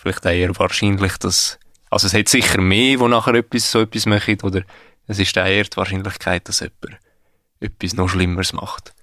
vielleicht 0.04 0.26
eher 0.26 0.58
wahrscheinlich, 0.60 1.18
dass, 1.18 1.58
also 1.90 2.08
es 2.08 2.14
hat 2.14 2.30
sicher 2.30 2.62
mehr, 2.62 2.98
die 2.98 3.08
nachher 3.08 3.34
etwas, 3.36 3.72
so 3.72 3.82
etwas 3.82 4.06
machen, 4.06 4.38
oder 4.44 4.62
es 5.08 5.20
ist 5.20 5.36
eher 5.36 5.64
die 5.64 5.78
Wahrscheinlichkeit, 5.78 6.48
dass 6.48 6.60
jemand 6.60 7.00
etwas 7.60 7.94
noch 7.94 8.10
Schlimmeres 8.10 8.54
macht. 8.54 8.94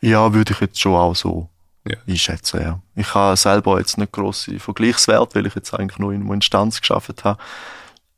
Ja, 0.00 0.32
würde 0.32 0.52
ich 0.52 0.60
jetzt 0.60 0.80
schon 0.80 0.94
auch 0.94 1.16
so 1.16 1.48
ja. 1.86 1.96
einschätzen, 2.06 2.60
ja. 2.60 2.80
Ich 2.94 3.14
habe 3.14 3.36
selber 3.36 3.78
jetzt 3.78 3.98
nicht 3.98 4.12
grosse 4.12 4.60
Vergleichswert, 4.60 5.34
weil 5.34 5.46
ich 5.46 5.54
jetzt 5.54 5.74
eigentlich 5.74 5.98
nur 5.98 6.12
in 6.12 6.30
Instanz 6.30 6.80
geschafft 6.80 7.24
habe. 7.24 7.40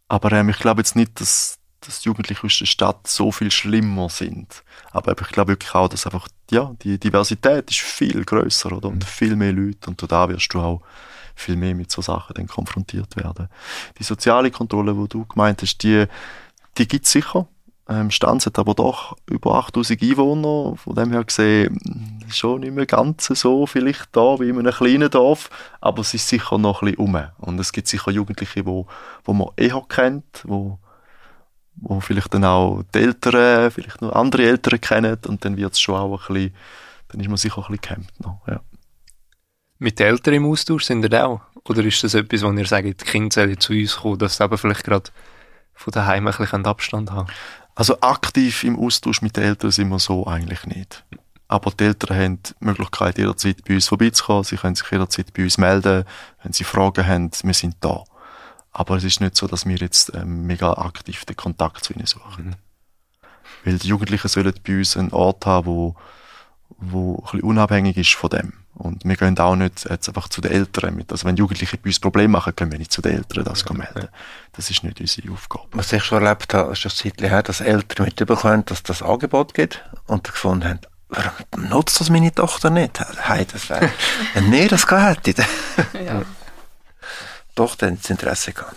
Aber 0.09 0.33
ähm, 0.33 0.49
ich 0.49 0.59
glaube 0.59 0.81
jetzt 0.81 0.97
nicht, 0.97 1.21
dass, 1.21 1.59
dass 1.81 2.05
Jugendliche 2.05 2.45
aus 2.45 2.59
der 2.59 2.67
Stadt 2.67 3.07
so 3.07 3.31
viel 3.31 3.53
schlimmer 3.53 4.09
sind. 4.11 4.65
Aber 4.91 5.13
ich 5.13 5.29
glaube 5.29 5.53
wirklich 5.53 5.75
auch, 5.75 5.89
dass 5.89 6.07
einfach, 6.07 6.27
ja, 6.51 6.75
die 6.83 6.99
Diversität 6.99 7.71
ist 7.71 7.81
viel 7.81 8.25
größer, 8.25 8.73
oder? 8.73 8.89
Und 8.89 9.05
mhm. 9.05 9.09
viel 9.09 9.37
mehr 9.37 9.53
Leute. 9.53 9.89
Und 9.89 10.11
da 10.11 10.29
wirst 10.29 10.53
du 10.53 10.61
auch 10.61 10.83
viel 11.41 11.57
mehr 11.57 11.75
mit 11.75 11.91
so 11.91 12.03
Sachen 12.03 12.35
dann 12.35 12.47
konfrontiert 12.47 13.17
werden. 13.17 13.49
Die 13.99 14.05
soziale 14.05 14.51
Kontrolle, 14.51 14.97
wo 14.97 15.07
du 15.07 15.25
gemeint 15.25 15.63
hast, 15.63 15.79
die, 15.79 16.07
die 16.79 16.89
gibt 16.89 17.07
es 17.07 17.13
sicher. 17.13 17.49
Ähm, 17.91 18.13
Stanz 18.13 18.47
hat 18.47 18.59
aber 18.59 18.75
doch 18.75 19.17
über 19.29 19.57
8000 19.57 20.01
Einwohner, 20.01 20.77
von 20.77 20.95
dem 20.95 21.11
her 21.11 21.25
gesehen 21.25 22.23
schon 22.29 22.61
nicht 22.61 22.73
mehr 22.73 22.87
ganz 22.87 23.27
so 23.27 23.67
vielleicht 23.67 24.15
da 24.15 24.39
wie 24.39 24.49
in 24.49 24.59
einem 24.61 24.73
kleinen 24.73 25.11
Dorf, 25.11 25.51
aber 25.81 26.03
es 26.03 26.15
ist 26.15 26.29
sicher 26.29 26.57
noch 26.57 26.83
ein 26.83 26.93
bisschen 26.93 27.05
um. 27.05 27.21
Und 27.39 27.59
es 27.59 27.73
gibt 27.73 27.89
sicher 27.89 28.13
Jugendliche, 28.13 28.65
wo, 28.65 28.87
wo 29.25 29.33
man 29.33 29.49
eher 29.57 29.83
kennt, 29.89 30.45
wo, 30.45 30.79
wo 31.75 31.99
vielleicht 31.99 32.33
dann 32.33 32.45
auch 32.45 32.85
die 32.95 33.01
Eltern, 33.01 33.73
vielleicht 33.73 34.01
noch 34.03 34.13
andere 34.13 34.45
Eltern 34.45 34.81
kennen 34.81 35.19
und 35.27 35.45
dann 35.45 35.57
wird 35.57 35.73
es 35.73 35.81
schon 35.81 35.97
auch 35.97 36.29
ein 36.29 36.35
bisschen, 36.35 36.55
dann 37.09 37.21
ist 37.21 37.29
man 37.29 37.37
sicher 37.39 37.57
ein 37.59 37.63
bisschen 37.63 37.81
gehemmt 37.81 38.21
noch, 38.21 38.47
ja. 38.47 38.61
Mit 39.81 39.99
den 39.99 40.09
Eltern 40.09 40.35
im 40.35 40.45
Austausch 40.45 40.85
sind 40.85 41.11
ihr 41.11 41.27
auch? 41.27 41.41
Oder 41.65 41.83
ist 41.83 42.05
das 42.05 42.13
etwas, 42.13 42.43
wo 42.43 42.53
ihr 42.53 42.67
sagt, 42.67 42.85
die 42.85 42.95
Kinder 42.95 43.33
sollen 43.33 43.59
zu 43.59 43.73
uns 43.73 43.97
kommen, 43.97 44.19
dass 44.19 44.37
sie 44.37 44.45
eben 44.45 44.59
vielleicht 44.59 44.85
gerade 44.85 45.11
von 45.73 45.91
daheim 45.91 46.27
ein 46.27 46.35
bisschen 46.37 46.67
Abstand 46.67 47.11
haben? 47.11 47.29
Also 47.75 47.99
aktiv 48.03 48.63
im 48.63 48.79
Austausch 48.79 49.23
mit 49.23 49.39
den 49.39 49.45
Eltern 49.45 49.71
sind 49.71 49.89
wir 49.89 49.99
so 49.99 50.27
eigentlich 50.27 50.67
nicht. 50.67 51.03
Aber 51.49 51.71
die 51.71 51.85
Eltern 51.85 52.17
haben 52.17 52.43
die 52.43 52.53
Möglichkeit, 52.61 53.17
jederzeit 53.17 53.65
bei 53.67 53.75
uns 53.75 53.89
vorbeizukommen. 53.89 54.45
Sie 54.45 54.57
können 54.57 54.75
sich 54.75 54.91
jederzeit 54.91 55.33
bei 55.33 55.45
uns 55.45 55.57
melden. 55.57 56.05
Wenn 56.43 56.53
sie 56.53 56.65
Fragen 56.65 57.07
haben, 57.07 57.31
wir 57.43 57.55
sind 57.55 57.77
da. 57.81 58.05
Aber 58.73 58.97
es 58.97 59.05
ist 59.05 59.23
nicht 59.23 59.35
so, 59.35 59.47
dass 59.47 59.65
wir 59.65 59.77
jetzt 59.77 60.13
ähm, 60.15 60.47
mega 60.47 60.75
aktiv 60.75 61.25
den 61.25 61.37
Kontakt 61.37 61.85
zu 61.85 61.95
ihnen 61.95 62.07
suchen. 62.07 62.49
Mhm. 62.49 62.55
Weil 63.65 63.79
die 63.79 63.89
Jugendlichen 63.89 64.29
sollen 64.29 64.53
bei 64.63 64.77
uns 64.77 64.99
einen 64.99 65.13
Ort 65.13 65.47
haben, 65.47 65.67
wo, 65.67 65.97
wo 66.69 67.17
ein 67.17 67.23
bisschen 67.23 67.41
unabhängig 67.41 67.97
ist 67.97 68.13
von 68.13 68.29
dem. 68.29 68.53
Und 68.81 69.05
wir 69.05 69.17
gehen 69.17 69.39
auch 69.39 69.57
nicht 69.57 69.85
jetzt 69.91 70.09
einfach 70.09 70.31
zu 70.31 70.41
den 70.41 70.53
Eltern 70.53 70.97
mit. 70.97 71.13
Also 71.13 71.27
wenn 71.27 71.37
Jugendliche 71.37 71.77
bei 71.77 71.91
uns 71.91 72.01
Probleme 72.01 72.33
machen, 72.33 72.57
können 72.57 72.73
wir 72.73 72.79
nicht 72.79 72.93
zu 72.93 73.03
den 73.03 73.19
Eltern 73.19 73.45
das 73.45 73.63
ja, 73.69 73.75
melden. 73.75 74.09
Das 74.53 74.71
ist 74.71 74.83
nicht 74.83 75.01
unsere 75.01 75.31
Aufgabe. 75.33 75.69
Was 75.73 75.93
ich 75.93 76.03
schon 76.03 76.25
erlebt 76.25 76.55
habe, 76.55 76.73
ist 76.73 76.85
das 76.87 76.97
Zeit 76.97 77.21
her, 77.21 77.43
dass 77.43 77.61
Eltern 77.61 78.07
mitbekommen, 78.07 78.65
dass 78.65 78.83
das 78.83 79.03
Angebot 79.03 79.53
gibt 79.53 79.85
und 80.07 80.25
gefunden 80.25 80.67
haben, 80.67 80.81
warum 81.11 81.69
nutzt 81.69 82.01
das 82.01 82.09
meine 82.09 82.35
Tochter 82.35 82.71
nicht? 82.71 82.99
Hey, 83.19 83.45
das 83.45 83.69
wäre, 83.69 83.91
wenn 84.35 84.51
wir 84.51 84.69
das 84.69 84.87
gehabt 84.87 85.27
hätten. 85.27 85.45
ja. 86.03 86.23
Doch, 87.55 87.77
dann 87.77 87.99
das 87.99 88.09
Interesse 88.09 88.55
gehabt. 88.55 88.77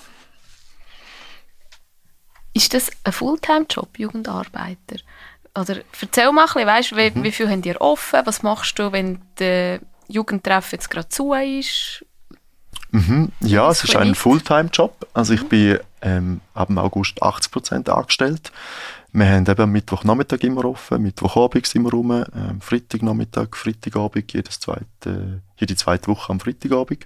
Ist 2.53 2.73
das 2.73 2.91
ein 3.05 3.13
Fulltime-Job, 3.13 3.97
Jugendarbeiter? 3.97 4.97
Oder 5.57 5.77
erzähl 6.01 6.31
mal 6.33 6.41
ein 6.41 6.45
bisschen, 6.47 6.67
weißt, 6.67 6.97
wie, 6.97 7.19
mhm. 7.19 7.23
wie 7.23 7.31
viel 7.31 7.49
habt 7.49 7.65
ihr 7.65 7.79
offen? 7.79 8.19
Was 8.25 8.43
machst 8.43 8.77
du, 8.77 8.91
wenn 8.91 9.21
der 9.39 9.79
Jugendtreff 10.07 10.71
jetzt 10.71 10.89
gerade 10.89 11.09
zu 11.09 11.33
ist? 11.33 12.05
Mhm. 12.91 13.31
Ja, 13.39 13.69
es 13.71 13.83
ist 13.83 13.95
ein 13.95 14.13
Fulltime-Job. 14.13 15.07
Also 15.13 15.33
ich 15.33 15.47
bin 15.47 15.79
ähm, 16.01 16.41
ab 16.53 16.69
August 16.77 17.21
80% 17.23 17.89
angestellt. 17.89 18.51
Wir 19.11 19.27
haben 19.27 19.45
eben 19.47 19.71
Mittwochnachmittag 19.71 20.41
immer 20.41 20.65
offen, 20.65 21.01
Mittwochabend 21.01 21.67
sind 21.67 21.83
wir 21.83 21.91
rum, 21.91 22.11
ähm, 22.11 22.59
Freitagnachmittag, 22.61 23.55
Freitagabend, 23.55 24.33
jedes 24.33 24.59
zweite, 24.59 25.41
jede 25.57 25.75
zweite 25.75 26.07
Woche 26.07 26.31
am 26.31 26.39
Freitagabend. 26.39 27.05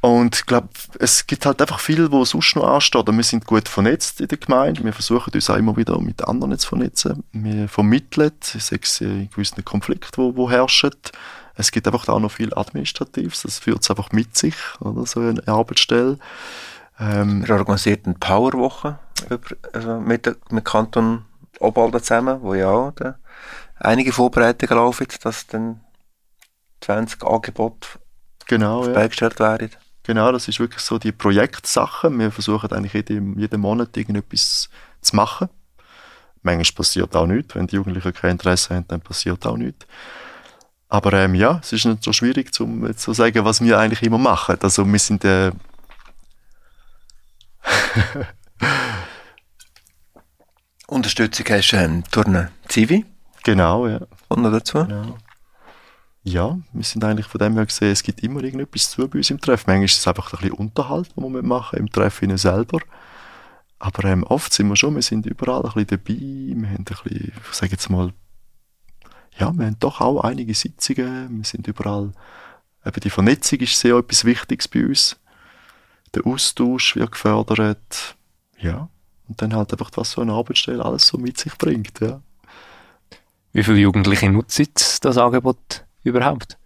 Und 0.00 0.36
ich 0.36 0.46
glaube, 0.46 0.68
es 0.98 1.26
gibt 1.26 1.46
halt 1.46 1.62
einfach 1.62 1.80
viel, 1.80 2.10
wo 2.12 2.24
sonst 2.26 2.56
noch 2.56 2.66
ansteht. 2.66 3.06
wir 3.06 3.22
sind 3.22 3.46
gut 3.46 3.68
vernetzt 3.68 4.20
in 4.20 4.28
der 4.28 4.36
Gemeinde. 4.36 4.84
Wir 4.84 4.92
versuchen 4.92 5.32
uns 5.32 5.48
auch 5.48 5.56
immer 5.56 5.78
wieder 5.78 5.98
mit 5.98 6.22
anderen 6.24 6.58
zu 6.58 6.68
vernetzen. 6.68 7.24
Wir 7.32 7.68
vermitteln, 7.68 8.32
sechs 8.42 9.00
in 9.00 9.30
gewissen 9.30 9.64
Konflikten, 9.64 10.12
wo, 10.16 10.36
wo 10.36 10.50
herrschen. 10.50 10.90
Es 11.56 11.70
gibt 11.70 11.86
einfach 11.86 12.08
auch 12.08 12.20
noch 12.20 12.32
viel 12.32 12.52
Administratives. 12.54 13.42
Das 13.42 13.58
führt 13.58 13.82
es 13.82 13.90
einfach 13.90 14.10
mit 14.12 14.36
sich, 14.36 14.56
oder? 14.80 15.06
So 15.06 15.20
eine 15.20 15.46
Arbeitsstelle. 15.46 16.18
Ähm, 16.98 17.46
Wir 17.46 17.56
organisieren 17.56 18.00
eine 18.04 18.14
Powerwoche 18.14 18.98
also 19.72 20.00
mit, 20.00 20.36
mit 20.50 20.64
Kanton 20.64 21.24
Obalden 21.60 22.00
zusammen, 22.00 22.42
wo 22.42 22.54
ja 22.54 22.68
auch 22.68 22.92
da 22.92 23.16
einige 23.76 24.12
Vorbereitungen 24.12 24.76
laufen, 24.76 25.06
dass 25.22 25.46
dann 25.46 25.80
20 26.80 27.22
Angebote 27.24 27.88
genau, 28.46 28.86
ja. 28.86 28.94
werden. 28.94 29.70
Genau, 30.02 30.32
das 30.32 30.48
ist 30.48 30.60
wirklich 30.60 30.82
so 30.82 30.98
die 30.98 31.12
Projektsache. 31.12 32.10
Wir 32.10 32.30
versuchen 32.30 32.70
eigentlich 32.72 32.92
jeden, 32.92 33.38
jeden 33.38 33.60
Monat 33.60 33.96
irgendetwas 33.96 34.68
zu 35.00 35.16
machen. 35.16 35.48
Manchmal 36.42 36.76
passiert 36.76 37.16
auch 37.16 37.26
nichts. 37.26 37.54
Wenn 37.54 37.66
die 37.66 37.76
Jugendlichen 37.76 38.12
kein 38.12 38.32
Interesse 38.32 38.74
haben, 38.74 38.86
dann 38.88 39.00
passiert 39.00 39.46
auch 39.46 39.56
nichts. 39.56 39.86
Aber 40.88 41.12
ähm, 41.14 41.34
ja, 41.34 41.60
es 41.62 41.72
ist 41.72 41.86
nicht 41.86 42.04
so 42.04 42.12
schwierig, 42.12 42.50
um 42.60 42.96
zu 42.96 43.12
sagen, 43.12 43.44
was 43.44 43.60
wir 43.60 43.78
eigentlich 43.78 44.02
immer 44.02 44.18
machen. 44.18 44.56
Also 44.60 44.86
wir 44.86 44.98
sind 44.98 45.24
äh, 45.24 45.50
Unterstützung 50.86 51.46
hast 51.48 51.70
du 51.72 51.76
ähm, 51.76 52.04
durch 52.10 52.26
eine 52.26 52.50
Zivi. 52.68 53.04
Genau, 53.42 53.88
ja. 53.88 54.00
Und 54.28 54.42
noch 54.42 54.52
dazu? 54.52 54.84
Genau. 54.84 55.16
Ja, 56.22 56.58
wir 56.72 56.84
sind 56.84 57.04
eigentlich 57.04 57.26
von 57.26 57.38
dem 57.38 57.54
her 57.54 57.66
gesehen, 57.66 57.92
es 57.92 58.02
gibt 58.02 58.22
immer 58.22 58.42
irgendetwas 58.42 58.90
zu 58.90 59.06
bei 59.08 59.18
uns 59.18 59.30
im 59.30 59.40
Treff. 59.40 59.66
Manchmal 59.66 59.84
ist 59.84 59.98
es 59.98 60.08
einfach 60.08 60.32
ein 60.32 60.38
bisschen 60.38 60.52
Unterhalt, 60.52 61.14
den 61.16 61.34
wir 61.34 61.42
machen 61.42 61.78
im 61.78 61.90
Treff 61.90 62.22
innen 62.22 62.38
selber. 62.38 62.78
Aber 63.78 64.04
ähm, 64.08 64.22
oft 64.22 64.52
sind 64.52 64.68
wir 64.68 64.76
schon, 64.76 64.94
wir 64.94 65.02
sind 65.02 65.26
überall 65.26 65.62
ein 65.66 65.72
bisschen 65.72 65.86
dabei. 65.88 66.14
Wir 66.14 66.68
haben 66.68 66.76
ein 66.78 66.84
bisschen, 66.84 67.32
ich 67.36 67.54
sage 67.54 67.72
jetzt 67.72 67.90
mal, 67.90 68.14
ja, 69.38 69.52
wir 69.52 69.66
haben 69.66 69.76
doch 69.80 70.00
auch 70.00 70.20
einige 70.20 70.54
Sitzungen. 70.54 71.38
Wir 71.38 71.44
sind 71.44 71.66
überall, 71.66 72.12
eben 72.84 73.00
die 73.00 73.10
Vernetzung 73.10 73.60
ist 73.60 73.78
sehr 73.78 73.96
etwas 73.96 74.24
Wichtiges 74.24 74.68
bei 74.68 74.86
uns. 74.86 75.16
Der 76.14 76.26
Austausch 76.26 76.96
wird 76.96 77.12
gefördert. 77.12 78.16
Ja. 78.58 78.88
Und 79.28 79.40
dann 79.42 79.54
halt 79.54 79.72
einfach, 79.72 79.90
was 79.94 80.12
so 80.12 80.20
eine 80.20 80.32
Arbeitsstelle 80.32 80.84
alles 80.84 81.06
so 81.06 81.18
mit 81.18 81.38
sich 81.38 81.56
bringt, 81.56 82.00
ja. 82.00 82.20
Wie 83.52 83.62
viele 83.62 83.78
Jugendliche 83.78 84.28
nutzen 84.30 84.68
das 85.00 85.16
Angebot 85.16 85.84
überhaupt? 86.02 86.58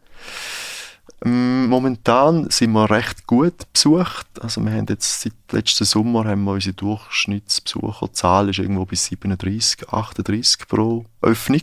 Ähm, 1.24 1.66
momentan 1.68 2.48
sind 2.50 2.72
wir 2.72 2.90
recht 2.90 3.26
gut 3.26 3.70
besucht. 3.72 4.26
Also 4.40 4.62
wir 4.62 4.72
haben 4.72 4.86
jetzt 4.88 5.20
seit 5.20 5.34
letzten 5.50 5.84
Sommer 5.84 6.24
haben 6.24 6.44
wir 6.44 6.52
unsere 6.52 6.74
Durchschnittsbesucherzahl 6.74 8.48
ist 8.48 8.58
irgendwo 8.58 8.84
bis 8.84 9.06
37, 9.06 9.88
38 9.88 10.68
pro 10.68 11.04
Öffnung. 11.20 11.62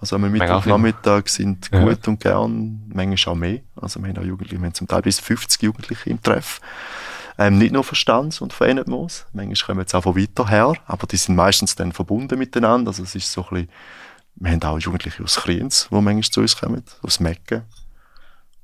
Also 0.00 0.16
am 0.16 0.30
Mittwochnachmittag 0.30 1.28
sind 1.28 1.70
ja. 1.72 1.82
gut 1.82 2.06
und 2.06 2.20
gern, 2.20 2.82
manchmal 2.92 3.34
auch 3.34 3.38
mehr. 3.38 3.60
Also 3.76 4.00
wir 4.00 4.08
haben 4.08 4.18
auch 4.18 4.24
Jugendliche, 4.24 4.60
wir 4.60 4.66
haben 4.66 4.74
zum 4.74 4.86
Teil 4.86 5.02
bis 5.02 5.18
50 5.18 5.62
Jugendliche 5.62 6.10
im 6.10 6.22
Treff. 6.22 6.60
Ähm, 7.36 7.58
nicht 7.58 7.72
nur 7.72 7.84
von 7.84 7.94
Stanz 7.94 8.40
und 8.40 8.60
Enetmoos. 8.60 9.26
Manchmal 9.32 9.66
kommen 9.66 9.80
jetzt 9.80 9.94
auch 9.94 10.02
von 10.02 10.16
weiter 10.16 10.48
her, 10.48 10.72
aber 10.86 11.06
die 11.06 11.16
sind 11.16 11.36
meistens 11.36 11.74
dann 11.74 11.92
verbunden 11.92 12.38
miteinander. 12.38 12.90
Also 12.90 13.02
es 13.02 13.14
ist 13.14 13.30
so 13.30 13.42
ein 13.42 13.48
bisschen, 13.50 13.70
wir 14.36 14.52
haben 14.52 14.62
auch 14.62 14.78
Jugendliche 14.78 15.22
aus 15.22 15.36
Kriens, 15.36 15.88
die 15.90 15.94
manchmal 15.94 16.22
zu 16.22 16.40
uns 16.40 16.56
kommen, 16.56 16.82
aus 17.02 17.20
Mecken. 17.20 17.62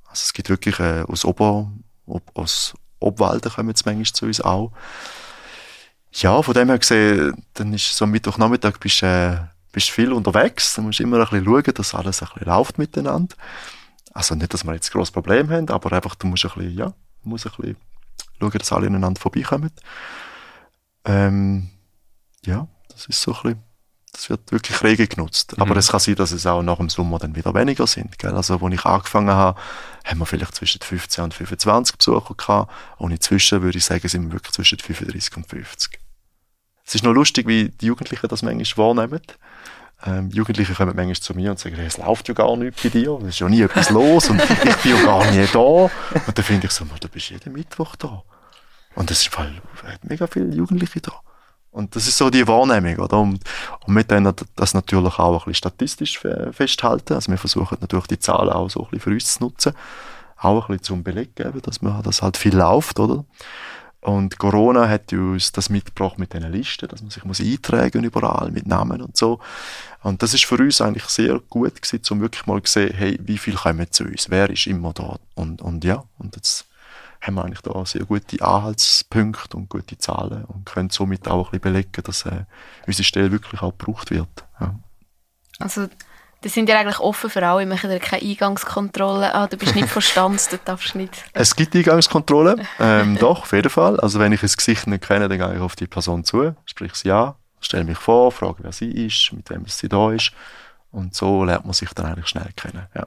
Also 0.05 0.23
es 0.23 0.33
gibt 0.33 0.49
wirklich 0.49 0.79
äh, 0.79 1.03
aus 1.03 1.25
Ober, 1.25 1.71
ob, 2.07 2.23
aus 2.35 2.75
Obwalden 3.01 3.51
kommen 3.51 3.69
jetzt 3.69 3.87
manchmal 3.87 4.05
zu 4.05 4.27
uns 4.27 4.41
auch. 4.41 4.73
Ja, 6.13 6.41
von 6.43 6.55
dem 6.55 6.69
her 6.69 6.79
gesehen, 6.79 7.45
dann 7.55 7.73
ist 7.73 7.97
so 7.97 8.05
am 8.05 8.13
Mittwochnachmittag 8.13 8.79
bist 8.79 9.03
du 9.03 9.07
äh, 9.07 9.54
bist 9.75 9.91
viel 9.91 10.13
unterwegs, 10.13 10.75
dann 10.75 10.87
musst 10.87 11.01
du 11.01 11.03
immer 11.03 11.19
ein 11.19 11.25
bisschen 11.25 11.45
schauen, 11.45 11.75
dass 11.75 11.95
alles 11.95 12.23
ein 12.23 12.29
bisschen 12.33 12.47
läuft 12.47 12.79
miteinander. 12.79 13.37
Also 14.13 14.35
nicht, 14.35 14.55
dass 14.55 14.65
wir 14.65 14.73
jetzt 14.73 14.91
ein 14.91 14.93
grosses 14.93 15.13
Problem 15.13 15.51
haben, 15.51 15.69
aber 15.69 15.93
einfach, 15.93 16.15
du 16.15 16.29
musst 16.29 16.45
ein 16.45 16.53
bisschen, 16.55 16.79
ja, 16.79 16.95
musst 17.23 17.47
ein 17.47 17.53
bisschen 17.57 17.77
schauen, 18.41 18.59
dass 18.59 18.73
alle 18.73 18.87
ineinander 18.87 19.21
vorbeikommen. 19.21 19.73
Ähm, 21.05 21.71
ja, 22.47 22.69
das 22.89 23.07
ist 23.07 23.21
so 23.21 23.33
ein 23.33 23.43
bisschen, 23.43 23.63
das 24.13 24.31
wird 24.31 24.53
wirklich 24.53 24.83
rege 24.85 25.09
genutzt. 25.09 25.57
Mhm. 25.57 25.63
Aber 25.63 25.77
es 25.77 25.89
kann 25.89 26.01
sein, 26.01 26.15
dass 26.15 26.31
es 26.31 26.47
auch 26.47 26.63
nach 26.63 26.77
dem 26.77 26.89
Sommer 26.89 27.19
dann 27.19 27.35
wieder 27.35 27.53
weniger 27.55 27.89
sind. 27.89 28.17
Gell? 28.19 28.35
Also, 28.35 28.59
als 28.59 28.75
ich 28.75 28.85
angefangen 28.85 29.31
habe, 29.31 29.61
haben 30.05 30.19
wir 30.21 30.27
vielleicht 30.27 30.55
zwischen 30.55 30.81
15 30.81 31.25
und 31.25 31.35
25 31.35 31.97
Besucher 31.97 32.35
gehabt. 32.35 32.73
Und 32.99 33.11
inzwischen 33.11 33.63
würde 33.63 33.79
ich 33.79 33.85
sagen, 33.85 34.09
sind 34.09 34.27
wir 34.27 34.35
wirklich 34.35 34.53
zwischen 34.53 34.79
35 34.79 35.37
und 35.37 35.49
50. 35.49 35.99
Es 36.87 36.95
ist 36.95 37.05
noch 37.05 37.13
lustig, 37.13 37.47
wie 37.49 37.71
die 37.71 37.87
Jugendlichen 37.87 38.29
das 38.29 38.43
manchmal 38.43 38.87
wahrnehmen. 38.87 39.21
Ähm, 40.05 40.31
Jugendliche 40.31 40.75
kommen 40.75 40.95
manchmal 40.95 41.17
zu 41.17 41.35
mir 41.35 41.51
und 41.51 41.59
sagen, 41.59 41.77
hey, 41.77 41.87
es 41.87 41.97
läuft 41.97 42.29
ja 42.29 42.35
gar 42.35 42.57
nicht 42.57 42.83
bei 42.83 42.91
dir, 42.91 43.19
es 43.23 43.29
ist 43.29 43.39
ja 43.39 43.49
nie 43.49 43.63
etwas 43.63 43.91
los 43.91 44.29
und 44.29 44.43
ich 44.65 44.77
bin 44.77 44.97
ja 44.97 45.03
gar 45.05 45.31
nie 45.31 45.47
da. 45.51 45.59
Und 45.59 46.39
dann 46.39 46.45
finde 46.45 46.67
ich 46.67 46.73
so, 46.73 46.85
du 46.85 47.09
bist 47.09 47.31
jeden 47.31 47.53
Mittwoch 47.55 47.97
da. 47.97 48.23
Und 48.95 49.11
es 49.11 49.23
ist 49.23 49.37
halt 49.37 49.55
mega 50.03 50.27
viele 50.27 50.55
Jugendliche 50.55 51.01
da. 51.01 51.13
Und 51.71 51.97
das 51.97 52.07
ist 52.07 52.19
so 52.19 52.31
die 52.31 52.47
Wahrnehmung, 52.47 52.99
oder? 52.99 53.19
Und, 53.19 53.41
und 53.85 53.95
mit 53.95 54.11
denen 54.11 54.33
das 54.55 54.75
natürlich 54.75 55.19
auch 55.19 55.33
ein 55.33 55.39
bisschen 55.39 55.55
statistisch 55.55 56.21
festhalten. 56.53 57.15
Also 57.15 57.33
wir 57.33 57.39
versuchen 57.39 57.79
natürlich 57.81 58.07
die 58.07 58.19
Zahlen 58.21 58.51
auch 58.51 58.71
so 58.71 58.85
ein 58.85 58.91
bisschen 58.91 59.01
für 59.01 59.11
uns 59.11 59.35
zu 59.35 59.43
nutzen. 59.43 59.73
Auch 60.37 60.69
ein 60.69 60.77
bisschen 60.77 60.85
zum 60.85 61.03
Beleg 61.03 61.35
geben, 61.35 61.61
dass 61.63 61.83
man, 61.83 62.01
dass 62.03 62.23
halt 62.23 62.37
viel 62.37 62.55
läuft, 62.55 63.01
oder? 63.01 63.25
Und 64.05 64.39
Corona 64.39 64.87
hat 64.87 65.15
uns 65.15 65.51
das 65.53 65.71
mitgebracht 65.71 66.19
mit 66.19 66.35
diesen 66.35 66.53
Listen, 66.53 66.89
dass 66.89 67.01
man 67.01 67.11
sich 67.11 67.25
muss 67.25 67.41
eintragen 67.41 68.05
überall 68.05 68.51
mit 68.51 68.67
Namen 68.67 69.01
und 69.01 69.17
so. 69.17 69.41
Und 70.03 70.23
das 70.23 70.35
ist 70.35 70.45
für 70.45 70.59
uns 70.59 70.83
eigentlich 70.83 71.07
sehr 71.07 71.41
gut 71.49 71.81
gewesen, 71.81 72.03
um 72.11 72.21
wirklich 72.21 72.45
mal 72.45 72.63
zu 72.63 72.73
sehen, 72.73 72.95
hey, 72.95 73.19
wie 73.23 73.39
viel 73.39 73.55
kommen 73.55 73.91
zu 73.91 74.05
uns? 74.05 74.29
Wer 74.29 74.51
ist 74.51 74.67
immer 74.67 74.93
da? 74.93 75.19
Und, 75.35 75.63
und 75.63 75.85
ja, 75.85 76.05
und 76.19 76.37
jetzt 76.37 76.67
haben 77.23 77.37
wir 77.37 77.47
eigentlich 77.47 77.63
da 77.63 77.87
sehr 77.87 78.05
gute 78.05 78.45
Anhaltspunkte 78.45 79.57
und 79.57 79.71
gute 79.71 79.97
Zahlen 79.97 80.45
und 80.45 80.67
können 80.67 80.91
somit 80.91 81.27
auch 81.27 81.47
ein 81.47 81.61
bisschen 81.61 81.73
belegen, 81.73 82.03
dass 82.05 82.27
äh, 82.27 82.45
unsere 82.87 83.05
Stelle 83.05 83.33
wirklich 83.33 83.63
auch 83.63 83.73
gebraucht 83.79 84.11
wird. 84.11 84.45
Ja. 84.61 84.79
Also 85.59 85.89
die 86.45 86.51
sind 86.51 86.69
ja 86.69 86.79
eigentlich 86.79 87.01
offen 87.01 87.31
für 87.31 87.45
alle, 87.47 87.61
wir 87.61 87.67
machen 87.67 87.91
ja 87.91 87.99
keine 87.99 88.23
Eingangskontrolle. 88.23 89.35
Ah, 89.35 89.47
du 89.47 89.57
bist 89.57 89.75
nicht 89.75 89.89
Verstand, 89.89 90.53
du 90.53 90.59
darfst 90.65 90.95
nicht. 90.95 91.25
Es 91.33 91.57
gibt 91.57 91.75
Eingangskontrolle, 91.75 92.57
ähm, 92.79 93.19
doch, 93.19 93.43
auf 93.43 93.53
jeden 93.53 93.71
Fall. 93.71 93.99
Also 94.01 94.21
wenn 94.21 94.33
ich 94.33 94.43
das 94.43 94.57
Gesicht 94.57 94.87
nicht 94.87 95.05
kenne, 95.07 95.29
dann 95.29 95.39
gehe 95.39 95.55
ich 95.55 95.61
auf 95.61 95.75
die 95.75 95.87
Person 95.87 96.25
zu, 96.25 96.55
sprich 96.67 96.95
sie 96.95 97.11
an, 97.11 97.35
stelle 97.61 97.85
mich 97.85 97.99
vor, 97.99 98.31
frage, 98.31 98.59
wer 98.59 98.73
sie 98.73 98.91
ist, 98.91 99.33
mit 99.33 99.49
wem 99.49 99.65
sie 99.67 99.89
da 99.89 100.13
ist. 100.13 100.33
Und 100.93 101.15
so 101.15 101.45
lernt 101.45 101.65
man 101.65 101.73
sich 101.73 101.91
dann 101.91 102.07
eigentlich 102.07 102.29
schnell 102.29 102.51
kennen. 102.55 102.87
Ja. 102.95 103.07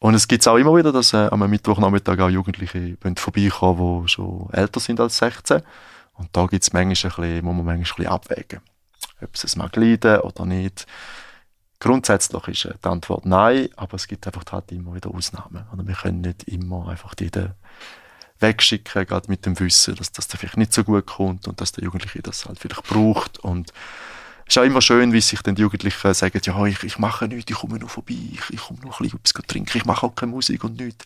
Und 0.00 0.14
es 0.14 0.26
gibt 0.26 0.46
auch 0.48 0.56
immer 0.56 0.74
wieder, 0.76 0.92
dass 0.92 1.12
äh, 1.12 1.28
am 1.30 1.48
Mittwochnachmittag 1.48 2.18
auch 2.20 2.30
Jugendliche 2.30 2.96
vorbeikommen, 3.16 4.02
die 4.02 4.08
schon 4.08 4.48
älter 4.52 4.80
sind 4.80 4.98
als 4.98 5.18
16. 5.18 5.62
Und 6.14 6.28
da 6.32 6.46
gibt 6.46 6.64
es 6.64 6.72
manchmal 6.72 7.12
ein 7.12 7.16
bisschen, 7.16 7.44
muss 7.44 7.54
man 7.54 7.64
manchmal 7.64 7.74
ein 7.74 7.82
bisschen 7.82 8.06
abwägen. 8.06 8.60
Ob 9.22 9.34
es 9.34 9.56
mag 9.56 9.76
leiden 9.76 10.20
oder 10.20 10.46
nicht. 10.46 10.86
Grundsätzlich 11.80 12.46
ist 12.46 12.64
äh, 12.66 12.74
die 12.84 12.88
Antwort 12.88 13.24
nein, 13.24 13.70
aber 13.76 13.94
es 13.94 14.06
gibt 14.06 14.26
einfach 14.26 14.44
halt 14.52 14.70
immer 14.70 14.94
wieder 14.94 15.10
Ausnahmen. 15.10 15.64
Oder 15.72 15.86
wir 15.86 15.94
können 15.94 16.20
nicht 16.20 16.44
immer 16.44 16.88
einfach 16.88 17.14
jeden 17.18 17.54
wegschicken, 18.38 19.06
gerade 19.06 19.28
mit 19.28 19.44
dem 19.46 19.58
Wissen, 19.58 19.94
dass 19.96 20.12
das 20.12 20.26
vielleicht 20.26 20.56
nicht 20.56 20.72
so 20.72 20.84
gut 20.84 21.06
kommt 21.06 21.48
und 21.48 21.60
dass 21.60 21.72
der 21.72 21.84
Jugendliche 21.84 22.22
das 22.22 22.46
halt 22.46 22.58
vielleicht 22.58 22.84
braucht. 22.84 23.38
Und 23.38 23.72
es 24.46 24.56
ist 24.56 24.58
auch 24.58 24.64
immer 24.64 24.82
schön, 24.82 25.12
wie 25.12 25.20
sich 25.20 25.40
dann 25.42 25.54
die 25.54 25.62
Jugendlichen 25.62 26.12
sagen, 26.12 26.40
ja, 26.42 26.66
ich, 26.66 26.82
ich 26.82 26.98
mache 26.98 27.28
nichts, 27.28 27.50
ich 27.50 27.56
komme 27.56 27.78
nur 27.78 27.88
vorbei, 27.88 28.14
ich, 28.32 28.50
ich 28.50 28.60
komme 28.60 28.80
nur 28.80 28.98
ein 29.00 29.10
bisschen 29.22 29.46
trinken, 29.46 29.78
ich 29.78 29.84
mache 29.84 30.04
auch 30.06 30.14
keine 30.14 30.32
Musik 30.32 30.64
und 30.64 30.78
nichts. 30.78 31.04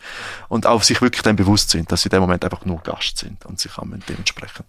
Und 0.49 0.66
auch 0.66 0.83
sich 0.83 1.01
wirklich 1.03 1.22
dann 1.22 1.37
bewusst 1.37 1.70
sind, 1.70 1.91
dass 1.93 2.03
sie 2.03 2.09
in 2.09 2.11
dem 2.11 2.20
Moment 2.20 2.45
einfach 2.45 2.64
nur 2.64 2.79
Gast 2.79 3.18
sind 3.18 3.45
und 3.47 3.61
sich 3.61 3.72
dementsprechend 4.09 4.66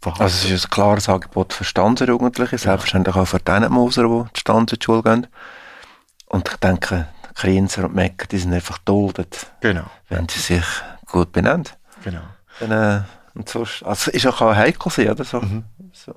verhalten. 0.00 0.22
Also 0.22 0.48
es 0.48 0.52
ist 0.52 0.66
ein 0.66 0.70
klares 0.70 1.08
Angebot 1.08 1.52
für 1.52 1.64
Stanzer-Jugendliche, 1.64 2.52
ja. 2.52 2.58
selbstverständlich 2.58 3.16
auch 3.16 3.26
für 3.26 3.38
die 3.38 3.68
Moser, 3.68 4.02
die 4.04 4.30
die 4.34 4.40
Stanzer 4.40 4.74
in 4.74 4.78
die 4.78 4.84
Schule 4.84 5.02
gehen. 5.02 5.26
Und 6.26 6.48
ich 6.48 6.56
denke, 6.56 7.08
die 7.30 7.34
Krienzer 7.34 7.84
und 7.84 7.94
Mecker, 7.94 8.26
die 8.26 8.38
sind 8.38 8.52
einfach 8.52 8.78
da, 8.84 8.94
genau. 9.60 9.84
wenn 10.08 10.28
sie 10.28 10.40
sich 10.40 10.64
gut 11.06 11.32
benennen. 11.32 11.64
Genau. 12.04 12.22
Dann, 12.60 12.70
äh, 12.70 13.02
und 13.34 13.48
so, 13.48 13.64
also 13.84 14.10
ist 14.10 14.26
auch 14.26 14.40
heikel 14.40 14.90
sein, 14.90 15.10
oder 15.10 15.24
so. 15.24 15.40
Mhm. 15.40 15.64
so. 15.92 16.14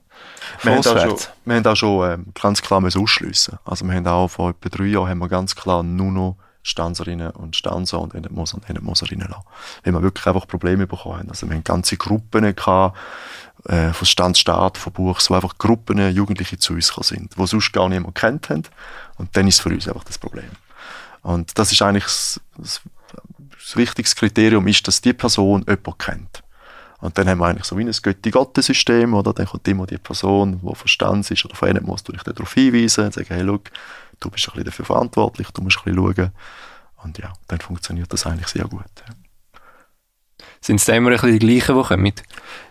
Wir, 0.63 0.71
haben 0.73 0.79
auch 0.79 0.99
schon, 0.99 1.17
wir 1.45 1.55
haben 1.55 1.67
auch 1.67 1.75
schon 1.75 2.11
ähm, 2.11 2.25
ganz 2.39 2.61
klar 2.61 2.83
ausschliessen. 2.83 3.59
Also 3.63 3.85
wir 3.85 3.93
haben 3.93 4.07
auch 4.07 4.27
vor 4.27 4.49
etwa 4.49 4.69
drei 4.69 4.85
Jahren 4.85 5.09
haben 5.09 5.19
wir 5.19 5.29
ganz 5.29 5.55
klar 5.55 5.83
nur 5.83 6.11
noch 6.11 6.37
Stanzerinnen 6.63 7.31
und 7.31 7.55
Stanzer 7.55 7.99
und 7.99 8.13
Enetmoser 8.13 8.55
und 8.55 8.69
Enetmoserinnen 8.69 9.27
lassen. 9.29 9.43
Weil 9.83 9.93
wir 9.93 10.01
wirklich 10.01 10.25
einfach 10.27 10.47
Probleme 10.47 10.87
bekommen 10.87 11.19
haben. 11.19 11.29
Also 11.29 11.47
wir 11.47 11.55
haben 11.55 11.63
ganze 11.63 11.97
Gruppen 11.97 12.55
gehabt, 12.55 12.97
äh, 13.65 13.93
von 13.93 14.05
Standstaat, 14.05 14.77
von 14.77 14.93
Buchs, 14.93 15.29
wo 15.29 15.35
einfach 15.35 15.57
Gruppen 15.57 15.97
Jugendliche 16.11 16.57
zu 16.57 16.73
uns 16.73 16.93
sind, 17.01 17.35
die 17.37 17.47
sonst 17.47 17.71
gar 17.73 17.89
niemand 17.89 18.15
kennt 18.15 18.49
haben. 18.49 18.63
Und 19.17 19.35
dann 19.35 19.47
ist 19.47 19.61
für 19.61 19.69
uns 19.69 19.87
einfach 19.87 20.03
das 20.03 20.17
Problem. 20.17 20.49
Und 21.21 21.57
das 21.57 21.71
ist 21.71 21.81
eigentlich 21.81 22.05
das, 22.05 22.41
das, 22.57 22.81
das 23.53 23.75
wichtigste 23.75 24.15
Kriterium, 24.15 24.67
ist, 24.67 24.87
dass 24.87 25.01
die 25.01 25.13
Person 25.13 25.61
jemanden 25.67 25.97
kennt. 25.97 26.43
Und 26.99 27.17
dann 27.17 27.27
haben 27.27 27.39
wir 27.39 27.47
eigentlich 27.47 27.65
so 27.65 27.77
wie 27.77 27.83
ein 27.83 27.91
Götti-Gottesystem, 27.91 29.13
oder? 29.15 29.33
Dann 29.33 29.47
kommt 29.47 29.67
immer 29.67 29.87
die 29.87 29.97
Person, 29.97 30.61
die 30.61 30.75
Verstand 30.75 31.29
ist 31.31 31.43
oder 31.45 31.55
verändert 31.55 31.85
muss, 31.85 32.03
du 32.03 32.11
dich 32.11 32.21
darauf 32.21 32.53
hinweisen 32.53 33.05
und 33.05 33.13
sagen, 33.13 33.27
hey, 33.29 33.41
look, 33.41 33.71
du 34.21 34.29
bist 34.29 34.47
ein 34.47 34.51
bisschen 34.51 34.65
dafür 34.65 34.85
verantwortlich, 34.85 35.49
du 35.51 35.61
musst 35.61 35.79
ein 35.79 35.93
bisschen 35.93 36.15
schauen. 36.15 36.31
Und 37.03 37.17
ja, 37.17 37.33
dann 37.47 37.59
funktioniert 37.59 38.13
das 38.13 38.25
eigentlich 38.25 38.47
sehr 38.47 38.65
gut. 38.65 38.85
Sind 40.61 40.79
es 40.79 40.87
immer 40.87 41.09
ein 41.09 41.13
bisschen 41.13 41.39
die 41.39 41.39
gleichen, 41.39 41.75
die 41.75 41.83
kommen? 41.83 42.13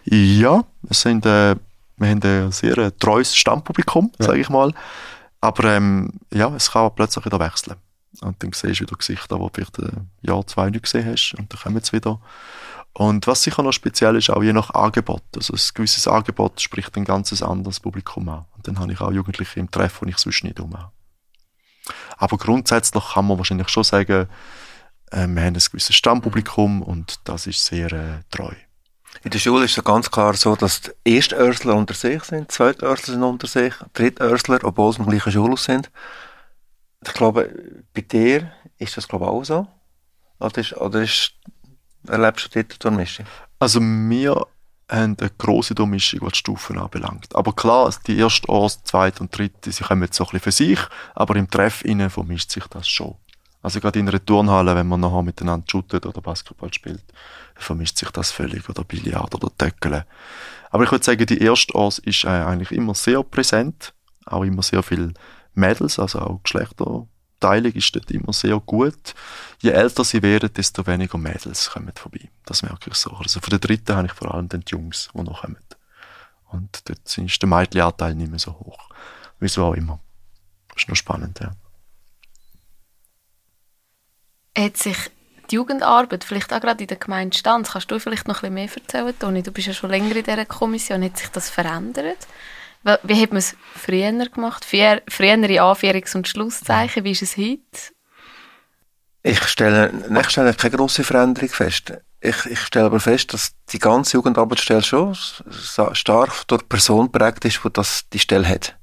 Ja, 0.04 0.64
es 0.88 1.00
sind, 1.02 1.26
äh, 1.26 1.56
wir 1.96 2.08
haben 2.08 2.22
ein 2.22 2.52
sehr 2.52 2.78
äh, 2.78 2.92
treues 2.92 3.36
Stammpublikum, 3.36 4.12
ja. 4.18 4.26
sage 4.26 4.40
ich 4.40 4.48
mal. 4.48 4.72
Aber 5.40 5.64
ähm, 5.64 6.12
ja, 6.32 6.54
es 6.54 6.70
kann 6.70 6.94
plötzlich 6.94 7.24
wieder 7.24 7.40
wechseln. 7.40 7.76
Und 8.20 8.42
dann 8.42 8.52
siehst 8.52 8.80
du 8.80 8.84
wieder 8.84 8.96
Gesichter, 8.96 9.36
die 9.36 9.42
du 9.42 9.50
vielleicht 9.52 9.78
ein 9.78 10.10
Jahr, 10.20 10.46
zwei 10.46 10.70
nicht 10.70 10.84
gesehen 10.84 11.06
hast. 11.06 11.34
Und 11.38 11.52
dann 11.52 11.60
kommen 11.60 11.82
sie 11.82 11.92
wieder. 11.92 12.20
Und 12.92 13.26
was 13.26 13.42
sicher 13.42 13.62
noch 13.62 13.72
speziell 13.72 14.16
ist, 14.16 14.30
auch 14.30 14.42
je 14.42 14.52
nach 14.52 14.70
Angebot. 14.70 15.22
Also 15.36 15.54
ein 15.54 15.74
gewisses 15.74 16.08
Angebot 16.08 16.60
spricht 16.60 16.96
ein 16.96 17.04
ganzes 17.04 17.42
anderes 17.42 17.80
Publikum 17.80 18.28
an. 18.28 18.46
Und 18.56 18.66
dann 18.66 18.78
habe 18.78 18.92
ich 18.92 19.00
auch 19.00 19.12
Jugendliche 19.12 19.60
im 19.60 19.70
Treff, 19.70 20.00
die 20.04 20.10
ich 20.10 20.18
sonst 20.18 20.44
nicht 20.44 20.60
um 20.60 20.76
habe. 20.76 20.90
Aber 22.16 22.36
grundsätzlich 22.36 23.04
kann 23.14 23.26
man 23.26 23.38
wahrscheinlich 23.38 23.68
schon 23.68 23.84
sagen, 23.84 24.28
äh, 25.10 25.26
wir 25.26 25.42
haben 25.42 25.54
ein 25.54 25.54
gewisses 25.54 25.96
Stammpublikum 25.96 26.82
und 26.82 27.20
das 27.24 27.46
ist 27.46 27.64
sehr 27.64 27.92
äh, 27.92 28.20
treu. 28.30 28.54
In 29.22 29.30
der 29.30 29.38
Schule 29.38 29.64
ist 29.64 29.76
es 29.76 29.84
ganz 29.84 30.10
klar 30.10 30.34
so, 30.34 30.56
dass 30.56 30.82
die 30.82 31.16
Erstörsler 31.16 31.74
unter 31.74 31.94
sich 31.94 32.22
sind, 32.24 32.50
Zweitörsler 32.50 33.14
sind 33.14 33.22
unter 33.22 33.46
sich, 33.46 33.74
Drittörsler, 33.92 34.60
obwohl 34.62 34.92
sie 34.92 35.00
im 35.00 35.08
gleichen 35.08 35.32
Schulhaus 35.32 35.64
sind. 35.64 35.90
Ich 37.04 37.12
glaube, 37.12 37.50
bei 37.92 38.02
dir 38.02 38.52
ist 38.78 38.96
das 38.96 39.08
glaube 39.08 39.24
ich 39.26 39.30
auch 39.30 39.44
so. 39.44 39.66
Oder, 40.38 40.58
ist, 40.58 40.76
oder 40.76 41.02
ist, 41.02 41.32
erlebst 42.06 42.46
du 42.46 42.62
dort 42.62 42.72
die 42.72 42.78
Durchmischung? 42.78 43.26
Also 43.58 43.80
wir 43.80 44.46
haben 44.90 45.16
eine 45.18 45.30
grosse 45.38 45.74
Durchmischung, 45.74 46.20
was 46.22 46.32
die 46.32 46.38
Stufen 46.38 46.78
anbelangt. 46.78 47.34
Aber 47.34 47.52
klar, 47.52 47.92
die 48.06 48.18
erste, 48.18 48.50
erste, 48.52 48.84
zweite 48.84 49.20
und 49.20 49.36
dritte, 49.36 49.70
sie 49.70 49.84
kommen 49.84 50.02
jetzt 50.02 50.16
so 50.16 50.24
ein 50.24 50.30
bisschen 50.30 50.40
für 50.40 50.52
sich, 50.52 50.78
aber 51.14 51.36
im 51.36 51.50
Treff 51.50 51.84
innen 51.84 52.10
vermischt 52.10 52.50
sich 52.50 52.66
das 52.66 52.88
schon. 52.88 53.14
Also 53.62 53.80
gerade 53.80 53.98
in 53.98 54.08
einer 54.08 54.24
Turnhalle, 54.24 54.74
wenn 54.74 54.88
man 54.88 55.00
nachher 55.00 55.22
miteinander 55.22 55.66
shootet 55.70 56.06
oder 56.06 56.20
Basketball 56.20 56.72
spielt, 56.72 57.04
vermischt 57.54 57.98
sich 57.98 58.10
das 58.10 58.30
völlig. 58.30 58.68
Oder 58.68 58.84
Billard 58.84 59.34
oder 59.34 59.50
Töckeln. 59.56 60.04
Aber 60.70 60.84
ich 60.84 60.90
würde 60.90 61.04
sagen, 61.04 61.26
die 61.26 61.42
erste 61.42 61.74
Ors 61.74 61.98
ist 61.98 62.24
äh, 62.24 62.28
eigentlich 62.28 62.72
immer 62.72 62.94
sehr 62.94 63.22
präsent. 63.22 63.92
Auch 64.24 64.44
immer 64.44 64.62
sehr 64.62 64.82
viel 64.82 65.12
Mädels, 65.54 65.98
also 65.98 66.20
auch 66.20 66.40
Geschlechterteilung 67.40 67.72
ist 67.72 67.96
dort 67.96 68.10
immer 68.10 68.32
sehr 68.32 68.60
gut. 68.60 69.14
Je 69.60 69.70
älter 69.70 70.04
sie 70.04 70.22
werden, 70.22 70.52
desto 70.52 70.86
weniger 70.86 71.18
Mädels 71.18 71.70
kommen 71.70 71.92
vorbei. 71.94 72.28
Das 72.44 72.62
merke 72.62 72.90
ich 72.90 72.96
so. 72.96 73.10
Also 73.10 73.40
von 73.40 73.50
der 73.50 73.58
dritten 73.58 73.96
habe 73.96 74.06
ich 74.06 74.12
vor 74.12 74.34
allem 74.34 74.48
die 74.48 74.60
Jungs, 74.66 75.08
die 75.14 75.22
noch 75.22 75.42
kommen. 75.42 75.56
Und 76.50 76.88
dort 76.88 77.18
ist 77.18 77.42
der 77.42 77.48
Mädchenanteil 77.48 78.14
nicht 78.14 78.30
mehr 78.30 78.38
so 78.38 78.52
hoch. 78.52 78.88
Wieso 79.38 79.64
auch 79.66 79.74
immer. 79.74 80.00
Das 80.68 80.82
ist 80.82 80.88
noch 80.88 80.96
spannend, 80.96 81.40
ja. 81.40 81.52
Hat 84.56 84.76
sich 84.76 84.96
die 85.50 85.54
Jugendarbeit, 85.56 86.24
vielleicht 86.24 86.52
auch 86.52 86.60
gerade 86.60 86.82
in 86.82 86.88
der 86.88 86.96
Gemeinde 86.96 87.36
Stanz, 87.36 87.70
kannst 87.72 87.90
du 87.90 87.98
vielleicht 87.98 88.28
noch 88.28 88.42
ein 88.42 88.52
bisschen 88.52 88.54
mehr 88.54 89.04
erzählen, 89.04 89.18
Toni? 89.18 89.42
Du 89.42 89.52
bist 89.52 89.68
ja 89.68 89.72
schon 89.72 89.90
länger 89.90 90.14
in 90.14 90.24
dieser 90.24 90.44
Kommission. 90.44 91.02
Hat 91.02 91.16
sich 91.16 91.28
das 91.28 91.50
verändert? 91.50 92.26
Wie 92.82 93.20
hat 93.22 93.30
man 93.30 93.38
es 93.38 93.56
früher 93.74 94.12
gemacht? 94.12 94.64
Früher, 94.64 95.02
frühere 95.08 95.60
Anführungs- 95.60 96.16
und 96.16 96.28
Schlusszeichen. 96.28 97.04
Wie 97.04 97.12
ist 97.12 97.22
es 97.22 97.36
heute? 97.36 97.60
Ich 99.22 99.42
stelle, 99.42 99.92
ich 100.18 100.30
stelle 100.30 100.54
keine 100.54 100.76
grosse 100.76 101.04
Veränderung 101.04 101.50
fest. 101.50 101.92
Ich, 102.22 102.46
ich 102.46 102.60
stelle 102.60 102.86
aber 102.86 103.00
fest, 103.00 103.34
dass 103.34 103.52
die 103.70 103.78
ganze 103.78 104.16
Jugendarbeitsstelle 104.16 104.82
schon 104.82 105.14
stark 105.92 106.46
durch 106.48 106.62
die 106.62 106.68
Person 106.68 107.12
prägt 107.12 107.44
ist, 107.44 107.60
die 107.62 107.72
das, 107.72 108.08
die 108.10 108.18
Stelle 108.18 108.48
hat. 108.48 108.76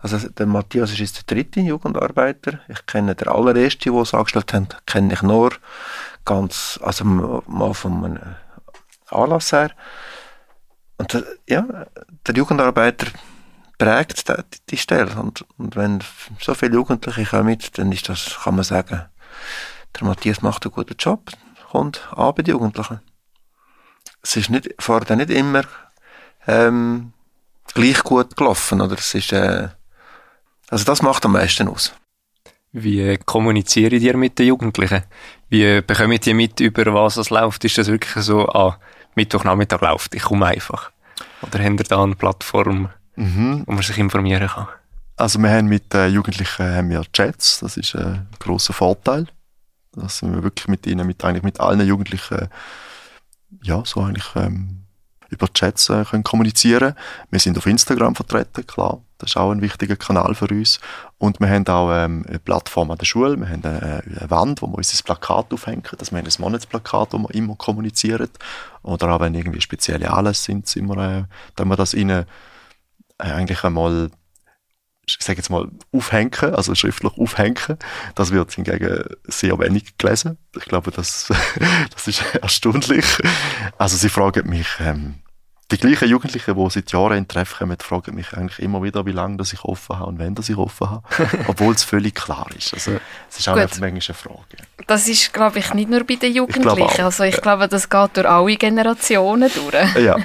Also 0.00 0.28
der 0.28 0.46
Matthias 0.46 0.92
ist 0.92 0.98
jetzt 0.98 1.16
der 1.16 1.36
dritte 1.36 1.60
Jugendarbeiter. 1.60 2.60
Ich 2.68 2.86
kenne 2.86 3.14
den 3.14 3.28
allerersten, 3.28 3.92
der 3.92 4.02
es 4.02 4.14
angestellt 4.14 4.52
hat, 4.52 4.86
kenne 4.86 5.12
ich 5.12 5.22
nur 5.22 5.52
ganz, 6.24 6.78
also 6.82 7.04
mal 7.04 7.74
von 7.74 8.04
einem 8.04 8.36
Anlass 9.10 9.52
her. 9.52 9.70
Und 10.98 11.12
der, 11.12 11.24
ja, 11.48 11.86
der 12.26 12.34
Jugendarbeiter 12.34 13.06
prägt 13.78 14.28
die, 14.28 14.34
die 14.70 14.76
Stelle. 14.76 15.14
Und, 15.16 15.44
und 15.56 15.76
wenn 15.76 16.02
so 16.40 16.54
viele 16.54 16.74
Jugendliche 16.74 17.24
kommen, 17.24 17.58
dann 17.74 17.92
ist 17.92 18.08
das, 18.08 18.38
kann 18.42 18.56
man 18.56 18.64
sagen, 18.64 19.06
der 19.98 20.06
Matthias 20.06 20.42
macht 20.42 20.66
einen 20.66 20.74
guten 20.74 20.96
Job, 20.98 21.30
kommt 21.70 22.06
an 22.14 22.34
bei 22.34 22.42
den 22.42 22.52
Jugendlichen. 22.52 23.00
Es 24.22 24.36
ist 24.36 24.50
nicht, 24.50 24.74
vorher 24.78 25.16
nicht 25.16 25.30
immer 25.30 25.62
ähm, 26.46 27.12
gleich 27.72 28.02
gut 28.02 28.36
gelaufen, 28.36 28.80
oder? 28.80 28.96
Es 28.98 29.14
ist, 29.14 29.32
äh, 29.32 29.68
also 30.68 30.84
das 30.84 31.02
macht 31.02 31.24
am 31.24 31.32
meisten 31.32 31.68
aus. 31.68 31.94
Wie 32.72 33.16
kommuniziert 33.24 33.92
ihr 33.94 34.16
mit 34.16 34.38
den 34.38 34.48
Jugendlichen? 34.48 35.04
Wie 35.48 35.80
bekommt 35.80 36.26
ihr 36.26 36.34
mit, 36.34 36.60
über 36.60 36.92
was 36.92 37.16
es 37.16 37.30
läuft? 37.30 37.64
Ist 37.64 37.78
das 37.78 37.86
wirklich 37.86 38.22
so, 38.24 38.46
ah, 38.48 38.78
Mittwochnachmittag 39.14 39.80
läuft, 39.80 40.14
ich 40.14 40.22
komme 40.22 40.46
einfach? 40.46 40.90
Oder 41.42 41.62
habt 41.62 41.80
ihr 41.80 41.84
da 41.84 42.02
eine 42.02 42.14
Plattform, 42.14 42.90
mhm. 43.16 43.64
wo 43.66 43.72
man 43.72 43.82
sich 43.82 43.98
informieren 43.98 44.48
kann? 44.48 44.68
Also 45.16 45.38
wir 45.40 45.50
haben 45.50 45.66
mit 45.66 45.92
den 45.92 46.12
Jugendlichen 46.12 46.64
haben 46.64 46.90
wir 46.90 47.02
Chats, 47.12 47.58
das 47.60 47.76
ist 47.76 47.96
ein 47.96 48.28
grosser 48.38 48.72
Vorteil. 48.72 49.26
Dass 49.92 50.22
wir 50.22 50.42
wirklich 50.44 50.68
mit 50.68 50.86
ihnen, 50.86 51.06
mit, 51.06 51.24
eigentlich 51.24 51.42
mit 51.42 51.58
allen 51.58 51.84
Jugendlichen, 51.86 52.48
ja, 53.62 53.82
so 53.84 54.02
eigentlich 54.02 54.28
ähm, 54.36 54.84
über 55.28 55.52
Chats 55.52 55.88
äh, 55.90 56.04
können 56.04 56.22
kommunizieren. 56.22 56.94
Wir 57.30 57.40
sind 57.40 57.58
auf 57.58 57.66
Instagram 57.66 58.14
vertreten, 58.14 58.66
klar. 58.66 59.00
Das 59.18 59.30
ist 59.30 59.36
auch 59.36 59.50
ein 59.50 59.60
wichtiger 59.60 59.96
Kanal 59.96 60.34
für 60.34 60.46
uns. 60.46 60.80
Und 61.18 61.40
wir 61.40 61.48
haben 61.48 61.66
auch 61.66 61.90
ähm, 61.92 62.24
eine 62.28 62.38
Plattform 62.38 62.90
an 62.90 62.98
der 62.98 63.04
Schule. 63.04 63.36
Wir 63.36 63.48
haben 63.48 63.64
eine, 63.64 64.02
eine 64.04 64.30
Wand, 64.30 64.62
wo 64.62 64.68
wir 64.68 64.76
unser 64.76 65.02
Plakat 65.02 65.52
aufhängen. 65.52 65.82
Das 65.98 66.12
wir 66.12 66.18
haben 66.18 66.26
ein 66.26 66.32
Monatsplakat, 66.38 67.12
wo 67.12 67.18
wir 67.18 67.34
immer 67.34 67.56
kommunizieren. 67.56 68.30
Oder 68.82 69.12
auch 69.12 69.20
wenn 69.20 69.34
irgendwie 69.34 69.60
spezielle 69.60 70.10
Anlässe 70.10 70.44
sind, 70.44 70.68
sind 70.68 70.86
wir, 70.86 70.96
äh, 70.96 71.24
dann 71.56 71.68
wir 71.68 71.76
das 71.76 71.94
ihnen 71.94 72.26
äh, 73.18 73.24
eigentlich 73.24 73.64
einmal 73.64 74.10
ich 75.06 75.24
sage 75.24 75.38
jetzt 75.38 75.48
mal, 75.48 75.68
aufhängen, 75.90 76.54
also 76.54 76.74
schriftlich 76.74 77.16
aufhängen. 77.16 77.78
Das 78.14 78.30
wird 78.30 78.52
hingegen 78.52 79.04
sehr 79.24 79.58
wenig 79.58 79.96
gelesen. 79.96 80.36
Ich 80.54 80.66
glaube, 80.66 80.90
das, 80.90 81.32
das 81.94 82.08
ist 82.08 82.22
erstaunlich. 82.34 83.06
Also 83.78 83.96
sie 83.96 84.10
fragen 84.10 84.48
mich, 84.48 84.68
ähm, 84.80 85.14
die 85.70 85.76
gleichen 85.76 86.08
Jugendlichen, 86.08 86.54
die 86.56 86.70
seit 86.70 86.92
Jahren 86.92 87.18
in 87.18 87.28
Treff 87.28 87.58
kommen, 87.58 87.76
fragen 87.78 88.14
mich 88.14 88.32
eigentlich 88.32 88.58
immer 88.58 88.82
wieder, 88.82 89.04
wie 89.04 89.12
lange 89.12 89.36
dass 89.36 89.52
ich 89.52 89.64
offen 89.64 89.98
habe 89.98 90.10
und 90.10 90.38
dass 90.38 90.48
ich 90.48 90.56
offen 90.56 90.88
habe. 90.88 91.02
Obwohl 91.46 91.74
es 91.74 91.84
völlig 91.84 92.14
klar 92.14 92.46
ist. 92.56 92.72
Also, 92.72 92.92
es 93.28 93.38
ist 93.38 93.48
auch 93.48 93.54
Gut. 93.54 93.68
manchmal 93.78 93.90
eine 93.90 94.00
Frage. 94.00 94.56
Das 94.86 95.08
ist, 95.08 95.32
glaube 95.32 95.58
ich, 95.58 95.74
nicht 95.74 95.90
nur 95.90 96.04
bei 96.04 96.16
den 96.16 96.34
Jugendlichen. 96.34 96.88
Ich 96.90 97.04
also 97.04 97.24
ich 97.24 97.40
glaube, 97.42 97.68
das 97.68 97.88
geht 97.88 98.16
durch 98.16 98.26
alle 98.26 98.56
Generationen 98.56 99.50
durch. 99.54 99.94
ja, 100.02 100.16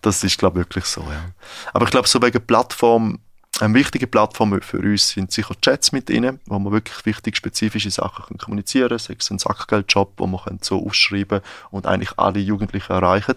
das 0.00 0.22
ist, 0.22 0.38
glaube 0.38 0.60
ich, 0.60 0.66
wirklich 0.66 0.84
so. 0.84 1.00
Ja. 1.00 1.24
Aber 1.72 1.84
ich 1.86 1.90
glaube, 1.90 2.06
so 2.06 2.22
wegen 2.22 2.40
Plattform, 2.46 3.18
eine 3.58 3.74
wichtige 3.74 4.06
Plattform 4.06 4.60
für 4.62 4.78
uns 4.78 5.10
sind 5.10 5.32
sicher 5.32 5.54
Chats 5.60 5.90
mit 5.90 6.08
ihnen, 6.10 6.38
wo 6.46 6.60
man 6.60 6.72
wirklich 6.72 7.04
wichtig 7.04 7.36
spezifische 7.36 7.90
Sachen 7.90 8.38
kommunizieren 8.38 8.88
können, 8.88 8.98
sei 9.00 9.16
es 9.18 9.30
ein 9.30 9.40
Sackgeldjob, 9.40 10.12
wo 10.18 10.28
man 10.28 10.60
so 10.62 10.86
ausschreiben 10.86 11.40
und 11.70 11.86
eigentlich 11.86 12.16
alle 12.16 12.38
Jugendlichen 12.38 12.92
erreichen. 12.92 13.34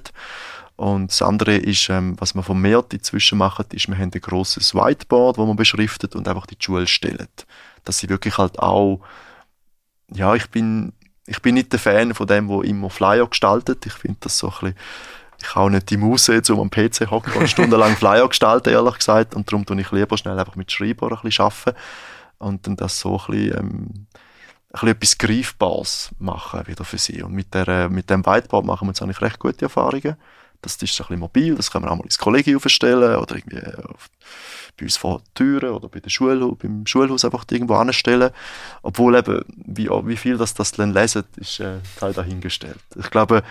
Und 0.82 1.12
das 1.12 1.22
andere 1.22 1.58
ist, 1.58 1.90
ähm, 1.92 2.16
was 2.18 2.34
wir 2.34 2.42
vermehrt 2.42 2.92
inzwischen 2.92 3.38
machen, 3.38 3.66
ist, 3.72 3.88
wir 3.88 3.96
haben 3.96 4.10
ein 4.12 4.20
grosses 4.20 4.74
Whiteboard, 4.74 5.38
wo 5.38 5.46
man 5.46 5.56
beschriftet 5.56 6.16
und 6.16 6.28
einfach 6.28 6.48
die 6.48 6.58
Schule 6.60 6.88
stellen. 6.88 7.28
Dass 7.84 8.00
sie 8.00 8.10
wirklich 8.10 8.40
halt 8.40 8.58
auch, 8.58 9.00
ja, 10.12 10.34
ich 10.34 10.50
bin, 10.50 10.94
ich 11.28 11.40
bin 11.40 11.54
nicht 11.54 11.72
der 11.72 11.78
Fan 11.78 12.16
von 12.16 12.26
dem, 12.26 12.48
wo 12.48 12.64
immer 12.64 12.90
Flyer 12.90 13.28
gestaltet. 13.28 13.86
Ich 13.86 13.94
finde 13.94 14.18
das 14.22 14.40
so 14.40 14.48
ein 14.48 14.54
bisschen, 14.54 14.76
ich 15.40 15.54
habe 15.54 15.70
nicht 15.70 15.92
die 15.92 15.98
Muse, 15.98 16.42
um 16.50 16.62
am 16.62 16.72
PC 16.72 17.12
hocken 17.12 17.34
und 17.34 17.48
stundenlang 17.48 17.96
Flyer 17.96 18.28
gestalten, 18.28 18.74
ehrlich 18.74 18.96
gesagt. 18.96 19.36
Und 19.36 19.52
darum 19.52 19.68
tue 19.68 19.80
ich 19.80 19.92
lieber 19.92 20.18
schnell 20.18 20.40
einfach 20.40 20.56
mit 20.56 20.72
Schreiber 20.72 21.12
ein 21.12 21.20
bisschen 21.22 21.46
arbeiten. 21.46 21.78
Und 22.40 22.66
dann 22.66 22.76
das 22.76 23.00
so 23.00 23.20
ein 23.20 23.26
bisschen, 23.28 23.60
ähm, 23.60 24.08
ein 24.74 24.88
etwas 24.88 25.20
Greifbares 25.20 26.10
machen 26.18 26.66
wieder 26.66 26.86
für 26.86 26.98
sie. 26.98 27.22
Und 27.22 27.34
mit, 27.34 27.54
der, 27.54 27.88
mit 27.90 28.10
dem 28.10 28.26
Whiteboard 28.26 28.66
machen 28.66 28.88
wir 28.88 28.94
jetzt 28.94 29.04
eigentlich 29.04 29.22
recht 29.22 29.38
gute 29.38 29.66
Erfahrungen. 29.66 30.16
Das 30.62 30.74
ist 30.74 30.82
ein 30.82 30.88
bisschen 30.88 31.20
mobil, 31.20 31.56
das 31.56 31.72
können 31.72 31.86
wir 31.86 31.92
auch 31.92 31.98
mal 31.98 32.04
ins 32.04 32.20
Kollegium 32.20 32.58
aufstellen 32.58 33.16
oder 33.16 33.36
irgendwie 33.36 33.66
auf, 33.86 34.10
bei 34.78 34.86
uns 34.86 34.98
vor 34.98 35.20
der 35.20 35.34
Türe 35.34 35.74
oder 35.74 35.90
bei 35.90 36.00
der 36.00 36.10
Schule, 36.10 36.48
beim 36.56 36.86
Schulhaus 36.86 37.26
einfach 37.26 37.46
irgendwo 37.50 37.76
anstellen. 37.76 38.32
Obwohl 38.84 39.16
eben, 39.16 39.44
wie, 39.66 39.90
wie 39.90 40.18
viel 40.18 40.38
das, 40.38 40.54
das 40.54 40.72
dann 40.72 40.94
lesen, 40.94 41.24
ist 41.38 41.60
äh, 41.60 41.80
Teil 42.00 42.14
dahingestellt. 42.14 42.80
Ich 42.96 43.10
glaube, 43.10 43.44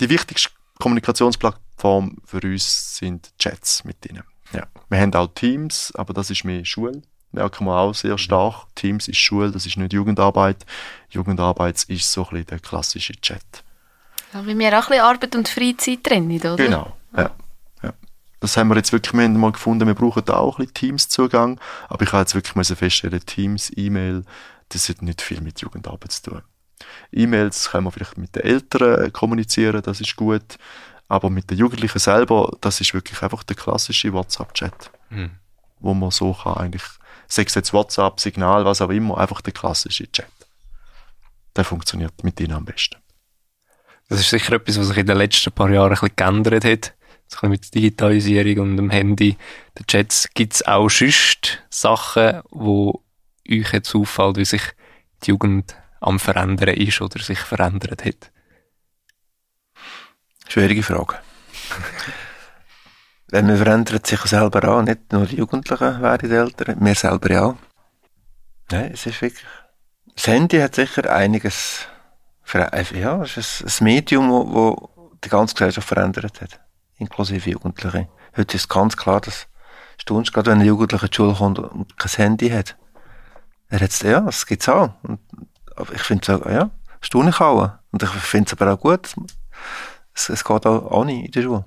die 0.00 0.08
wichtigste 0.08 0.50
Kommunikationsplattform 0.78 2.18
für 2.24 2.40
uns 2.42 2.96
sind 2.98 3.32
Chats 3.38 3.84
mit 3.84 4.04
ihnen. 4.06 4.22
Ja. 4.52 4.66
Wir 4.88 5.00
haben 5.00 5.14
auch 5.14 5.28
Teams, 5.34 5.92
aber 5.96 6.14
das 6.14 6.30
ist 6.30 6.44
mehr 6.44 6.64
Schule. 6.64 7.02
Merken 7.32 7.66
wir 7.66 7.76
auch 7.76 7.94
sehr 7.94 8.16
stark. 8.18 8.66
Teams 8.74 9.08
ist 9.08 9.18
Schule, 9.18 9.50
das 9.50 9.66
ist 9.66 9.76
nicht 9.76 9.92
Jugendarbeit. 9.92 10.64
Jugendarbeit 11.10 11.82
ist 11.84 12.10
so 12.10 12.24
ein 12.24 12.30
bisschen 12.30 12.46
der 12.46 12.58
klassische 12.60 13.14
Chat. 13.14 13.64
Ja, 14.32 14.46
weil 14.46 14.58
wir 14.58 14.68
auch 14.68 14.84
ein 14.84 14.88
bisschen 14.88 15.04
Arbeit 15.04 15.36
und 15.36 15.48
Freizeit 15.48 16.04
trennen, 16.04 16.38
oder? 16.38 16.56
Genau, 16.56 16.96
ja. 17.16 17.22
ja. 17.22 17.92
Das 18.40 18.56
haben 18.56 18.68
wir 18.68 18.76
jetzt 18.76 18.92
wirklich 18.92 19.14
wir 19.14 19.28
mal 19.28 19.52
gefunden, 19.52 19.86
wir 19.86 19.94
brauchen 19.94 20.24
da 20.24 20.36
auch 20.36 20.58
ein 20.58 20.66
bisschen 20.66 20.74
Teams-Zugang, 20.74 21.60
aber 21.88 22.02
ich 22.02 22.12
habe 22.12 22.20
jetzt 22.20 22.34
wirklich 22.34 22.54
müssen 22.54 22.76
feststellen, 22.76 23.24
Teams, 23.24 23.72
E-Mail, 23.74 24.24
das 24.68 24.88
hat 24.88 25.02
nicht 25.02 25.22
viel 25.22 25.40
mit 25.40 25.60
Jugendarbeit 25.60 26.12
zu 26.12 26.30
tun. 26.30 26.42
E-Mails 27.12 27.70
können 27.70 27.84
wir 27.84 27.92
vielleicht 27.92 28.18
mit 28.18 28.34
den 28.34 28.42
Eltern 28.42 29.12
kommunizieren, 29.12 29.82
das 29.82 30.00
ist 30.00 30.16
gut, 30.16 30.58
aber 31.08 31.30
mit 31.30 31.50
den 31.50 31.58
Jugendlichen 31.58 31.98
selber, 31.98 32.56
das 32.60 32.80
ist 32.80 32.92
wirklich 32.92 33.22
einfach 33.22 33.42
der 33.44 33.56
klassische 33.56 34.12
WhatsApp-Chat, 34.12 34.90
mhm. 35.10 35.30
wo 35.80 35.94
man 35.94 36.10
so 36.10 36.34
kann 36.34 36.54
eigentlich, 36.54 36.84
sei 37.28 37.44
es 37.44 37.54
jetzt 37.54 37.72
WhatsApp, 37.72 38.20
Signal, 38.20 38.64
was 38.64 38.80
auch 38.80 38.90
immer, 38.90 39.18
einfach 39.18 39.40
der 39.40 39.52
klassische 39.52 40.10
Chat. 40.10 40.26
Der 41.54 41.64
funktioniert 41.64 42.22
mit 42.22 42.38
ihnen 42.40 42.52
am 42.52 42.64
besten. 42.64 42.96
Das 44.08 44.20
ist 44.20 44.30
sicher 44.30 44.54
etwas, 44.54 44.78
was 44.78 44.88
sich 44.88 44.98
in 44.98 45.06
den 45.06 45.18
letzten 45.18 45.52
paar 45.52 45.70
Jahren 45.70 45.88
ein 45.88 45.90
bisschen 45.90 46.16
geändert 46.16 46.64
hat. 46.64 46.94
So 47.28 47.48
mit 47.48 47.64
der 47.64 47.70
Digitalisierung 47.72 48.70
und 48.70 48.76
dem 48.76 48.90
Handy, 48.90 49.36
den 49.76 49.86
Chats, 49.86 50.28
gibt 50.34 50.54
es 50.54 50.64
auch 50.66 50.88
sonst 50.88 51.60
Sachen, 51.70 52.40
wo 52.50 53.02
euch 53.50 53.72
jetzt 53.72 53.96
auffällt, 53.96 54.36
wie 54.36 54.44
sich 54.44 54.62
die 55.24 55.30
Jugend 55.30 55.74
am 56.00 56.20
Verändern 56.20 56.76
ist 56.76 57.00
oder 57.00 57.20
sich 57.20 57.40
verändert 57.40 58.04
hat? 58.04 58.30
Schwierige 60.48 60.84
Frage. 60.84 61.16
Wenn 63.28 63.48
man 63.48 63.56
verändert 63.56 64.06
sich 64.06 64.20
selber 64.20 64.68
auch, 64.68 64.82
nicht 64.82 65.12
nur 65.12 65.26
die 65.26 65.34
Jugendlichen 65.36 66.00
werden 66.00 66.30
die 66.30 66.36
Eltern, 66.36 66.76
wir 66.78 66.94
selber 66.94 67.32
ja. 67.32 67.58
Nein, 68.70 68.92
es 68.92 69.04
ist 69.06 69.20
wirklich. 69.20 69.48
Das 70.14 70.28
Handy 70.28 70.60
hat 70.60 70.76
sicher 70.76 71.12
einiges 71.12 71.88
ja, 72.52 73.22
es 73.22 73.36
ist 73.36 73.80
ein 73.80 73.84
Medium, 73.84 74.28
wo 74.28 74.90
die 75.24 75.28
ganze 75.28 75.54
Gesellschaft 75.54 75.88
verändert 75.88 76.40
hat, 76.40 76.60
inklusive 76.96 77.50
Jugendliche. 77.50 78.08
Heute 78.36 78.56
ist 78.56 78.68
ganz 78.68 78.96
klar, 78.96 79.20
dass 79.20 79.46
stunst 79.98 80.32
gerade 80.32 80.50
wenn 80.50 80.60
ein 80.60 80.66
Jugendlicher 80.66 81.08
die 81.08 81.14
Schule 81.14 81.34
kommt 81.34 81.58
und 81.58 81.96
kein 81.98 82.12
Handy 82.12 82.50
hat. 82.50 82.76
Er 83.68 83.80
hat 83.80 84.02
ja, 84.02 84.20
das 84.20 84.46
gibt's 84.46 84.68
auch. 84.68 84.90
Und, 85.02 85.20
aber 85.74 85.92
ich 85.92 86.02
finde 86.02 86.32
es 86.32 86.52
ja, 86.52 86.70
staune 87.00 87.32
auch. 87.40 87.70
Und 87.90 88.02
ich 88.02 88.08
finde 88.10 88.46
es 88.46 88.60
aber 88.60 88.72
auch 88.72 88.80
gut. 88.80 89.14
Es, 90.14 90.28
es 90.28 90.44
geht 90.44 90.66
auch, 90.66 90.90
auch 90.90 91.04
nicht 91.04 91.26
in 91.26 91.32
der 91.32 91.42
Schule. 91.42 91.64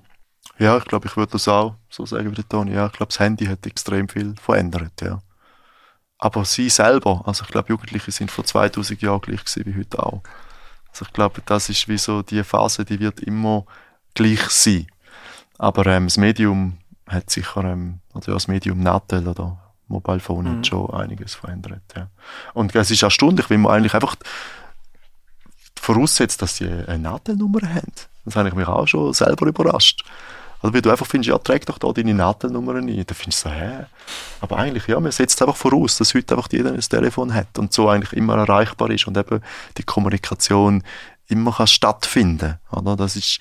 Ja, 0.58 0.78
ich 0.78 0.86
glaube, 0.86 1.08
ich 1.08 1.16
würde 1.16 1.32
das 1.34 1.48
auch 1.48 1.76
so 1.90 2.06
sagen 2.06 2.32
wie 2.32 2.36
der 2.36 2.48
Toni. 2.48 2.74
Ja, 2.74 2.88
ich 2.88 2.94
glaube, 2.94 3.12
das 3.12 3.20
Handy 3.20 3.46
hat 3.46 3.66
extrem 3.66 4.10
viel 4.10 4.36
verändert, 4.36 5.02
ja. 5.02 5.20
Aber 6.18 6.44
sie 6.44 6.70
selber, 6.70 7.24
also 7.26 7.44
ich 7.46 7.50
glaube, 7.50 7.70
Jugendliche 7.70 8.12
sind 8.12 8.30
vor 8.30 8.44
2000 8.44 9.02
Jahren 9.02 9.22
gleich 9.22 9.42
wie 9.56 9.78
heute 9.78 10.04
auch. 10.04 10.22
Also 11.00 11.08
ich 11.08 11.14
glaube, 11.14 11.42
das 11.46 11.70
ist 11.70 11.88
wie 11.88 11.98
so 11.98 12.22
die 12.24 12.44
Phase, 12.44 12.84
die 12.84 13.00
wird 13.00 13.22
immer 13.22 13.66
gleich 14.16 14.42
sein. 14.50 14.86
Aber 15.58 15.86
ähm, 15.86 16.08
das 16.08 16.18
Medium 16.18 16.78
hat 17.08 17.30
sicher, 17.30 17.64
ähm, 17.64 18.00
also 18.14 18.32
ja, 18.32 18.36
das 18.36 18.50
Medium 18.50 18.82
Natel 18.82 19.26
oder 19.26 19.58
Mobile 19.88 20.20
Phone 20.20 20.44
mhm. 20.44 20.58
hat 20.58 20.68
schon 20.68 20.90
einiges 20.90 21.36
verändert. 21.36 21.84
Ja. 21.96 22.10
Und 22.54 22.76
es 22.76 22.92
ist 22.92 23.02
erstaunlich, 23.02 23.50
wie 23.50 23.56
man 23.56 23.72
eigentlich 23.72 23.94
einfach 23.94 24.18
voraussetzt, 25.80 26.42
dass 26.42 26.58
sie 26.58 26.68
eine 26.68 27.00
Nadelnummer 27.00 27.62
haben. 27.62 27.94
Das 28.26 28.36
habe 28.36 28.50
ich 28.50 28.56
mich 28.56 28.68
auch 28.68 28.86
schon 28.86 29.14
selber 29.14 29.48
überrascht. 29.48 30.04
Also 30.62 30.74
wie 30.74 30.82
du 30.82 30.90
einfach 30.90 31.06
findest, 31.06 31.30
ja, 31.30 31.38
träg 31.38 31.66
doch 31.66 31.78
da 31.78 31.92
deine 31.92 32.14
Nadelnummer 32.14 32.76
ein. 32.76 32.88
Dann 32.88 33.16
findest 33.16 33.46
du 33.46 33.50
so, 33.50 33.56
hä? 33.56 33.86
Aber 34.42 34.58
eigentlich, 34.58 34.88
ja, 34.88 35.00
man 35.00 35.12
setzt 35.12 35.42
einfach 35.42 35.56
voraus, 35.56 35.98
dass 35.98 36.14
heute 36.14 36.36
einfach 36.36 36.50
jeder 36.52 36.74
ein 36.74 36.80
Telefon 36.80 37.34
hat 37.34 37.58
und 37.58 37.72
so 37.72 37.88
eigentlich 37.88 38.14
immer 38.14 38.36
erreichbar 38.38 38.90
ist 38.90 39.08
und 39.08 39.18
eben 39.18 39.42
die 39.78 39.84
Kommunikation 39.84 40.84
immer 41.28 41.54
kann 41.54 41.68
stattfinden 41.68 42.60
oder? 42.72 42.96
Das 42.96 43.16
ist, 43.16 43.40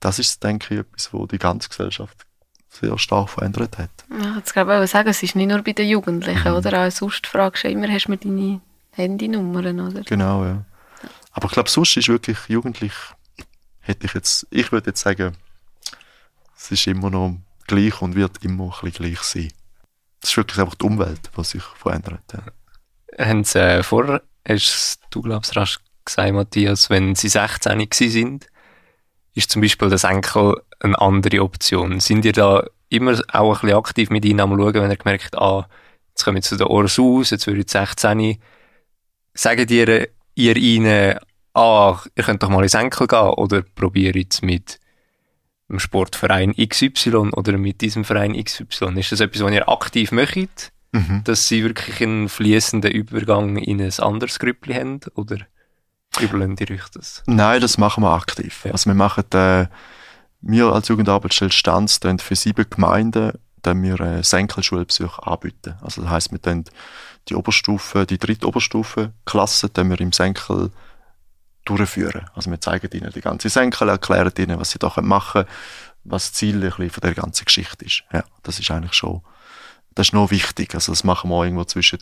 das 0.00 0.18
ist, 0.18 0.42
denke 0.44 0.74
ich, 0.74 0.80
etwas, 0.80 1.12
wo 1.12 1.26
die 1.26 1.38
ganze 1.38 1.68
Gesellschaft 1.68 2.26
sehr 2.68 2.98
stark 2.98 3.30
verändert 3.30 3.78
hat. 3.78 3.90
Ja, 4.10 4.36
jetzt 4.36 4.52
glaube 4.52 4.80
ich 4.84 4.90
sagen, 4.90 5.08
es 5.08 5.22
ist 5.22 5.34
nicht 5.34 5.48
nur 5.48 5.62
bei 5.62 5.72
den 5.72 5.88
Jugendlichen, 5.88 6.50
mhm. 6.50 6.56
oder? 6.58 6.86
Auch 6.86 6.90
sonst 6.90 7.26
fragst 7.26 7.64
du 7.64 7.68
immer, 7.68 7.88
hast 7.88 8.06
du 8.06 8.16
deine 8.16 8.60
Handynummern, 8.92 9.80
oder? 9.80 10.02
Genau, 10.02 10.44
ja. 10.44 10.64
Aber 11.32 11.46
ich 11.46 11.52
glaube, 11.52 11.70
sonst 11.70 11.96
ist 11.96 12.08
wirklich 12.08 12.38
jugendlich, 12.48 12.92
hätte 13.80 14.06
ich 14.06 14.14
jetzt, 14.14 14.46
ich 14.50 14.72
würde 14.72 14.90
jetzt 14.90 15.00
sagen, 15.00 15.36
es 16.66 16.80
ist 16.80 16.86
immer 16.86 17.10
noch 17.10 17.36
gleich 17.66 18.02
und 18.02 18.14
wird 18.14 18.44
immer 18.44 18.64
ein 18.64 18.90
bisschen 18.90 19.04
gleich 19.04 19.20
sein. 19.20 19.52
Es 20.22 20.30
ist 20.30 20.36
wirklich 20.36 20.58
einfach 20.58 20.74
die 20.74 20.84
Umwelt, 20.84 21.30
die 21.36 21.44
sich 21.44 21.62
verändert. 21.62 22.22
Ja. 22.32 23.24
Haben 23.24 23.44
Sie 23.44 23.60
äh, 23.60 23.82
vorher, 23.82 24.22
hast 24.46 25.00
du 25.10 25.22
glaubst 25.22 25.56
rasch 25.56 25.78
gesagt, 26.04 26.32
Matthias, 26.32 26.90
wenn 26.90 27.14
Sie 27.14 27.28
16 27.28 27.88
sind, 27.92 28.46
ist 29.34 29.50
zum 29.50 29.62
Beispiel 29.62 29.88
das 29.90 30.04
Enkel 30.04 30.54
eine 30.80 30.98
andere 31.00 31.42
Option. 31.42 32.00
Sind 32.00 32.24
ihr 32.24 32.32
da 32.32 32.64
immer 32.88 33.20
auch 33.32 33.54
ein 33.54 33.60
bisschen 33.60 33.78
aktiv 33.78 34.10
mit 34.10 34.24
ihnen 34.24 34.40
am 34.40 34.50
schauen, 34.50 34.74
wenn 34.74 34.90
ihr 34.90 34.96
gemerkt, 34.96 35.36
ah, 35.36 35.68
jetzt 36.08 36.24
kommen 36.24 36.36
wir 36.36 36.42
zu 36.42 36.56
der 36.56 36.70
Ors 36.70 36.98
aus, 36.98 37.30
jetzt 37.30 37.46
würde 37.46 37.60
ich 37.60 37.70
16, 37.70 38.38
sagen 39.34 39.68
ihr, 39.68 40.08
ihr 40.34 40.56
ihnen, 40.56 41.18
ah, 41.54 42.00
ihr 42.16 42.24
könnt 42.24 42.42
doch 42.42 42.48
mal 42.48 42.62
ins 42.62 42.74
Enkel 42.74 43.06
gehen 43.06 43.18
oder 43.18 43.62
probiert 43.62 44.34
es 44.34 44.42
mit 44.42 44.80
dem 45.68 45.78
Sportverein 45.78 46.54
XY 46.54 47.30
oder 47.32 47.58
mit 47.58 47.80
diesem 47.80 48.04
Verein 48.04 48.32
XY? 48.32 48.98
Ist 48.98 49.12
das 49.12 49.20
etwas, 49.20 49.42
was 49.42 49.52
ihr 49.52 49.68
aktiv 49.68 50.12
möchtet? 50.12 50.72
Mhm. 50.92 51.22
Dass 51.24 51.48
sie 51.48 51.64
wirklich 51.64 52.00
einen 52.02 52.28
fließenden 52.28 52.90
Übergang 52.90 53.56
in 53.56 53.80
ein 53.80 53.92
anderes 53.98 54.38
Grüppli 54.38 54.74
haben? 54.74 55.00
Oder 55.14 55.38
überlegen 56.20 56.56
die 56.56 56.72
euch 56.72 56.88
das? 56.92 57.22
Nein, 57.26 57.60
das 57.60 57.78
machen 57.78 58.02
wir 58.02 58.12
aktiv. 58.12 58.64
Ja. 58.64 58.72
Also 58.72 58.88
wir 58.90 58.94
machen, 58.94 59.24
äh, 59.32 59.66
wir 60.40 60.66
als 60.72 60.88
Jugendarbeitsstelle 60.88 61.52
Stanz 61.52 62.00
für 62.18 62.36
sieben 62.36 62.66
Gemeinden 62.70 63.32
dann 63.66 63.82
wir 63.82 64.00
äh, 64.00 64.22
Senkelschulbesuche 64.22 65.26
anbieten. 65.26 65.74
Also 65.82 66.02
das 66.02 66.10
heisst, 66.10 66.32
wir 66.32 66.38
dann 66.38 66.64
die 67.28 67.34
Oberstufe, 67.34 68.06
die 68.06 68.18
dritte 68.18 68.46
Oberstufe 68.46 69.12
Klasse, 69.24 69.68
dann 69.68 69.90
wir 69.90 70.00
im 70.00 70.12
Senkel 70.12 70.70
durchführen. 71.66 72.30
Also 72.34 72.50
wir 72.50 72.60
zeigen 72.60 72.88
ihnen 72.92 73.12
die 73.12 73.20
ganze 73.20 73.48
Senkel, 73.48 73.88
erklären 73.88 74.32
ihnen, 74.38 74.58
was 74.58 74.70
sie 74.70 74.78
da 74.78 74.92
machen 75.02 75.42
können, 75.44 75.56
was 76.04 76.30
das 76.30 76.32
Ziel 76.32 76.56
ein 76.56 76.60
bisschen 76.60 76.90
von 76.90 77.00
der 77.02 77.14
ganzen 77.14 77.44
Geschichte 77.44 77.84
ist. 77.84 78.04
Ja, 78.12 78.24
das 78.42 78.58
ist 78.58 78.70
eigentlich 78.70 78.94
schon, 78.94 79.22
das 79.94 80.08
ist 80.08 80.12
noch 80.12 80.30
wichtig. 80.30 80.74
Also 80.74 80.92
das 80.92 81.04
machen 81.04 81.28
wir 81.30 81.44
irgendwo 81.44 81.64
zwischen 81.64 81.98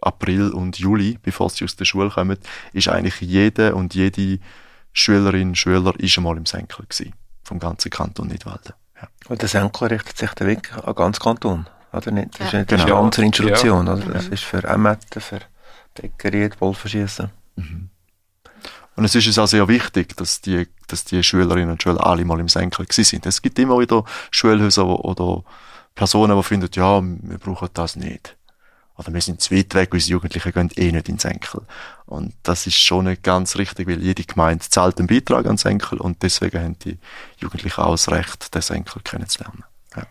April 0.00 0.50
und 0.50 0.78
Juli, 0.78 1.18
bevor 1.22 1.50
sie 1.50 1.64
aus 1.64 1.76
der 1.76 1.84
Schule 1.84 2.10
kommen, 2.10 2.38
ist 2.72 2.88
eigentlich 2.88 3.20
jede 3.20 3.74
und 3.74 3.94
jede 3.94 4.38
Schülerin, 4.92 5.54
Schüler 5.54 5.94
ist 5.98 6.18
einmal 6.18 6.36
im 6.36 6.46
Senkel 6.46 6.84
gewesen. 6.86 7.14
Vom 7.44 7.58
ganzen 7.58 7.90
Kanton 7.90 8.28
Nidwalden. 8.28 8.74
Ja. 9.00 9.08
Und 9.28 9.40
der 9.40 9.48
Senkel 9.48 9.88
richtet 9.88 10.16
sich 10.16 10.30
dann 10.34 10.48
wirklich 10.48 10.76
an 10.76 10.94
ganz 10.94 11.18
Kanton, 11.18 11.66
oder 11.92 12.10
nicht? 12.10 12.38
Das 12.38 12.48
ist 12.48 12.52
nicht 12.52 12.68
genau. 12.68 12.82
eine 12.82 12.92
ganze 12.92 13.24
Institution, 13.24 13.86
ja. 13.86 13.94
oder? 13.94 14.06
Das 14.12 14.28
ist 14.28 14.44
für 14.44 14.62
Emmetten, 14.64 15.20
für 15.20 15.40
Bäckerie, 15.94 16.50
Wolferschießen. 16.58 17.30
Mhm. 17.56 17.88
Und 18.96 19.04
es 19.04 19.14
ist 19.14 19.26
uns 19.26 19.38
auch 19.38 19.46
sehr 19.46 19.68
wichtig, 19.68 20.16
dass 20.16 20.40
die, 20.40 20.68
dass 20.86 21.04
die 21.04 21.22
Schülerinnen 21.22 21.70
und 21.70 21.82
Schüler 21.82 22.06
alle 22.06 22.24
mal 22.24 22.40
im 22.40 22.48
Senkel 22.48 22.84
gewesen 22.84 23.04
sind. 23.04 23.26
Es 23.26 23.40
gibt 23.40 23.58
immer 23.58 23.78
wieder 23.78 24.04
Schulhäuser 24.30 24.86
oder 24.86 25.44
Personen, 25.94 26.36
die 26.36 26.42
finden, 26.42 26.68
ja, 26.74 27.00
wir 27.02 27.38
brauchen 27.38 27.68
das 27.74 27.96
nicht. 27.96 28.36
Oder 28.96 29.14
wir 29.14 29.20
sind 29.22 29.40
zu 29.40 29.54
weit 29.54 29.74
weg, 29.74 29.94
unsere 29.94 30.12
Jugendlichen 30.12 30.52
gehen 30.52 30.70
eh 30.76 30.92
nicht 30.92 31.08
in 31.08 31.18
Senkel. 31.18 31.62
Und 32.04 32.34
das 32.42 32.66
ist 32.66 32.76
schon 32.78 33.06
nicht 33.06 33.22
ganz 33.22 33.56
richtig, 33.56 33.88
weil 33.88 34.02
jede 34.02 34.24
Gemeinde 34.24 34.68
zahlt 34.68 34.98
einen 34.98 35.08
Beitrag 35.08 35.46
an 35.46 35.56
Senkel 35.56 35.98
und 35.98 36.22
deswegen 36.22 36.62
haben 36.62 36.78
die 36.80 36.98
Jugendlichen 37.38 37.80
auch 37.80 37.92
das 37.92 38.10
Recht, 38.10 38.54
den 38.54 38.62
Senkel 38.62 39.00
kennenzulernen. 39.02 39.64
Ja, 39.96 40.02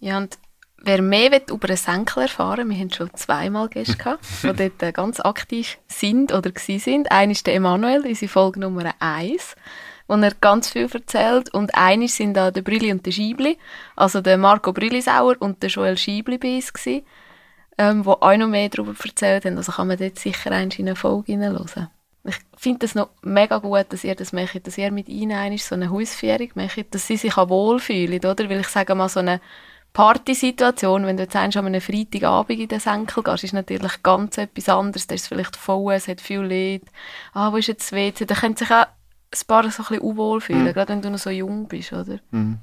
ja 0.00 0.18
und 0.18 0.38
Wer 0.86 1.00
mehr 1.00 1.40
über 1.48 1.68
einen 1.68 1.78
Senkel 1.78 2.24
erfahren 2.24 2.68
wir 2.68 2.76
haben 2.76 2.90
schon 2.90 3.08
zweimal 3.14 3.70
Gäste 3.70 3.96
gehabt, 3.96 4.22
die 4.42 4.52
dort 4.52 4.82
äh, 4.82 4.92
ganz 4.92 5.18
aktiv 5.18 5.78
sind 5.88 6.30
oder 6.30 6.50
gewesen 6.50 6.78
sind. 6.78 7.10
Einer 7.10 7.32
ist 7.32 7.46
der 7.46 7.54
Emanuel, 7.54 8.04
unsere 8.04 8.30
Folge 8.30 8.60
Nummer 8.60 8.92
1, 8.98 9.56
wo 10.08 10.14
er 10.16 10.32
ganz 10.42 10.68
viel 10.68 10.86
erzählt. 10.92 11.54
Und 11.54 11.74
einer 11.74 12.06
sind 12.08 12.34
da 12.34 12.50
der 12.50 12.60
Brülli 12.60 12.92
und 12.92 13.06
der 13.06 13.12
Schiebli, 13.12 13.56
also 13.96 14.20
der 14.20 14.36
Marco 14.36 14.74
Brüllisauer 14.74 15.36
und 15.38 15.62
der 15.62 15.70
Joel 15.70 15.96
Schiebli 15.96 16.36
bei 16.36 16.56
uns 16.56 16.70
gewesen, 16.70 17.06
ähm, 17.78 18.04
wo 18.04 18.12
auch 18.12 18.36
noch 18.36 18.48
mehr 18.48 18.68
darüber 18.68 18.92
erzählt 19.02 19.46
haben. 19.46 19.56
Also 19.56 19.72
kann 19.72 19.88
man 19.88 19.96
dort 19.96 20.18
sicher 20.18 20.50
in 20.52 20.70
eine 20.70 20.96
Folge 20.96 21.32
hineinhören. 21.32 21.88
Ich 22.26 22.36
finde 22.58 22.80
das 22.80 22.94
noch 22.94 23.08
mega 23.22 23.56
gut, 23.56 23.86
dass 23.88 24.04
ihr 24.04 24.14
das 24.14 24.34
macht, 24.34 24.66
dass 24.66 24.76
ihr 24.76 24.90
mit 24.90 25.08
ihnen 25.08 25.56
so 25.56 25.74
eine 25.76 25.90
Hausführung 25.90 26.50
macht, 26.54 26.94
dass 26.94 27.06
sie 27.06 27.16
sich 27.16 27.38
auch 27.38 27.48
wohlfühlen, 27.48 28.18
oder? 28.18 28.50
Weil 28.50 28.60
ich 28.60 28.68
sage 28.68 28.94
mal, 28.94 29.08
so 29.08 29.20
eine 29.20 29.40
Partysituation, 29.94 31.06
wenn 31.06 31.16
du 31.16 31.22
jetzt 31.22 31.36
an 31.36 31.52
einem 31.52 31.80
Freitagabend 31.80 32.58
in 32.58 32.66
den 32.66 32.80
Senkel 32.80 33.22
gehst, 33.22 33.44
ist 33.44 33.54
natürlich 33.54 34.02
ganz 34.02 34.36
etwas 34.38 34.68
anderes. 34.68 35.06
Da 35.06 35.14
ist 35.14 35.22
es 35.22 35.28
vielleicht 35.28 35.54
voll, 35.54 35.94
es 35.94 36.08
hat 36.08 36.20
viel 36.20 36.40
Leute. 36.40 36.86
Ah, 37.32 37.52
wo 37.52 37.56
ist 37.56 37.68
jetzt 37.68 37.92
das 37.92 37.96
WC? 37.96 38.26
Da 38.26 38.34
können 38.34 38.56
sich 38.56 38.72
auch 38.72 38.86
ein 38.86 39.46
paar 39.46 39.62
so 39.62 39.68
ein 39.68 39.88
bisschen 39.88 39.98
unwohl 40.00 40.40
fühlen, 40.40 40.64
mhm. 40.64 40.72
gerade 40.72 40.92
wenn 40.92 41.00
du 41.00 41.10
noch 41.10 41.18
so 41.18 41.30
jung 41.30 41.68
bist, 41.68 41.92
oder? 41.92 42.18
Mhm. 42.32 42.58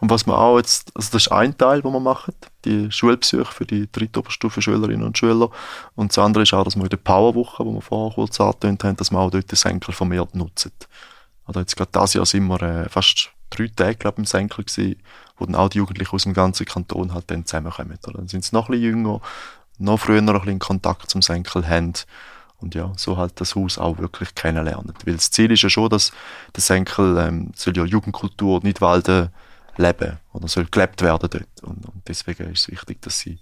Und 0.00 0.10
was 0.10 0.26
man 0.26 0.34
auch 0.34 0.56
jetzt, 0.58 0.90
also 0.96 1.10
das 1.12 1.26
ist 1.26 1.32
ein 1.32 1.56
Teil, 1.56 1.82
den 1.82 1.92
wir 1.92 2.00
machen, 2.00 2.34
die 2.64 2.90
Schulbesuche 2.90 3.52
für 3.52 3.64
die 3.64 3.90
drittobstufenschülerinnen 3.90 4.82
Schülerinnen 4.82 5.06
und 5.06 5.18
Schüler. 5.18 5.50
Und 5.94 6.10
das 6.10 6.18
andere 6.18 6.42
ist 6.42 6.52
auch, 6.52 6.64
dass 6.64 6.74
wir 6.74 6.82
in 6.82 6.88
der 6.88 6.96
Powerwoche, 6.96 7.64
wo 7.64 7.74
wir 7.74 7.80
vorher 7.80 8.12
kurz 8.16 8.40
angetönt 8.40 8.82
haben, 8.82 8.96
dass 8.96 9.12
wir 9.12 9.20
auch 9.20 9.30
dort 9.30 9.50
den 9.50 9.56
Senkel 9.56 9.94
vermehrt 9.94 10.34
nutzen. 10.34 10.72
Also 11.44 11.60
jetzt 11.60 11.76
gerade 11.76 11.92
dieses 11.94 12.14
Jahr 12.14 12.26
sind 12.26 12.46
wir 12.48 12.60
äh, 12.60 12.88
fast 12.88 13.30
drei 13.50 13.68
Tage, 13.68 13.94
glaube 13.94 14.14
ich, 14.16 14.18
im 14.18 14.24
Senkel 14.24 14.64
gewesen, 14.64 14.96
wo 15.42 15.46
dann 15.46 15.56
auch 15.56 15.68
die 15.68 15.78
Jugendlichen 15.78 16.14
aus 16.14 16.22
dem 16.22 16.34
ganzen 16.34 16.64
Kanton 16.66 17.12
halt 17.12 17.30
dann 17.30 17.44
zusammenkommen. 17.44 17.98
Oder? 18.06 18.18
Dann 18.18 18.28
sind 18.28 18.44
sie 18.44 18.54
noch 18.54 18.68
ein 18.68 18.72
bisschen 18.72 18.84
jünger, 18.84 19.20
noch 19.78 19.98
früher 19.98 20.18
ein 20.18 20.26
bisschen 20.26 20.58
Kontakt 20.60 21.10
zum 21.10 21.20
Senkel 21.20 21.68
haben 21.68 21.94
und 22.58 22.76
ja, 22.76 22.92
so 22.96 23.16
halt 23.16 23.40
das 23.40 23.56
Haus 23.56 23.76
auch 23.76 23.98
wirklich 23.98 24.34
kennenlernen. 24.36 24.94
Weil 25.04 25.14
das 25.14 25.32
Ziel 25.32 25.50
ist 25.50 25.62
ja 25.62 25.68
schon, 25.68 25.88
dass 25.90 26.12
der 26.54 26.62
Senkel 26.62 27.18
ähm, 27.18 27.50
soll 27.56 27.76
ja 27.76 27.84
Jugendkultur 27.84 28.60
nicht 28.62 28.80
walden 28.80 29.30
leben 29.76 30.18
oder 30.32 30.46
soll 30.46 30.66
gelebt 30.70 31.02
werden 31.02 31.28
dort. 31.28 31.62
Und, 31.62 31.84
und 31.86 32.02
deswegen 32.06 32.52
ist 32.52 32.62
es 32.62 32.68
wichtig, 32.68 33.02
dass 33.02 33.18
sie 33.18 33.40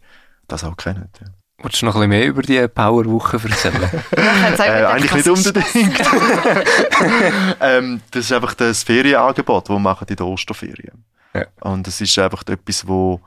das 0.48 0.64
auch 0.64 0.76
kennen. 0.76 1.08
Ja. 1.20 1.26
Wolltest 1.62 1.82
du 1.82 1.86
noch 1.86 1.94
ein 1.96 2.08
bisschen 2.08 2.10
mehr 2.10 2.26
über 2.26 2.40
die 2.40 2.66
Powerwoche 2.68 3.36
erzählen? 3.36 3.82
äh, 4.12 4.84
eigentlich 4.86 5.12
nicht 5.12 5.28
unbedingt. 5.28 6.00
ähm, 7.60 8.00
das 8.10 8.24
ist 8.24 8.32
einfach 8.32 8.54
das 8.54 8.82
Ferienangebot, 8.82 9.68
das 9.68 9.74
wir 9.74 9.78
machen 9.78 10.06
in 10.08 10.16
der 10.16 10.26
Osterferien. 10.26 11.04
Und 11.60 11.86
es 11.86 12.00
ist 12.00 12.18
einfach 12.18 12.42
etwas, 12.46 12.86
wo 12.86 13.20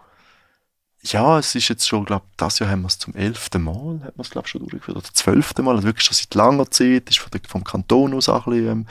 ja, 1.05 1.37
es 1.37 1.53
ist 1.53 1.67
jetzt 1.67 1.87
schon, 1.87 2.05
glaube 2.05 2.25
das 2.37 2.59
Jahr 2.59 2.69
haben 2.69 2.83
wir 2.83 2.87
es 2.87 2.97
zum 2.97 3.13
elften 3.13 3.61
Mal, 3.61 3.99
hat 4.05 4.17
man 4.17 4.23
es, 4.23 4.29
glaube 4.29 4.47
schon 4.47 4.61
durchgeführt, 4.61 4.97
oder 4.97 5.13
zwölften 5.13 5.65
Mal, 5.65 5.75
also 5.75 5.85
wirklich 5.85 6.05
schon 6.05 6.15
seit 6.15 6.33
langer 6.33 6.71
Zeit, 6.71 7.09
ist 7.09 7.19
vom 7.47 7.63
Kanton 7.65 8.13
aus 8.13 8.29
auch 8.29 8.47
ein 8.47 8.53
bisschen, 8.53 8.71
ähm, 8.71 8.87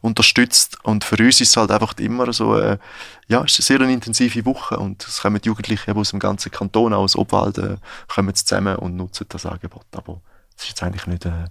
unterstützt. 0.00 0.78
Und 0.84 1.04
für 1.04 1.16
uns 1.16 1.40
ist 1.40 1.50
es 1.50 1.56
halt 1.56 1.72
einfach 1.72 1.94
immer 1.98 2.32
so, 2.32 2.56
äh, 2.56 2.78
ja, 3.26 3.42
es 3.44 3.58
ist 3.58 3.70
eine 3.70 3.78
sehr 3.78 3.88
intensive 3.88 4.44
Woche 4.44 4.78
und 4.78 5.04
es 5.06 5.20
kommen 5.20 5.40
die 5.40 5.48
Jugendlichen 5.48 5.96
aus 5.96 6.10
dem 6.10 6.20
ganzen 6.20 6.52
Kanton, 6.52 6.94
aus 6.94 7.16
Obwalden, 7.16 7.74
äh, 7.74 7.76
kommen 8.06 8.34
zusammen 8.34 8.76
und 8.76 8.96
nutzen 8.96 9.26
das 9.28 9.44
Angebot. 9.44 9.86
Aber 9.92 10.20
es 10.56 10.62
ist 10.62 10.68
jetzt 10.70 10.82
eigentlich 10.82 11.06
nicht, 11.06 11.26
äh, 11.26 11.46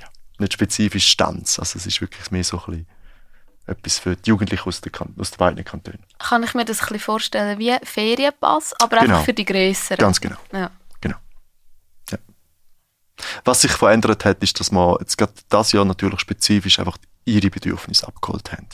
ja, 0.00 0.08
nicht 0.38 0.54
spezifisch 0.54 1.08
Stanz. 1.08 1.58
Also 1.58 1.78
es 1.78 1.86
ist 1.86 2.00
wirklich 2.00 2.30
mehr 2.30 2.44
so 2.44 2.58
ein 2.60 2.64
bisschen 2.64 2.86
etwas 3.66 3.98
für 3.98 4.16
die 4.16 4.30
Jugendlichen 4.30 4.68
aus, 4.68 4.80
der, 4.80 4.92
aus 5.18 5.30
den 5.30 5.38
beiden 5.38 5.64
Kantonen. 5.64 6.04
Kann 6.18 6.42
ich 6.42 6.54
mir 6.54 6.64
das 6.64 6.80
ein 6.80 6.86
bisschen 6.86 7.00
vorstellen 7.00 7.58
wie 7.58 7.74
Ferienpass, 7.82 8.74
aber 8.80 8.98
genau. 8.98 9.14
einfach 9.14 9.24
für 9.24 9.34
die 9.34 9.44
Größeren? 9.44 9.98
Ganz 9.98 10.20
genau. 10.20 10.36
Ja. 10.52 10.70
genau. 11.00 11.16
Ja. 12.10 12.18
Was 13.44 13.60
sich 13.60 13.72
verändert 13.72 14.24
hat, 14.24 14.42
ist, 14.42 14.58
dass 14.58 14.72
wir 14.72 14.96
jetzt 15.00 15.16
gerade 15.16 15.32
das 15.48 15.72
Jahr 15.72 15.84
natürlich 15.84 16.20
spezifisch 16.20 16.78
einfach 16.78 16.98
ihre 17.24 17.50
Bedürfnisse 17.50 18.06
abgeholt 18.08 18.52
haben. 18.52 18.66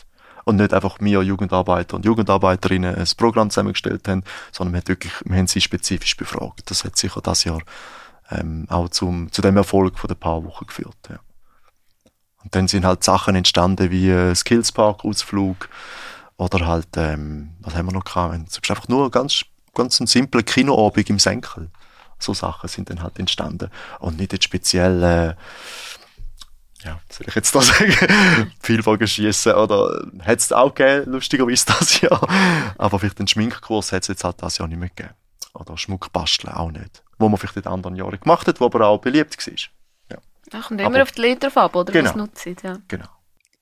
Und 0.44 0.56
nicht 0.56 0.72
einfach 0.72 0.96
wir 1.00 1.22
Jugendarbeiter 1.22 1.96
und 1.96 2.06
Jugendarbeiterinnen 2.06 2.94
ein 2.94 3.08
Programm 3.18 3.50
zusammengestellt 3.50 4.08
haben, 4.08 4.24
sondern 4.50 4.72
wir 4.72 4.80
haben, 4.80 4.88
wirklich, 4.88 5.12
wir 5.24 5.36
haben 5.36 5.46
sie 5.46 5.60
spezifisch 5.60 6.16
befragt. 6.16 6.70
Das 6.70 6.84
hat 6.84 6.96
sicher 6.96 7.20
das 7.20 7.44
Jahr 7.44 7.60
ähm, 8.30 8.66
auch 8.70 8.88
zum, 8.88 9.30
zu 9.30 9.42
dem 9.42 9.58
Erfolg 9.58 9.98
von 9.98 10.08
der 10.08 10.14
paar 10.14 10.42
Wochen 10.44 10.66
geführt. 10.66 10.96
Ja. 11.10 11.18
Und 12.48 12.54
dann 12.54 12.66
sind 12.66 12.86
halt 12.86 13.04
Sachen 13.04 13.36
entstanden 13.36 13.90
wie 13.90 14.08
äh, 14.08 14.34
Skillspark-Ausflug 14.34 15.68
oder 16.38 16.66
halt, 16.66 16.88
ähm, 16.96 17.50
was 17.60 17.74
haben 17.74 17.84
wir 17.84 17.92
noch 17.92 18.04
gehabt? 18.04 18.48
Ist 18.48 18.70
einfach 18.70 18.88
nur 18.88 19.10
ganz, 19.10 19.44
ganz 19.74 20.00
ein 20.00 20.06
simpler 20.06 20.42
Kinoabend 20.42 21.10
im 21.10 21.18
Senkel. 21.18 21.68
So 22.18 22.32
Sachen 22.32 22.66
sind 22.70 22.88
dann 22.88 23.02
halt 23.02 23.18
entstanden. 23.18 23.68
Und 23.98 24.16
nicht 24.16 24.32
jetzt 24.32 24.44
speziell, 24.44 25.02
äh, 25.02 25.34
ja, 26.86 26.98
soll 27.10 27.26
ich 27.28 27.34
jetzt 27.34 27.54
da 27.54 27.60
sagen, 27.60 27.92
Vielfrageschießen 28.60 29.52
oder 29.52 30.06
hat 30.20 30.38
es 30.38 30.50
auch 30.50 30.74
gegeben, 30.74 31.12
lustigerweise 31.12 31.66
das 31.66 32.00
Jahr. 32.00 32.26
Aber 32.78 32.98
vielleicht 32.98 33.18
den 33.18 33.28
Schminkkurs 33.28 33.92
hat 33.92 34.04
es 34.04 34.08
jetzt 34.08 34.24
halt 34.24 34.42
das 34.42 34.56
Jahr 34.56 34.68
nicht 34.68 34.78
mehr 34.78 34.88
gegeben. 34.88 35.12
Oder 35.52 35.76
Schmuckbasteln 35.76 36.54
auch 36.54 36.70
nicht. 36.70 37.02
Wo 37.18 37.28
man 37.28 37.36
vielleicht 37.36 37.56
in 37.58 37.66
anderen 37.66 37.96
Jahren 37.96 38.18
gemacht 38.18 38.48
hat, 38.48 38.58
wo 38.58 38.64
aber 38.64 38.86
auch 38.86 39.02
beliebt 39.02 39.36
war. 39.46 39.77
Ja, 40.52 40.60
kommt 40.60 40.80
immer 40.80 41.02
auf 41.02 41.12
die 41.12 41.38
drauf 41.38 41.74
oder 41.74 41.92
genau, 41.92 42.10
was 42.10 42.16
nutzt. 42.16 42.46
Ja. 42.62 42.78
Genau. 42.88 43.08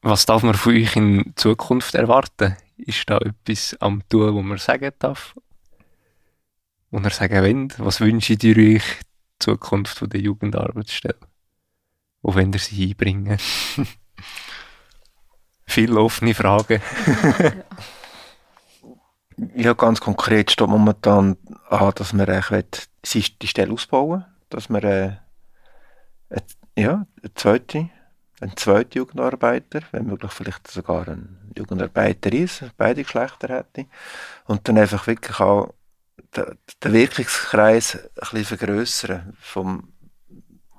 Was 0.03 0.27
darf 0.27 0.43
man 0.43 0.55
von 0.55 0.75
euch 0.75 0.95
in 0.97 1.33
Zukunft 1.37 1.95
erwarten? 1.95 2.57
Ist 2.77 3.09
da 3.09 3.19
etwas 3.19 3.77
am 3.81 4.03
Tun, 4.09 4.35
wo 4.35 4.43
man 4.43 4.59
sagen 4.59 4.93
darf? 4.99 5.35
Und 6.91 7.05
er 7.05 7.11
sagen 7.11 7.43
wollt? 7.43 7.79
Was 7.85 8.01
wünscht 8.01 8.43
ihr 8.45 8.57
euch 8.57 8.83
die 8.83 9.39
Zukunft 9.41 10.01
der 10.13 10.21
Jugendarbeitsstelle? 10.21 11.19
Wo 12.23 12.35
wollt 12.35 12.55
ihr 12.55 12.61
sie 12.61 12.91
einbringen? 12.91 13.39
Viele 15.67 16.01
offene 16.01 16.35
Fragen. 16.35 16.81
ja, 19.57 19.73
ganz 19.73 20.01
konkret 20.01 20.53
steht 20.53 20.69
momentan 20.69 21.37
an, 21.69 21.93
dass 21.97 22.13
wir 22.13 22.27
die 23.05 23.49
Stelle 23.49 23.73
ausbauen 23.73 24.25
dass 24.49 24.71
wir 24.71 24.85
äh, 24.85 26.41
ja, 26.77 27.07
ein 27.23 27.31
zweiter, 27.35 27.89
ein 28.41 28.57
zweiter 28.57 28.97
Jugendarbeiter, 28.97 29.81
wenn 29.93 30.07
möglich 30.07 30.33
vielleicht 30.33 30.69
sogar 30.69 31.09
ein 31.09 31.53
Jugendarbeiterin, 31.57 32.49
beide 32.77 33.03
Geschlechter 33.03 33.49
hätte. 33.49 33.87
Und 34.45 34.69
dann 34.69 34.79
einfach 34.79 35.07
wirklich 35.07 35.41
auch 35.41 35.75
den, 36.37 36.59
den 36.85 36.93
Wirkungskreis 36.93 37.97
ein 37.97 38.11
bisschen 38.15 38.45
vergrössern, 38.45 39.37
vom, 39.41 39.93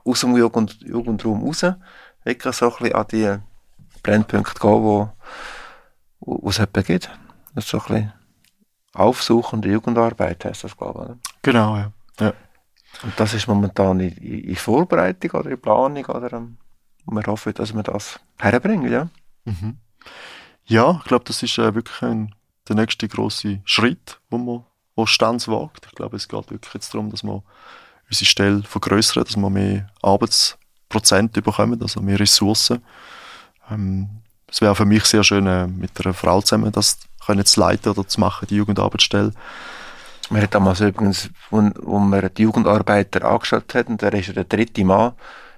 aus 0.06 0.22
dem 0.22 0.38
Jugend, 0.38 0.80
Jugendraum 0.82 1.44
raus, 1.44 1.66
wirklich 2.24 2.56
so 2.56 2.72
ein 2.72 2.78
bisschen 2.78 2.96
an 2.96 3.08
die 3.12 3.38
Brennpunkte 4.04 4.60
gehen, 4.60 4.84
wo, 4.84 5.10
wo 6.20 6.50
es 6.50 6.60
etwa 6.60 6.82
gibt. 6.82 7.10
Das 7.56 7.66
ist 7.66 7.72
so 7.72 7.80
ein 7.80 7.86
bisschen 7.86 8.14
aufsuchende 8.94 9.70
Jugendarbeit, 9.70 10.46
heisst 10.46 10.64
das, 10.64 10.78
glaube 10.78 11.18
ich. 11.24 11.32
Genau, 11.42 11.76
ja. 11.76 11.92
ja. 12.20 12.34
Und 13.04 13.14
das 13.18 13.34
ist 13.34 13.48
momentan 13.48 14.00
in, 14.00 14.16
in 14.18 14.56
Vorbereitung 14.56 15.32
oder 15.32 15.52
in 15.52 15.62
Planung 15.62 16.06
oder 16.06 16.34
ähm, 16.34 16.58
wir 17.06 17.24
hoffen, 17.24 17.54
dass 17.54 17.74
wir 17.74 17.84
das 17.84 18.20
herbringen, 18.38 18.92
ja. 18.92 19.10
Mhm. 19.46 19.78
Ja, 20.66 21.00
ich 21.00 21.08
glaube, 21.08 21.26
das 21.26 21.42
ist 21.44 21.58
äh, 21.58 21.74
wirklich 21.74 22.02
ein, 22.02 22.36
der 22.68 22.76
nächste 22.76 23.08
große 23.08 23.62
Schritt, 23.64 24.20
wo 24.30 24.38
man 24.38 24.64
wo 24.96 25.06
Stanz 25.06 25.48
wagt. 25.48 25.86
Ich 25.86 25.96
glaube, 25.96 26.18
es 26.18 26.28
geht 26.28 26.50
wirklich 26.50 26.74
jetzt 26.74 26.94
darum, 26.94 27.12
dass 27.12 27.24
wir 27.24 27.44
unsere 28.10 28.26
Stelle 28.26 28.64
vergrößern, 28.64 29.24
dass 29.24 29.38
wir 29.38 29.50
mehr 29.50 29.90
Arbeitsprozent 30.02 31.34
bekommen, 31.34 31.82
also 31.82 32.02
mehr 32.02 32.20
Ressourcen. 32.20 32.84
Ähm, 33.70 34.10
es 34.48 34.60
wäre 34.60 34.76
für 34.76 34.86
mich 34.86 35.06
sehr 35.06 35.24
schön, 35.24 35.46
äh, 35.46 35.68
mit 35.68 36.04
einer 36.04 36.14
Frau 36.14 36.42
zusammen 36.42 36.72
das 36.72 37.00
können 37.26 37.46
zu 37.46 37.60
leiten 37.60 37.92
oder 37.92 38.08
zu 38.08 38.20
machen, 38.20 38.48
die 38.50 38.56
Jugendarbeitsstelle. 38.56 39.34
Wir 40.30 40.42
haben 40.42 40.50
damals 40.50 40.82
übrigens, 40.82 41.30
wo, 41.50 41.70
wo 41.80 42.00
wir 42.00 42.30
die 42.30 42.44
Jugendarbeiter 42.44 43.26
angestellt 43.26 43.74
hatten, 43.74 43.98
der 43.98 44.14
ist 44.14 44.28
ja 44.28 44.34
der 44.34 44.44
dritte 44.44 44.84
Mann, 44.84 45.14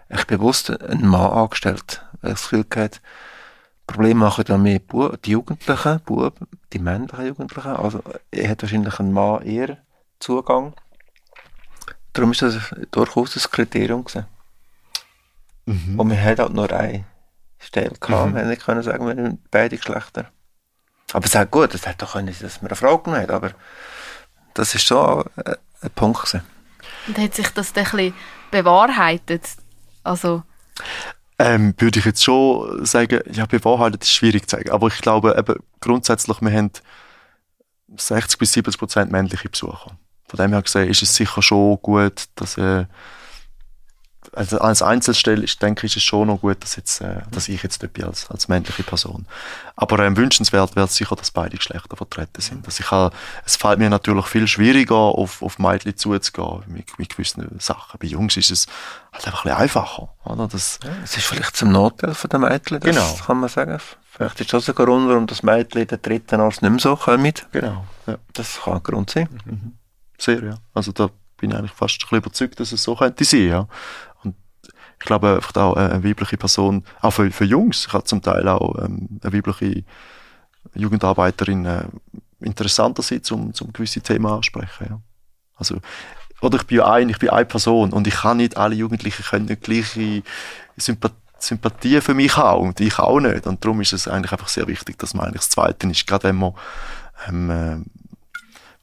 ich 0.09 0.25
bewusst 0.25 0.69
einen 0.81 1.07
Mann 1.07 1.31
angestellt, 1.31 2.03
weil 2.21 2.31
ich 2.31 2.39
das 2.39 2.49
Gefühl 2.49 2.65
hatte, 2.75 2.99
Problem 3.87 4.17
machen 4.17 4.43
dann 4.45 4.61
mehr 4.61 4.79
Bu 4.79 5.15
die 5.17 5.31
Jugendlichen, 5.31 5.99
Buben, 6.01 6.47
die 6.73 6.79
männlichen 6.79 7.25
Jugendlichen. 7.25 7.75
Also, 7.75 8.03
er 8.29 8.49
hat 8.49 8.61
wahrscheinlich 8.61 8.99
ein 8.99 9.11
Mann 9.11 9.41
eher 9.41 9.77
Zugang. 10.19 10.73
Darum 12.13 12.31
ist 12.31 12.43
das 12.43 12.55
durchaus 12.91 13.35
ein 13.35 13.51
Kriterium 13.51 14.03
gewesen. 14.03 14.27
Mhm. 15.65 15.99
Und 15.99 16.09
wir 16.09 16.21
hatten 16.21 16.41
auch 16.41 16.49
nur 16.49 16.71
eine 16.71 17.05
Stelle 17.57 17.95
gehabt, 17.99 18.31
mhm. 18.31 18.35
wir 18.35 18.45
nicht 18.45 18.63
können 18.63 18.83
sagen, 18.83 19.05
wir 19.05 19.15
haben 19.15 19.39
beide 19.49 19.77
Geschlechter. 19.77 20.31
Aber 21.13 21.25
es 21.25 21.33
ist 21.33 21.51
gut, 21.51 21.73
es 21.73 21.87
hätte 21.87 22.05
doch 22.05 22.13
können, 22.13 22.27
dass 22.27 22.61
wir 22.61 22.69
eine 22.69 22.75
Frau 22.75 22.99
genommen 22.99 23.23
haben, 23.23 23.31
aber 23.31 23.51
das 24.53 24.75
ist 24.75 24.83
schon 24.83 25.25
ein, 25.35 25.55
ein 25.81 25.89
Punkt 25.95 26.21
gewesen. 26.21 26.41
Und 27.07 27.17
hat 27.17 27.35
sich 27.35 27.49
das 27.49 27.73
dann 27.73 27.85
ein 27.85 27.91
bisschen 27.91 28.13
bewahrheitet? 28.51 29.43
Also... 30.03 30.43
Ähm, 31.41 31.73
würde 31.77 31.99
ich 31.99 32.05
jetzt 32.05 32.23
schon 32.23 32.85
sagen, 32.85 33.21
ja, 33.31 33.45
bewahrheitet 33.45 34.03
ist 34.03 34.11
schwierig 34.11 34.49
zu 34.49 34.57
sagen. 34.57 34.71
Aber 34.71 34.87
ich 34.87 35.01
glaube 35.01 35.35
eben 35.37 35.55
grundsätzlich, 35.79 36.41
wir 36.41 36.51
haben 36.51 36.71
60 37.95 38.37
bis 38.37 38.53
70 38.53 38.77
Prozent 38.77 39.11
männliche 39.11 39.49
Besucher. 39.49 39.97
Von 40.27 40.37
dem 40.37 40.51
her 40.51 40.61
gesehen 40.61 40.89
ist 40.89 41.01
es 41.01 41.15
sicher 41.15 41.41
schon 41.41 41.77
gut, 41.81 42.25
dass 42.35 42.57
äh, 42.57 42.85
also 44.39 44.57
als 44.59 44.81
Einzelstelle 44.81 45.43
ist, 45.43 45.61
denke 45.61 45.85
ich, 45.85 45.91
ist 45.91 45.97
es 45.97 46.03
schon 46.03 46.29
noch 46.29 46.39
gut, 46.39 46.63
dass, 46.63 46.77
jetzt, 46.77 47.01
äh, 47.01 47.23
dass 47.29 47.49
ich 47.49 47.61
jetzt 47.61 47.83
dort 47.83 47.91
bin 47.91 48.05
als, 48.05 48.31
als 48.31 48.47
männliche 48.47 48.83
Person. 48.83 49.25
Aber 49.75 49.99
ähm, 49.99 50.15
wünschenswert 50.15 50.77
wäre 50.77 50.87
sicher, 50.87 51.17
dass 51.17 51.31
beide 51.31 51.57
Geschlechter 51.57 51.97
vertreten 51.97 52.41
sind. 52.41 52.65
Dass 52.65 52.79
ich, 52.79 52.89
äh, 52.89 53.09
es 53.45 53.57
fällt 53.57 53.79
mir 53.79 53.89
natürlich 53.89 54.27
viel 54.27 54.47
schwieriger, 54.47 54.95
auf, 54.95 55.41
auf 55.41 55.59
Mädchen 55.59 55.97
zuzugehen 55.97 56.63
mit, 56.67 56.97
mit 56.97 57.09
gewissen 57.09 57.59
Sachen. 57.59 57.99
Bei 57.99 58.07
Jungs 58.07 58.37
ist 58.37 58.49
es 58.49 58.67
halt 59.11 59.27
einfach 59.27 59.43
ein 59.43 59.49
bisschen 59.49 59.61
einfacher. 59.61 60.09
Oder? 60.23 60.47
Das, 60.47 60.79
ja, 60.85 60.91
es 61.03 61.17
ist 61.17 61.25
vielleicht 61.25 61.57
zum 61.57 61.73
Nachteil 61.73 62.13
von 62.13 62.29
den 62.29 62.39
Mädchen, 62.39 62.79
das 62.79 62.95
genau. 62.95 63.15
kann 63.25 63.41
man 63.41 63.49
sagen. 63.49 63.77
Vielleicht 64.09 64.39
ist 64.39 64.53
das 64.53 64.69
ein 64.69 64.75
Grund, 64.75 65.09
warum 65.09 65.27
das 65.27 65.43
Mädchen 65.43 65.81
in 65.81 65.87
der 65.89 65.97
dritten 65.97 66.39
Arzt 66.39 66.61
nicht 66.61 66.71
mehr 66.71 66.79
so 66.79 66.95
kommen. 66.95 67.33
Genau. 67.51 67.85
Ja. 68.07 68.15
Das 68.31 68.61
kann 68.63 68.75
ein 68.75 68.83
Grund 68.83 69.09
sein. 69.09 69.27
Mhm. 69.43 69.73
Sehr, 70.17 70.41
ja. 70.41 70.57
Also 70.73 70.93
da 70.93 71.09
bin 71.35 71.51
ich 71.51 71.57
eigentlich 71.57 71.71
fast 71.71 71.95
ein 71.95 71.99
bisschen 71.99 72.17
überzeugt, 72.17 72.59
dass 72.61 72.71
es 72.71 72.83
so 72.83 72.95
könnte 72.95 73.25
sein, 73.25 73.47
ja 73.47 73.67
ich 74.99 75.05
glaube, 75.05 75.39
auch 75.55 75.75
eine 75.75 76.03
weibliche 76.03 76.37
Person, 76.37 76.83
auch 77.01 77.11
für, 77.11 77.31
für 77.31 77.45
Jungs, 77.45 77.85
ich 77.87 77.93
habe 77.93 78.03
zum 78.03 78.21
Teil 78.21 78.47
auch 78.47 78.77
ähm, 78.83 79.19
eine 79.23 79.33
weibliche 79.33 79.83
Jugendarbeiterin 80.73 81.65
äh, 81.65 81.85
interessanter 82.41 83.01
sein, 83.01 83.21
um, 83.31 83.53
um 83.59 83.73
gewisse 83.73 84.01
Themen 84.01 84.25
ansprechen. 84.25 84.87
Ja. 84.89 85.01
Also, 85.55 85.77
oder 86.41 86.57
ich 86.57 86.67
bin 86.67 86.81
ein, 86.81 87.09
ich 87.09 87.19
bin 87.19 87.29
eine 87.29 87.45
Person 87.45 87.91
und 87.91 88.07
ich 88.07 88.15
kann 88.15 88.37
nicht, 88.37 88.57
alle 88.57 88.75
Jugendlichen 88.75 89.23
können 89.23 89.45
nicht 89.45 89.61
gleiche 89.61 90.23
Sympathie 90.77 91.15
Sympathie 91.41 92.01
für 92.01 92.13
mich 92.13 92.35
haben 92.37 92.67
und 92.67 92.79
ich 92.79 92.99
auch 92.99 93.19
nicht. 93.19 93.47
Und 93.47 93.63
darum 93.63 93.81
ist 93.81 93.93
es 93.93 94.07
eigentlich 94.07 94.31
einfach 94.31 94.47
sehr 94.47 94.67
wichtig, 94.67 94.97
dass 94.99 95.13
man 95.13 95.25
eigentlich 95.25 95.41
das 95.41 95.49
Zweite 95.49 95.87
ist. 95.87 96.05
Gerade 96.05 96.25
wenn 96.25 96.35
man 96.35 96.53
ähm, 97.27 97.49
äh, 97.49 98.08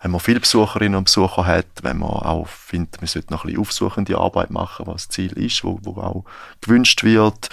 wenn 0.00 0.10
man 0.10 0.20
viele 0.20 0.40
Besucherinnen 0.40 0.96
und 0.96 1.04
Besucher 1.04 1.46
hat, 1.46 1.66
wenn 1.82 1.98
man 1.98 2.10
auch 2.10 2.46
findet, 2.46 3.00
man 3.00 3.08
sollte 3.08 3.32
noch 3.32 3.44
ein 3.44 3.48
bisschen 3.48 3.60
aufsuchende 3.60 4.18
Arbeit 4.18 4.50
machen, 4.50 4.86
was 4.86 5.06
das 5.06 5.14
Ziel 5.14 5.32
ist, 5.32 5.64
wo, 5.64 5.78
wo 5.82 6.00
auch 6.00 6.24
gewünscht 6.60 7.02
wird, 7.02 7.48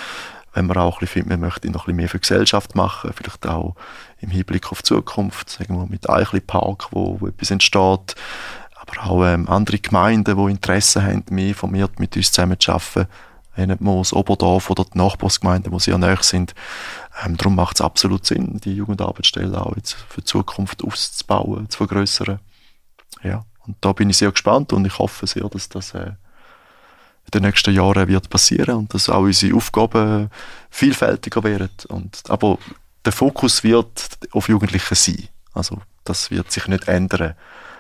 wenn 0.53 0.67
man 0.67 0.77
auch 0.77 0.95
ein 0.95 0.99
bisschen 0.99 1.23
findet, 1.23 1.39
man 1.39 1.49
möchte 1.49 1.67
noch 1.69 1.83
ein 1.83 1.85
bisschen 1.85 1.95
mehr 1.95 2.09
für 2.09 2.17
die 2.17 2.21
Gesellschaft 2.21 2.75
machen, 2.75 3.11
vielleicht 3.15 3.47
auch 3.47 3.75
im 4.19 4.29
Hinblick 4.29 4.71
auf 4.71 4.81
die 4.81 4.87
Zukunft, 4.87 5.49
sagen 5.49 5.75
wir 5.75 5.87
mit 5.87 6.09
Eichli 6.09 6.41
Park, 6.41 6.87
wo, 6.91 7.19
wo 7.19 7.27
etwas 7.27 7.49
entsteht, 7.51 8.15
aber 8.75 9.09
auch 9.09 9.25
ähm, 9.25 9.47
andere 9.47 9.79
Gemeinden, 9.79 10.37
die 10.37 10.51
Interesse 10.51 11.03
haben, 11.03 11.23
mehr 11.29 11.55
vermehrt 11.55 11.99
mit 11.99 12.15
uns 12.17 12.31
zusammen 12.31 12.59
zu 12.59 12.73
arbeiten. 12.73 13.07
Moos, 13.79 14.13
Oberdorf 14.13 14.71
oder 14.71 14.83
die 14.83 14.97
Nachbarsgemeinden, 14.97 15.71
die 15.71 15.79
sehr 15.79 15.97
nahe 15.97 16.17
sind. 16.21 16.55
Ähm, 17.21 17.37
darum 17.37 17.55
macht 17.55 17.77
es 17.77 17.81
absolut 17.81 18.25
Sinn, 18.25 18.59
die 18.63 18.73
Jugendarbeitsstelle 18.73 19.63
auch 19.63 19.75
jetzt 19.75 19.93
für 19.93 20.21
die 20.21 20.25
Zukunft 20.25 20.83
auszubauen, 20.83 21.69
zu 21.69 21.77
vergrößern. 21.77 22.39
Ja, 23.21 23.45
und 23.65 23.77
da 23.81 23.93
bin 23.93 24.09
ich 24.09 24.17
sehr 24.17 24.31
gespannt 24.31 24.73
und 24.73 24.85
ich 24.85 24.97
hoffe 24.97 25.27
sehr, 25.27 25.47
dass 25.49 25.69
das 25.69 25.93
äh, 25.93 26.13
in 27.25 27.31
den 27.33 27.43
nächsten 27.43 27.73
Jahren 27.73 28.07
wird 28.07 28.29
passieren 28.29 28.75
und 28.75 28.93
dass 28.93 29.09
auch 29.09 29.21
unsere 29.21 29.55
Aufgaben 29.55 30.29
vielfältiger 30.69 31.43
werden. 31.43 31.69
Und, 31.87 32.23
aber 32.29 32.57
der 33.05 33.13
Fokus 33.13 33.63
wird 33.63 34.09
auf 34.31 34.49
Jugendliche 34.49 34.95
sein. 34.95 35.29
Also 35.53 35.81
das 36.03 36.31
wird 36.31 36.51
sich 36.51 36.67
nicht 36.67 36.87
ändern. 36.87 37.35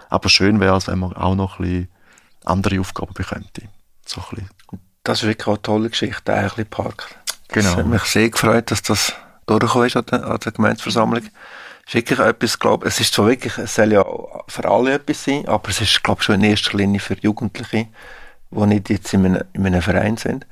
Aber 0.09 0.29
schön 0.29 0.59
wäre 0.59 0.77
es, 0.77 0.87
wenn 0.87 0.99
man 0.99 1.13
auch 1.13 1.35
noch 1.35 1.59
ein 1.59 1.65
bisschen 1.65 1.87
andere 2.45 2.79
Aufgaben 2.79 3.13
bekönnte. 3.13 3.63
So 4.05 4.21
ein 4.21 4.27
bisschen. 4.35 4.92
Das 5.03 5.21
ist 5.21 5.27
wirklich 5.27 5.47
eine 5.47 5.61
tolle 5.61 5.89
Geschichte, 5.89 6.33
eigentlich 6.33 6.69
Park. 6.69 7.15
Genau. 7.49 7.69
Es 7.69 7.75
hat 7.75 7.85
mich 7.85 8.03
sehr 8.03 8.29
gefreut, 8.29 8.71
dass 8.71 8.81
das 8.81 9.13
durchgekommen 9.45 9.87
ist 9.87 9.97
an 9.97 10.05
der, 10.05 10.25
an 10.25 10.39
der 10.39 10.51
Gemeindeversammlung. 10.51 11.23
Es 11.85 11.89
ist 11.89 11.93
wirklich 11.95 12.19
etwas, 12.19 12.57
glaube 12.57 12.87
es 12.87 12.99
ist 13.01 13.13
zwar 13.13 13.27
wirklich, 13.27 13.57
es 13.57 13.75
soll 13.75 13.91
ja 13.91 14.05
für 14.47 14.65
alle 14.69 14.93
etwas 14.93 15.25
sein, 15.25 15.45
aber 15.47 15.69
es 15.69 15.81
ist, 15.81 16.01
glaube 16.03 16.21
ich, 16.21 16.25
schon 16.25 16.35
in 16.35 16.49
erster 16.49 16.77
Linie 16.77 17.01
für 17.01 17.15
Jugendliche, 17.19 17.87
die 18.51 18.65
nicht 18.65 18.89
jetzt 18.89 19.13
in 19.13 19.25
einem, 19.25 19.43
in 19.51 19.65
einem 19.65 19.81
Verein 19.81 20.15
sind. 20.15 20.47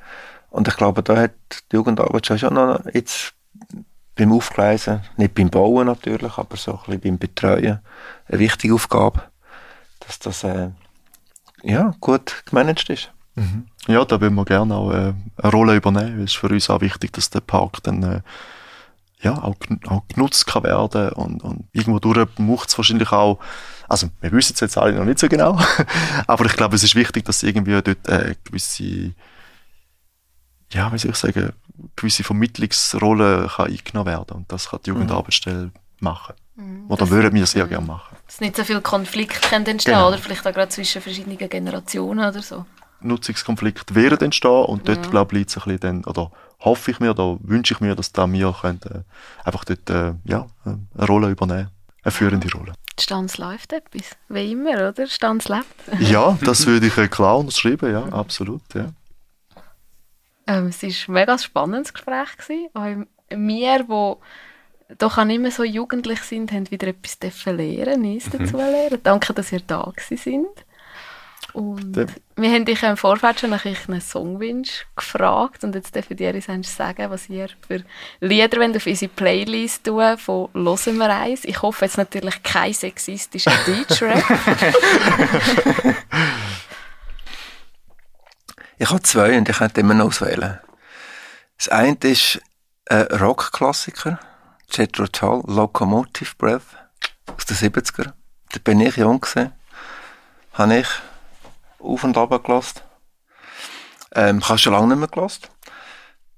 Und 0.49 0.67
ich 0.67 0.75
glaube, 0.75 1.01
da 1.01 1.15
hat 1.15 1.31
die 1.71 1.77
Jugendarbeit 1.77 2.25
schon 2.25 2.53
noch 2.53 2.83
jetzt 2.93 3.33
beim 4.15 4.33
Aufgleisen, 4.33 5.01
nicht 5.15 5.33
beim 5.33 5.49
Bauen 5.49 5.87
natürlich, 5.87 6.37
aber 6.37 6.57
so 6.57 6.73
ein 6.73 6.77
bisschen 6.85 6.99
beim 6.99 7.17
Betreuen, 7.17 7.79
eine 8.27 8.39
wichtige 8.39 8.73
Aufgabe, 8.73 9.23
dass 10.01 10.19
das 10.19 10.43
äh, 10.43 10.71
ja, 11.63 11.95
gut 12.01 12.43
gemanagt 12.45 12.89
ist. 12.89 13.11
Mhm. 13.35 13.67
Ja, 13.87 14.03
da 14.05 14.19
würden 14.19 14.35
wir 14.35 14.45
gerne 14.45 14.75
auch 14.75 14.91
äh, 14.91 15.13
eine 15.37 15.51
Rolle 15.51 15.75
übernehmen. 15.75 16.23
Es 16.23 16.31
ist 16.31 16.37
für 16.37 16.49
uns 16.49 16.69
auch 16.69 16.81
wichtig, 16.81 17.13
dass 17.13 17.29
der 17.29 17.39
Park 17.41 17.81
dann 17.83 18.03
äh, 18.03 18.21
ja, 19.21 19.41
auch, 19.41 19.55
auch 19.87 20.07
genutzt 20.07 20.47
kann 20.47 20.63
werden 20.63 21.09
und, 21.13 21.43
und 21.43 21.67
irgendwo 21.71 21.99
durch 21.99 22.27
macht 22.37 22.69
es 22.69 22.77
wahrscheinlich 22.77 23.11
auch, 23.11 23.39
also 23.87 24.09
wir 24.19 24.31
wissen 24.31 24.53
es 24.53 24.59
jetzt 24.59 24.77
alle 24.77 24.93
noch 24.93 25.05
nicht 25.05 25.19
so 25.19 25.29
genau, 25.29 25.59
aber 26.27 26.45
ich 26.45 26.53
glaube, 26.53 26.75
es 26.75 26.83
ist 26.83 26.95
wichtig, 26.95 27.25
dass 27.25 27.43
irgendwie 27.43 27.79
dort 27.81 28.07
äh, 28.07 28.35
gewisse, 28.43 29.13
ja, 30.71 30.91
wie 30.91 30.97
soll 30.97 31.11
ich 31.11 31.17
sagen, 31.17 31.53
gewisse 31.95 32.23
Vermittlungsrolle 32.23 33.49
kann 33.55 33.67
eingenommen 33.67 34.07
werden 34.07 34.37
und 34.37 34.51
das 34.51 34.69
kann 34.69 34.79
die. 34.85 34.89
Jugendarbeitsstelle 34.89 35.65
mhm. 35.65 35.71
machen. 35.99 36.35
Mhm, 36.55 36.85
oder 36.89 37.09
würden 37.09 37.33
wir 37.33 37.45
sehr 37.45 37.67
gerne 37.67 37.85
machen. 37.85 38.15
Dass 38.25 38.41
nicht 38.41 38.55
so 38.55 38.63
viel 38.63 38.81
Konflikt 38.81 39.51
entstehen 39.51 39.77
genau. 39.77 40.07
oder 40.07 40.17
vielleicht 40.17 40.45
auch 40.47 40.53
gerade 40.53 40.69
zwischen 40.69 41.01
verschiedenen 41.01 41.37
Generationen 41.37 42.27
oder 42.27 42.41
so. 42.41 42.65
Nutzungskonflikte 43.01 43.95
werden 43.95 44.19
entstehen 44.21 44.65
und 44.65 44.87
dort, 44.87 45.05
ja. 45.05 45.11
glaube 45.11 45.33
ich, 45.33 45.39
liegt 45.39 45.49
es 45.49 45.57
ein 45.57 45.63
bisschen 45.63 45.79
dann, 45.79 46.05
oder 46.05 46.31
hoffe 46.59 46.91
ich 46.91 46.99
mir 46.99 47.11
oder 47.11 47.37
wünsche 47.41 47.73
ich 47.73 47.79
mir, 47.79 47.95
dass 47.95 48.11
da 48.11 48.31
wir 48.31 48.55
können, 48.59 48.79
äh, 48.85 48.99
einfach 49.45 49.65
dort 49.65 49.89
äh, 49.89 50.13
ja, 50.25 50.47
eine 50.63 51.07
Rolle 51.07 51.29
übernehmen, 51.29 51.69
eine 52.03 52.11
führende 52.11 52.51
Rolle. 52.51 52.73
Stanz 52.99 53.37
läuft 53.37 53.73
etwas, 53.73 54.15
wie 54.29 54.51
immer, 54.51 54.89
oder? 54.89 55.07
Stanz 55.07 55.47
lebt. 55.49 55.65
ja, 55.99 56.37
das 56.43 56.67
würde 56.67 56.87
ich 56.87 56.97
äh, 56.97 57.07
klar 57.07 57.37
unterschreiben, 57.37 57.91
ja, 57.91 58.03
absolut, 58.05 58.61
ja. 58.73 58.91
Ähm, 60.47 60.67
es 60.67 60.83
war 60.83 60.89
ein 60.89 61.13
mega 61.13 61.37
spannendes 61.37 61.93
Gespräch. 61.93 62.37
Gewesen. 62.37 63.07
Wir, 63.29 63.83
die 63.83 64.95
doch 64.97 65.17
auch 65.17 65.23
nicht 65.23 65.41
mehr 65.41 65.51
so 65.51 65.63
jugendlich 65.63 66.21
sind, 66.21 66.51
haben 66.51 66.69
wieder 66.71 66.87
etwas 66.87 67.45
lernen, 67.45 68.13
uns 68.13 68.31
mhm. 68.33 68.39
dazu 68.39 68.57
lernen. 68.57 68.99
Danke, 69.03 69.33
dass 69.33 69.51
ihr 69.51 69.61
da 69.61 69.91
sind. 69.97 70.47
Und 71.53 71.95
Dem. 71.95 72.07
wir 72.35 72.51
haben 72.51 72.65
dich 72.65 72.81
im 72.83 72.97
Vorfeld 72.97 73.39
schon 73.39 73.49
nach 73.49 73.65
einem 73.65 74.01
Songwunsch 74.01 74.85
gefragt 74.95 75.63
und 75.63 75.75
jetzt 75.75 75.95
dürfen 75.95 76.17
ihr 76.17 76.33
uns 76.33 76.75
sagen, 76.75 77.09
was 77.09 77.29
ihr 77.29 77.49
für 77.67 77.83
Lieder 78.19 78.59
wollt 78.59 78.75
auf 78.75 78.85
unsere 78.85 79.11
Playlist 79.11 79.83
tun 79.85 80.17
von 80.17 80.49
«Hören 80.53 80.97
wir 80.97 81.09
eins». 81.09 81.43
Ich 81.45 81.61
hoffe 81.61 81.85
jetzt 81.85 81.97
natürlich 81.97 82.41
kein 82.43 82.73
sexistischer 82.73 83.51
Deutschrap. 83.65 84.23
ich 88.77 88.89
habe 88.89 89.01
zwei 89.03 89.37
und 89.37 89.49
ich 89.49 89.57
könnte 89.57 89.81
immer 89.81 89.93
noch 89.93 90.07
auswählen. 90.07 90.59
Das 91.57 91.69
eine 91.69 91.97
ist 92.01 92.41
ein 92.89 93.03
Rockklassiker, 93.07 94.19
Jethro 94.71 95.07
Tull, 95.07 95.43
«Locomotive 95.47 96.35
Breath» 96.37 96.61
aus 97.35 97.45
den 97.45 97.57
70er. 97.57 98.13
Da 98.53 98.59
bin 98.63 98.79
ich 98.79 98.97
jung 98.97 99.21
gewesen. 99.21 99.51
Habe 100.53 100.79
ich 100.79 100.87
auf 101.83 102.03
und 102.03 102.17
ab 102.17 102.43
gelassen. 102.43 102.81
Ähm, 104.13 104.39
ich 104.39 104.49
habe 104.49 104.57
schon 104.57 104.73
lange 104.73 104.87
nicht 104.87 104.99
mehr 104.99 105.07
gelassen. 105.07 105.47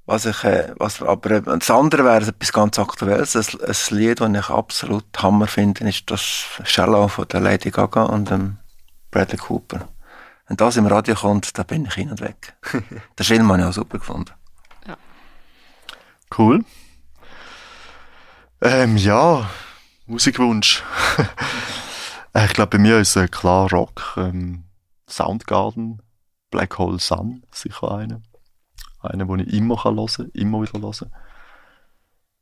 Was 0.05 0.25
ich, 0.25 0.43
äh, 0.43 0.73
was, 0.77 1.01
aber 1.01 1.31
äh, 1.31 1.41
das 1.41 1.71
andere 1.71 2.03
wäre 2.03 2.27
etwas 2.27 2.51
ganz 2.51 2.77
Aktuelles. 2.77 3.35
Ein, 3.35 3.61
ein 3.61 3.97
Lied, 3.97 4.19
das 4.19 4.31
ich 4.31 4.49
absolut 4.49 5.05
Hammer 5.21 5.47
finde, 5.47 5.87
ist 5.87 6.11
das 6.11 6.21
Shallow 6.65 7.07
von 7.07 7.27
der 7.29 7.39
Lady 7.39 7.71
Gaga 7.71 8.03
und 8.03 8.29
dem 8.29 8.57
Bradley 9.11 9.37
Cooper. 9.37 9.87
Wenn 10.47 10.57
das 10.57 10.75
im 10.75 10.87
Radio 10.87 11.15
kommt, 11.15 11.57
dann 11.57 11.65
bin 11.65 11.85
ich 11.85 11.93
hin 11.93 12.09
und 12.09 12.19
weg. 12.19 12.55
das 13.15 13.27
Film 13.27 13.49
habe 13.49 13.61
ich 13.61 13.65
auch 13.65 13.73
super 13.73 13.97
gefunden. 13.97 14.31
Ja. 14.85 14.97
Cool. 16.37 16.65
Ähm, 18.61 18.97
ja, 18.97 19.49
Musikwunsch. 20.05 20.83
Äh, 22.35 22.47
ich 22.47 22.53
glaube, 22.53 22.69
bei 22.69 22.77
mir 22.79 22.97
ist 22.97 23.15
es 23.15 23.23
äh, 23.23 23.27
klar 23.27 23.69
Rock. 23.69 24.15
Ähm, 24.17 24.63
Soundgarden, 25.15 26.01
Black 26.49 26.77
Hole 26.77 26.99
Sun, 26.99 27.43
sicher 27.51 27.91
eine. 27.91 28.21
Eine, 28.99 29.25
die 29.25 29.43
ich 29.43 29.53
immer 29.53 29.75
kann 29.75 29.95
hören, 29.95 30.29
immer 30.33 30.61
wieder 30.61 30.79
hören. 30.79 31.11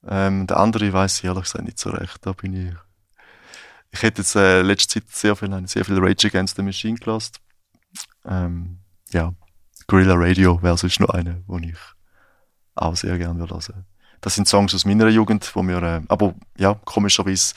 Ähm, 0.07 0.47
der 0.47 0.57
andere 0.57 0.91
weiß 0.91 1.19
ich 1.19 1.25
ehrlich 1.25 1.43
gesagt 1.43 1.65
nicht 1.65 1.79
so 1.79 1.89
recht. 1.89 2.25
Da 2.25 2.33
bin 2.33 2.53
ich. 2.53 2.75
Ich 3.91 4.03
hätte 4.03 4.21
jetzt 4.21 4.35
äh, 4.35 4.61
letzte 4.61 5.01
Zeit 5.01 5.09
sehr 5.09 5.35
viel, 5.35 5.67
sehr 5.67 5.85
viel 5.85 5.99
Rage 5.99 6.27
Against 6.27 6.55
the 6.55 6.63
Machine 6.63 6.97
gelassen. 6.97 7.33
Ähm, 8.25 8.79
ja, 9.09 9.33
Guerrilla 9.87 10.13
Radio 10.15 10.61
wäre 10.61 10.77
sonst 10.77 10.99
noch 10.99 11.09
eine, 11.09 11.43
die 11.47 11.71
ich 11.71 11.77
auch 12.75 12.95
sehr 12.95 13.17
gerne 13.17 13.39
hören 13.39 13.49
würde. 13.49 13.85
Das 14.21 14.35
sind 14.35 14.47
Songs 14.47 14.73
aus 14.75 14.85
meiner 14.85 15.07
Jugend, 15.07 15.49
wo 15.55 15.63
mir, 15.63 15.81
äh, 15.81 16.01
aber 16.07 16.33
ja, 16.57 16.79
komischerweise 16.85 17.53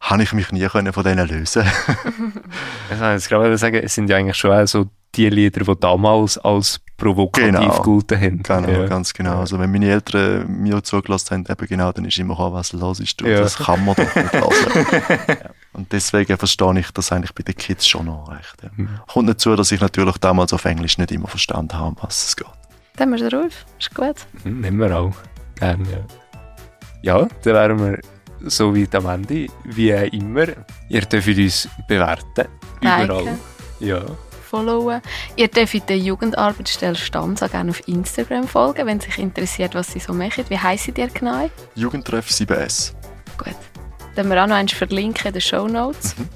habe 0.00 0.22
ich 0.22 0.32
mich 0.32 0.52
nie 0.52 0.66
können 0.66 0.92
von 0.92 1.04
denen 1.04 1.26
lösen. 1.26 1.64
ich 2.90 2.98
kann 2.98 3.12
jetzt 3.12 3.28
gerade 3.28 3.56
sagen, 3.56 3.76
es 3.82 3.94
sind 3.94 4.10
ja 4.10 4.16
eigentlich 4.16 4.36
schon 4.36 4.52
auch 4.52 4.66
so 4.66 4.86
die 5.14 5.28
Lieder, 5.28 5.64
die 5.64 5.80
damals 5.80 6.38
als 6.38 6.80
provokativ 6.96 7.52
genau, 7.52 7.76
gegolten 7.76 8.20
haben. 8.20 8.66
Genau, 8.66 8.80
ja. 8.80 8.86
ganz 8.86 9.12
genau. 9.12 9.40
Also 9.40 9.58
wenn 9.58 9.70
meine 9.70 9.90
Eltern 9.90 10.46
mir 10.48 10.82
zugelassen 10.82 11.30
haben, 11.30 11.46
eben 11.48 11.66
genau, 11.66 11.92
dann 11.92 12.04
ist 12.04 12.18
immer 12.18 12.38
auch 12.38 12.52
was 12.52 12.72
los 12.72 13.00
ist. 13.00 13.20
Du, 13.20 13.26
ja. 13.26 13.40
Das 13.40 13.56
kann 13.56 13.84
man 13.84 13.94
doch 13.96 14.14
nicht 14.14 14.32
lassen. 14.32 14.86
ja. 15.28 15.50
Und 15.72 15.92
deswegen 15.92 16.36
verstehe 16.36 16.78
ich 16.78 16.90
das 16.92 17.12
eigentlich 17.12 17.34
bei 17.34 17.42
den 17.42 17.56
Kids 17.56 17.86
schon 17.86 18.06
noch 18.06 18.30
recht. 18.30 18.62
Ja. 18.62 18.70
Mhm. 18.76 19.00
Kommt 19.06 19.28
dazu, 19.28 19.56
dass 19.56 19.72
ich 19.72 19.80
natürlich 19.80 20.18
damals 20.18 20.52
auf 20.52 20.64
Englisch 20.64 20.98
nicht 20.98 21.12
immer 21.12 21.28
verstanden 21.28 21.78
habe, 21.78 21.96
was 22.02 22.26
es 22.26 22.36
geht. 22.36 22.46
Dann 22.96 23.12
haben 23.12 23.20
wir 23.20 23.30
den 23.30 23.40
Ruf. 23.40 23.64
Ist 23.78 23.94
gut. 23.94 24.16
Mhm, 24.44 24.60
nehmen 24.60 24.78
wir 24.78 24.96
auch. 24.96 25.14
Gerne, 25.62 25.84
ja. 27.02 27.18
Ja, 27.20 27.28
dann 27.44 27.54
wären 27.54 27.78
wir 27.78 28.00
so 28.50 28.74
weit 28.74 28.94
am 28.96 29.06
Ende, 29.06 29.46
wie 29.64 29.90
immer. 29.90 30.46
Ihr 30.88 31.02
dürft 31.02 31.28
uns 31.28 31.68
bewerten. 31.86 32.48
Überall. 32.80 33.38
Ja. 33.78 34.02
Followen. 34.42 35.00
Ihr 35.36 35.48
dürft 35.48 35.88
der 35.88 35.98
Jugendarbeitsstelle 35.98 36.96
Stanza 36.96 37.46
gerne 37.46 37.70
auf 37.70 37.86
Instagram 37.86 38.48
folgen, 38.48 38.86
wenn 38.86 38.98
sich 38.98 39.18
interessiert, 39.18 39.74
was 39.76 39.92
sie 39.92 40.00
so 40.00 40.12
machen. 40.12 40.44
Wie 40.48 40.58
heisst 40.58 40.98
ihr 40.98 41.08
genau? 41.08 41.48
Jugendtreff 41.76 42.28
7S. 42.28 42.92
Gut. 43.38 43.54
Dann 44.16 44.28
wir 44.28 44.42
auch 44.42 44.48
noch 44.48 44.56
eins 44.56 44.72
verlinken 44.72 45.28
in 45.28 45.32
den 45.32 45.40
Show 45.40 45.68
Notes. 45.68 46.16
Mhm. 46.18 46.28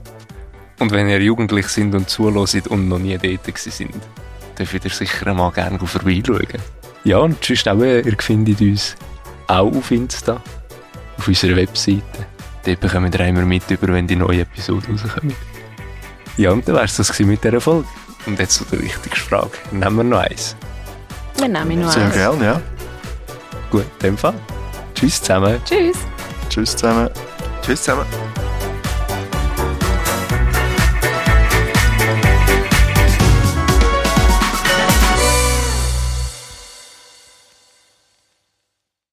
Und 0.78 0.93
wenn 0.93 1.09
ihr 1.09 1.20
jugendlich 1.20 1.66
sind 1.69 1.94
und 1.94 2.09
zuhört 2.09 2.69
und 2.69 2.89
noch 2.89 2.98
nie 2.98 3.19
dort 3.19 3.59
sind, 3.59 3.94
dürft 4.57 4.85
ihr 4.85 4.90
sicher 4.90 5.35
mal 5.35 5.51
gerne 5.51 5.78
vorbeischauen. 5.78 6.47
Ja, 7.05 7.19
und 7.19 7.44
sonst 7.44 7.69
auch, 7.69 7.81
ihr 7.81 8.16
findet 8.19 8.61
uns 8.61 8.97
auch 9.47 9.74
auf 9.74 9.90
Insta, 9.90 10.40
auf 11.18 11.28
unserer 11.28 11.56
Webseite. 11.56 12.27
Dort 12.64 12.81
bekommen 12.81 13.12
wir 13.12 13.20
immer 13.20 13.44
mit, 13.44 13.70
über 13.70 13.89
wenn 13.89 14.06
die 14.06 14.16
neue 14.16 14.40
Episode 14.40 14.86
rauskommt. 14.90 15.35
Ja, 16.36 16.51
und 16.51 16.66
dann 16.66 16.74
wäre 16.74 16.85
es 16.85 16.97
das 16.97 17.18
mit 17.20 17.43
dieser 17.43 17.60
Folge. 17.60 17.86
Und 18.27 18.39
jetzt 18.39 18.55
zu 18.55 18.64
der 18.64 18.82
wichtigsten 18.82 19.28
Frage. 19.28 19.52
Nehmen 19.70 19.97
wir 19.97 20.05
noch 20.05 20.18
eins? 20.18 20.56
Wir 21.39 21.48
nehmen 21.48 21.81
noch 21.81 21.93
Sehr 21.93 22.05
eins. 22.05 22.14
Sehr 22.14 22.31
gerne, 22.31 22.44
ja. 22.44 22.60
Gut, 23.70 23.85
in 24.01 24.06
dem 24.06 24.18
Fall. 24.18 24.35
Tschüss 24.94 25.23
zusammen. 25.23 25.60
Tschüss. 25.64 25.97
Tschüss 26.48 26.77
zusammen. 26.77 27.10
Tschüss 27.62 27.82
zusammen. 27.82 28.06